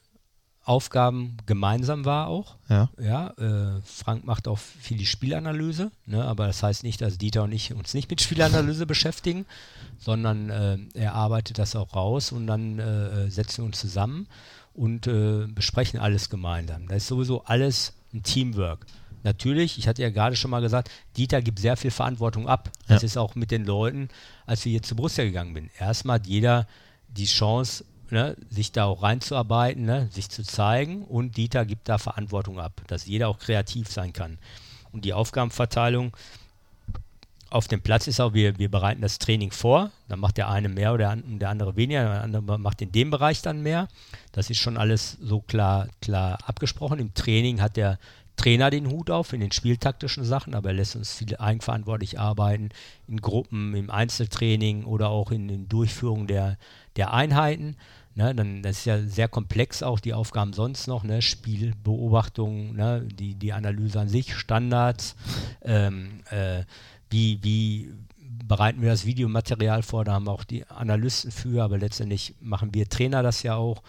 Aufgaben 0.64 1.38
gemeinsam 1.46 2.04
wahr 2.04 2.26
auch. 2.26 2.56
Ja. 2.68 2.90
Ja, 3.00 3.30
äh, 3.38 3.80
Frank 3.86 4.26
macht 4.26 4.46
auch 4.48 4.58
viel 4.58 4.98
die 4.98 5.06
Spielanalyse, 5.06 5.92
ne, 6.04 6.22
aber 6.22 6.46
das 6.46 6.62
heißt 6.62 6.82
nicht, 6.82 7.00
dass 7.00 7.16
Dieter 7.16 7.44
und 7.44 7.52
ich 7.52 7.72
uns 7.72 7.94
nicht 7.94 8.10
mit 8.10 8.20
Spielanalyse 8.20 8.84
beschäftigen, 8.94 9.46
sondern 9.98 10.50
äh, 10.50 10.76
er 10.92 11.14
arbeitet 11.14 11.56
das 11.56 11.74
auch 11.74 11.96
raus 11.96 12.32
und 12.32 12.46
dann 12.46 12.78
äh, 12.78 13.30
setzen 13.30 13.62
wir 13.62 13.64
uns 13.64 13.80
zusammen. 13.80 14.26
und 14.74 15.06
äh, 15.06 15.46
besprechen 15.46 16.00
alles 16.00 16.28
gemeinsam. 16.28 16.88
Das 16.88 16.98
ist 16.98 17.06
sowieso 17.06 17.44
alles 17.44 17.94
ein 18.12 18.22
Teamwork. 18.24 18.84
Natürlich, 19.24 19.78
ich 19.78 19.88
hatte 19.88 20.02
ja 20.02 20.10
gerade 20.10 20.36
schon 20.36 20.50
mal 20.50 20.60
gesagt, 20.60 20.90
Dieter 21.16 21.42
gibt 21.42 21.58
sehr 21.58 21.76
viel 21.76 21.90
Verantwortung 21.90 22.46
ab. 22.46 22.70
Das 22.86 23.02
ist 23.02 23.16
auch 23.16 23.34
mit 23.34 23.50
den 23.50 23.64
Leuten, 23.64 24.08
als 24.46 24.64
wir 24.64 24.70
hier 24.70 24.82
zu 24.82 24.94
Borussia 24.94 25.24
gegangen 25.24 25.54
sind. 25.54 25.70
Erstmal 25.78 26.20
hat 26.20 26.26
jeder 26.26 26.68
die 27.08 27.24
Chance, 27.24 27.84
ne, 28.10 28.36
sich 28.50 28.70
da 28.70 28.84
auch 28.84 29.02
reinzuarbeiten, 29.02 29.84
ne, 29.84 30.08
sich 30.12 30.28
zu 30.28 30.42
zeigen 30.42 31.04
und 31.04 31.38
Dieter 31.38 31.64
gibt 31.64 31.88
da 31.88 31.96
Verantwortung 31.96 32.60
ab, 32.60 32.82
dass 32.86 33.06
jeder 33.06 33.28
auch 33.28 33.38
kreativ 33.38 33.90
sein 33.90 34.12
kann. 34.12 34.38
Und 34.92 35.06
die 35.06 35.14
Aufgabenverteilung 35.14 36.14
auf 37.48 37.68
dem 37.68 37.80
Platz 37.80 38.08
ist 38.08 38.20
auch, 38.20 38.34
wir, 38.34 38.58
wir 38.58 38.68
bereiten 38.68 39.00
das 39.00 39.18
Training 39.18 39.52
vor, 39.52 39.90
dann 40.08 40.18
macht 40.18 40.36
der 40.36 40.50
eine 40.50 40.68
mehr 40.68 40.92
oder 40.92 41.16
der 41.16 41.48
andere 41.48 41.76
weniger, 41.76 42.02
der 42.02 42.22
andere 42.22 42.58
macht 42.58 42.82
in 42.82 42.90
dem 42.90 43.10
Bereich 43.10 43.42
dann 43.42 43.62
mehr. 43.62 43.86
Das 44.32 44.50
ist 44.50 44.58
schon 44.58 44.76
alles 44.76 45.16
so 45.22 45.40
klar, 45.40 45.88
klar 46.02 46.38
abgesprochen. 46.46 46.98
Im 46.98 47.14
Training 47.14 47.60
hat 47.60 47.76
der 47.76 47.98
Trainer 48.36 48.70
den 48.70 48.90
Hut 48.90 49.10
auf 49.10 49.32
in 49.32 49.40
den 49.40 49.52
spieltaktischen 49.52 50.24
Sachen, 50.24 50.54
aber 50.54 50.70
er 50.70 50.76
lässt 50.76 50.96
uns 50.96 51.14
viel 51.14 51.36
eigenverantwortlich 51.36 52.18
arbeiten 52.18 52.70
in 53.06 53.20
Gruppen, 53.20 53.74
im 53.74 53.90
Einzeltraining 53.90 54.84
oder 54.84 55.08
auch 55.10 55.30
in 55.30 55.48
den 55.48 55.68
Durchführung 55.68 56.26
der, 56.26 56.58
der 56.96 57.12
Einheiten. 57.12 57.76
Ne, 58.16 58.32
dann, 58.32 58.62
das 58.62 58.78
ist 58.78 58.84
ja 58.84 59.02
sehr 59.02 59.26
komplex 59.26 59.82
auch 59.82 59.98
die 59.98 60.14
Aufgaben 60.14 60.52
sonst 60.52 60.86
noch, 60.86 61.02
ne, 61.02 61.20
Spielbeobachtung, 61.20 62.76
ne, 62.76 63.04
die, 63.12 63.34
die 63.34 63.52
Analyse 63.52 63.98
an 63.98 64.08
sich, 64.08 64.36
Standards, 64.36 65.16
ähm, 65.62 66.20
äh, 66.30 66.62
wie, 67.10 67.40
wie 67.42 67.92
bereiten 68.46 68.82
wir 68.82 68.90
das 68.90 69.04
Videomaterial 69.04 69.82
vor, 69.82 70.04
da 70.04 70.12
haben 70.12 70.26
wir 70.26 70.32
auch 70.32 70.44
die 70.44 70.64
Analysten 70.66 71.32
für, 71.32 71.64
aber 71.64 71.78
letztendlich 71.78 72.34
machen 72.40 72.72
wir 72.72 72.88
Trainer 72.88 73.24
das 73.24 73.42
ja 73.42 73.56
auch 73.56 73.82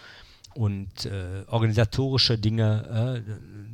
und 0.55 1.05
äh, 1.05 1.43
organisatorische 1.47 2.37
Dinge, 2.37 3.23
äh, 3.25 3.31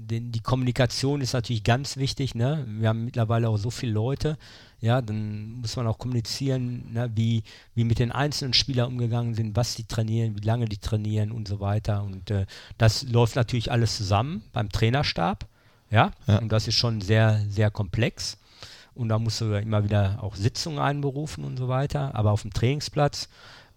die, 0.10 0.32
die, 0.32 0.40
Kommunikation 0.40 1.22
ist 1.22 1.34
natürlich 1.34 1.64
ganz 1.64 1.96
wichtig. 1.96 2.34
Ne? 2.34 2.66
Wir 2.68 2.90
haben 2.90 3.06
mittlerweile 3.06 3.50
auch 3.50 3.58
so 3.58 3.70
viele 3.70 3.94
Leute, 3.94 4.38
ja, 4.80 5.00
dann 5.02 5.62
muss 5.62 5.76
man 5.76 5.86
auch 5.86 6.00
kommunizieren, 6.00 6.92
ne? 6.92 7.10
wie, 7.14 7.44
wie 7.76 7.84
mit 7.84 8.00
den 8.00 8.12
einzelnen 8.12 8.54
Spielern 8.54 8.90
umgegangen 8.90 9.36
sind, 9.36 9.56
was 9.56 9.76
die 9.76 9.84
trainieren, 9.84 10.36
wie 10.36 10.46
lange 10.46 10.66
die 10.66 10.78
trainieren 10.78 11.32
und 11.32 11.48
so 11.48 11.60
weiter. 11.60 12.04
Und 12.04 12.32
äh, 12.32 12.48
das 12.80 13.04
läuft 13.04 13.36
natürlich 13.36 13.72
alles 13.72 13.96
zusammen 13.96 14.42
beim 14.52 14.70
Trainerstab, 14.70 15.46
ja? 15.92 16.12
ja, 16.26 16.40
und 16.40 16.52
das 16.52 16.68
ist 16.68 16.76
schon 16.76 17.00
sehr, 17.02 17.42
sehr 17.48 17.70
komplex. 17.70 18.38
Und 18.96 19.10
da 19.10 19.20
musst 19.20 19.40
du 19.40 19.54
immer 19.54 19.84
wieder 19.84 20.18
auch 20.22 20.36
Sitzungen 20.36 20.80
einberufen 20.80 21.44
und 21.44 21.58
so 21.58 21.68
weiter. 21.68 22.14
Aber 22.16 22.32
auf 22.32 22.42
dem 22.42 22.52
Trainingsplatz 22.52 23.30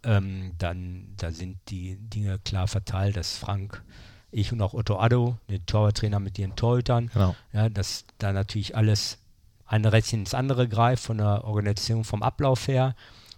ähm, 0.04 0.52
dann 0.58 1.14
da 1.16 1.30
sind 1.30 1.58
die 1.68 1.96
Dinge 1.96 2.38
klar 2.38 2.68
verteilt, 2.68 3.16
dass 3.16 3.36
Frank, 3.36 3.82
ich 4.30 4.52
und 4.52 4.60
auch 4.62 4.74
Otto 4.74 4.98
Addo, 4.98 5.38
der 5.48 5.64
Torwarttrainer 5.64 6.20
mit 6.20 6.38
ihren 6.38 6.56
Torhütern, 6.56 7.10
genau. 7.12 7.36
ja, 7.52 7.68
dass 7.68 8.04
da 8.18 8.32
natürlich 8.32 8.76
alles 8.76 9.18
ein 9.66 9.84
Rädchen 9.84 10.20
ins 10.20 10.34
andere 10.34 10.68
greift 10.68 11.04
von 11.04 11.18
der 11.18 11.44
Organisation 11.44 12.04
vom 12.04 12.22
Ablauf 12.22 12.68
her 12.68 12.94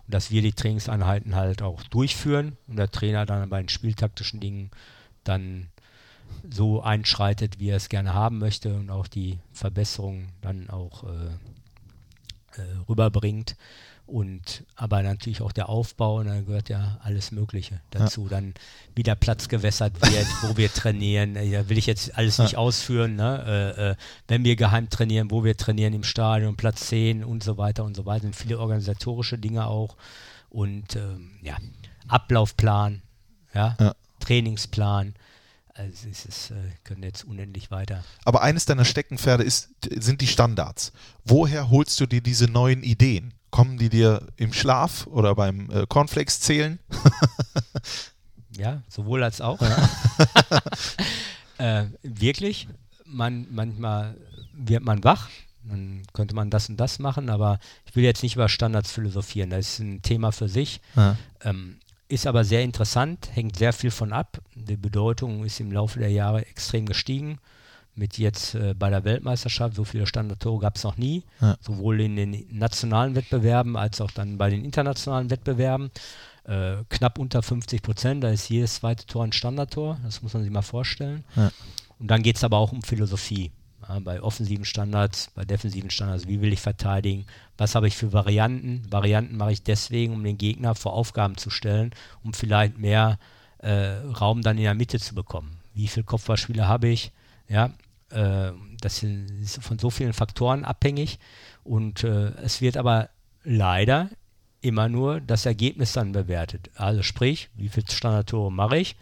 und 0.06 0.14
dass 0.14 0.30
wir 0.30 0.42
die 0.42 0.52
Trainingseinheiten 0.52 1.34
halt 1.34 1.62
auch 1.62 1.82
durchführen 1.84 2.56
und 2.66 2.76
der 2.76 2.90
Trainer 2.90 3.26
dann 3.26 3.48
bei 3.48 3.60
den 3.60 3.68
spieltaktischen 3.68 4.40
Dingen 4.40 4.70
dann 5.24 5.68
so 6.50 6.82
einschreitet, 6.82 7.58
wie 7.58 7.70
er 7.70 7.76
es 7.76 7.88
gerne 7.88 8.14
haben 8.14 8.38
möchte 8.38 8.74
und 8.74 8.90
auch 8.90 9.06
die 9.06 9.38
Verbesserungen 9.52 10.30
dann 10.42 10.70
auch 10.70 11.04
äh, 11.04 12.60
äh, 12.60 12.64
rüberbringt. 12.88 13.56
Und 14.06 14.64
aber 14.76 15.02
natürlich 15.02 15.42
auch 15.42 15.50
der 15.50 15.68
Aufbau, 15.68 16.18
und 16.18 16.26
da 16.26 16.40
gehört 16.40 16.68
ja 16.68 17.00
alles 17.02 17.32
Mögliche 17.32 17.80
dazu. 17.90 18.24
Ja. 18.24 18.28
Dann 18.28 18.54
wie 18.94 19.02
der 19.02 19.16
Platz 19.16 19.48
gewässert 19.48 20.00
wird, 20.00 20.26
wo 20.42 20.56
wir 20.56 20.72
trainieren. 20.72 21.34
Äh, 21.34 21.50
da 21.50 21.68
will 21.68 21.76
ich 21.76 21.86
jetzt 21.86 22.16
alles 22.16 22.36
ja. 22.36 22.44
nicht 22.44 22.56
ausführen. 22.56 23.16
Ne? 23.16 23.74
Äh, 23.76 23.90
äh, 23.90 23.96
wenn 24.28 24.44
wir 24.44 24.54
geheim 24.54 24.88
trainieren, 24.90 25.32
wo 25.32 25.42
wir 25.42 25.56
trainieren 25.56 25.92
im 25.92 26.04
Stadion, 26.04 26.56
Platz 26.56 26.86
10 26.86 27.24
und 27.24 27.42
so 27.42 27.58
weiter 27.58 27.84
und 27.84 27.96
so 27.96 28.06
weiter. 28.06 28.22
Sind 28.22 28.36
viele 28.36 28.60
organisatorische 28.60 29.38
Dinge 29.38 29.66
auch. 29.66 29.96
Und 30.50 30.94
ähm, 30.94 31.32
ja, 31.42 31.56
Ablaufplan, 32.06 33.02
ja, 33.54 33.76
ja. 33.80 33.94
Trainingsplan. 34.20 35.14
Also 35.74 36.08
es 36.08 36.24
ist, 36.24 36.50
äh, 36.52 36.54
können 36.84 37.02
jetzt 37.02 37.24
unendlich 37.24 37.70
weiter. 37.70 38.04
Aber 38.24 38.42
eines 38.42 38.64
deiner 38.66 38.84
Steckenpferde 38.84 39.42
ist, 39.42 39.70
sind 39.90 40.20
die 40.20 40.26
Standards. 40.26 40.92
Woher 41.24 41.70
holst 41.70 42.00
du 42.00 42.06
dir 42.06 42.22
diese 42.22 42.46
neuen 42.46 42.82
Ideen? 42.82 43.34
Kommen 43.56 43.78
die 43.78 43.88
dir 43.88 44.20
im 44.36 44.52
Schlaf 44.52 45.06
oder 45.06 45.34
beim 45.34 45.70
äh, 45.70 45.86
Cornflakes 45.88 46.40
zählen? 46.40 46.78
ja, 48.54 48.82
sowohl 48.86 49.24
als 49.24 49.40
auch. 49.40 49.58
äh, 51.56 51.84
wirklich, 52.02 52.68
man, 53.06 53.46
manchmal 53.50 54.14
wird 54.52 54.84
man 54.84 55.02
wach, 55.04 55.30
dann 55.64 56.02
könnte 56.12 56.34
man 56.34 56.50
das 56.50 56.68
und 56.68 56.76
das 56.76 56.98
machen, 56.98 57.30
aber 57.30 57.58
ich 57.86 57.96
will 57.96 58.04
jetzt 58.04 58.22
nicht 58.22 58.34
über 58.34 58.50
Standards 58.50 58.92
philosophieren, 58.92 59.48
das 59.48 59.60
ist 59.60 59.78
ein 59.78 60.02
Thema 60.02 60.32
für 60.32 60.50
sich. 60.50 60.82
Ja. 60.94 61.16
Ähm, 61.40 61.78
ist 62.08 62.26
aber 62.26 62.44
sehr 62.44 62.62
interessant, 62.62 63.30
hängt 63.32 63.56
sehr 63.56 63.72
viel 63.72 63.90
von 63.90 64.12
ab. 64.12 64.38
Die 64.54 64.76
Bedeutung 64.76 65.46
ist 65.46 65.60
im 65.60 65.72
Laufe 65.72 65.98
der 65.98 66.10
Jahre 66.10 66.44
extrem 66.44 66.84
gestiegen 66.84 67.38
mit 67.96 68.18
jetzt 68.18 68.54
äh, 68.54 68.74
bei 68.74 68.90
der 68.90 69.04
Weltmeisterschaft. 69.04 69.74
So 69.74 69.84
viele 69.84 70.06
Standardtore 70.06 70.60
gab 70.60 70.76
es 70.76 70.84
noch 70.84 70.96
nie, 70.96 71.24
ja. 71.40 71.56
sowohl 71.60 72.00
in 72.00 72.16
den 72.16 72.46
nationalen 72.50 73.14
Wettbewerben 73.14 73.76
als 73.76 74.00
auch 74.00 74.10
dann 74.10 74.38
bei 74.38 74.50
den 74.50 74.64
internationalen 74.64 75.30
Wettbewerben. 75.30 75.90
Äh, 76.44 76.84
knapp 76.88 77.18
unter 77.18 77.42
50 77.42 77.82
Prozent, 77.82 78.22
da 78.22 78.30
ist 78.30 78.48
jedes 78.48 78.76
zweite 78.76 79.04
Tor 79.06 79.24
ein 79.24 79.32
Standardtor, 79.32 79.98
das 80.04 80.22
muss 80.22 80.32
man 80.32 80.44
sich 80.44 80.52
mal 80.52 80.62
vorstellen. 80.62 81.24
Ja. 81.34 81.50
Und 81.98 82.08
dann 82.08 82.22
geht 82.22 82.36
es 82.36 82.44
aber 82.44 82.58
auch 82.58 82.72
um 82.72 82.82
Philosophie. 82.82 83.50
Ja, 83.88 83.98
bei 84.00 84.22
offensiven 84.22 84.64
Standards, 84.64 85.30
bei 85.34 85.44
defensiven 85.44 85.90
Standards, 85.90 86.26
wie 86.26 86.40
will 86.40 86.52
ich 86.52 86.60
verteidigen, 86.60 87.26
was 87.56 87.74
habe 87.74 87.88
ich 87.88 87.96
für 87.96 88.12
Varianten. 88.12 88.82
Varianten 88.90 89.36
mache 89.36 89.52
ich 89.52 89.62
deswegen, 89.62 90.12
um 90.12 90.24
den 90.24 90.38
Gegner 90.38 90.74
vor 90.74 90.92
Aufgaben 90.92 91.36
zu 91.36 91.50
stellen, 91.50 91.92
um 92.24 92.32
vielleicht 92.32 92.78
mehr 92.78 93.18
äh, 93.58 93.94
Raum 94.20 94.42
dann 94.42 94.56
in 94.56 94.64
der 94.64 94.74
Mitte 94.74 94.98
zu 94.98 95.14
bekommen. 95.14 95.58
Wie 95.74 95.88
viele 95.88 96.04
Kopfballspiele 96.04 96.66
habe 96.66 96.88
ich? 96.88 97.12
Ja, 97.48 97.70
äh, 98.10 98.52
das 98.80 99.02
ist 99.02 99.62
von 99.62 99.78
so 99.78 99.90
vielen 99.90 100.12
Faktoren 100.12 100.64
abhängig 100.64 101.18
und 101.64 102.04
äh, 102.04 102.28
es 102.42 102.60
wird 102.60 102.76
aber 102.76 103.08
leider 103.44 104.10
immer 104.60 104.88
nur 104.88 105.20
das 105.20 105.46
Ergebnis 105.46 105.92
dann 105.92 106.12
bewertet. 106.12 106.70
Also 106.74 107.02
sprich, 107.02 107.48
wie 107.54 107.68
viele 107.68 107.86
Standardtore 107.90 108.52
mache 108.52 108.78
ich 108.78 108.96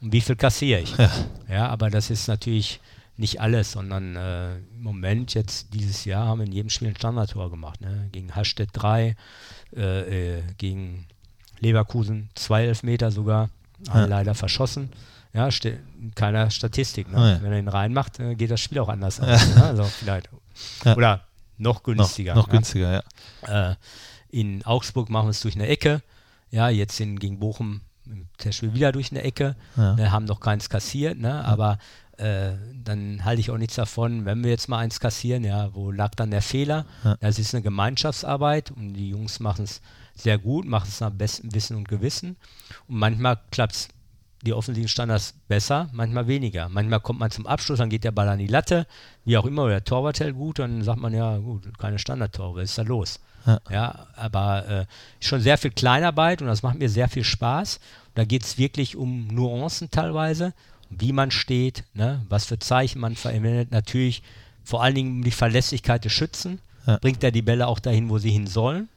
und 0.00 0.12
wie 0.12 0.20
viel 0.20 0.36
kassiere 0.36 0.80
ich. 0.80 0.96
Ja. 0.96 1.10
ja, 1.48 1.68
aber 1.68 1.90
das 1.90 2.10
ist 2.10 2.28
natürlich 2.28 2.80
nicht 3.16 3.40
alles, 3.40 3.72
sondern 3.72 4.16
äh, 4.16 4.56
im 4.56 4.82
Moment 4.82 5.34
jetzt 5.34 5.74
dieses 5.74 6.04
Jahr 6.04 6.26
haben 6.26 6.38
wir 6.38 6.46
in 6.46 6.52
jedem 6.52 6.70
Spiel 6.70 6.88
ein 6.88 6.96
Standardtor 6.96 7.50
gemacht. 7.50 7.80
Ne? 7.80 8.08
Gegen 8.12 8.34
Hasstedt 8.34 8.70
3, 8.72 9.16
äh, 9.76 10.36
äh, 10.36 10.42
gegen 10.56 11.06
Leverkusen 11.58 12.30
2 12.34 12.66
Elfmeter 12.66 13.10
sogar, 13.10 13.50
ja. 13.86 14.04
leider 14.04 14.34
verschossen 14.34 14.90
ja, 15.32 15.48
keiner 16.14 16.50
Statistik. 16.50 17.10
Ne? 17.10 17.16
Oh 17.16 17.20
ja. 17.20 17.42
Wenn 17.42 17.52
er 17.52 17.58
ihn 17.58 17.68
reinmacht, 17.68 18.20
äh, 18.20 18.34
geht 18.34 18.50
das 18.50 18.60
Spiel 18.60 18.78
auch 18.78 18.88
anders 18.88 19.20
aus. 19.20 19.28
Ja. 19.28 19.54
Ne? 19.54 19.64
Also 19.64 19.84
vielleicht. 19.84 20.28
Ja. 20.84 20.96
Oder 20.96 21.24
noch 21.58 21.82
günstiger. 21.82 22.34
Noch, 22.34 22.46
noch 22.46 22.52
günstiger, 22.52 23.02
ja. 23.46 23.70
Äh, 23.70 23.76
in 24.30 24.64
Augsburg 24.64 25.10
machen 25.10 25.26
wir 25.26 25.30
es 25.30 25.40
durch 25.40 25.54
eine 25.54 25.66
Ecke. 25.66 26.02
Ja, 26.50 26.68
jetzt 26.68 26.96
sind 26.96 27.18
gegen 27.18 27.38
Bochum 27.38 27.82
das 28.38 28.56
Spiel 28.56 28.74
wieder 28.74 28.92
durch 28.92 29.10
eine 29.10 29.22
Ecke. 29.22 29.54
Wir 29.76 30.12
haben 30.12 30.24
noch 30.24 30.40
keins 30.40 30.70
kassiert, 30.70 31.18
ne? 31.18 31.44
aber 31.44 31.78
äh, 32.16 32.52
dann 32.74 33.24
halte 33.24 33.40
ich 33.40 33.50
auch 33.50 33.58
nichts 33.58 33.76
davon, 33.76 34.24
wenn 34.24 34.42
wir 34.42 34.50
jetzt 34.50 34.68
mal 34.68 34.78
eins 34.78 34.98
kassieren, 34.98 35.44
ja, 35.44 35.72
wo 35.74 35.90
lag 35.90 36.14
dann 36.14 36.30
der 36.30 36.42
Fehler? 36.42 36.84
Das 37.20 37.38
ist 37.38 37.54
eine 37.54 37.62
Gemeinschaftsarbeit 37.62 38.70
und 38.70 38.94
die 38.94 39.10
Jungs 39.10 39.40
machen 39.40 39.64
es 39.64 39.80
sehr 40.14 40.36
gut, 40.38 40.66
machen 40.66 40.88
es 40.88 41.00
nach 41.00 41.10
bestem 41.10 41.54
Wissen 41.54 41.76
und 41.76 41.88
Gewissen. 41.88 42.36
Und 42.88 42.96
manchmal 42.96 43.38
klappt 43.50 43.74
es 43.74 43.88
die 44.42 44.52
offensiven 44.52 44.88
Standards 44.88 45.34
besser, 45.48 45.88
manchmal 45.92 46.26
weniger. 46.28 46.68
Manchmal 46.68 47.00
kommt 47.00 47.18
man 47.18 47.30
zum 47.30 47.46
Abschluss, 47.46 47.78
dann 47.78 47.90
geht 47.90 48.04
der 48.04 48.12
Ball 48.12 48.28
an 48.28 48.38
die 48.38 48.46
Latte, 48.46 48.86
wie 49.24 49.36
auch 49.36 49.44
immer, 49.44 49.64
oder 49.64 49.74
der 49.74 49.84
Torwart 49.84 50.20
hält 50.20 50.36
gut, 50.36 50.58
dann 50.58 50.82
sagt 50.82 51.00
man 51.00 51.12
ja, 51.12 51.38
gut, 51.38 51.66
keine 51.78 51.98
Standardtore, 51.98 52.62
was 52.62 52.70
ist 52.70 52.78
da 52.78 52.82
los? 52.82 53.20
Ja, 53.46 53.60
ja 53.70 54.06
aber 54.16 54.68
äh, 54.68 54.86
schon 55.20 55.40
sehr 55.40 55.58
viel 55.58 55.70
Kleinarbeit 55.70 56.40
und 56.40 56.48
das 56.48 56.62
macht 56.62 56.78
mir 56.78 56.88
sehr 56.88 57.08
viel 57.08 57.24
Spaß. 57.24 57.80
da 58.14 58.24
geht 58.24 58.44
es 58.44 58.58
wirklich 58.58 58.96
um 58.96 59.26
Nuancen 59.28 59.90
teilweise, 59.90 60.54
wie 60.90 61.12
man 61.12 61.30
steht, 61.30 61.84
ne, 61.94 62.24
was 62.28 62.46
für 62.46 62.58
Zeichen 62.58 63.00
man 63.00 63.16
verwendet. 63.16 63.70
Natürlich 63.72 64.22
vor 64.64 64.82
allen 64.82 64.94
Dingen 64.94 65.12
um 65.16 65.24
die 65.24 65.30
Verlässlichkeit 65.30 66.04
des 66.04 66.12
Schützen. 66.12 66.60
Ja. 66.86 66.98
Bringt 66.98 67.22
er 67.22 67.30
die 67.30 67.42
Bälle 67.42 67.66
auch 67.66 67.80
dahin, 67.80 68.08
wo 68.08 68.18
sie 68.18 68.30
hin 68.30 68.46
sollen? 68.46 68.88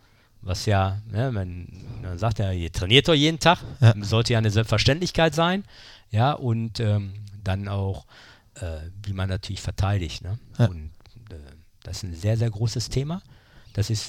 Was 0.41 0.65
ja, 0.65 1.01
ne, 1.11 1.31
man, 1.31 1.67
man 2.01 2.17
sagt 2.17 2.39
ja, 2.39 2.51
ihr 2.51 2.71
trainiert 2.71 3.07
doch 3.07 3.13
jeden 3.13 3.39
Tag, 3.39 3.59
ja. 3.79 3.93
sollte 4.01 4.33
ja 4.33 4.39
eine 4.39 4.51
Selbstverständlichkeit 4.51 5.35
sein, 5.35 5.63
ja, 6.09 6.33
und 6.33 6.79
ähm, 6.79 7.13
dann 7.43 7.67
auch, 7.67 8.05
äh, 8.55 8.77
wie 9.03 9.13
man 9.13 9.29
natürlich 9.29 9.61
verteidigt, 9.61 10.23
ne? 10.23 10.39
Ja. 10.57 10.65
Und 10.65 10.91
äh, 11.29 11.35
das 11.83 11.97
ist 11.97 12.03
ein 12.03 12.15
sehr, 12.15 12.37
sehr 12.37 12.49
großes 12.49 12.89
Thema. 12.89 13.21
Das 13.73 13.89
ist 13.89 14.07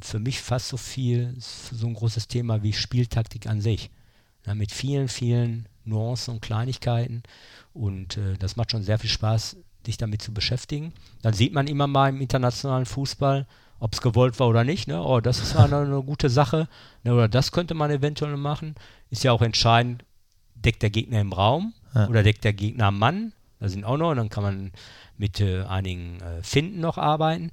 für 0.00 0.18
mich 0.18 0.40
fast 0.40 0.68
so 0.68 0.76
viel, 0.76 1.34
so 1.38 1.86
ein 1.86 1.94
großes 1.94 2.28
Thema 2.28 2.62
wie 2.62 2.72
Spieltaktik 2.72 3.46
an 3.46 3.60
sich. 3.60 3.90
Ja, 4.46 4.54
mit 4.54 4.72
vielen, 4.72 5.08
vielen 5.08 5.68
Nuancen 5.84 6.34
und 6.34 6.42
Kleinigkeiten. 6.42 7.22
Und 7.72 8.16
äh, 8.16 8.36
das 8.38 8.56
macht 8.56 8.72
schon 8.72 8.82
sehr 8.82 8.98
viel 8.98 9.10
Spaß, 9.10 9.56
dich 9.86 9.96
damit 9.96 10.22
zu 10.22 10.32
beschäftigen. 10.32 10.92
Dann 11.22 11.34
sieht 11.34 11.52
man 11.52 11.66
immer 11.66 11.86
mal 11.86 12.08
im 12.08 12.20
internationalen 12.20 12.86
Fußball, 12.86 13.46
ob 13.82 13.94
es 13.94 14.00
gewollt 14.00 14.38
war 14.38 14.46
oder 14.46 14.62
nicht. 14.62 14.86
Ne? 14.86 15.02
Oh, 15.02 15.18
das 15.20 15.40
ist 15.40 15.56
eine, 15.56 15.78
eine 15.78 16.02
gute 16.04 16.30
Sache. 16.30 16.68
Ne? 17.02 17.12
Oder 17.12 17.26
das 17.28 17.50
könnte 17.50 17.74
man 17.74 17.90
eventuell 17.90 18.36
machen. 18.36 18.76
Ist 19.10 19.24
ja 19.24 19.32
auch 19.32 19.42
entscheidend, 19.42 20.04
deckt 20.54 20.82
der 20.82 20.90
Gegner 20.90 21.20
im 21.20 21.32
Raum 21.32 21.74
Ja. 21.92 22.06
oder 22.06 22.22
deckt 22.22 22.44
der 22.44 22.52
Gegner 22.52 22.86
am 22.86 23.00
Mann. 23.00 23.32
Da 23.58 23.68
sind 23.68 23.84
auch 23.84 23.96
noch, 23.96 24.12
und 24.12 24.18
dann 24.18 24.28
kann 24.30 24.44
man 24.44 24.72
mit 25.18 25.40
äh, 25.40 25.64
einigen 25.64 26.20
äh, 26.20 26.44
Finden 26.44 26.78
noch 26.78 26.96
arbeiten. 26.96 27.50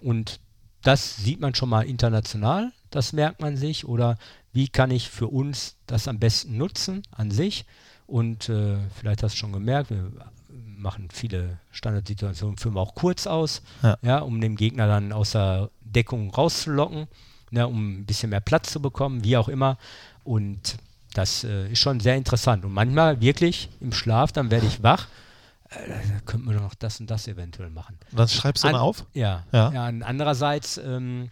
Und 0.00 0.38
das 0.82 1.16
sieht 1.16 1.40
man 1.40 1.56
schon 1.56 1.70
mal 1.70 1.82
international, 1.86 2.70
das 2.90 3.12
merkt 3.12 3.40
man 3.40 3.56
sich. 3.56 3.84
Oder 3.84 4.16
wie 4.52 4.68
kann 4.68 4.92
ich 4.92 5.10
für 5.10 5.26
uns 5.26 5.74
das 5.88 6.06
am 6.06 6.20
besten 6.20 6.56
nutzen 6.56 7.02
an 7.10 7.32
sich? 7.32 7.64
Und 8.06 8.48
äh, 8.48 8.76
vielleicht 8.94 9.24
hast 9.24 9.34
du 9.34 9.38
schon 9.38 9.52
gemerkt, 9.52 9.90
wir 9.90 10.12
machen 10.84 11.08
viele 11.12 11.58
Standardsituationen, 11.72 12.56
führen 12.58 12.74
wir 12.76 12.80
auch 12.80 12.94
kurz 12.94 13.26
aus, 13.26 13.62
Ja. 14.02 14.18
um 14.20 14.40
den 14.40 14.54
Gegner 14.54 14.86
dann 14.86 15.12
aus 15.12 15.32
der 15.32 15.70
Deckung 15.80 16.30
rauszulocken, 16.30 17.08
ne, 17.50 17.66
um 17.66 18.00
ein 18.00 18.06
bisschen 18.06 18.30
mehr 18.30 18.40
Platz 18.40 18.70
zu 18.70 18.80
bekommen, 18.80 19.24
wie 19.24 19.36
auch 19.36 19.48
immer. 19.48 19.76
Und 20.22 20.76
das 21.14 21.42
äh, 21.44 21.72
ist 21.72 21.78
schon 21.80 21.98
sehr 22.00 22.16
interessant. 22.16 22.64
Und 22.64 22.72
manchmal 22.72 23.20
wirklich 23.20 23.68
im 23.80 23.92
Schlaf, 23.92 24.30
dann 24.32 24.50
werde 24.50 24.66
ich 24.66 24.82
wach, 24.82 25.06
äh, 25.70 25.74
da 25.88 26.20
könnten 26.26 26.48
wir 26.50 26.60
noch 26.60 26.74
das 26.74 27.00
und 27.00 27.10
das 27.10 27.26
eventuell 27.28 27.70
machen. 27.70 27.98
Dann 28.12 28.28
schreibst 28.28 28.62
du 28.64 28.68
An- 28.68 28.74
mal 28.74 28.80
auf? 28.80 29.04
Ja. 29.14 29.44
Ja. 29.52 29.72
ja. 29.72 29.84
andererseits 29.84 30.78
ähm, 30.78 31.30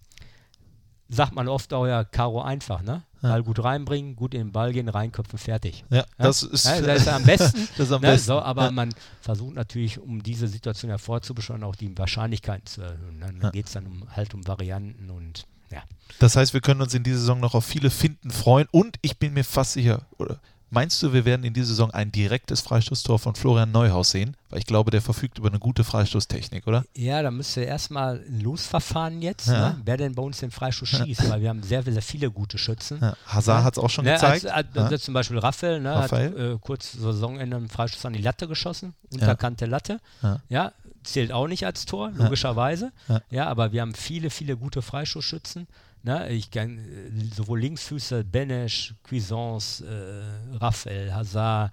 sagt 1.14 1.34
man 1.34 1.46
oft 1.48 1.72
auch 1.74 1.86
ja, 1.86 2.04
Karo 2.04 2.42
einfach, 2.42 2.82
ne? 2.82 3.02
Ja. 3.22 3.28
Ball 3.30 3.42
gut 3.44 3.62
reinbringen, 3.62 4.16
gut 4.16 4.34
in 4.34 4.40
den 4.40 4.52
Ball 4.52 4.72
gehen, 4.72 4.88
reinköpfen, 4.88 5.38
fertig. 5.38 5.84
Ja, 5.90 5.98
Ja? 5.98 6.04
das 6.18 6.42
ist, 6.42 6.64
Ja, 6.64 6.80
das 6.80 7.02
ist 7.02 7.08
am 7.08 7.22
besten. 7.26 7.68
das 7.76 7.86
ist 7.86 7.92
am 7.92 8.00
ne? 8.02 8.08
besten. 8.08 8.26
So, 8.26 8.40
aber 8.40 8.70
man 8.72 8.92
versucht 9.20 9.54
natürlich, 9.54 10.00
um 10.00 10.22
diese 10.22 10.48
Situation 10.48 10.88
hervorzubeschwören, 10.90 11.62
auch 11.62 11.76
die 11.76 11.96
Wahrscheinlichkeiten 11.96 12.66
zu 12.66 12.82
erhöhen. 12.82 13.18
Ne? 13.18 13.32
Dann 13.40 13.52
geht 13.52 13.66
es 13.66 13.72
dann 13.72 13.86
um, 13.86 14.04
halt 14.16 14.34
um 14.34 14.46
Varianten 14.48 15.10
und 15.10 15.46
ja. 15.70 15.82
Das 16.18 16.36
heißt, 16.36 16.52
wir 16.52 16.60
können 16.60 16.82
uns 16.82 16.94
in 16.94 17.02
dieser 17.02 17.18
Saison 17.20 17.40
noch 17.40 17.54
auf 17.54 17.64
viele 17.64 17.90
Finden 17.90 18.30
freuen 18.30 18.66
und 18.72 18.96
ich 19.02 19.18
bin 19.18 19.32
mir 19.34 19.44
fast 19.44 19.72
sicher, 19.74 20.02
oder 20.18 20.40
meinst 20.72 21.00
du, 21.02 21.12
wir 21.12 21.24
werden 21.24 21.44
in 21.44 21.54
dieser 21.54 21.68
Saison 21.68 21.90
ein 21.92 22.10
direktes 22.10 22.60
Freistoßtor 22.62 23.18
von 23.18 23.34
Florian 23.36 23.70
Neuhaus 23.70 24.10
sehen? 24.10 24.36
Weil 24.50 24.58
ich 24.58 24.66
glaube, 24.66 24.90
der 24.90 25.00
verfügt 25.00 25.38
über 25.38 25.48
eine 25.48 25.58
gute 25.58 25.84
Freistoßtechnik, 25.84 26.66
oder? 26.66 26.84
Ja, 26.96 27.22
da 27.22 27.30
müsste 27.30 27.60
erstmal 27.62 28.20
ein 28.28 28.40
Losverfahren 28.40 29.22
jetzt, 29.22 29.46
Ja. 29.46 29.70
ne? 29.70 29.80
wer 29.84 29.96
denn 29.96 30.14
bei 30.14 30.22
uns 30.22 30.40
den 30.40 30.50
Freistoß 30.50 30.88
schießt, 30.88 31.30
weil 31.30 31.40
wir 31.40 31.48
haben 31.48 31.62
sehr, 31.62 31.82
sehr 31.82 32.02
viele 32.02 32.30
gute 32.30 32.58
Schützen. 32.58 32.98
Ja. 33.00 33.14
Hazard 33.26 33.64
hat 33.64 33.76
es 33.76 33.82
auch 33.82 33.90
schon 33.90 34.04
Ne, 34.04 34.12
gezeigt. 34.14 34.46
Als, 34.46 34.76
als, 34.76 35.02
zum 35.04 35.14
Beispiel 35.14 35.38
Raphael, 35.38 35.80
ne, 35.80 35.94
Raphael. 35.94 36.30
hat 36.30 36.36
äh, 36.38 36.58
kurz 36.60 36.92
Saisonende 36.92 37.56
einen 37.56 37.68
Freistoß 37.68 38.04
an 38.06 38.12
die 38.14 38.22
Latte 38.22 38.48
geschossen, 38.48 38.94
unterkante 39.12 39.66
Latte. 39.66 40.00
Ja. 40.22 40.40
Ja. 40.48 40.72
zählt 41.04 41.32
auch 41.32 41.48
nicht 41.48 41.66
als 41.66 41.84
Tor, 41.86 42.10
logischerweise. 42.14 42.92
Ja. 43.08 43.20
Ja. 43.30 43.46
aber 43.48 43.72
wir 43.72 43.80
haben 43.82 43.94
viele, 43.94 44.30
viele 44.30 44.56
gute 44.56 44.82
Freistoßschützen. 44.82 45.66
Ne, 46.04 46.30
ich 46.30 46.50
kann 46.50 46.78
äh, 46.78 47.34
sowohl 47.34 47.60
Linksfüße, 47.60 48.24
Benesch, 48.24 48.94
Cuisance, 49.08 49.84
äh, 49.86 50.56
Raphael, 50.56 51.14
Hazard, 51.14 51.72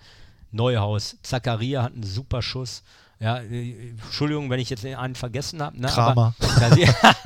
Neuhaus, 0.51 1.17
Zakaria 1.23 1.83
hat 1.83 1.93
einen 1.93 2.03
super 2.03 2.41
Schuss. 2.41 2.83
Ja, 3.19 3.39
äh, 3.39 3.89
Entschuldigung, 3.89 4.49
wenn 4.49 4.59
ich 4.59 4.69
jetzt 4.69 4.85
einen 4.85 5.15
vergessen 5.15 5.61
habe. 5.61 5.81
Ne, 5.81 5.87
Kramer. 5.87 6.35
Aber, 6.39 6.75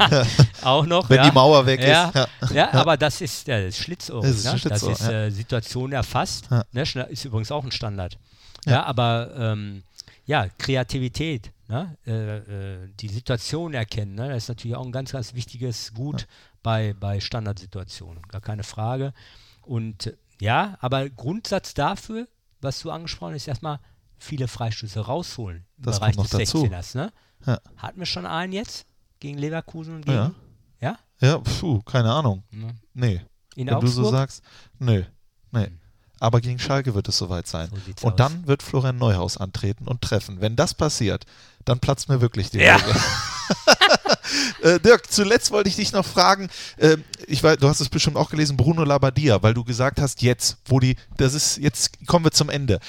das- 0.10 0.28
auch 0.64 0.86
noch. 0.86 1.10
Wenn 1.10 1.18
ja. 1.18 1.30
die 1.30 1.32
Mauer 1.32 1.66
weg 1.66 1.82
ja, 1.82 2.08
ist. 2.08 2.16
Ja. 2.16 2.28
Ja, 2.54 2.74
aber 2.74 2.98
das 2.98 3.22
ist 3.22 3.48
der 3.48 3.72
Schlitzohr. 3.72 4.22
Das 4.22 4.32
ist 4.32 4.46
ne? 4.46 4.58
Schlitzohr, 4.58 4.90
das 4.90 5.00
ist 5.02 5.08
ja. 5.08 5.26
äh, 5.26 5.32
Situation 5.32 5.92
erfasst. 5.92 6.48
Ja. 6.50 6.64
Ne? 6.72 6.82
Ist 7.10 7.26
übrigens 7.26 7.52
auch 7.52 7.64
ein 7.64 7.72
Standard. 7.72 8.18
Ja. 8.66 8.72
Ja, 8.72 8.84
aber 8.84 9.30
ähm, 9.38 9.84
ja, 10.26 10.48
Kreativität, 10.58 11.52
ne? 11.68 11.98
äh, 12.08 12.38
äh, 12.38 12.90
die 13.00 13.10
Situation 13.10 13.74
erkennen, 13.74 14.16
ne? 14.16 14.30
das 14.30 14.44
ist 14.44 14.50
natürlich 14.50 14.78
auch 14.78 14.86
ein 14.86 14.92
ganz, 14.92 15.12
ganz 15.12 15.34
wichtiges 15.34 15.94
Gut 15.94 16.28
bei, 16.64 16.94
bei 17.00 17.20
Standardsituationen, 17.20 18.24
gar 18.30 18.42
keine 18.42 18.64
Frage. 18.64 19.14
Und 19.62 20.08
äh, 20.08 20.18
ja, 20.42 20.78
aber 20.82 21.10
Grundsatz 21.10 21.74
dafür, 21.74 22.28
was 22.62 22.80
du 22.82 22.90
angesprochen 22.92 23.34
hast, 23.34 23.44
ist 23.44 23.48
erstmal 23.48 23.80
viele 24.18 24.48
Freistöße 24.48 25.02
rausholen 25.02 25.66
im 25.78 25.84
Das 25.84 26.00
Bereich 26.00 26.16
des 26.16 26.30
dazu. 26.30 26.64
16ers. 26.66 26.98
Ne? 26.98 27.12
Ja. 27.46 27.60
Hatten 27.78 28.00
wir 28.00 28.06
schon 28.06 28.26
einen 28.26 28.54
jetzt 28.54 28.86
gegen 29.20 29.38
Leverkusen 29.38 29.96
und 29.96 30.06
gegen, 30.06 30.18
Ja. 30.18 30.32
ja? 30.80 30.98
ja, 31.20 31.38
puh, 31.38 31.82
keine 31.84 32.12
Ahnung. 32.12 32.44
Ja. 32.52 32.70
Nee. 32.94 33.22
In 33.56 33.68
Wenn 33.68 33.80
du 33.82 33.88
so 33.88 34.02
Augsburg? 34.04 34.20
sagst, 34.20 34.44
nö. 34.80 35.04
Nee. 35.52 35.68
Aber 36.20 36.40
gegen 36.40 36.58
Schalke 36.58 36.96
wird 36.96 37.10
es 37.10 37.18
soweit 37.18 37.48
sein. 37.48 37.70
So 38.00 38.08
und 38.08 38.14
aus. 38.14 38.18
dann 38.18 38.48
wird 38.48 38.64
Florian 38.64 38.98
Neuhaus 38.98 39.36
antreten 39.38 39.88
und 39.88 40.02
treffen. 40.02 40.40
Wenn 40.40 40.56
das 40.56 40.74
passiert, 40.74 41.26
dann 41.66 41.80
platzt 41.80 42.08
mir 42.08 42.22
wirklich 42.22 42.50
die 42.50 42.60
Ja. 42.60 42.80
Äh, 44.64 44.80
Dirk, 44.80 45.12
zuletzt 45.12 45.52
wollte 45.52 45.68
ich 45.68 45.76
dich 45.76 45.92
noch 45.92 46.06
fragen, 46.06 46.50
äh, 46.78 46.98
ich 47.28 47.44
weiß, 47.44 47.58
du 47.58 47.68
hast 47.68 47.82
es 47.82 47.90
bestimmt 47.90 48.16
auch 48.16 48.30
gelesen, 48.30 48.56
Bruno 48.56 48.86
Labbadia, 48.86 49.44
weil 49.44 49.54
du 49.54 49.66
gesagt 49.66 50.00
hast, 50.00 50.22
jetzt, 50.22 50.58
wo 50.66 50.80
die, 50.80 50.96
das 51.18 51.34
ist, 51.34 51.58
jetzt 51.58 52.08
kommen 52.08 52.26
wir 52.26 52.32
zum 52.32 52.50
Ende. 52.50 52.80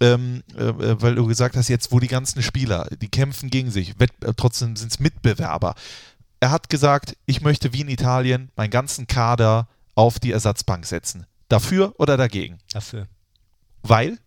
Ähm, 0.00 0.42
äh, 0.56 0.64
äh, 0.64 1.00
weil 1.00 1.14
du 1.14 1.26
gesagt 1.26 1.56
hast, 1.56 1.68
jetzt, 1.68 1.92
wo 1.92 2.00
die 2.00 2.08
ganzen 2.08 2.42
Spieler, 2.42 2.88
die 3.00 3.08
kämpfen 3.08 3.50
gegen 3.50 3.70
sich, 3.70 4.00
Wett, 4.00 4.10
äh, 4.24 4.32
trotzdem 4.36 4.74
sind 4.74 4.90
es 4.90 4.98
Mitbewerber. 4.98 5.76
Er 6.40 6.50
hat 6.50 6.68
gesagt, 6.68 7.16
ich 7.24 7.40
möchte 7.40 7.72
wie 7.72 7.82
in 7.82 7.88
Italien 7.88 8.50
meinen 8.56 8.70
ganzen 8.70 9.06
Kader 9.06 9.68
auf 9.94 10.18
die 10.18 10.32
Ersatzbank 10.32 10.86
setzen. 10.86 11.26
Dafür 11.48 11.94
oder 11.98 12.16
dagegen? 12.16 12.58
Dafür. 12.72 13.06
Weil? 13.82 14.18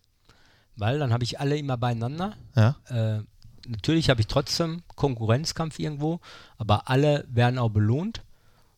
Weil 0.78 1.00
dann 1.00 1.12
habe 1.12 1.26
ich 1.26 1.42
alle 1.42 1.58
immer 1.58 1.76
beieinander. 1.76 2.36
Ja. 2.56 2.78
Äh, 2.88 3.24
natürlich 3.68 4.10
habe 4.10 4.22
ich 4.22 4.28
trotzdem 4.28 4.82
Konkurrenzkampf 4.96 5.80
irgendwo, 5.80 6.20
aber 6.58 6.90
alle 6.90 7.26
werden 7.30 7.60
auch 7.60 7.70
belohnt. 7.70 8.22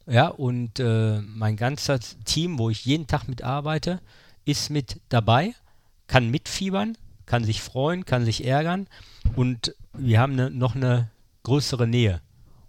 Ja, 0.09 0.27
und 0.29 0.79
äh, 0.79 1.19
mein 1.21 1.57
ganzes 1.57 2.17
Team, 2.23 2.59
wo 2.59 2.69
ich 2.69 2.85
jeden 2.85 3.07
Tag 3.07 3.27
mitarbeite, 3.27 3.99
ist 4.45 4.69
mit 4.69 5.01
dabei, 5.09 5.53
kann 6.07 6.29
mitfiebern, 6.29 6.97
kann 7.25 7.43
sich 7.43 7.61
freuen, 7.61 8.05
kann 8.05 8.23
sich 8.23 8.45
ärgern 8.45 8.87
und 9.35 9.75
wir 9.93 10.19
haben 10.21 10.35
ne, 10.35 10.49
noch 10.49 10.75
eine 10.75 11.09
größere 11.43 11.85
Nähe 11.87 12.21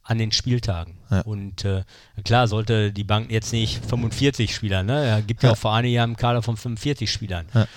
an 0.02 0.18
den 0.18 0.32
Spieltagen. 0.32 0.94
Ja. 1.10 1.20
Und 1.20 1.64
äh, 1.64 1.84
klar 2.24 2.48
sollte 2.48 2.90
die 2.92 3.04
Bank 3.04 3.30
jetzt 3.30 3.52
nicht 3.52 3.84
45 3.86 4.52
Spieler, 4.54 4.82
ne? 4.82 5.18
Es 5.20 5.26
gibt 5.26 5.42
ja, 5.44 5.50
Ja. 5.50 5.52
auch 5.52 5.58
Vereine, 5.58 5.88
die 5.88 6.00
haben 6.00 6.10
einen 6.10 6.16
Kader 6.16 6.42
von 6.42 6.56
45 6.56 7.12
Spielern. 7.12 7.46
Ja. 7.54 7.68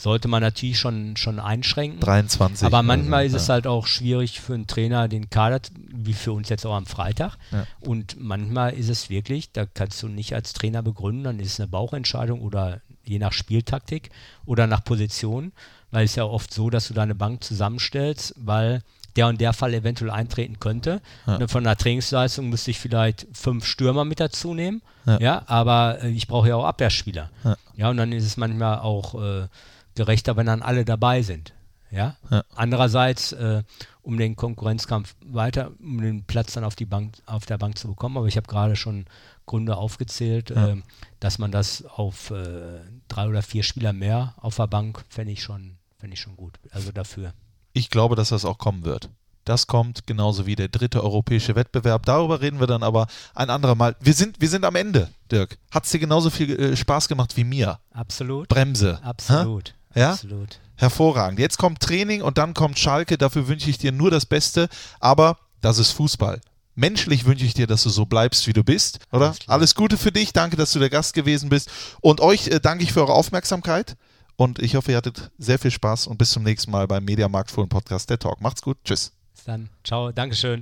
Sollte 0.00 0.28
man 0.28 0.40
natürlich 0.42 0.78
schon, 0.78 1.16
schon 1.16 1.38
einschränken. 1.38 2.00
23. 2.00 2.66
Aber 2.66 2.82
manchmal 2.82 3.26
ist 3.26 3.32
ja. 3.32 3.38
es 3.38 3.48
halt 3.48 3.66
auch 3.66 3.86
schwierig 3.86 4.40
für 4.40 4.54
einen 4.54 4.66
Trainer, 4.66 5.08
den 5.08 5.28
Kader, 5.28 5.60
wie 5.92 6.14
für 6.14 6.32
uns 6.32 6.48
jetzt 6.48 6.64
auch 6.64 6.74
am 6.74 6.86
Freitag. 6.86 7.36
Ja. 7.52 7.66
Und 7.80 8.16
manchmal 8.18 8.72
ist 8.72 8.88
es 8.88 9.10
wirklich, 9.10 9.52
da 9.52 9.66
kannst 9.66 10.02
du 10.02 10.08
nicht 10.08 10.34
als 10.34 10.54
Trainer 10.54 10.82
begründen, 10.82 11.24
dann 11.24 11.38
ist 11.40 11.52
es 11.52 11.60
eine 11.60 11.68
Bauchentscheidung 11.68 12.40
oder 12.40 12.80
je 13.04 13.18
nach 13.18 13.32
Spieltaktik 13.32 14.10
oder 14.46 14.66
nach 14.66 14.84
Position, 14.84 15.52
weil 15.90 16.04
es 16.04 16.14
ja 16.14 16.24
oft 16.24 16.52
so, 16.54 16.70
dass 16.70 16.88
du 16.88 16.94
deine 16.94 17.14
Bank 17.14 17.44
zusammenstellst, 17.44 18.34
weil 18.36 18.82
der 19.16 19.26
und 19.26 19.40
der 19.40 19.52
Fall 19.52 19.74
eventuell 19.74 20.10
eintreten 20.10 20.60
könnte. 20.60 21.02
Ja. 21.26 21.46
Von 21.48 21.64
der 21.64 21.76
Trainingsleistung 21.76 22.48
müsste 22.48 22.70
ich 22.70 22.78
vielleicht 22.78 23.26
fünf 23.32 23.66
Stürmer 23.66 24.04
mit 24.04 24.20
dazu 24.20 24.54
nehmen, 24.54 24.82
Ja. 25.18 25.42
aber 25.46 25.98
äh, 26.02 26.10
ich 26.10 26.28
brauche 26.28 26.48
ja 26.48 26.56
auch 26.56 26.64
Abwehrspieler. 26.64 27.28
Ja. 27.44 27.56
Ja, 27.76 27.90
und 27.90 27.96
dann 27.96 28.12
ist 28.12 28.24
es 28.24 28.36
manchmal 28.36 28.78
auch 28.78 29.20
äh, 29.20 29.48
gerechter, 29.94 30.36
wenn 30.36 30.46
dann 30.46 30.62
alle 30.62 30.84
dabei 30.84 31.22
sind. 31.22 31.54
Ja. 31.90 32.16
Ja. 32.30 32.44
Andererseits, 32.54 33.32
äh, 33.32 33.62
um 34.02 34.16
den 34.16 34.36
Konkurrenzkampf 34.36 35.16
weiter, 35.24 35.72
um 35.80 36.00
den 36.00 36.24
Platz 36.24 36.52
dann 36.52 36.62
auf, 36.64 36.76
die 36.76 36.84
Bank, 36.86 37.14
auf 37.26 37.46
der 37.46 37.58
Bank 37.58 37.78
zu 37.78 37.88
bekommen, 37.88 38.16
aber 38.16 38.26
ich 38.26 38.36
habe 38.36 38.46
gerade 38.46 38.76
schon 38.76 39.06
Gründe 39.46 39.76
aufgezählt, 39.76 40.50
Ja. 40.50 40.68
ähm, 40.68 40.84
dass 41.18 41.38
man 41.38 41.50
das 41.50 41.84
auf 41.84 42.30
äh, 42.30 42.80
drei 43.08 43.28
oder 43.28 43.42
vier 43.42 43.64
Spieler 43.64 43.92
mehr 43.92 44.34
auf 44.36 44.56
der 44.56 44.68
Bank 44.68 45.04
fände 45.08 45.32
ich 45.32 45.42
schon, 45.42 45.78
ich 46.00 46.20
schon 46.20 46.36
gut. 46.36 46.58
Also 46.70 46.92
dafür. 46.92 47.32
Ich 47.72 47.90
glaube, 47.90 48.14
dass 48.14 48.28
das 48.28 48.44
auch 48.44 48.58
kommen 48.58 48.84
wird. 48.84 49.10
Das 49.44 49.66
kommt 49.66 50.06
genauso 50.06 50.46
wie 50.46 50.54
der 50.54 50.68
dritte 50.68 51.02
europäische 51.02 51.56
Wettbewerb. 51.56 52.06
Darüber 52.06 52.40
reden 52.40 52.60
wir 52.60 52.66
dann 52.68 52.82
aber 52.84 53.08
ein 53.34 53.50
anderer 53.50 53.74
Mal. 53.74 53.96
Wir 53.98 54.12
sind, 54.14 54.40
wir 54.40 54.48
sind 54.48 54.64
am 54.64 54.76
Ende, 54.76 55.08
Dirk. 55.32 55.58
Hat 55.72 55.84
es 55.84 55.90
dir 55.90 55.98
genauso 55.98 56.30
viel 56.30 56.50
äh, 56.58 56.76
Spaß 56.76 57.08
gemacht 57.08 57.36
wie 57.36 57.44
mir? 57.44 57.80
Absolut. 57.90 58.48
Bremse. 58.48 59.00
Absolut. 59.02 59.70
Hä? 59.70 59.74
Ja? 59.94 60.12
Absolut. 60.12 60.58
Hervorragend. 60.76 61.38
Jetzt 61.38 61.58
kommt 61.58 61.80
Training 61.80 62.22
und 62.22 62.38
dann 62.38 62.54
kommt 62.54 62.78
Schalke. 62.78 63.18
Dafür 63.18 63.48
wünsche 63.48 63.68
ich 63.68 63.78
dir 63.78 63.92
nur 63.92 64.10
das 64.10 64.26
Beste. 64.26 64.68
Aber 64.98 65.36
das 65.60 65.78
ist 65.78 65.92
Fußball. 65.92 66.40
Menschlich 66.74 67.26
wünsche 67.26 67.44
ich 67.44 67.52
dir, 67.52 67.66
dass 67.66 67.82
du 67.82 67.90
so 67.90 68.06
bleibst, 68.06 68.46
wie 68.46 68.52
du 68.52 68.64
bist, 68.64 69.00
oder? 69.12 69.26
Alles. 69.26 69.48
Alles 69.48 69.74
Gute 69.74 69.98
für 69.98 70.12
dich. 70.12 70.32
Danke, 70.32 70.56
dass 70.56 70.72
du 70.72 70.78
der 70.78 70.88
Gast 70.88 71.12
gewesen 71.14 71.50
bist. 71.50 71.70
Und 72.00 72.20
euch 72.20 72.48
äh, 72.48 72.60
danke 72.60 72.84
ich 72.84 72.92
für 72.92 73.00
eure 73.00 73.12
Aufmerksamkeit. 73.12 73.96
Und 74.36 74.58
ich 74.58 74.74
hoffe, 74.74 74.92
ihr 74.92 74.96
hattet 74.96 75.30
sehr 75.36 75.58
viel 75.58 75.70
Spaß 75.70 76.06
und 76.06 76.16
bis 76.16 76.30
zum 76.30 76.42
nächsten 76.42 76.70
Mal 76.70 76.86
beim 76.86 77.04
Mediamarkt 77.04 77.50
Fohlen 77.50 77.68
Podcast, 77.68 78.08
der 78.08 78.18
Talk. 78.18 78.40
Macht's 78.40 78.62
gut. 78.62 78.78
Tschüss. 78.84 79.12
Bis 79.34 79.44
dann. 79.44 79.68
Ciao. 79.84 80.12
Dankeschön. 80.12 80.58